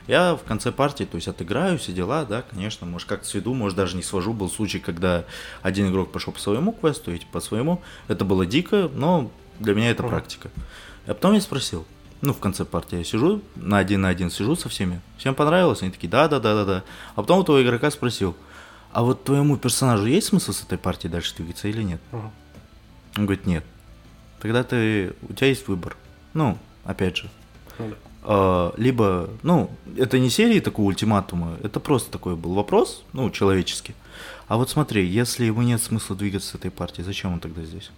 Я 0.07 0.37
в 0.37 0.43
конце 0.45 0.73
партии, 0.73 1.05
то 1.05 1.17
есть, 1.17 1.27
отыграю 1.27 1.79
все 1.79 1.93
дела, 1.93 2.25
да, 2.27 2.43
конечно, 2.43 2.87
может, 2.87 3.09
как-то 3.09 3.27
сведу, 3.27 3.55
может, 3.55 3.77
даже 3.79 3.97
не 3.97 4.03
свожу. 4.03 4.35
Был 4.35 4.51
случай, 4.51 4.79
когда 4.79 5.25
один 5.63 5.89
игрок 5.91 6.13
пошел 6.13 6.33
по 6.35 6.39
своему 6.39 6.73
квесту, 6.73 7.11
эти 7.13 7.25
по 7.33 7.41
своему. 7.41 7.81
Это 8.09 8.27
было 8.27 8.45
дико, 8.45 8.91
но 8.95 9.31
для 9.59 9.75
меня 9.75 9.91
это 9.91 10.03
Мгм. 10.03 10.11
практика. 10.11 10.51
А 11.07 11.15
потом 11.15 11.33
я 11.33 11.41
спросил, 11.41 11.87
ну, 12.21 12.35
в 12.35 12.39
конце 12.41 12.67
партии 12.67 12.99
я 12.99 13.05
сижу, 13.05 13.41
на 13.57 13.79
один 13.79 14.03
на 14.03 14.09
один 14.11 14.31
сижу 14.31 14.55
со 14.55 14.69
всеми, 14.69 15.01
всем 15.17 15.35
понравилось? 15.35 15.81
Они 15.81 15.91
такие, 15.91 16.09
да-да-да-да-да. 16.11 16.83
А 17.15 17.23
потом 17.23 17.39
у 17.39 17.43
того 17.45 17.63
игрока 17.63 17.91
спросил, 17.91 18.37
а 18.93 19.03
вот 19.03 19.25
твоему 19.25 19.57
персонажу 19.57 20.07
есть 20.07 20.29
смысл 20.29 20.53
с 20.53 20.63
этой 20.63 20.79
партии 20.79 21.09
дальше 21.09 21.35
двигаться 21.37 21.69
или 21.69 21.83
нет? 21.83 22.01
Мгм. 22.13 22.31
Он 23.19 23.27
говорит, 23.27 23.47
нет. 23.47 23.65
Тогда 24.41 24.63
ты, 24.65 25.13
у 25.29 25.33
тебя 25.33 25.49
есть 25.49 25.69
выбор. 25.69 25.97
Ну, 26.35 26.57
опять 26.85 27.17
же. 27.17 27.29
Ну 27.79 27.89
да. 27.91 27.97
э, 28.25 28.71
либо, 28.81 29.31
ну, 29.43 29.71
это 29.97 30.19
не 30.19 30.31
серии 30.31 30.61
такого 30.61 30.87
ультиматума, 30.87 31.57
это 31.63 31.81
просто 31.81 32.11
такой 32.11 32.37
был 32.37 32.55
вопрос, 32.55 33.03
ну, 33.13 33.31
человеческий. 33.31 33.95
А 34.49 34.57
вот 34.57 34.69
смотри, 34.71 35.07
если 35.07 35.45
ему 35.47 35.63
нет 35.63 35.81
смысла 35.83 36.15
двигаться 36.17 36.49
с 36.51 36.55
этой 36.55 36.71
партией, 36.71 37.05
зачем 37.05 37.33
он 37.33 37.41
тогда 37.41 37.63
здесь? 37.63 37.91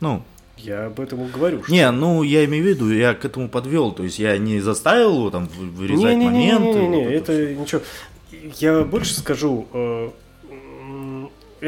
Ну, 0.00 0.22
Я 0.56 0.86
об 0.86 1.00
этом 1.00 1.24
и 1.24 1.28
говорю. 1.30 1.62
что- 1.64 1.72
не, 1.72 1.90
ну, 1.90 2.22
я 2.22 2.44
имею 2.44 2.62
в 2.64 2.66
виду, 2.68 2.92
я 2.92 3.14
к 3.14 3.24
этому 3.24 3.48
подвел, 3.48 3.90
то 3.92 4.04
есть 4.04 4.18
я 4.18 4.36
не 4.38 4.60
заставил 4.60 5.14
его 5.16 5.30
там 5.30 5.46
вы- 5.46 5.66
вырезать 5.70 6.16
моменты. 6.16 6.78
Не-не-не, 6.78 7.04
вот 7.04 7.12
это 7.12 7.32
всё. 7.32 7.54
ничего. 7.60 7.80
Я 8.60 8.82
больше 8.84 9.14
скажу, 9.14 9.66
э, 9.72 10.10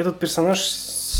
этот 0.00 0.18
персонаж, 0.18 0.60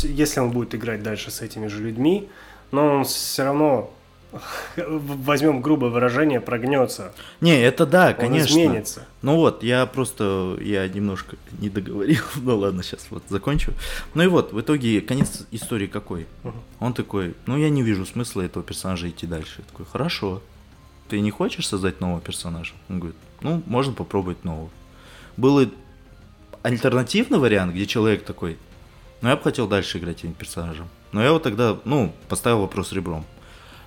если 0.03 0.39
он 0.39 0.51
будет 0.51 0.75
играть 0.75 1.03
дальше 1.03 1.31
с 1.31 1.41
этими 1.41 1.67
же 1.67 1.81
людьми, 1.81 2.29
но 2.71 2.97
он 2.97 3.03
все 3.05 3.43
равно 3.43 3.91
возьмем 4.77 5.61
грубое 5.61 5.89
выражение, 5.89 6.41
прогнется. 6.41 7.13
Не, 7.41 7.61
это 7.61 7.85
да, 7.85 8.09
Он 8.09 8.15
конечно. 8.15 8.51
изменится. 8.51 9.07
Ну 9.21 9.35
вот, 9.37 9.63
я 9.63 9.85
просто, 9.85 10.57
я 10.61 10.87
немножко 10.87 11.37
не 11.59 11.69
договорил. 11.69 12.21
Ну 12.35 12.57
ладно, 12.57 12.83
сейчас 12.83 13.07
вот 13.09 13.23
закончу. 13.29 13.73
Ну 14.13 14.23
и 14.23 14.27
вот, 14.27 14.53
в 14.53 14.61
итоге 14.61 15.01
конец 15.01 15.45
истории 15.51 15.87
какой? 15.87 16.27
Мгм. 16.43 16.61
Он 16.79 16.93
такой, 16.93 17.35
ну 17.45 17.57
я 17.57 17.69
не 17.69 17.83
вижу 17.83 18.05
смысла 18.05 18.41
этого 18.41 18.63
персонажа 18.63 19.09
идти 19.09 19.25
дальше. 19.27 19.55
Я 19.59 19.63
такой, 19.65 19.85
хорошо. 19.85 20.41
Ты 21.09 21.21
не 21.21 21.31
хочешь 21.31 21.67
создать 21.67 22.01
нового 22.01 22.19
персонажа? 22.19 22.73
Он 22.89 22.99
говорит, 22.99 23.17
ну, 23.41 23.63
можно 23.65 23.93
попробовать 23.93 24.43
нового. 24.43 24.69
Был 25.37 25.61
и 25.61 25.69
альтернативный 26.63 27.39
вариант, 27.39 27.73
где 27.73 27.85
человек 27.85 28.25
такой, 28.25 28.57
ну 29.21 29.29
я 29.29 29.35
бы 29.35 29.43
хотел 29.43 29.67
дальше 29.67 29.97
играть 29.97 30.19
этим 30.19 30.33
персонажем. 30.33 30.89
Но 31.11 31.23
я 31.23 31.31
вот 31.31 31.43
тогда, 31.43 31.77
ну, 31.85 32.13
поставил 32.29 32.61
вопрос 32.61 32.91
ребром. 32.91 33.25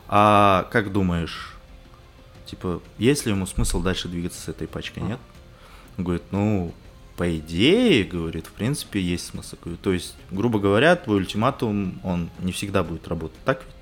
А 0.08 0.66
как 0.72 0.92
думаешь, 0.92 1.54
типа, 2.46 2.82
есть 2.98 3.26
ли 3.26 3.32
ему 3.32 3.46
смысл 3.46 3.80
дальше 3.80 4.08
двигаться 4.08 4.40
с 4.40 4.48
этой 4.48 4.66
пачкой, 4.66 5.04
нет? 5.04 5.18
Он 5.96 6.04
говорит, 6.04 6.24
ну, 6.30 6.74
по 7.16 7.36
идее, 7.36 8.04
говорит, 8.04 8.46
в 8.46 8.52
принципе, 8.52 9.00
есть 9.00 9.26
смысл. 9.26 9.56
Говорю, 9.62 9.78
То 9.82 9.92
есть, 9.92 10.16
грубо 10.30 10.58
говоря, 10.58 10.96
твой 10.96 11.18
ультиматум, 11.18 12.00
он 12.02 12.30
не 12.38 12.50
всегда 12.52 12.82
будет 12.82 13.06
работать, 13.08 13.38
так 13.44 13.62
ведь? 13.64 13.74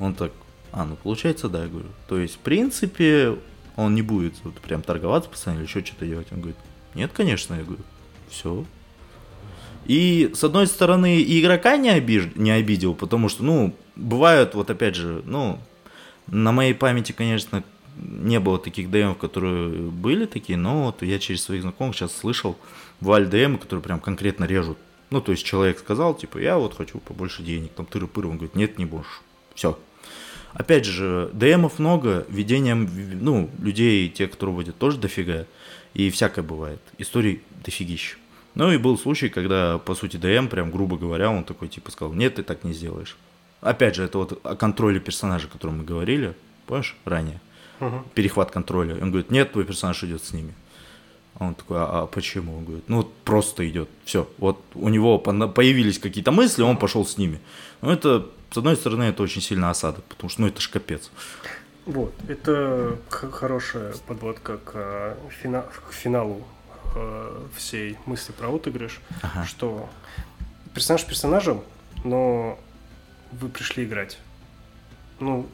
Он 0.00 0.14
так, 0.14 0.32
а, 0.72 0.84
ну, 0.84 0.96
получается, 0.96 1.48
да, 1.48 1.62
я 1.62 1.68
говорю. 1.68 1.88
То 2.08 2.18
есть, 2.18 2.34
в 2.34 2.38
принципе, 2.38 3.38
он 3.76 3.94
не 3.94 4.02
будет 4.02 4.34
вот 4.42 4.54
прям 4.54 4.82
торговаться 4.82 5.30
постоянно 5.30 5.60
или 5.60 5.68
еще 5.68 5.84
что-то 5.84 6.06
делать. 6.06 6.26
Он 6.32 6.40
говорит, 6.40 6.58
нет, 6.94 7.12
конечно, 7.14 7.54
я 7.54 7.62
говорю, 7.62 7.84
все. 8.28 8.64
И, 9.90 10.30
с 10.34 10.44
одной 10.44 10.68
стороны, 10.68 11.20
и 11.20 11.40
игрока 11.40 11.76
не, 11.76 11.90
обиж... 11.90 12.28
не 12.36 12.52
обидел, 12.52 12.94
потому 12.94 13.28
что, 13.28 13.42
ну, 13.42 13.74
бывают, 13.96 14.54
вот 14.54 14.70
опять 14.70 14.94
же, 14.94 15.20
ну, 15.24 15.58
на 16.28 16.52
моей 16.52 16.74
памяти, 16.74 17.10
конечно, 17.10 17.64
не 17.96 18.38
было 18.38 18.60
таких 18.60 18.88
ДМов, 18.88 19.18
которые 19.18 19.68
были 19.90 20.26
такие, 20.26 20.56
но 20.56 20.84
вот 20.84 21.02
я 21.02 21.18
через 21.18 21.42
своих 21.42 21.62
знакомых 21.62 21.96
сейчас 21.96 22.16
слышал 22.16 22.56
валь 23.00 23.26
ДМ, 23.26 23.56
которые 23.56 23.82
прям 23.82 23.98
конкретно 23.98 24.44
режут. 24.44 24.78
Ну, 25.10 25.20
то 25.20 25.32
есть 25.32 25.44
человек 25.44 25.80
сказал, 25.80 26.14
типа, 26.14 26.38
я 26.38 26.56
вот 26.56 26.76
хочу 26.76 26.98
побольше 27.00 27.42
денег, 27.42 27.72
там 27.72 27.84
тыры-пыры, 27.84 28.28
он 28.28 28.36
говорит, 28.36 28.54
нет, 28.54 28.78
не 28.78 28.84
можешь. 28.84 29.22
Все. 29.56 29.76
Опять 30.52 30.84
же, 30.84 31.30
ДМов 31.32 31.80
много, 31.80 32.26
ведением, 32.28 32.88
ну, 33.20 33.50
людей, 33.60 34.08
те, 34.08 34.28
которые 34.28 34.54
водят, 34.54 34.78
тоже 34.78 34.98
дофига. 34.98 35.46
И 35.94 36.10
всякое 36.10 36.42
бывает. 36.42 36.80
Историй 36.98 37.42
дофигища. 37.64 38.19
Ну 38.54 38.72
и 38.72 38.76
был 38.78 38.98
случай, 38.98 39.28
когда, 39.28 39.78
по 39.78 39.94
сути, 39.94 40.16
ДМ, 40.16 40.48
прям 40.48 40.70
грубо 40.70 40.96
говоря, 40.96 41.30
он 41.30 41.44
такой, 41.44 41.68
типа, 41.68 41.90
сказал, 41.90 42.14
нет, 42.14 42.36
ты 42.36 42.42
так 42.42 42.64
не 42.64 42.72
сделаешь. 42.72 43.16
Опять 43.60 43.94
же, 43.94 44.04
это 44.04 44.18
вот 44.18 44.40
о 44.44 44.56
контроле 44.56 45.00
персонажа, 45.00 45.46
о 45.46 45.50
котором 45.50 45.78
мы 45.78 45.84
говорили, 45.84 46.34
помнишь, 46.66 46.96
ранее? 47.04 47.40
Мгм. 47.78 48.04
Перехват 48.14 48.50
контроля. 48.50 48.94
Он 48.94 49.10
говорит, 49.10 49.30
нет, 49.30 49.52
твой 49.52 49.64
персонаж 49.64 50.02
идет 50.04 50.22
с 50.24 50.32
ними. 50.32 50.54
А 51.38 51.46
он 51.46 51.54
такой, 51.54 51.78
а, 51.78 52.02
а 52.02 52.06
почему? 52.06 52.58
Он 52.58 52.64
говорит, 52.64 52.84
ну 52.88 52.98
вот 52.98 53.14
просто 53.24 53.68
идет. 53.68 53.88
Все. 54.04 54.28
Вот 54.38 54.60
у 54.74 54.88
него 54.88 55.18
появились 55.18 55.98
какие-то 55.98 56.32
мысли, 56.32 56.62
он 56.62 56.76
пошел 56.76 57.06
с 57.06 57.16
ними. 57.16 57.40
Ну 57.80 57.90
это, 57.90 58.26
с 58.50 58.58
одной 58.58 58.76
стороны, 58.76 59.04
это 59.04 59.22
очень 59.22 59.40
сильно 59.40 59.70
осадок, 59.70 60.04
потому 60.04 60.28
что, 60.28 60.42
ну 60.42 60.48
это 60.48 60.60
ж 60.60 60.68
капец. 60.68 61.10
Вот, 61.86 62.12
это 62.28 62.98
хорошая 63.08 63.94
подводка 64.06 64.58
к, 64.58 64.72
э, 64.74 65.16
фина- 65.42 65.64
к 65.88 65.92
финалу 65.94 66.44
всей 67.56 67.98
мысли 68.06 68.32
про 68.32 68.48
отыгрыш, 68.54 69.00
Ага. 69.22 69.44
что 69.44 69.88
персонаж 70.74 71.04
персонажем, 71.04 71.62
но 72.04 72.58
вы 73.32 73.48
пришли 73.48 73.84
играть. 73.84 74.18
Ну, 75.18 75.46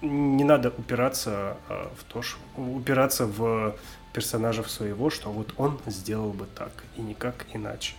не 0.00 0.44
надо 0.44 0.70
упираться 0.70 1.56
э, 1.68 1.86
в 1.98 2.04
то, 2.04 2.22
ш- 2.22 2.38
упираться 2.56 3.26
в 3.26 3.76
персонажа 4.12 4.62
своего, 4.64 5.10
что 5.10 5.30
вот 5.30 5.54
он 5.56 5.78
сделал 5.86 6.32
бы 6.32 6.46
так 6.56 6.70
и 6.96 7.00
никак 7.00 7.46
иначе. 7.52 7.94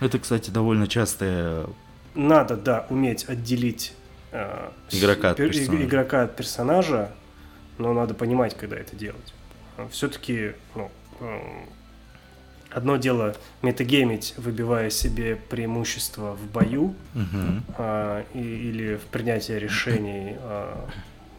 Это, 0.00 0.18
кстати, 0.18 0.50
довольно 0.50 0.86
частая 0.86 1.66
Надо, 2.14 2.56
да, 2.56 2.86
уметь 2.90 3.24
отделить 3.28 3.94
э, 4.32 4.70
Игрока 4.90 5.30
от 5.30 5.40
пер- 5.40 5.48
персонажа. 5.48 5.84
игрока 5.84 6.22
от 6.22 6.36
персонажа, 6.36 7.12
но 7.78 7.92
надо 7.92 8.14
понимать, 8.14 8.56
когда 8.56 8.76
это 8.76 8.94
делать. 8.94 9.32
Все-таки, 9.90 10.52
ну, 10.74 10.90
эм, 11.20 11.68
одно 12.74 12.96
дело 12.96 13.36
метагеймить, 13.62 14.34
выбивая 14.36 14.90
себе 14.90 15.36
преимущество 15.36 16.32
в 16.34 16.46
бою 16.52 16.94
Мгм. 17.14 17.62
а, 17.78 18.24
и- 18.34 18.38
или 18.38 18.96
в 18.96 19.02
принятии 19.06 19.52
решений 19.52 20.36
а, 20.40 20.88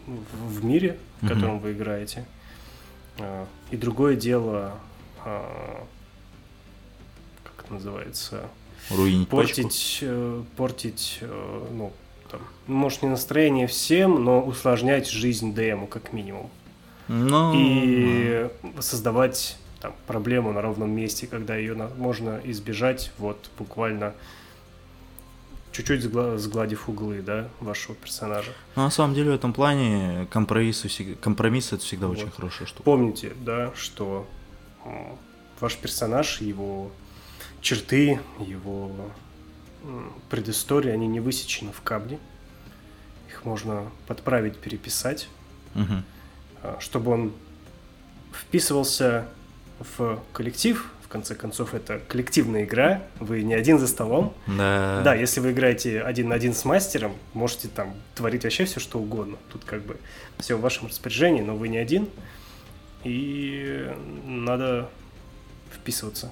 в, 0.07 0.59
в 0.59 0.65
мире, 0.65 0.97
в 1.21 1.27
котором 1.27 1.59
вы 1.59 1.73
играете. 1.73 2.25
А, 3.19 3.45
и 3.71 3.77
другое 3.77 4.15
дело, 4.15 4.73
а, 5.25 5.83
как 7.43 7.65
это 7.65 7.73
называется, 7.73 8.47
руинить 8.91 9.27
портить, 9.29 9.99
э, 10.01 10.43
портить, 10.57 11.17
э, 11.21 11.67
ну, 11.73 11.91
там, 12.31 12.41
может, 12.67 13.01
не 13.03 13.09
настроение 13.09 13.67
всем, 13.67 14.23
но 14.23 14.41
усложнять 14.41 15.07
жизнь 15.09 15.53
ДМу 15.53 15.87
как 15.87 16.13
минимум. 16.13 16.49
Ну, 17.07 17.53
И 17.55 18.47
создавать 18.79 19.57
там, 19.79 19.93
проблему 20.07 20.51
на 20.53 20.61
ровном 20.61 20.89
месте, 20.91 21.27
когда 21.27 21.55
ее 21.55 21.73
можно 21.97 22.39
избежать, 22.43 23.11
вот 23.17 23.49
буквально 23.57 24.13
чуть-чуть 25.71 26.01
сгла- 26.03 26.37
сгладив 26.37 26.87
углы, 26.87 27.21
да, 27.21 27.49
вашего 27.59 27.95
персонажа. 27.95 28.51
ну, 28.75 28.83
на 28.83 28.89
самом 28.89 29.13
деле 29.13 29.31
в 29.31 29.35
этом 29.35 29.51
плане 29.53 30.27
компромиссы, 30.31 30.87
всег- 30.87 31.15
компромисс 31.17 31.73
это 31.73 31.83
всегда 31.83 32.07
Вот. 32.07 32.17
очень 32.17 32.29
хорошая 32.31 32.67
штука. 32.67 32.83
Помните, 32.83 33.33
да, 33.41 33.73
что 33.75 34.25
ваш 35.59 35.75
персонаж, 35.77 36.39
его 36.41 36.91
черты, 37.61 38.19
его 38.39 38.91
м, 39.83 40.13
предыстория, 40.29 40.93
они 40.93 41.07
не 41.07 41.19
высечены 41.19 41.71
в 41.71 41.81
камне. 41.81 42.17
Их 43.29 43.43
можно 43.45 43.91
подправить, 44.07 44.57
переписать, 44.57 45.27
а, 45.75 46.77
чтобы 46.79 47.11
он 47.11 47.33
вписывался 48.33 49.27
в 49.79 50.19
коллектив. 50.33 50.91
В 51.03 51.07
конце 51.07 51.35
концов, 51.35 51.73
это 51.73 52.01
коллективная 52.07 52.63
игра, 52.63 53.03
вы 53.19 53.43
не 53.43 53.53
один 53.53 53.79
за 53.79 53.87
столом. 53.87 54.33
Да. 54.47 55.01
Да, 55.03 55.13
если 55.13 55.39
вы 55.39 55.51
играете 55.51 56.01
один 56.01 56.29
на 56.29 56.35
один 56.35 56.53
с 56.53 56.65
мастером, 56.65 57.13
можете 57.33 57.67
там 57.67 57.93
творить 58.15 58.43
вообще 58.43 58.65
все, 58.65 58.79
что 58.79 58.99
угодно. 58.99 59.37
Тут 59.51 59.63
как 59.65 59.83
бы 59.83 59.97
все 60.39 60.55
в 60.55 60.61
вашем 60.61 60.87
распоряжении, 60.87 61.41
но 61.41 61.55
вы 61.55 61.69
не 61.69 61.77
один. 61.77 62.09
И 63.03 63.89
надо 64.25 64.89
вписываться. 65.71 66.31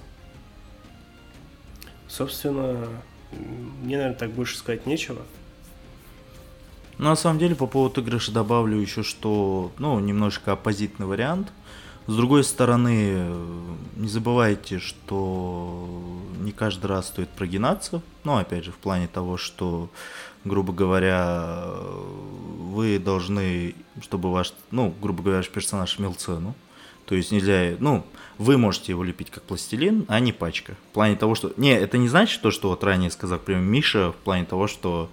Собственно, 2.08 2.90
мне, 3.32 3.98
наверное, 3.98 4.18
так 4.18 4.32
больше 4.32 4.58
сказать 4.58 4.86
нечего. 4.86 5.22
Ну, 6.98 7.06
на 7.10 7.16
самом 7.16 7.40
деле, 7.40 7.56
по 7.56 7.68
поводу 7.68 8.02
игрыша 8.02 8.32
добавлю 8.32 8.80
еще, 8.80 9.04
что, 9.04 9.72
ну, 9.78 10.00
немножко 10.00 10.52
оппозитный 10.54 11.06
вариант. 11.06 11.52
С 12.06 12.16
другой 12.16 12.44
стороны, 12.44 13.34
не 13.96 14.10
забывайте, 14.10 14.80
что 14.80 15.88
не 16.40 16.52
каждый 16.52 16.88
раз 16.88 17.08
стоит 17.08 17.30
прогинаться. 17.30 18.02
Ну, 18.26 18.38
опять 18.38 18.66
же, 18.66 18.72
в 18.72 18.78
плане 18.78 19.08
того, 19.08 19.38
что, 19.38 19.90
грубо 20.44 20.74
говоря, 20.74 21.64
вы 22.60 23.00
должны, 23.00 23.76
чтобы 24.02 24.32
ваш, 24.32 24.54
ну, 24.72 24.94
грубо 25.02 25.24
говоря, 25.24 25.38
ваш 25.38 25.50
персонаж 25.50 25.98
имел 25.98 26.14
цену. 26.14 26.56
То 27.06 27.16
есть 27.16 27.32
нельзя, 27.32 27.76
ну, 27.80 28.06
вы 28.38 28.58
можете 28.58 28.92
его 28.92 29.04
лепить 29.04 29.30
как 29.30 29.44
пластилин, 29.44 30.06
а 30.08 30.20
не 30.20 30.34
пачка. 30.34 30.76
В 30.90 30.94
плане 30.94 31.16
того, 31.16 31.36
что... 31.36 31.54
Не, 31.58 31.74
это 31.74 31.98
не 31.98 32.10
значит 32.10 32.42
то, 32.42 32.52
что 32.52 32.70
вот 32.70 32.84
ранее 32.84 33.12
сказал, 33.12 33.40
например, 33.40 33.62
Миша, 33.62 34.12
в 34.12 34.16
плане 34.16 34.46
того, 34.46 34.68
что 34.68 35.10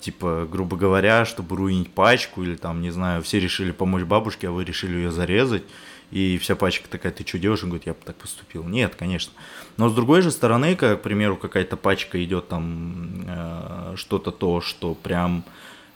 типа, 0.00 0.46
грубо 0.50 0.76
говоря, 0.76 1.24
чтобы 1.24 1.56
руинить 1.56 1.90
пачку, 1.90 2.42
или 2.42 2.56
там, 2.56 2.80
не 2.80 2.90
знаю, 2.90 3.22
все 3.22 3.40
решили 3.40 3.72
помочь 3.72 4.04
бабушке, 4.04 4.48
а 4.48 4.52
вы 4.52 4.64
решили 4.64 4.96
ее 4.96 5.10
зарезать, 5.10 5.64
и 6.10 6.38
вся 6.38 6.56
пачка 6.56 6.88
такая, 6.88 7.12
ты 7.12 7.26
что 7.26 7.38
делаешь? 7.38 7.62
Он 7.62 7.70
говорит, 7.70 7.86
я 7.86 7.92
бы 7.92 8.00
так 8.04 8.16
поступил. 8.16 8.64
Нет, 8.64 8.94
конечно. 8.94 9.32
Но 9.76 9.88
с 9.88 9.94
другой 9.94 10.22
же 10.22 10.30
стороны, 10.30 10.74
как, 10.74 11.00
к 11.00 11.02
примеру, 11.02 11.36
какая-то 11.36 11.76
пачка 11.76 12.22
идет 12.24 12.48
там 12.48 13.24
э, 13.26 13.94
что-то 13.96 14.30
то, 14.30 14.60
что 14.60 14.94
прям, 14.94 15.44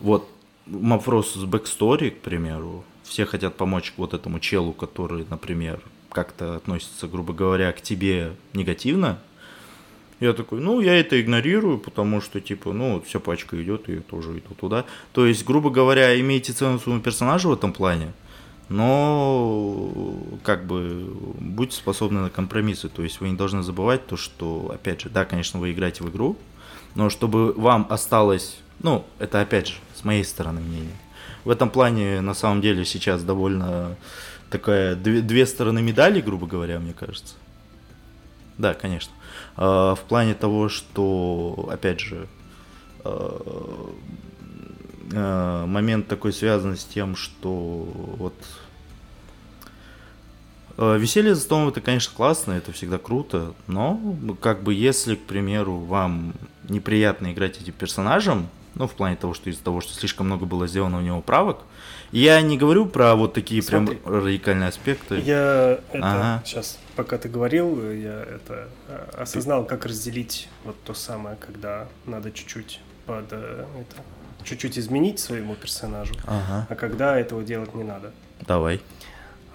вот, 0.00 0.28
вопрос 0.66 1.34
с 1.34 1.44
backstory, 1.44 2.10
к 2.10 2.20
примеру, 2.20 2.84
все 3.04 3.24
хотят 3.24 3.56
помочь 3.56 3.92
вот 3.96 4.14
этому 4.14 4.38
челу, 4.38 4.72
который, 4.72 5.26
например, 5.28 5.80
как-то 6.10 6.56
относится, 6.56 7.08
грубо 7.08 7.32
говоря, 7.32 7.72
к 7.72 7.80
тебе 7.80 8.32
негативно, 8.52 9.18
я 10.20 10.34
такой, 10.34 10.60
ну, 10.60 10.80
я 10.80 11.00
это 11.00 11.20
игнорирую, 11.20 11.78
потому 11.78 12.20
что, 12.20 12.40
типа, 12.40 12.72
ну, 12.72 12.94
вот 12.94 13.06
вся 13.06 13.18
пачка 13.18 13.60
идет, 13.60 13.88
и 13.88 13.96
тоже 13.98 14.30
иду 14.38 14.54
туда. 14.54 14.84
То 15.12 15.26
есть, 15.26 15.44
грубо 15.44 15.68
говоря, 15.68 16.18
имейте 16.20 16.52
цену 16.52 16.78
своему 16.78 17.00
персонажу 17.00 17.48
в 17.48 17.54
этом 17.54 17.72
плане, 17.72 18.12
но, 18.72 20.16
как 20.42 20.66
бы, 20.66 21.14
будьте 21.38 21.76
способны 21.76 22.20
на 22.20 22.30
компромиссы. 22.30 22.88
То 22.88 23.02
есть, 23.02 23.20
вы 23.20 23.28
не 23.28 23.36
должны 23.36 23.62
забывать 23.62 24.06
то, 24.06 24.16
что, 24.16 24.70
опять 24.74 25.02
же, 25.02 25.10
да, 25.10 25.26
конечно, 25.26 25.60
вы 25.60 25.72
играете 25.72 26.02
в 26.02 26.10
игру, 26.10 26.38
но 26.94 27.10
чтобы 27.10 27.52
вам 27.52 27.86
осталось, 27.90 28.58
ну, 28.80 29.04
это, 29.18 29.42
опять 29.42 29.68
же, 29.68 29.74
с 29.94 30.04
моей 30.04 30.24
стороны 30.24 30.60
мнение, 30.60 30.96
В 31.44 31.50
этом 31.50 31.68
плане, 31.68 32.22
на 32.22 32.32
самом 32.32 32.62
деле, 32.62 32.84
сейчас 32.86 33.22
довольно 33.22 33.96
такая 34.48 34.96
две, 34.96 35.20
две 35.20 35.44
стороны 35.44 35.82
медали, 35.82 36.22
грубо 36.22 36.46
говоря, 36.46 36.78
мне 36.78 36.94
кажется. 36.94 37.34
Да, 38.56 38.72
конечно. 38.72 39.12
А, 39.56 39.94
в 39.94 40.00
плане 40.00 40.32
того, 40.34 40.70
что, 40.70 41.68
опять 41.70 42.00
же, 42.00 42.26
а, 45.12 45.66
момент 45.66 46.08
такой 46.08 46.32
связан 46.32 46.76
с 46.76 46.84
тем, 46.84 47.16
что 47.16 47.88
вот 48.18 48.34
а, 50.76 50.96
Веселье 50.96 51.34
за 51.34 51.40
столом 51.40 51.68
это, 51.68 51.80
конечно, 51.80 52.12
классно, 52.14 52.52
это 52.52 52.72
всегда 52.72 52.98
круто, 52.98 53.54
но 53.66 54.16
как 54.40 54.62
бы 54.62 54.74
если, 54.74 55.14
к 55.14 55.22
примеру, 55.22 55.78
вам 55.78 56.34
неприятно 56.68 57.32
играть 57.32 57.60
этим 57.60 57.72
персонажем, 57.72 58.48
ну, 58.74 58.86
в 58.86 58.92
плане 58.92 59.16
того, 59.16 59.34
что 59.34 59.50
из-за 59.50 59.62
того, 59.62 59.80
что 59.80 59.92
слишком 59.92 60.26
много 60.26 60.46
было 60.46 60.66
сделано 60.66 60.98
у 60.98 61.02
него 61.02 61.20
правок, 61.20 61.58
я 62.10 62.40
не 62.40 62.58
говорю 62.58 62.86
про 62.86 63.14
вот 63.14 63.34
такие 63.34 63.62
Смотри. 63.62 63.96
прям 63.96 64.14
радикальные 64.14 64.68
аспекты. 64.68 65.20
Я 65.20 65.80
это 65.92 66.00
Ага. 66.02 66.42
сейчас, 66.44 66.78
пока 66.96 67.18
ты 67.18 67.28
говорил, 67.28 67.90
я 67.90 68.22
это 68.22 68.68
э, 68.88 69.08
осознал, 69.18 69.64
как 69.64 69.86
разделить 69.86 70.48
вот 70.64 70.76
то 70.84 70.94
самое, 70.94 71.36
когда 71.36 71.88
надо 72.06 72.30
чуть-чуть 72.30 72.80
под 73.06 73.26
э, 73.32 73.64
это 73.80 74.02
чуть-чуть 74.44 74.78
изменить 74.78 75.18
своему 75.18 75.54
персонажу, 75.54 76.14
Ага, 76.26 76.66
а 76.68 76.74
когда 76.74 77.18
этого 77.18 77.42
делать 77.42 77.74
не 77.74 77.84
надо. 77.84 78.12
давай. 78.46 78.80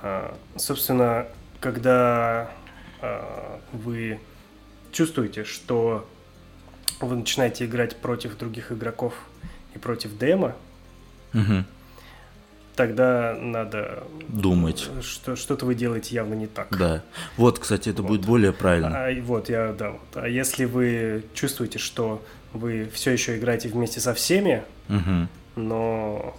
А, 0.02 0.36
Собственно, 0.56 1.26
когда 1.60 2.50
а, 3.02 3.60
вы 3.74 4.20
чувствуете, 4.92 5.44
что 5.44 6.08
вы 7.02 7.16
начинаете 7.16 7.66
играть 7.66 7.96
против 7.98 8.38
других 8.38 8.72
игроков 8.72 9.14
и 9.76 9.78
против 9.80 10.18
демо, 10.18 10.56
Мгм. 11.34 11.66
тогда 12.76 13.36
надо 13.40 14.04
Думать. 14.28 14.88
что 15.02 15.36
что-то 15.36 15.66
вы 15.66 15.76
делаете 15.76 16.16
явно 16.16 16.34
не 16.36 16.48
так. 16.48 16.68
Да. 16.78 17.04
Вот, 17.36 17.60
кстати, 17.60 17.90
это 17.90 18.02
Вот. 18.02 18.08
будет 18.10 18.26
более 18.26 18.54
правильно. 18.54 19.06
А, 19.08 19.22
вот, 19.22 19.50
я, 19.50 19.74
да, 19.74 19.92
вот. 19.92 20.02
А 20.16 20.28
если 20.28 20.66
вы 20.66 21.24
чувствуете, 21.34 21.80
что 21.80 22.24
вы 22.54 22.90
все 22.94 23.12
еще 23.12 23.38
играете 23.38 23.68
вместе 23.70 24.00
со 24.00 24.14
всеми, 24.14 24.64
Мгм. 24.88 25.28
но 25.56 26.36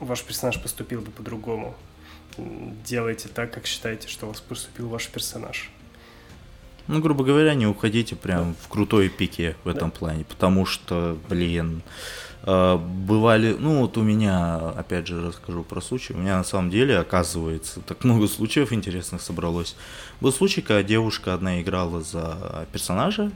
ваш 0.00 0.22
персонаж 0.22 0.60
поступил 0.60 1.00
бы 1.00 1.10
по-другому, 1.10 1.74
делайте 2.84 3.28
так, 3.28 3.52
как 3.52 3.66
считаете, 3.66 4.08
что 4.08 4.26
у 4.26 4.28
вас 4.30 4.40
поступил 4.40 4.88
ваш 4.88 5.08
персонаж. 5.08 5.70
Ну, 6.88 7.00
грубо 7.00 7.24
говоря, 7.24 7.54
не 7.54 7.66
уходите 7.66 8.16
прям 8.16 8.54
в 8.60 8.68
крутой 8.68 9.08
пике 9.08 9.56
в 9.64 9.68
этом 9.68 9.90
Да. 9.90 9.96
плане, 9.96 10.24
потому 10.24 10.66
что, 10.66 11.16
блин, 11.28 11.82
э, 12.44 12.76
бывали, 12.76 13.56
ну 13.58 13.80
вот 13.82 13.96
у 13.96 14.02
меня, 14.02 14.56
опять 14.56 15.06
же, 15.06 15.24
расскажу 15.24 15.62
про 15.62 15.80
случай, 15.80 16.12
у 16.12 16.16
меня 16.18 16.38
на 16.38 16.44
самом 16.44 16.70
деле, 16.70 16.98
оказывается, 16.98 17.80
так 17.82 18.02
много 18.02 18.26
случаев 18.26 18.72
интересных 18.72 19.22
собралось. 19.22 19.76
Был 20.20 20.32
случай, 20.32 20.60
когда 20.60 20.82
девушка 20.82 21.34
одна 21.34 21.62
играла 21.62 22.00
за 22.02 22.66
персонажа, 22.72 23.30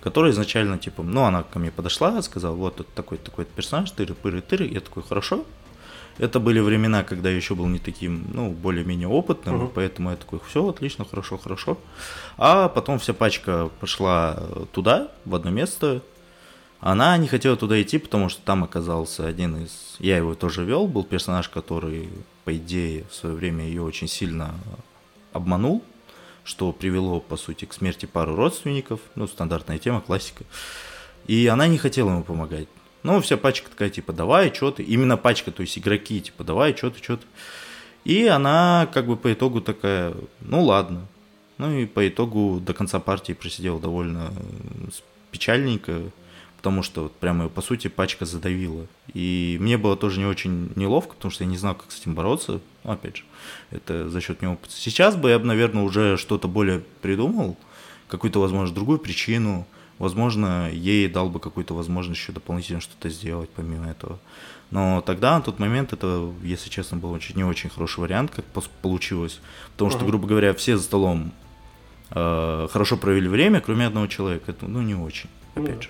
который 0.00 0.30
изначально, 0.30 0.78
типа, 0.78 1.02
ну, 1.02 1.22
она 1.24 1.42
ко 1.42 1.58
мне 1.58 1.70
подошла, 1.70 2.20
сказала, 2.22 2.54
вот 2.54 2.80
это 2.80 2.90
такой 2.94 3.18
такой 3.18 3.44
персонаж, 3.44 3.90
тыры 3.90 4.14
пыры 4.14 4.40
тыры 4.40 4.66
я 4.66 4.80
такой, 4.80 5.02
хорошо. 5.02 5.44
Это 6.18 6.40
были 6.40 6.58
времена, 6.58 7.04
когда 7.04 7.30
я 7.30 7.36
еще 7.36 7.54
был 7.54 7.66
не 7.66 7.78
таким, 7.78 8.24
ну, 8.34 8.50
более-менее 8.50 9.06
опытным, 9.06 9.56
Мгм. 9.56 9.70
поэтому 9.72 10.10
я 10.10 10.16
такой, 10.16 10.40
все, 10.48 10.68
отлично, 10.68 11.04
хорошо, 11.04 11.38
хорошо. 11.38 11.78
А 12.36 12.68
потом 12.68 12.98
вся 12.98 13.12
пачка 13.14 13.70
пошла 13.80 14.34
э, 14.36 14.64
туда, 14.72 15.08
в 15.24 15.34
одно 15.36 15.50
место. 15.50 16.02
Она 16.80 17.16
не 17.18 17.28
хотела 17.28 17.56
туда 17.56 17.80
идти, 17.80 17.98
потому 17.98 18.28
что 18.28 18.40
там 18.42 18.64
оказался 18.64 19.26
один 19.26 19.64
из... 19.64 19.96
Я 20.00 20.16
его 20.16 20.34
тоже 20.34 20.64
вел, 20.64 20.86
был 20.88 21.04
персонаж, 21.04 21.48
который, 21.48 22.08
по 22.44 22.56
идее, 22.56 23.04
в 23.10 23.14
свое 23.14 23.34
время 23.36 23.64
ее 23.64 23.82
очень 23.82 24.08
сильно 24.08 24.54
обманул, 25.32 25.82
что 26.48 26.72
привело, 26.72 27.20
по 27.20 27.36
сути, 27.36 27.66
к 27.66 27.74
смерти 27.74 28.06
пару 28.06 28.34
родственников. 28.34 29.00
Ну, 29.16 29.28
стандартная 29.28 29.78
тема, 29.78 30.00
классика. 30.00 30.44
И 31.26 31.46
она 31.46 31.66
не 31.66 31.76
хотела 31.76 32.08
ему 32.08 32.24
помогать. 32.24 32.68
Ну, 33.02 33.20
вся 33.20 33.36
пачка 33.36 33.68
такая, 33.68 33.90
типа, 33.90 34.14
давай, 34.14 34.52
что 34.54 34.70
ты. 34.70 34.82
Именно 34.82 35.18
пачка, 35.18 35.50
то 35.52 35.60
есть 35.60 35.76
игроки, 35.76 36.22
типа, 36.22 36.44
давай, 36.44 36.74
что 36.74 36.88
ты, 36.90 37.02
что 37.02 37.18
ты. 37.18 37.26
И 38.04 38.26
она, 38.26 38.88
как 38.94 39.06
бы, 39.06 39.16
по 39.18 39.30
итогу 39.30 39.60
такая, 39.60 40.14
ну, 40.40 40.62
ладно. 40.62 41.06
Ну, 41.58 41.80
и 41.80 41.84
по 41.84 42.08
итогу 42.08 42.60
до 42.60 42.72
конца 42.72 42.98
партии 42.98 43.34
просидела 43.34 43.78
довольно 43.78 44.32
э, 44.34 44.90
печальненько, 45.30 46.00
потому 46.58 46.82
что, 46.82 47.04
вот, 47.04 47.12
прямо, 47.14 47.48
по 47.48 47.62
сути, 47.62 47.86
пачка 47.86 48.26
задавила. 48.26 48.86
И 49.14 49.56
мне 49.60 49.78
было 49.78 49.96
тоже 49.96 50.18
не 50.18 50.26
очень 50.26 50.72
неловко, 50.74 51.14
потому 51.14 51.30
что 51.30 51.44
я 51.44 51.50
не 51.50 51.56
знал, 51.56 51.76
как 51.76 51.90
с 51.92 52.00
этим 52.00 52.14
бороться. 52.14 52.60
Ну, 52.84 52.90
опять 52.90 53.18
же, 53.18 53.22
это 53.70 54.10
за 54.10 54.20
счет 54.20 54.42
неопыта. 54.42 54.74
Сейчас 54.74 55.14
бы 55.14 55.30
я 55.30 55.38
бы, 55.38 55.46
наверное, 55.46 55.84
уже 55.84 56.16
что-то 56.16 56.48
более 56.48 56.80
придумал, 57.00 57.56
какую-то, 58.08 58.40
возможно, 58.40 58.74
другую 58.74 58.98
причину. 58.98 59.66
Возможно, 59.98 60.70
ей 60.70 61.08
дал 61.08 61.28
бы 61.28 61.40
какую-то 61.40 61.74
возможность 61.74 62.20
еще 62.20 62.32
дополнительно 62.32 62.80
что-то 62.80 63.08
сделать 63.08 63.50
помимо 63.50 63.88
этого. 63.88 64.18
Но 64.70 65.00
тогда, 65.00 65.36
на 65.36 65.42
тот 65.42 65.60
момент, 65.60 65.92
это, 65.92 66.32
если 66.42 66.70
честно, 66.70 66.96
был 66.98 67.12
очень, 67.12 67.36
не 67.36 67.44
очень 67.44 67.70
хороший 67.70 68.00
вариант, 68.00 68.32
как 68.34 68.44
получилось. 68.82 69.40
Потому 69.72 69.90
что, 69.90 70.04
грубо 70.04 70.26
говоря, 70.26 70.54
все 70.54 70.76
за 70.76 70.82
столом 70.82 71.32
э, 72.10 72.68
хорошо 72.70 72.96
провели 72.96 73.28
время, 73.28 73.60
кроме 73.60 73.86
одного 73.86 74.08
человека. 74.08 74.50
Это, 74.50 74.66
ну, 74.66 74.82
не 74.82 74.94
очень, 74.94 75.30
опять 75.54 75.76
да. 75.76 75.82
же. 75.82 75.88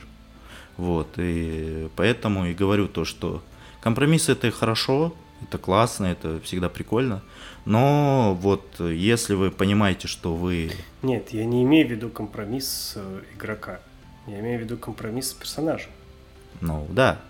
Вот, 0.79 1.09
и 1.17 1.89
поэтому 1.97 2.47
и 2.47 2.55
говорю 2.55 2.87
то, 2.87 3.05
что 3.05 3.43
компромиссы 3.81 4.31
это 4.33 4.51
хорошо, 4.53 5.13
это 5.43 5.59
классно, 5.59 6.07
это 6.07 6.41
всегда 6.41 6.69
прикольно, 6.69 7.21
но 7.65 8.39
вот 8.41 8.79
если 8.79 9.35
вы 9.35 9.51
понимаете, 9.51 10.07
что 10.07 10.37
вы... 10.37 10.71
Нет, 11.03 11.31
я 11.31 11.45
не 11.45 11.65
имею 11.65 11.89
в 11.89 11.91
виду 11.91 12.09
компромисс 12.09 12.95
э, 12.95 13.23
игрока. 13.35 13.81
Я 14.29 14.39
имею 14.39 14.61
в 14.61 14.63
виду 14.63 14.77
компромисс 14.77 15.31
с 15.31 15.33
персонажем. 15.33 15.91
Ну, 16.61 16.87
да. 16.91 17.21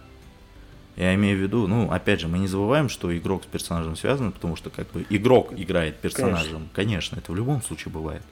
Я 0.96 1.14
имею 1.14 1.38
в 1.38 1.40
виду, 1.40 1.66
ну, 1.66 1.90
опять 1.90 2.20
же, 2.20 2.28
мы 2.28 2.38
не 2.38 2.48
забываем, 2.48 2.90
что 2.90 3.16
игрок 3.16 3.44
с 3.44 3.46
персонажем 3.46 3.96
связан, 3.96 4.32
потому 4.32 4.56
что 4.56 4.68
как 4.68 4.90
бы 4.90 5.06
игрок 5.08 5.54
играет 5.56 5.96
персонажем. 6.00 6.68
Конечно, 6.74 7.16
это 7.16 7.32
в 7.32 7.34
любом 7.34 7.62
случае 7.62 7.92
бывает. 7.92 8.22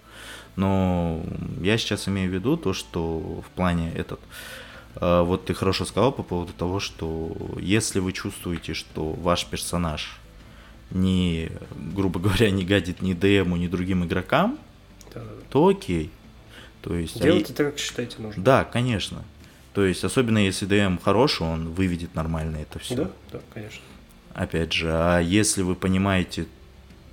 Но 0.56 1.22
я 1.62 1.78
сейчас 1.78 2.06
имею 2.06 2.30
в 2.30 2.34
виду 2.34 2.58
то, 2.58 2.74
что 2.74 3.42
в 3.46 3.50
плане 3.54 3.92
этот... 3.94 4.20
э, 4.20 4.65
Вот 5.00 5.44
ты 5.44 5.54
хорошо 5.54 5.84
сказал 5.84 6.10
по 6.12 6.22
поводу 6.22 6.52
того, 6.52 6.80
что 6.80 7.36
если 7.60 7.98
вы 8.00 8.12
чувствуете, 8.12 8.72
что 8.74 9.12
ваш 9.12 9.44
персонаж 9.46 10.16
не, 10.90 11.50
грубо 11.94 12.18
говоря, 12.20 12.50
не 12.50 12.64
гадит 12.64 13.02
ни 13.02 13.12
ДМу, 13.12 13.56
ни 13.56 13.66
другим 13.68 14.04
игрокам, 14.04 14.58
Да-да-да. 15.12 15.42
то 15.50 15.68
окей. 15.68 16.10
То 16.82 16.94
есть, 16.94 17.16
а 17.20 17.24
Делайте 17.24 17.52
и- 17.52 17.56
так, 17.56 17.72
как 17.72 17.78
считаете 17.78 18.16
нужным. 18.22 18.42
да, 18.44 18.64
конечно. 18.64 19.24
То 19.74 19.84
есть, 19.84 20.04
особенно 20.04 20.38
если 20.38 20.64
ДМ 20.64 20.96
хороший, 20.98 21.46
он 21.46 21.68
выведет 21.70 22.14
нормально 22.14 22.56
это 22.58 22.78
все. 22.78 22.94
Да, 22.94 23.10
да, 23.32 23.40
конечно. 23.52 23.80
Опять 24.32 24.72
же, 24.72 24.90
а 24.92 25.18
если 25.20 25.62
вы 25.62 25.74
понимаете, 25.74 26.46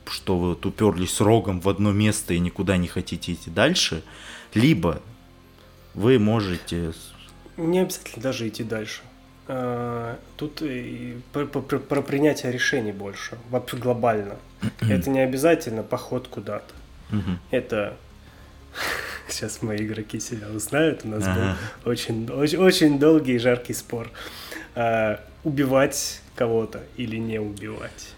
что 0.05 0.37
вы 0.37 0.49
вот 0.49 0.65
уперлись 0.65 1.19
рогом 1.19 1.59
в 1.59 1.67
одно 1.67 1.91
место 1.91 2.33
и 2.33 2.39
никуда 2.39 2.77
не 2.77 2.87
хотите 2.87 3.33
идти 3.33 3.49
дальше, 3.49 4.03
либо 4.53 5.01
вы 5.93 6.19
можете... 6.19 6.93
Не 7.57 7.79
обязательно 7.79 8.23
даже 8.23 8.47
идти 8.47 8.63
дальше. 8.63 9.01
А, 9.47 10.17
Тут 10.37 10.61
и 10.61 11.17
про, 11.33 11.45
про- 11.45 11.79
про 11.79 12.01
принятие 12.01 12.51
решений 12.51 12.91
больше, 12.91 13.37
вообще 13.49 13.77
глобально. 13.77 14.35
Это 14.81 15.09
не 15.09 15.19
обязательно 15.19 15.83
поход 15.83 16.27
куда-то. 16.27 16.73
Это 17.51 17.95
сейчас 19.27 19.61
мои 19.61 19.77
игроки 19.85 20.19
себя 20.19 20.47
узнают. 20.49 21.01
У 21.03 21.09
нас 21.09 21.23
Ага. 21.25 21.57
был 21.83 21.91
очень, 21.91 22.29
очень, 22.31 22.57
очень 22.59 22.99
долгий 22.99 23.33
и 23.35 23.39
жаркий 23.39 23.73
спор. 23.73 24.09
А, 24.75 25.19
Убивать 25.43 26.21
кого-то 26.35 26.81
или 26.95 27.17
не 27.17 27.37
убивать. 27.37 28.13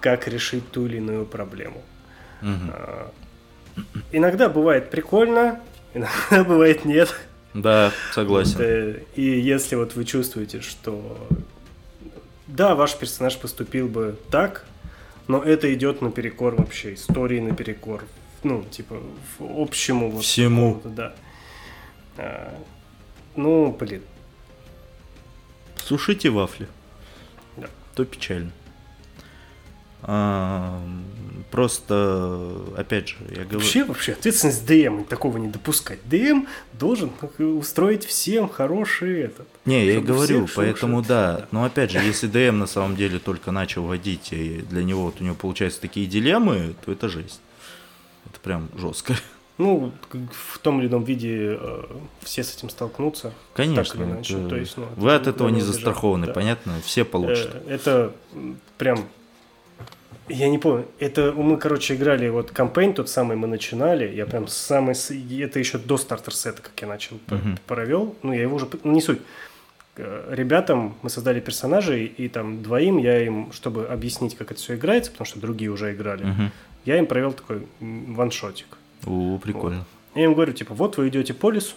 Как 0.00 0.26
решить 0.26 0.68
ту 0.72 0.86
или 0.86 0.96
иную 0.96 1.26
проблему. 1.26 1.82
А, 2.42 3.10
Иногда 4.12 4.48
бывает 4.48 4.90
прикольно, 4.90 5.60
иногда 5.94 6.42
бывает 6.44 6.84
нет. 6.84 7.14
Да, 7.54 7.92
согласен. 8.12 8.56
Э, 8.60 9.02
И 9.14 9.22
если 9.22 9.76
вот 9.76 9.94
вы 9.94 10.04
чувствуете, 10.04 10.60
что 10.60 11.28
да, 12.46 12.74
ваш 12.74 12.96
персонаж 12.96 13.38
поступил 13.38 13.88
бы 13.88 14.18
так, 14.30 14.64
но 15.28 15.42
это 15.42 15.72
идет 15.74 16.00
наперекор 16.02 16.54
вообще 16.54 16.94
истории 16.94 17.40
наперекор, 17.40 18.04
ну 18.42 18.64
типа 18.64 19.00
в 19.38 19.60
общему 19.60 20.10
вот 20.10 20.24
Всему. 20.24 20.80
да. 20.84 21.14
А, 22.16 22.54
Ну, 23.36 23.72
блин, 23.78 24.02
Сушите 25.76 26.30
вафли. 26.30 26.68
Да. 27.56 27.68
То 27.94 28.04
печально. 28.04 28.52
А, 30.02 30.80
Просто, 31.50 32.50
опять 32.78 33.08
же, 33.10 33.16
я 33.28 33.42
говорю... 33.44 33.58
Вообще, 33.58 33.84
вообще, 33.84 34.12
ответственность 34.12 34.64
ДМ, 34.66 35.04
такого 35.04 35.36
не 35.36 35.48
допускать. 35.48 35.98
ДМ 36.08 36.46
должен 36.72 37.10
устроить 37.38 38.06
всем 38.06 38.48
хороший 38.48 39.20
этот. 39.20 39.46
Не, 39.66 39.84
я 39.84 39.98
и 39.98 40.00
говорю, 40.00 40.46
поэтому 40.56 41.02
да. 41.02 41.46
Но 41.50 41.64
опять 41.64 41.90
же, 41.90 41.98
если 41.98 42.26
ДМ 42.26 42.58
на 42.58 42.66
самом 42.66 42.96
деле 42.96 43.18
только 43.18 43.50
начал 43.50 43.82
водить, 43.84 44.32
и 44.32 44.62
для 44.70 44.82
него 44.82 45.02
вот 45.04 45.20
у 45.20 45.24
него 45.24 45.34
получаются 45.34 45.78
такие 45.82 46.06
дилеммы, 46.06 46.74
то 46.86 46.90
это 46.92 47.10
жесть. 47.10 47.42
Это 48.30 48.40
прям 48.40 48.70
жестко. 48.78 49.14
Ну, 49.58 49.92
в 50.32 50.58
том 50.58 50.80
или 50.80 50.88
ином 50.88 51.04
виде 51.04 51.58
э, 51.60 51.84
все 52.22 52.42
с 52.42 52.56
этим 52.56 52.70
столкнутся. 52.70 53.34
Конечно. 53.54 53.84
Так 53.84 53.94
или 53.96 54.04
иначе. 54.10 54.34
это- 54.38 54.48
То 54.48 54.56
есть, 54.56 54.76
ну, 54.78 54.86
Вы 54.96 55.14
от 55.14 55.26
этого 55.26 55.48
не 55.48 55.56
убежать. 55.56 55.74
застрахованы, 55.74 56.26
Да. 56.28 56.32
понятно? 56.32 56.80
Все 56.82 57.04
получат. 57.04 57.54
Э, 57.66 57.74
Это 57.74 58.12
прям... 58.78 59.06
Я 60.32 60.48
не 60.48 60.58
помню. 60.58 60.86
Это 60.98 61.32
мы, 61.32 61.56
короче, 61.58 61.94
играли 61.94 62.28
вот 62.30 62.50
кампейн 62.50 62.94
тот 62.94 63.08
самый 63.08 63.36
мы 63.36 63.46
начинали. 63.46 64.12
Я 64.14 64.24
прям 64.26 64.48
самый... 64.48 64.94
Это 65.42 65.58
еще 65.58 65.78
до 65.78 65.98
стартер 65.98 66.34
сета, 66.34 66.62
как 66.62 66.72
я 66.80 66.88
начал, 66.88 67.18
Мгм. 67.28 67.58
провел. 67.66 68.14
Ну, 68.22 68.32
я 68.32 68.42
его 68.42 68.56
уже... 68.56 68.66
ну, 68.82 68.92
Не 68.92 69.00
суть. 69.02 69.20
Э, 69.96 70.28
Ребятам 70.34 70.94
мы 71.02 71.10
создали 71.10 71.40
персонажей, 71.40 72.06
и 72.06 72.28
там 72.28 72.62
двоим 72.62 72.96
я 72.96 73.22
им, 73.24 73.52
чтобы 73.52 73.84
объяснить, 73.86 74.34
как 74.36 74.50
это 74.50 74.58
все 74.60 74.74
играется, 74.76 75.10
потому 75.10 75.26
что 75.26 75.38
другие 75.38 75.70
уже 75.70 75.92
играли, 75.92 76.24
Мгм. 76.24 76.50
я 76.86 76.96
им 76.98 77.06
провел 77.06 77.32
такой 77.34 77.66
ваншотик. 77.80 78.78
О, 79.06 79.38
прикольно. 79.38 79.84
Я 80.14 80.24
им 80.24 80.32
говорю, 80.34 80.54
типа, 80.54 80.72
вот 80.72 80.96
вы 80.96 81.08
идете 81.08 81.34
по 81.34 81.50
лесу, 81.50 81.74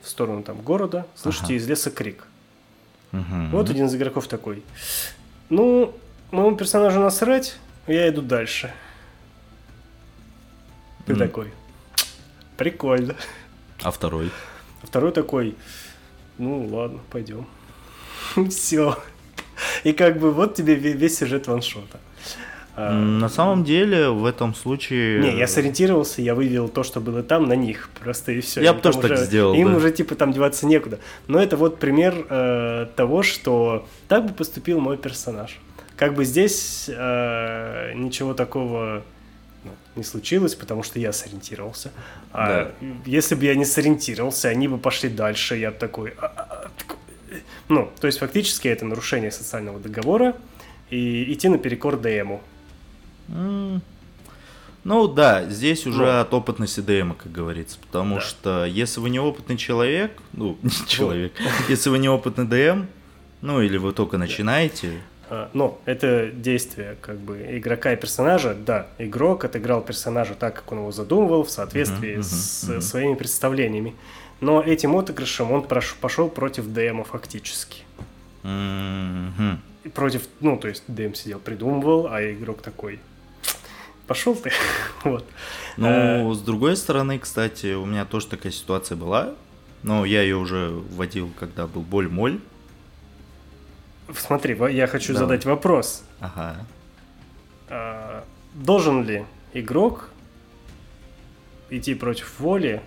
в 0.00 0.08
сторону 0.08 0.42
там 0.42 0.62
города, 0.62 1.06
слышите 1.14 1.44
Ага. 1.46 1.54
из 1.54 1.68
леса 1.68 1.90
крик. 1.90 2.24
Мгм. 3.12 3.50
Вот 3.50 3.68
один 3.68 3.84
из 3.86 3.94
игроков 3.94 4.28
такой. 4.28 4.62
Ну, 5.50 5.92
моему 6.30 6.56
персонажу 6.56 7.00
насрать, 7.00 7.58
я 7.88 8.08
иду 8.08 8.22
дальше. 8.22 8.72
Ты 11.06 11.12
М. 11.12 11.18
такой. 11.18 11.52
Прикольно. 12.56 13.14
А 13.82 13.90
второй? 13.90 14.30
А 14.82 14.86
второй 14.86 15.12
такой. 15.12 15.54
Ну, 16.38 16.66
ладно, 16.66 17.00
пойдем. 17.10 17.46
Все. 18.50 18.98
И 19.84 19.92
как 19.92 20.18
бы 20.18 20.32
вот 20.32 20.54
тебе 20.54 20.76
ве- 20.76 20.92
весь 20.92 21.18
сюжет 21.18 21.46
ваншота. 21.46 21.98
А, 22.76 22.92
На 22.92 23.28
самом 23.28 23.64
деле, 23.64 24.10
в 24.10 24.24
этом 24.24 24.54
случае... 24.54 25.20
Не, 25.20 25.36
я 25.38 25.48
сориентировался, 25.48 26.22
я 26.22 26.34
вывел 26.36 26.68
то, 26.68 26.84
что 26.84 27.00
было 27.00 27.24
там, 27.24 27.48
на 27.48 27.54
них 27.54 27.90
просто 28.00 28.32
и 28.32 28.40
все. 28.40 28.62
Я 28.62 28.72
бы 28.72 28.80
тоже 28.80 29.00
так 29.00 29.16
сделал, 29.18 29.54
Им 29.54 29.70
да. 29.72 29.76
уже 29.78 29.90
типа 29.90 30.14
там 30.14 30.32
деваться 30.32 30.64
некуда. 30.66 31.00
Но 31.26 31.40
это 31.42 31.56
вот 31.56 31.80
пример 31.80 32.14
э, 32.30 32.86
того, 32.94 33.24
что 33.24 33.88
так 34.06 34.26
бы 34.26 34.32
поступил 34.34 34.78
мой 34.78 34.96
персонаж. 34.96 35.58
Как 35.98 36.14
бы 36.14 36.24
здесь 36.24 36.88
э, 36.88 37.92
ничего 37.94 38.32
такого 38.32 39.02
ну, 39.64 39.72
не 39.96 40.04
случилось, 40.04 40.54
потому 40.54 40.84
что 40.84 41.00
я 41.00 41.12
сориентировался. 41.12 41.90
А 42.32 42.72
если 43.04 43.34
бы 43.34 43.44
я 43.44 43.56
не 43.56 43.64
сориентировался, 43.64 44.48
они 44.48 44.68
бы 44.68 44.78
пошли 44.78 45.08
дальше. 45.08 45.56
Я 45.56 45.72
такой... 45.72 46.14
«А, 46.18 46.26
а, 46.26 46.42
а», 46.50 46.70
э. 47.30 47.40
Ну, 47.68 47.90
то 48.00 48.06
есть 48.06 48.20
фактически 48.20 48.68
это 48.68 48.84
нарушение 48.84 49.32
социального 49.32 49.80
договора 49.80 50.36
и 50.88 51.32
идти 51.32 51.48
наперекор 51.48 51.96
ДМу. 51.98 52.40
М, 53.28 53.82
Ну 54.84 55.08
да, 55.08 55.44
здесь 55.50 55.84
уже 55.86 56.04
Ну. 56.04 56.20
от 56.20 56.32
опытности 56.32 56.78
ДМа, 56.80 57.14
как 57.16 57.32
говорится. 57.32 57.76
Потому 57.80 58.14
Да. 58.14 58.20
что 58.20 58.64
если 58.64 59.00
вы 59.00 59.10
неопытный 59.10 59.56
человек, 59.56 60.12
ну, 60.32 60.56
не 60.62 60.70
человек, 60.86 61.32
если 61.68 61.90
вы 61.90 61.98
неопытный 61.98 62.46
ДМ, 62.46 62.86
ну 63.42 63.60
или 63.60 63.76
вы 63.76 63.92
только 63.92 64.16
начинаете, 64.16 65.00
А, 65.30 65.50
Но 65.52 65.78
это 65.84 66.30
действие 66.30 66.96
как 67.00 67.18
бы 67.18 67.38
игрока 67.58 67.92
и 67.92 67.96
персонажа. 67.96 68.54
Да, 68.54 68.86
игрок 68.98 69.44
отыграл 69.44 69.80
персонажа 69.82 70.34
так, 70.34 70.54
как 70.54 70.72
он 70.72 70.78
его 70.78 70.92
задумывал, 70.92 71.44
в 71.44 71.50
соответствии 71.50 72.14
Мгм, 72.14 72.22
с 72.22 72.62
мгм, 72.64 72.72
мгм. 72.72 72.82
своими 72.82 73.14
представлениями. 73.14 73.94
Но 74.40 74.62
этим 74.62 74.96
отыгрышем 74.96 75.50
он 75.52 75.62
прош- 75.62 75.96
пошел 76.00 76.28
против 76.28 76.66
ДМа 76.72 77.04
фактически. 77.04 77.82
И 79.84 79.88
против, 79.88 80.22
ну, 80.40 80.56
то 80.56 80.68
есть 80.68 80.84
ДМ 80.86 81.14
сидел, 81.14 81.38
придумывал, 81.38 82.08
а 82.10 82.20
игрок 82.22 82.62
такой, 82.62 82.98
пошел 84.06 84.34
ты. 84.34 84.50
вот. 85.04 85.24
Ну, 85.76 86.32
с 86.34 86.40
другой 86.40 86.76
стороны, 86.76 87.18
кстати, 87.18 87.74
у 87.74 87.84
меня 87.84 88.04
тоже 88.04 88.26
такая 88.28 88.52
ситуация 88.52 88.96
была. 88.96 89.34
Но 89.84 90.04
я 90.04 90.22
ее 90.22 90.36
уже 90.36 90.70
вводил, 90.70 91.30
когда 91.38 91.68
был 91.68 91.82
боль-моль. 91.82 92.40
Смотри, 94.16 94.56
я 94.72 94.86
хочу 94.86 95.12
Давай. 95.12 95.28
задать 95.28 95.44
вопрос. 95.44 96.02
Ага. 96.20 96.56
А, 97.68 98.24
Должен 98.54 99.04
ли 99.04 99.24
игрок 99.52 100.10
идти 101.70 101.94
против 101.94 102.40
воли, 102.40 102.80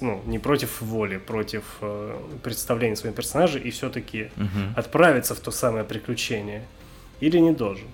ну, 0.00 0.22
не 0.26 0.38
против 0.38 0.80
воли, 0.80 1.16
против 1.18 1.64
э, 1.80 2.16
представления 2.42 2.96
своего 2.96 3.16
персонажа 3.16 3.58
и 3.58 3.70
все-таки 3.70 4.30
Мгм. 4.36 4.74
отправиться 4.76 5.34
в 5.34 5.40
то 5.40 5.50
самое 5.50 5.84
приключение? 5.84 6.62
Или 7.20 7.38
не 7.38 7.52
должен? 7.52 7.86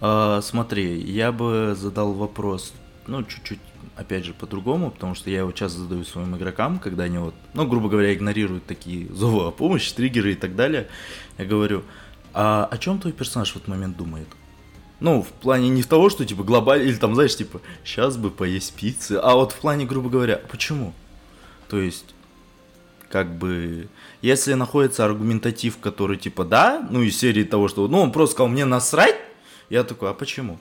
А, 0.00 0.40
смотри, 0.42 1.00
я 1.00 1.32
бы 1.32 1.74
задал 1.76 2.12
вопрос, 2.12 2.72
ну, 3.06 3.22
чуть-чуть, 3.24 3.58
опять 3.96 4.24
же, 4.24 4.32
по-другому, 4.32 4.90
потому 4.90 5.14
что 5.14 5.28
я 5.30 5.38
его 5.40 5.52
часто 5.52 5.80
задаю 5.80 6.04
своим 6.04 6.36
игрокам, 6.36 6.78
когда 6.78 7.04
они 7.04 7.18
вот, 7.18 7.34
ну, 7.54 7.66
грубо 7.66 7.88
говоря, 7.88 8.14
игнорируют 8.14 8.64
такие 8.66 9.12
зовы 9.12 9.46
о 9.46 9.50
помощи, 9.50 9.92
триггеры 9.94 10.32
и 10.32 10.36
так 10.36 10.54
далее. 10.56 10.88
Я 11.38 11.44
говорю, 11.46 11.82
а 12.34 12.68
о 12.70 12.78
чем 12.78 12.98
твой 12.98 13.12
персонаж 13.12 13.52
в 13.52 13.56
этот 13.56 13.68
момент 13.68 13.96
думает? 13.96 14.28
Ну, 15.00 15.22
в 15.22 15.28
плане 15.28 15.68
не 15.68 15.82
того, 15.82 16.10
что, 16.10 16.24
типа, 16.24 16.44
глобально, 16.44 16.84
или 16.84 16.96
там, 16.96 17.14
знаешь, 17.14 17.36
типа, 17.36 17.60
сейчас 17.84 18.16
бы 18.16 18.30
поесть 18.30 18.74
пиццы, 18.74 19.20
а 19.22 19.34
вот 19.34 19.52
в 19.52 19.56
плане, 19.56 19.86
грубо 19.86 20.08
говоря, 20.08 20.40
почему? 20.50 20.92
То 21.68 21.78
есть, 21.78 22.14
как 23.10 23.36
бы, 23.36 23.88
если 24.22 24.54
находится 24.54 25.04
аргументатив, 25.04 25.78
который, 25.78 26.16
типа, 26.16 26.44
да, 26.44 26.86
ну, 26.90 27.02
из 27.02 27.18
серии 27.18 27.44
того, 27.44 27.68
что, 27.68 27.86
ну, 27.86 28.00
он 28.00 28.12
просто 28.12 28.34
сказал, 28.34 28.48
мне 28.48 28.64
насрать, 28.64 29.16
я 29.70 29.84
такой, 29.84 30.10
а 30.10 30.14
почему? 30.14 30.58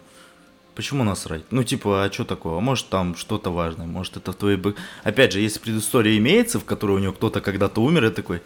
Почему 0.76 1.04
насрать? 1.04 1.44
Ну, 1.52 1.64
типа, 1.64 2.04
а 2.04 2.12
что 2.12 2.26
такого? 2.26 2.60
Может, 2.60 2.90
там 2.90 3.16
что-то 3.16 3.52
важное, 3.52 3.86
может, 3.86 4.18
это 4.18 4.32
в 4.32 4.36
твоей... 4.36 4.60
Опять 5.04 5.34
же, 5.34 5.40
если 5.40 5.60
предыстория 5.60 6.18
имеется, 6.18 6.60
в 6.60 6.66
которой 6.66 6.98
у 6.98 7.00
него 7.00 7.14
кто-то 7.14 7.42
когда-то 7.42 7.82
умер, 7.82 8.06
я 8.06 8.12
такой, 8.12 8.42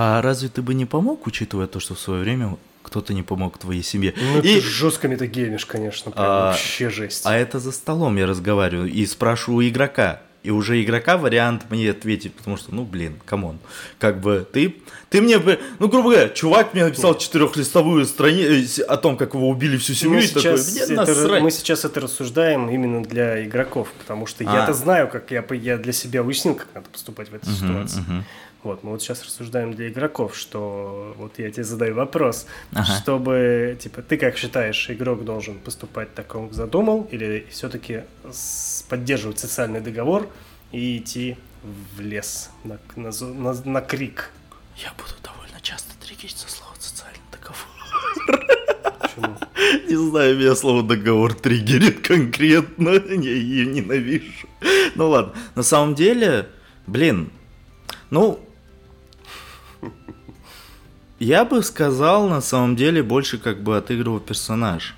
а 0.00 0.22
разве 0.22 0.48
ты 0.48 0.62
бы 0.62 0.74
не 0.74 0.86
помог, 0.86 1.26
учитывая 1.26 1.66
то, 1.66 1.80
что 1.80 1.94
в 1.96 1.98
свое 1.98 2.20
время 2.22 2.56
кто-то 2.84 3.12
не 3.12 3.24
помог 3.24 3.58
твоей 3.58 3.82
семье? 3.82 4.14
Ну, 4.16 4.38
И- 4.38 4.42
ты 4.42 4.60
жестко 4.60 5.08
метагеймишь, 5.08 5.66
конечно, 5.66 6.12
прям 6.12 6.24
А, 6.24 6.50
вообще 6.50 6.88
жесть. 6.88 7.22
а 7.26 7.34
это 7.36 7.58
за 7.58 7.72
столом 7.72 8.16
я 8.16 8.26
разговариваю 8.26 8.88
и 8.88 9.04
спрашиваю 9.06 9.58
у 9.58 9.68
игрока. 9.68 10.20
И 10.44 10.50
уже 10.52 10.80
игрока 10.82 11.16
вариант 11.18 11.64
мне 11.68 11.90
ответить, 11.90 12.32
потому 12.32 12.56
что, 12.56 12.72
ну, 12.72 12.84
блин, 12.84 13.14
come 13.26 13.44
on. 13.44 13.58
Как 13.98 14.20
бы 14.20 14.46
ты, 14.50 14.76
ты 15.10 15.20
мне, 15.20 15.36
ну, 15.80 15.88
грубо 15.88 16.10
говоря, 16.10 16.28
чувак 16.28 16.74
мне 16.74 16.84
написал 16.84 17.18
четырехлистовую 17.18 18.06
страницу 18.06 18.84
о 18.88 18.96
том, 18.98 19.16
как 19.16 19.34
его 19.34 19.48
убили 19.48 19.76
всю 19.78 19.94
семью, 19.94 20.20
мы, 20.20 20.26
такой, 20.28 20.42
сейчас 20.58 20.72
мне 20.72 20.80
это, 20.82 20.94
насрать. 20.94 21.42
мы 21.42 21.50
сейчас 21.50 21.84
это 21.84 22.00
рассуждаем 22.00 22.70
именно 22.70 23.02
для 23.02 23.44
игроков, 23.44 23.88
потому 23.98 24.26
что 24.26 24.44
А. 24.46 24.54
я-то 24.60 24.74
знаю, 24.74 25.08
как 25.08 25.32
я, 25.32 25.44
я 25.54 25.76
для 25.76 25.92
себя 25.92 26.22
уяснил, 26.22 26.54
как 26.54 26.68
надо 26.72 26.88
поступать 26.88 27.30
в 27.30 27.34
этой 27.34 27.48
Мгм, 27.48 27.56
ситуации. 27.56 28.00
мгм. 28.00 28.24
Вот, 28.64 28.82
мы 28.82 28.90
вот 28.90 29.02
сейчас 29.02 29.22
рассуждаем 29.24 29.72
для 29.72 29.88
игроков, 29.88 30.36
что 30.36 31.14
вот 31.16 31.38
я 31.38 31.50
тебе 31.50 31.62
задаю 31.62 31.94
вопрос, 31.94 32.46
Ага. 32.72 32.92
чтобы, 33.00 33.78
типа, 33.80 34.02
ты 34.02 34.16
как 34.16 34.36
считаешь, 34.36 34.90
игрок 34.90 35.24
должен 35.24 35.58
поступать 35.60 36.12
так, 36.14 36.26
как 36.26 36.36
он 36.40 36.50
задумал, 36.52 37.06
или 37.12 37.46
все-таки 37.50 38.02
поддерживать 38.88 39.38
социальный 39.38 39.80
договор 39.80 40.28
и 40.72 40.98
идти 40.98 41.36
в 41.96 42.00
лес 42.00 42.50
на, 42.64 42.78
на, 42.96 43.10
на- 43.12 43.62
на 43.64 43.80
крик? 43.80 44.30
Я 44.76 44.92
буду 44.96 45.14
довольно 45.22 45.60
часто 45.62 45.90
триггерить 46.04 46.36
со 46.36 46.50
слова 46.50 46.74
социальный 46.80 47.20
договор. 47.30 47.56
Почему? 49.00 49.36
Не 49.88 50.10
знаю, 50.10 50.36
меня 50.36 50.54
слово 50.56 50.82
договор 50.82 51.32
триггерит 51.34 52.06
конкретно. 52.06 52.88
Я 53.08 53.16
ее 53.32 53.66
ненавижу. 53.66 54.48
Ну 54.96 55.08
ладно. 55.10 55.32
На 55.54 55.62
самом 55.62 55.94
деле, 55.94 56.48
блин, 56.86 57.30
ну, 58.10 58.40
я 61.18 61.44
бы 61.44 61.62
сказал, 61.62 62.28
на 62.28 62.40
самом 62.40 62.76
деле, 62.76 63.02
больше 63.02 63.38
как 63.38 63.62
бы 63.62 63.76
отыгрывал 63.76 64.20
персонаж 64.20 64.94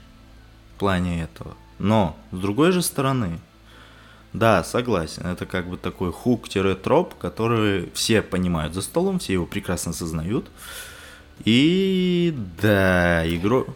в 0.75 0.79
плане 0.79 1.23
этого. 1.23 1.57
Но, 1.79 2.17
с 2.33 2.39
другой 2.39 2.73
же 2.73 2.83
стороны, 2.83 3.41
да, 4.33 4.63
согласен, 4.63 5.27
это 5.27 5.47
как 5.47 5.69
бы 5.69 5.77
такой 5.77 6.13
хук-троп, 6.13 7.15
который 7.15 7.91
все 7.95 8.23
понимают 8.23 8.75
за 8.75 8.83
столом, 8.83 9.19
все 9.19 9.33
его 9.33 9.47
прекрасно 9.47 9.91
осознают. 9.91 10.47
И 11.45 12.35
да, 12.61 13.27
игру... 13.35 13.67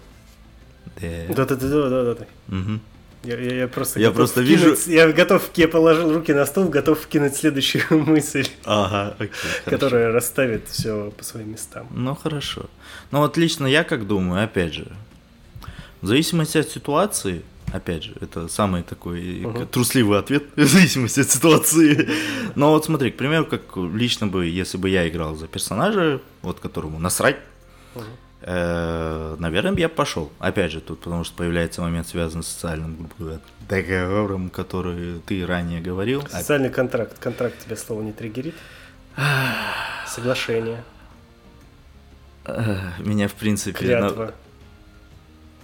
Да. 1.01 1.35
Да-да-да-да-да. 1.35 2.27
Мгм. 2.49 2.81
Я, 3.25 3.39
я- 3.41 3.55
я 3.55 3.69
просто 3.69 4.01
Я 4.01 4.11
просто 4.11 4.43
вкинуть- 4.43 4.87
Я 4.87 5.11
готов, 5.13 5.43
я 5.57 5.67
положил 5.69 6.13
руки 6.13 6.33
на 6.35 6.45
стол, 6.47 6.69
готов 6.69 7.01
вкинуть 7.01 7.35
следующую 7.37 7.85
мысль, 8.07 8.47
Ага, 8.65 9.15
окей. 9.19 9.31
хорошо. 9.33 9.71
которая 9.71 10.13
расставит 10.13 10.69
все 10.69 11.11
по 11.17 11.25
своим 11.25 11.53
местам. 11.53 11.87
Ну 11.91 12.15
хорошо. 12.15 12.67
Ну 13.11 13.19
вот 13.21 13.37
лично 13.39 13.67
я 13.67 13.83
как 13.85 14.07
думаю, 14.07 14.45
опять 14.45 14.75
же, 14.75 14.87
В 16.03 16.07
зависимости 16.07 16.59
от 16.59 16.69
ситуации, 16.69 17.41
опять 17.73 18.05
же, 18.05 18.13
это 18.21 18.47
самый 18.49 18.83
такой 18.83 19.41
Мгм. 19.41 19.67
трусливый 19.69 20.19
ответ, 20.19 20.43
в 20.57 20.67
зависимости 20.67 21.21
от 21.21 21.31
ситуации. 21.31 22.09
Но 22.57 22.71
вот 22.73 22.85
смотри, 22.85 23.11
к 23.11 23.17
примеру, 23.17 23.47
как 23.47 23.63
лично 23.77 24.27
бы, 24.27 24.45
если 24.47 24.77
бы 24.77 24.91
я 24.91 25.09
играл 25.09 25.35
за 25.35 25.47
персонажа, 25.47 26.21
вот 26.43 26.61
которому 26.61 26.99
насрать, 26.99 27.37
Мгм. 27.95 28.05
Э, 28.47 29.37
наверное, 29.39 29.75
я 29.77 29.89
пошел. 29.89 30.31
Опять 30.39 30.71
же, 30.73 30.81
тут 30.81 31.01
потому 31.01 31.25
что 31.25 31.35
появляется 31.37 31.81
момент, 31.83 32.07
связанный 32.07 32.45
с 32.45 32.49
социальным 32.49 32.97
грубо 32.97 33.15
говоря, 33.19 33.41
договором, 33.69 34.51
который 34.51 35.21
ты 35.27 35.45
ранее 35.47 35.81
говорил. 35.81 36.23
А- 36.33 36.39
Социальный 36.39 36.71
контракт. 36.71 37.19
Контракт 37.19 37.59
тебя 37.65 37.77
слово 37.77 38.03
не 38.03 38.12
триггерит? 38.12 38.55
Соглашение. 40.07 40.85
э, 42.45 42.77
Меня, 42.99 43.29
в 43.29 43.35
принципе... 43.35 43.85
на- 43.99 44.09
Клятва. 44.09 44.35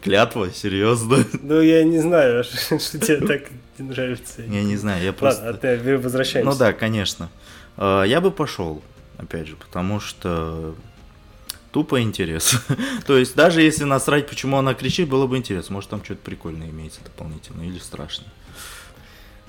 Клятва? 0.03 0.51
Серьезно? 0.51 1.19
Ну, 1.43 1.61
я 1.61 1.85
не 1.85 1.99
знаю, 1.99 2.43
что 2.45 2.79
тебе 2.99 3.27
так 3.27 3.43
не 3.79 3.89
нравится. 3.89 4.43
Я 4.43 4.63
не 4.63 4.77
знаю, 4.77 5.03
я 5.03 5.11
Ладно, 5.11 5.19
просто... 5.21 5.49
а 5.51 5.53
ты 5.55 5.99
возвращаемся. 5.99 6.51
Ну 6.53 6.59
да, 6.59 6.73
конечно. 6.73 7.29
Э, 7.77 8.05
Я 8.07 8.21
бы 8.21 8.31
пошел, 8.31 8.83
опять 9.19 9.47
же, 9.49 9.57
потому 9.57 10.01
что 10.01 10.75
тупо 11.73 12.01
интерес. 12.03 12.63
То 13.07 13.17
есть 13.17 13.35
даже 13.35 13.63
если 13.63 13.85
насрать, 13.85 14.29
почему 14.29 14.57
она 14.57 14.75
кричит, 14.75 15.09
было 15.09 15.27
бы 15.27 15.37
интересно. 15.37 15.75
Может 15.75 15.91
там 15.91 16.05
что-то 16.05 16.21
прикольное 16.23 16.69
имеется 16.71 17.01
дополнительно 17.05 17.63
или 17.63 17.79
страшно. 17.79 18.27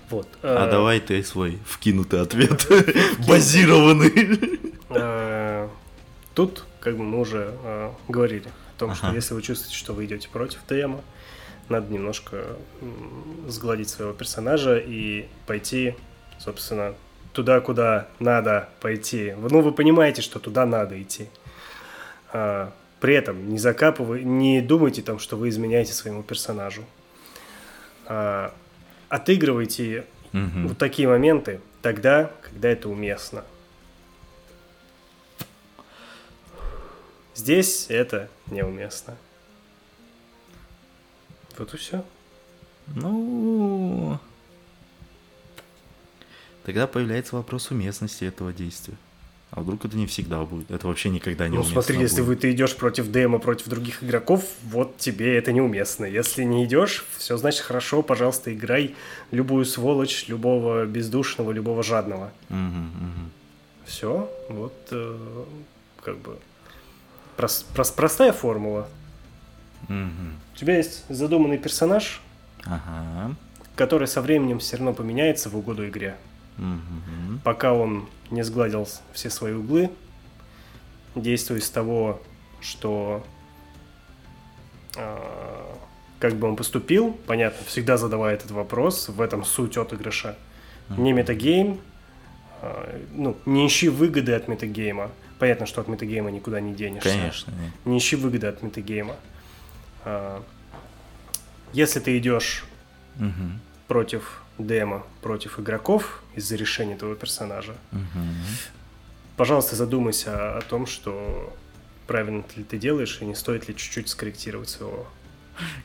Вот. 0.10 0.28
А 0.42 0.68
э, 0.68 0.72
давай 0.72 1.00
ты 1.00 1.24
свой 1.24 1.60
вкинутый 1.66 2.22
ответ, 2.22 2.68
базированный. 3.28 4.60
э, 4.90 5.70
Тут, 6.36 6.66
как 6.80 6.98
бы 6.98 7.04
мы 7.04 7.20
уже 7.20 7.54
э, 7.64 7.92
говорили 8.08 8.48
о 8.48 8.80
том, 8.80 8.96
что 8.96 9.12
если 9.14 9.34
вы 9.34 9.42
чувствуете, 9.42 9.76
что 9.76 9.94
вы 9.94 10.06
идете 10.06 10.28
против 10.30 10.60
ДМа, 10.68 11.02
надо 11.70 11.92
немножко 11.94 12.58
сгладить 13.48 13.90
своего 13.90 14.14
персонажа 14.14 14.78
и 14.78 15.28
пойти, 15.48 15.96
собственно, 16.40 16.96
туда, 17.34 17.60
куда 17.62 18.08
надо 18.20 18.70
пойти. 18.82 19.34
Ну, 19.38 19.62
вы 19.62 19.72
понимаете, 19.72 20.22
что 20.22 20.40
туда 20.40 20.66
надо 20.66 21.02
идти. 21.02 21.28
А, 22.34 22.72
при 23.00 23.16
этом 23.16 23.50
не 23.50 23.58
закапывай, 23.58 24.24
не 24.24 24.62
думайте 24.62 25.02
там, 25.02 25.20
что 25.20 25.36
вы 25.38 25.50
изменяете 25.50 25.94
своему 25.94 26.24
персонажу. 26.24 26.84
А, 28.06 28.54
отыгрывайте 29.10 30.06
Мгм. 30.32 30.68
вот 30.70 30.78
такие 30.78 31.08
моменты 31.08 31.60
тогда, 31.82 32.32
когда 32.42 32.70
это 32.70 32.90
уместно. 32.90 33.44
Здесь 37.36 37.88
это 37.90 38.30
неуместно. 38.48 39.18
Вот 41.58 41.74
и 41.74 41.78
все. 41.78 42.06
Ну... 42.88 44.20
Тогда 46.64 46.86
появляется 46.86 47.36
вопрос 47.36 47.72
уместности 47.72 48.24
этого 48.24 48.54
действия. 48.54 48.96
А 49.52 49.60
вдруг 49.62 49.84
это 49.84 49.98
не 49.98 50.08
всегда 50.08 50.44
будет? 50.44 50.72
Это 50.72 50.88
вообще 50.88 51.10
никогда 51.10 51.50
не 51.50 51.58
Ну 51.58 51.64
смотри, 51.64 52.00
если 52.00 52.22
будет. 52.22 52.28
вы 52.28 52.36
ты 52.38 52.52
идешь 52.52 52.74
против 52.78 53.12
ДМа, 53.12 53.38
против 53.38 53.68
других 53.68 54.02
игроков, 54.02 54.46
вот 54.64 54.98
тебе 54.98 55.38
это 55.38 55.52
неуместно. 55.52 56.06
Если 56.06 56.44
не 56.44 56.64
идешь, 56.64 57.06
все 57.18 57.36
значит 57.36 57.62
хорошо, 57.62 58.02
пожалуйста, 58.02 58.54
играй 58.54 58.96
любую 59.32 59.66
сволочь, 59.66 60.30
любого 60.30 60.86
бездушного, 60.86 61.52
любого 61.52 61.84
жадного. 61.84 62.32
Мгм, 62.48 62.86
мгм. 62.96 63.32
Все, 63.86 64.32
вот 64.48 64.74
э, 64.92 65.18
как 66.02 66.18
бы 66.20 66.38
прос- 67.38 67.66
прос- 67.76 67.94
простая 67.94 68.32
формула. 68.32 68.88
Мгм. 69.90 70.40
У 70.54 70.58
тебя 70.58 70.78
есть 70.78 71.04
задуманный 71.10 71.58
персонаж, 71.58 72.22
Ага. 72.64 73.36
который 73.76 74.08
со 74.08 74.22
временем 74.22 74.60
все 74.60 74.78
равно 74.78 74.94
поменяется 74.94 75.50
в 75.50 75.58
угоду 75.58 75.86
игре. 75.90 76.16
Мгм. 76.58 77.42
Пока 77.44 77.74
он 77.74 78.08
не 78.30 78.44
сгладил 78.44 78.88
все 79.14 79.30
свои 79.30 79.54
углы, 79.54 79.90
действуя 81.16 81.58
из 81.60 81.70
того, 81.70 82.22
что 82.62 83.26
а, 84.98 85.78
как 86.20 86.36
бы 86.36 86.48
он 86.48 86.56
поступил, 86.56 87.18
понятно, 87.26 87.66
всегда 87.66 87.98
задавая 87.98 88.36
этот 88.36 88.52
вопрос, 88.52 89.10
в 89.10 89.22
этом 89.22 89.44
суть 89.44 89.78
отыгрыша. 89.78 90.38
Не 90.98 91.14
метагейм, 91.14 91.80
а, 92.62 93.02
ну, 93.14 93.38
не 93.46 93.66
ищи 93.66 93.90
выгоды 93.90 94.34
от 94.34 94.48
метагейма. 94.48 95.12
Понятно, 95.40 95.66
что 95.66 95.82
от 95.82 95.88
метагейма 95.88 96.30
никуда 96.30 96.60
не 96.60 96.74
денешься. 96.74 97.10
Конечно. 97.10 97.52
нет. 97.52 97.72
Не 97.86 97.98
ищи 97.98 98.16
выгоды 98.16 98.48
от 98.48 98.62
метагейма. 98.62 99.16
А, 100.06 100.44
Если 101.74 102.00
ты 102.00 102.18
идешь 102.18 102.66
Мгм. 103.16 103.60
Против 103.96 104.42
демо, 104.58 105.04
против 105.22 105.60
игроков 105.60 106.22
из-за 106.34 106.56
решения 106.56 106.96
твоего 106.96 107.14
персонажа, 107.18 107.74
Мгм. 107.92 108.36
пожалуйста, 109.36 109.76
задумайся 109.76 110.58
о 110.58 110.62
том, 110.62 110.86
что 110.88 111.54
правильно 112.08 112.46
ли 112.56 112.64
ты 112.64 112.78
делаешь, 112.78 113.18
и 113.20 113.26
не 113.26 113.36
стоит 113.36 113.68
ли 113.68 113.76
чуть-чуть 113.76 114.08
скорректировать 114.08 114.70
своего. 114.70 115.08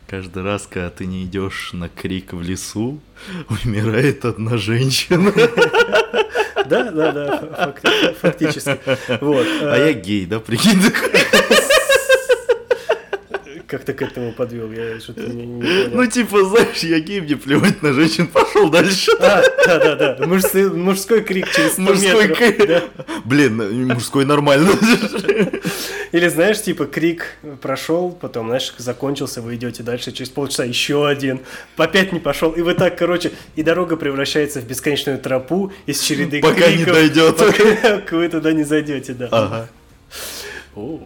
Каждый 0.07 0.45
раз, 0.45 0.69
когда 0.69 0.89
ты 0.91 1.05
не 1.05 1.25
идешь 1.25 1.73
на 1.73 1.89
крик 1.89 2.33
в 2.33 2.41
лесу, 2.43 3.01
умирает 3.65 4.25
одна 4.25 4.57
женщина. 4.57 5.33
Да, 6.69 6.91
да, 6.91 7.13
да, 7.13 7.37
факти- 7.65 8.15
фактически. 8.21 8.81
Вот. 9.21 9.47
А 9.63 9.77
э, 9.79 9.87
я 9.87 9.93
гей, 9.93 10.27
да, 10.27 10.41
прикинь? 10.41 10.81
Как 13.67 13.83
ты 13.85 13.95
к 13.95 14.03
этому 14.03 14.33
подвел? 14.33 14.71
Я 14.71 15.01
что-то 15.01 15.23
не, 15.23 15.45
не. 15.45 15.89
Ну, 15.89 16.07
типа, 16.07 16.45
знаешь, 16.45 16.79
я 16.85 17.01
гей, 17.01 17.21
мне 17.21 17.37
плевать 17.37 17.83
на 17.83 17.93
женщин, 17.93 18.29
пошел 18.29 18.71
дальше. 18.71 19.11
А, 19.19 19.43
да, 19.67 19.79
да, 19.97 20.15
да. 20.15 20.27
Мужской, 20.27 20.71
мужской 20.71 21.21
крик 21.23 21.51
через 21.51 21.73
100 21.73 21.83
Мужской 21.83 22.29
метров. 22.29 22.39
крик. 22.39 22.67
да. 22.69 22.83
Блин, 23.25 23.89
мужской 23.89 24.25
нормально. 24.25 24.71
Или 26.13 26.29
знаешь, 26.29 26.63
типа 26.63 26.87
крик 26.87 27.37
прошел, 27.61 28.13
потом, 28.13 28.47
знаешь, 28.49 28.73
закончился, 28.79 29.43
вы 29.43 29.57
идете 29.57 29.83
дальше, 29.83 30.13
через 30.13 30.31
полчаса 30.31 30.65
еще 30.65 31.09
один, 31.09 31.41
опять 31.77 32.13
не 32.13 32.21
пошел, 32.21 32.53
и 32.53 32.63
вы 32.63 32.75
так, 32.75 32.97
короче, 32.97 33.33
и 33.57 33.63
дорога 33.65 33.97
превращается 33.97 34.61
в 34.61 34.65
бесконечную 34.67 35.19
тропу 35.19 35.73
из 35.87 36.01
череды 36.01 36.41
Пока 36.41 36.69
не 36.71 36.85
криков, 36.85 36.95
дойдет. 36.95 37.37
пока 37.37 38.17
вы 38.17 38.29
туда 38.29 38.53
не 38.53 38.63
зайдете, 38.63 39.13
да. 39.15 39.29
Ага. 39.33 39.69
О, 40.77 41.01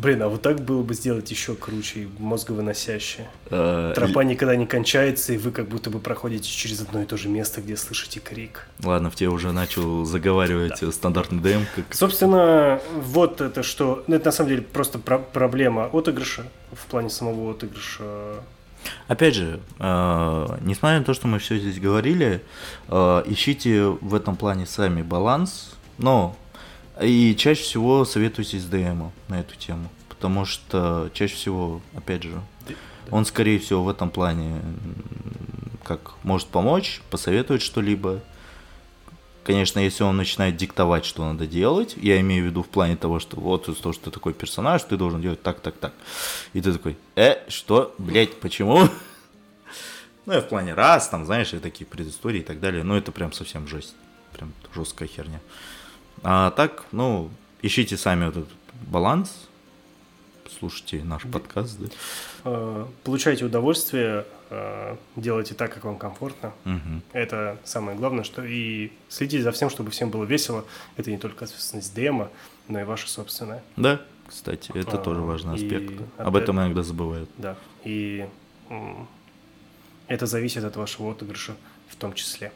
Блин, 0.00 0.22
а 0.22 0.28
вот 0.28 0.40
так 0.40 0.60
было 0.62 0.82
бы 0.82 0.94
сделать 0.94 1.30
еще 1.30 1.54
круче 1.54 2.00
и 2.04 2.08
мозговыносяще. 2.18 3.28
Э, 3.50 3.92
Тропа 3.94 4.20
никогда 4.20 4.56
не 4.56 4.64
кончается, 4.64 5.34
и 5.34 5.36
вы 5.36 5.50
как 5.50 5.68
будто 5.68 5.90
бы 5.90 5.98
проходите 5.98 6.48
через 6.48 6.80
одно 6.80 7.02
и 7.02 7.04
то 7.04 7.18
же 7.18 7.28
место, 7.28 7.60
где 7.60 7.76
слышите 7.76 8.18
крик. 8.18 8.66
Ладно, 8.82 9.10
в 9.10 9.14
тебе 9.14 9.28
уже 9.28 9.52
начал 9.52 10.06
заговаривать 10.06 10.82
э, 10.82 10.90
стандартный 10.90 11.40
ДМ, 11.40 11.66
как 11.76 11.94
Собственно, 11.94 12.80
вот 12.96 13.42
это 13.42 13.62
что... 13.62 14.02
Ну, 14.06 14.16
это 14.16 14.26
на 14.26 14.32
самом 14.32 14.48
деле 14.48 14.62
просто 14.62 14.98
про- 14.98 15.18
проблема 15.18 15.90
отыгрыша 15.92 16.44
в 16.72 16.86
плане 16.86 17.10
самого 17.10 17.50
отыгрыша. 17.50 18.40
Опять 19.06 19.34
же, 19.34 19.60
э, 19.78 20.46
несмотря 20.62 21.00
на 21.00 21.04
то, 21.04 21.12
что 21.12 21.26
мы 21.26 21.38
все 21.40 21.58
здесь 21.58 21.78
говорили, 21.78 22.42
э, 22.88 23.22
ищите 23.26 23.84
в 23.84 24.14
этом 24.14 24.36
плане 24.36 24.64
сами 24.64 25.02
баланс, 25.02 25.74
но 25.98 26.36
и 27.00 27.34
чаще 27.36 27.62
всего 27.62 28.04
советуйтесь 28.04 28.62
с 28.62 28.66
ДМом 28.66 29.12
на 29.28 29.40
эту 29.40 29.56
тему, 29.56 29.88
потому 30.08 30.44
что 30.44 31.10
чаще 31.14 31.34
всего, 31.34 31.80
опять 31.94 32.22
же, 32.22 32.40
он, 33.10 33.24
скорее 33.24 33.58
всего, 33.58 33.82
в 33.82 33.88
этом 33.88 34.10
плане 34.10 34.60
как 35.90 36.12
может 36.22 36.46
помочь, 36.46 37.00
посоветовать 37.10 37.62
что-либо. 37.62 38.20
Конечно, 39.42 39.80
если 39.80 40.04
он 40.04 40.16
начинает 40.16 40.56
диктовать, 40.56 41.04
что 41.04 41.24
надо 41.24 41.46
делать, 41.48 41.96
я 41.96 42.20
имею 42.20 42.44
в 42.44 42.46
виду 42.46 42.62
в 42.62 42.68
плане 42.68 42.96
того, 42.96 43.18
что 43.18 43.40
вот 43.40 43.64
того, 43.64 43.92
что 43.92 44.04
ты 44.04 44.10
такой 44.12 44.32
персонаж, 44.32 44.84
ты 44.84 44.96
должен 44.96 45.20
делать 45.20 45.42
так, 45.42 45.58
так, 45.60 45.74
так. 45.76 45.92
И 46.52 46.60
ты 46.60 46.72
такой, 46.72 46.96
э, 47.16 47.38
что, 47.48 47.94
блядь, 47.98 48.38
почему? 48.38 48.88
Ну, 50.26 50.34
я 50.34 50.42
в 50.42 50.48
плане 50.48 50.74
раз, 50.74 51.08
там, 51.08 51.24
знаешь, 51.24 51.52
и 51.54 51.58
такие 51.58 51.86
предыстории 51.86 52.40
и 52.40 52.44
так 52.44 52.60
далее. 52.60 52.84
Ну, 52.84 52.94
это 52.94 53.10
прям 53.10 53.32
совсем 53.32 53.66
жесть. 53.66 53.94
Прям 54.32 54.52
жесткая 54.72 55.08
херня. 55.08 55.40
А 56.22 56.50
так, 56.50 56.84
ну, 56.92 57.30
ищите 57.62 57.96
сами 57.96 58.26
вот 58.26 58.36
этот 58.36 58.48
баланс. 58.88 59.48
Слушайте 60.58 61.02
наш 61.04 61.22
подкаст, 61.22 61.78
да? 61.78 61.86
Э, 62.44 62.86
Получайте 63.04 63.44
удовольствие, 63.44 64.26
э, 64.50 64.96
делайте 65.16 65.54
так, 65.54 65.72
как 65.72 65.84
вам 65.84 65.96
комфортно. 65.96 66.52
Мгм. 66.64 67.02
Это 67.12 67.58
самое 67.64 67.96
главное, 67.96 68.24
что 68.24 68.44
и 68.44 68.90
следите 69.08 69.42
за 69.42 69.52
всем, 69.52 69.70
чтобы 69.70 69.90
всем 69.90 70.10
было 70.10 70.24
весело. 70.24 70.64
Это 70.96 71.10
не 71.10 71.18
только 71.18 71.44
ответственность 71.44 71.94
демо, 71.94 72.30
но 72.68 72.80
и 72.80 72.84
ваша 72.84 73.08
собственная. 73.08 73.62
Да, 73.76 74.00
кстати, 74.26 74.70
это 74.74 74.96
А, 74.96 74.98
тоже 74.98 75.20
важный 75.20 75.54
аспект. 75.54 76.00
от 76.18 76.26
Об 76.26 76.36
этом 76.36 76.58
иногда 76.58 76.82
забывают. 76.82 77.30
Да. 77.38 77.56
И 77.84 78.28
это 80.08 80.26
зависит 80.26 80.64
от 80.64 80.76
вашего 80.76 81.12
отыгрыша 81.12 81.54
в 81.88 81.96
том 81.96 82.12
числе. 82.12 82.52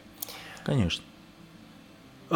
Конечно. 0.65 1.05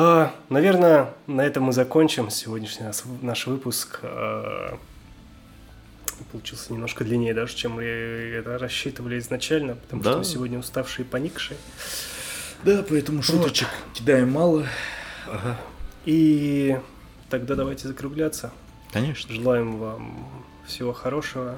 А, 0.00 0.32
Наверное, 0.48 1.12
на 1.26 1.40
этом 1.40 1.64
мы 1.64 1.72
закончим 1.72 2.30
сегодняшний 2.30 2.86
наш 3.20 3.48
выпуск. 3.48 3.98
А, 4.04 4.78
получился 6.30 6.72
немножко 6.72 7.02
длиннее 7.02 7.34
даже, 7.34 7.56
чем 7.56 7.72
мы 7.72 7.82
это 7.82 8.58
рассчитывали 8.58 9.18
изначально, 9.18 9.74
потому 9.74 10.02
Да. 10.04 10.10
что 10.10 10.18
мы 10.20 10.24
сегодня 10.24 10.58
уставшие 10.60 11.04
и 11.04 11.08
поникшие. 11.08 11.58
Да, 12.62 12.84
поэтому 12.88 13.24
шуточек 13.24 13.66
кидаем 13.92 14.30
мало. 14.30 14.66
И 16.04 16.78
тогда 17.28 17.56
давайте 17.56 17.88
закругляться. 17.88 18.52
Конечно. 18.92 19.34
Желаем 19.34 19.78
вам 19.78 20.28
всего 20.64 20.92
хорошего, 20.92 21.56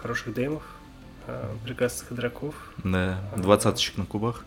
хороших 0.00 0.34
деймов, 0.34 0.62
э, 1.26 1.52
прекрасных 1.64 2.12
игроков, 2.12 2.54
Да, 2.84 3.18
двадцаточек 3.36 3.96
на 3.98 4.06
кубах 4.06 4.44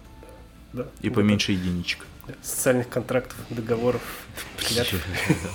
да, 0.72 0.86
и 1.02 1.10
да, 1.10 1.16
поменьше 1.16 1.52
единичек. 1.52 2.06
Социальных 2.42 2.90
контрактов, 2.90 3.38
договоров, 3.50 4.02
клятв. 4.58 4.96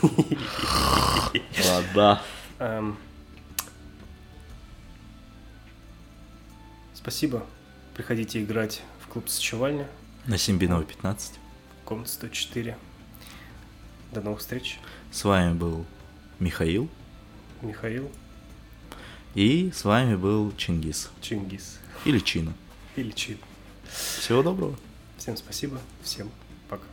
Ладно. 1.66 2.22
Эм, 2.59 2.98
Спасибо. 6.94 7.47
Приходите 7.94 8.42
играть 8.42 8.82
в 9.02 9.09
клуб 9.09 9.28
Сочевальня, 9.28 9.88
На 10.26 10.38
Симбинова 10.38 10.84
15. 10.84 11.34
комната 11.84 12.10
104. 12.12 12.76
До 14.12 14.20
новых 14.20 14.40
встреч. 14.40 14.78
С 15.10 15.24
вами 15.24 15.55
был 15.55 15.84
Михаил. 16.38 16.88
Михаил 17.62 18.10
И 19.34 19.70
с 19.74 19.84
вами 19.84 20.14
был 20.16 20.52
Чингис. 20.56 21.10
Чингис 21.20 21.78
Или 22.05 22.18
Чина. 22.18 22.55
или 22.97 23.10
Чин. 23.10 23.38
Всего 24.18 24.42
доброго. 24.42 24.76
Всем 25.18 25.36
спасибо, 25.36 25.78
всем 26.02 26.30
пока. 26.70 26.84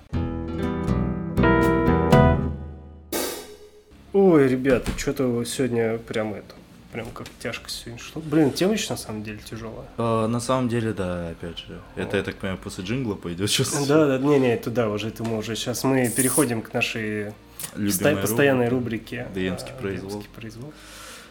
Ой, 4.13 4.47
ребята, 4.47 4.91
что-то 4.97 5.43
сегодня 5.45 5.99
прям 5.99 6.33
это, 6.33 6.55
прям 6.91 7.07
как 7.11 7.27
тяжко 7.39 7.69
сегодня 7.69 7.99
шло. 7.99 8.21
Блин, 8.21 8.51
тема 8.51 8.73
еще 8.73 8.89
на 8.89 8.97
самом 8.97 9.23
деле 9.23 9.39
тяжелая. 9.39 9.85
А, 9.97 10.27
на 10.27 10.39
самом 10.39 10.69
деле, 10.69 10.91
да, 10.91 11.29
опять 11.29 11.59
же. 11.59 11.79
Это, 11.95 12.17
я 12.17 12.23
так 12.23 12.35
понимаю, 12.37 12.57
после 12.57 12.83
джингла 12.83 13.13
пойдет 13.13 13.49
сейчас. 13.49 13.85
Да, 13.87 14.07
да, 14.07 14.17
не-не, 14.17 14.57
туда 14.57 14.89
уже, 14.89 15.09
это 15.09 15.23
мы 15.23 15.37
уже 15.37 15.55
сейчас 15.55 15.83
мы 15.83 16.09
переходим 16.09 16.63
к 16.63 16.73
нашей 16.73 17.33
поста- 17.75 18.15
постоянной 18.19 18.69
рубрике. 18.69 19.27
Деемский 19.35 19.73
а, 19.73 19.81
произвол. 19.81 20.23
Произвол. 20.35 20.73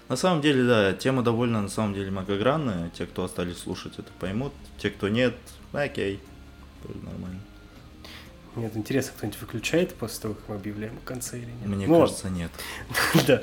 На 0.09 0.15
самом 0.15 0.41
деле, 0.41 0.63
да, 0.63 0.93
тема 0.93 1.25
довольно, 1.25 1.63
на 1.63 1.69
самом 1.69 1.93
деле, 1.93 2.13
многогранная. 2.13 2.91
Те, 2.91 3.07
кто 3.07 3.25
остались 3.25 3.59
слушать, 3.59 3.95
это 3.99 4.13
поймут. 4.21 4.53
Те, 4.79 4.91
кто 4.91 5.09
нет, 5.09 5.35
окей. 5.73 6.21
Нормально. 7.03 7.41
Мне 8.57 8.67
вот 8.69 8.77
интересно, 8.77 9.13
кто-нибудь 9.17 9.41
выключает 9.41 9.95
после 9.95 10.23
того, 10.23 10.35
как 10.35 10.49
мы 10.49 10.55
объявляем 10.57 10.95
о 11.03 11.07
конце 11.07 11.37
или 11.39 11.45
нет? 11.47 11.67
Мне 11.67 11.87
Ну, 11.87 12.01
кажется, 12.01 12.29
нет. 12.31 12.51
ладно, 13.15 13.23
да. 13.27 13.43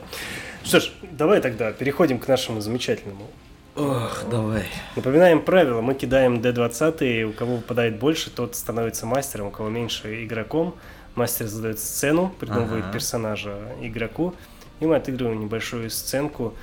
Что 0.63 0.79
ж, 0.79 0.91
давай 1.11 1.39
тогда 1.39 1.71
переходим 1.71 2.19
к 2.19 2.27
нашему 2.27 2.59
замечательному 2.61 3.27
Ох, 3.75 4.25
давай. 4.29 4.65
Напоминаем 4.95 5.41
правила. 5.43 5.81
Мы 5.81 5.95
кидаем 5.95 6.35
D20, 6.41 7.21
и 7.21 7.23
у 7.23 7.33
кого 7.33 7.55
выпадает 7.55 7.97
больше, 7.97 8.29
тот 8.29 8.55
становится 8.55 9.07
мастером, 9.07 9.47
у 9.47 9.51
кого 9.51 9.67
меньше 9.69 10.23
игроком. 10.25 10.75
Мастер 11.15 11.47
задает 11.47 11.79
сцену, 11.79 12.33
придумывает 12.39 12.83
Ага. 12.85 12.93
персонажа 12.93 13.57
игроку, 13.81 14.35
и 14.79 14.85
мы 14.85 14.95
отыгрываем 14.95 15.39
небольшую 15.39 15.89
сценку 15.89 16.53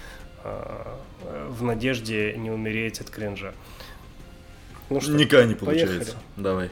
а, 0.44 0.98
в 1.48 1.62
надежде 1.64 2.34
не 2.36 2.50
умереть 2.50 3.00
от 3.00 3.10
кринжа. 3.10 3.54
Ну 4.88 5.00
что, 5.00 5.12
Никогда 5.12 5.46
не 5.46 5.54
поехали. 5.54 5.86
получается. 5.98 6.16
Давай. 6.36 6.70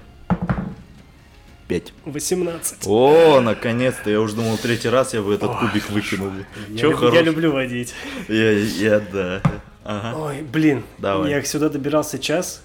Пять. 1.69 1.93
18. 2.07 2.87
О, 2.87 3.41
наконец-то. 3.41 4.09
Я 4.11 4.21
уже 4.23 4.35
думал, 4.37 4.57
третий 4.57 4.89
раз 4.89 5.13
я 5.13 5.21
бы 5.23 5.35
этот 5.35 5.51
Ой, 5.51 5.59
кубик 5.61 5.91
выкинул. 5.91 6.31
Я, 6.71 6.79
Чё 6.79 6.91
люб- 6.91 7.13
я 7.15 7.21
люблю 7.23 7.53
водить. 7.53 7.95
Я, 8.27 8.53
я, 8.53 9.01
да. 9.01 9.43
Ага. 9.85 10.19
Ой, 10.19 10.41
блин, 10.43 10.83
Давай. 10.97 11.31
я 11.31 11.43
сюда 11.43 11.69
добирался 11.69 12.19
час. 12.19 12.63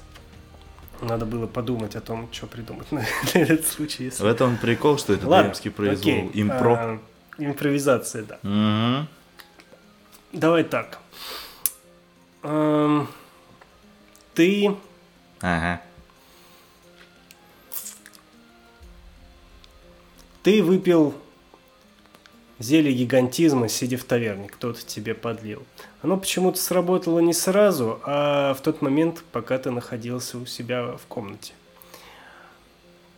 Надо 1.01 1.25
было 1.25 1.47
подумать 1.47 1.97
о 1.97 2.01
том, 2.01 2.29
что 2.31 2.47
придумать 2.47 2.89
на, 2.93 2.99
на 3.33 3.39
этот 3.39 3.67
случай. 3.67 4.05
Если... 4.05 4.23
В 4.23 4.25
этом 4.25 4.55
прикол, 4.57 4.97
что 4.97 5.13
это 5.13 5.27
даемский 5.27 5.69
произвол. 5.71 5.99
окей. 5.99 6.29
Импро. 6.41 6.73
А, 6.75 6.99
импровизация, 7.37 8.23
да. 8.23 8.39
Мгм. 8.43 9.07
Давай 10.31 10.63
так. 10.63 10.99
Эм, 12.41 13.07
ты 14.33 14.73
Ага. 15.41 15.81
Ты 20.43 20.61
выпил 20.61 21.13
зелье 22.59 22.93
гигантизма, 22.93 23.67
сидя 23.69 23.97
в 23.97 24.03
таверне, 24.03 24.47
кто-то 24.47 24.85
тебе 24.85 25.13
подлил. 25.15 25.63
Оно 26.01 26.17
почему-то 26.17 26.57
сработало 26.59 27.19
не 27.19 27.33
сразу, 27.33 27.99
а 28.03 28.53
в 28.53 28.61
тот 28.61 28.81
момент, 28.81 29.23
пока 29.31 29.57
ты 29.57 29.71
находился 29.71 30.37
у 30.37 30.45
себя 30.45 30.95
в 30.97 31.05
комнате. 31.07 31.53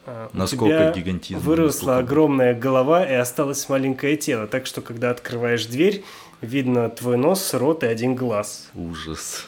А, 0.06 0.30
Насколько 0.34 0.92
гигантизм? 0.96 1.40
Выросла 1.40 1.88
насколько- 1.94 1.98
огромная 1.98 2.54
голова 2.54 3.04
и 3.06 3.14
осталось 3.14 3.68
маленькое 3.70 4.18
тело, 4.18 4.46
так 4.46 4.68
что 4.68 4.82
когда 4.82 5.10
открываешь 5.10 5.66
дверь, 5.66 6.04
видно 6.42 6.90
твой 6.90 7.18
нос, 7.18 7.54
рот 7.56 7.84
и 7.84 7.88
один 7.88 8.14
глаз. 8.16 8.70
Ужас. 8.76 9.48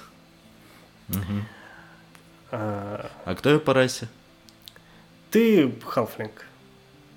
Мгм. 1.10 1.46
А, 2.52 3.12
А 3.26 3.36
кто 3.36 3.52
я 3.52 3.60
по 3.60 3.74
расе? 3.74 4.08
ты 5.30 5.72
халфлинг. 5.86 6.47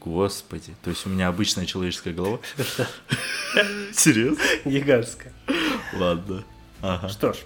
Господи, 0.01 0.75
то 0.83 0.91
есть 0.91 1.07
у 1.07 1.11
меня 1.11 1.29
обычная 1.29 1.67
человеческая 1.67 2.15
голова? 2.15 2.39
Серьезно? 3.93 4.43
Гигантская. 4.65 5.33
Ладно. 5.93 6.45
Ага. 6.81 7.09
Что 7.11 7.35
ж, 7.35 7.37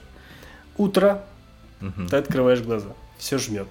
утро, 0.77 1.25
ты 2.09 2.17
открываешь 2.17 2.61
глаза, 2.61 2.95
все 3.19 3.39
жмет. 3.39 3.69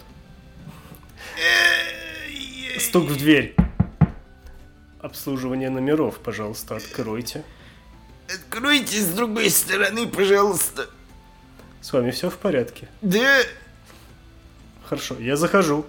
Стук 2.77 3.05
в 3.05 3.17
дверь. 3.17 3.55
Обслуживание 4.99 5.69
номеров, 5.69 6.19
пожалуйста, 6.19 6.75
откройте. 6.75 7.43
Откройте 8.27 8.99
с 8.99 9.07
другой 9.07 9.49
стороны, 9.49 10.07
пожалуйста. 10.07 10.89
С 11.81 11.93
вами 11.93 12.11
все 12.11 12.29
в 12.29 12.37
порядке? 12.37 12.89
Да. 13.01 13.41
Хорошо, 14.85 15.17
я 15.19 15.37
захожу. 15.37 15.85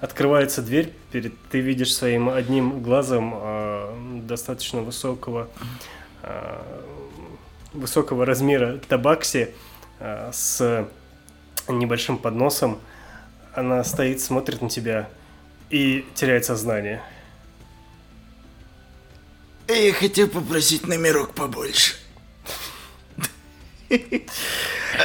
Открывается 0.00 0.60
дверь, 0.60 0.92
перед, 1.12 1.32
ты 1.48 1.60
видишь 1.60 1.94
своим 1.94 2.28
одним 2.28 2.82
глазом 2.82 3.32
а, 3.34 4.20
достаточно 4.22 4.82
высокого, 4.82 5.48
а, 6.22 6.84
высокого 7.72 8.26
размера 8.26 8.78
табакси 8.88 9.54
а, 10.00 10.30
с 10.32 10.88
небольшим 11.68 12.18
подносом. 12.18 12.80
Она 13.54 13.82
стоит, 13.84 14.20
смотрит 14.20 14.60
на 14.60 14.68
тебя 14.68 15.08
и 15.70 16.04
теряет 16.14 16.44
сознание. 16.44 17.02
Я 19.68 19.92
хотел 19.94 20.28
попросить 20.28 20.86
номерок 20.86 21.34
побольше. 21.34 21.94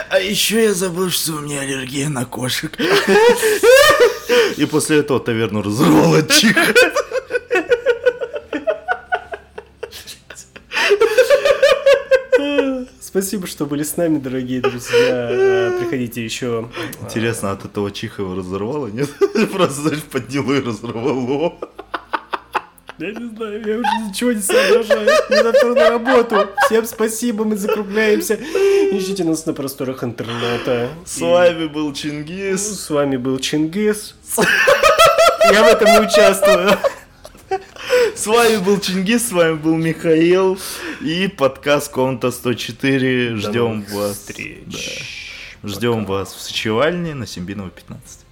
А 0.09 0.19
еще 0.19 0.63
я 0.63 0.73
забыл, 0.73 1.09
что 1.09 1.33
у 1.33 1.39
меня 1.39 1.61
аллергия 1.61 2.09
на 2.09 2.25
кошек. 2.25 2.75
И 4.57 4.65
после 4.65 4.97
этого 4.99 5.19
таверну 5.19 5.61
разорвал 5.61 6.15
от 6.15 6.31
чиха. 6.31 6.73
Спасибо, 13.01 13.47
что 13.47 13.65
были 13.65 13.83
с 13.83 13.97
нами, 13.97 14.19
дорогие 14.19 14.61
друзья. 14.61 15.29
А, 15.31 15.79
Приходите 15.79 16.23
еще. 16.23 16.69
Интересно, 17.01 17.51
от 17.51 17.65
этого 17.65 17.91
чиха 17.91 18.21
его 18.21 18.35
разорвало, 18.35 18.87
нет? 18.87 19.09
Просто, 19.51 19.81
знаешь, 19.81 20.03
подняло 20.03 20.53
и 20.53 20.61
разорвало. 20.61 21.57
Я 22.99 23.11
не 23.11 23.35
знаю, 23.35 23.65
я 23.65 23.77
уже 23.77 24.09
ничего 24.09 24.31
не 24.33 24.41
соображаю. 24.41 25.09
Мне 25.29 25.41
завтра 25.43 25.73
на 25.73 25.89
работу. 25.89 26.49
Всем 26.65 26.85
спасибо, 26.85 27.45
мы 27.45 27.55
закругляемся. 27.55 28.35
Ищите 28.35 29.23
нас 29.23 29.45
на 29.45 29.53
просторах 29.53 30.03
интернета. 30.03 30.89
С 31.05 31.17
И 31.19 31.23
вами 31.23 31.67
был 31.67 31.93
Чингис. 31.93 32.61
С 32.61 32.89
вами 32.89 33.15
был 33.15 33.39
Чингис. 33.39 34.15
Я 35.51 35.63
в 35.63 35.67
этом 35.67 35.91
не 35.91 36.07
участвую. 36.07 36.77
С 38.15 38.27
вами 38.27 38.57
был 38.57 38.79
Чингис, 38.79 39.29
с 39.29 39.31
вами 39.31 39.55
был 39.55 39.75
Михаил. 39.75 40.59
И 41.01 41.27
подкаст 41.27 41.91
Комната 41.91 42.29
104. 42.29 43.37
Ждем 43.37 43.81
вас. 43.89 44.17
встреч. 44.17 44.61
Да. 45.63 45.69
Ждем 45.69 46.05
вас 46.05 46.33
в 46.33 46.41
Сочевальне 46.41 47.15
на 47.15 47.25
Симбинова 47.25 47.69
15. 47.69 48.28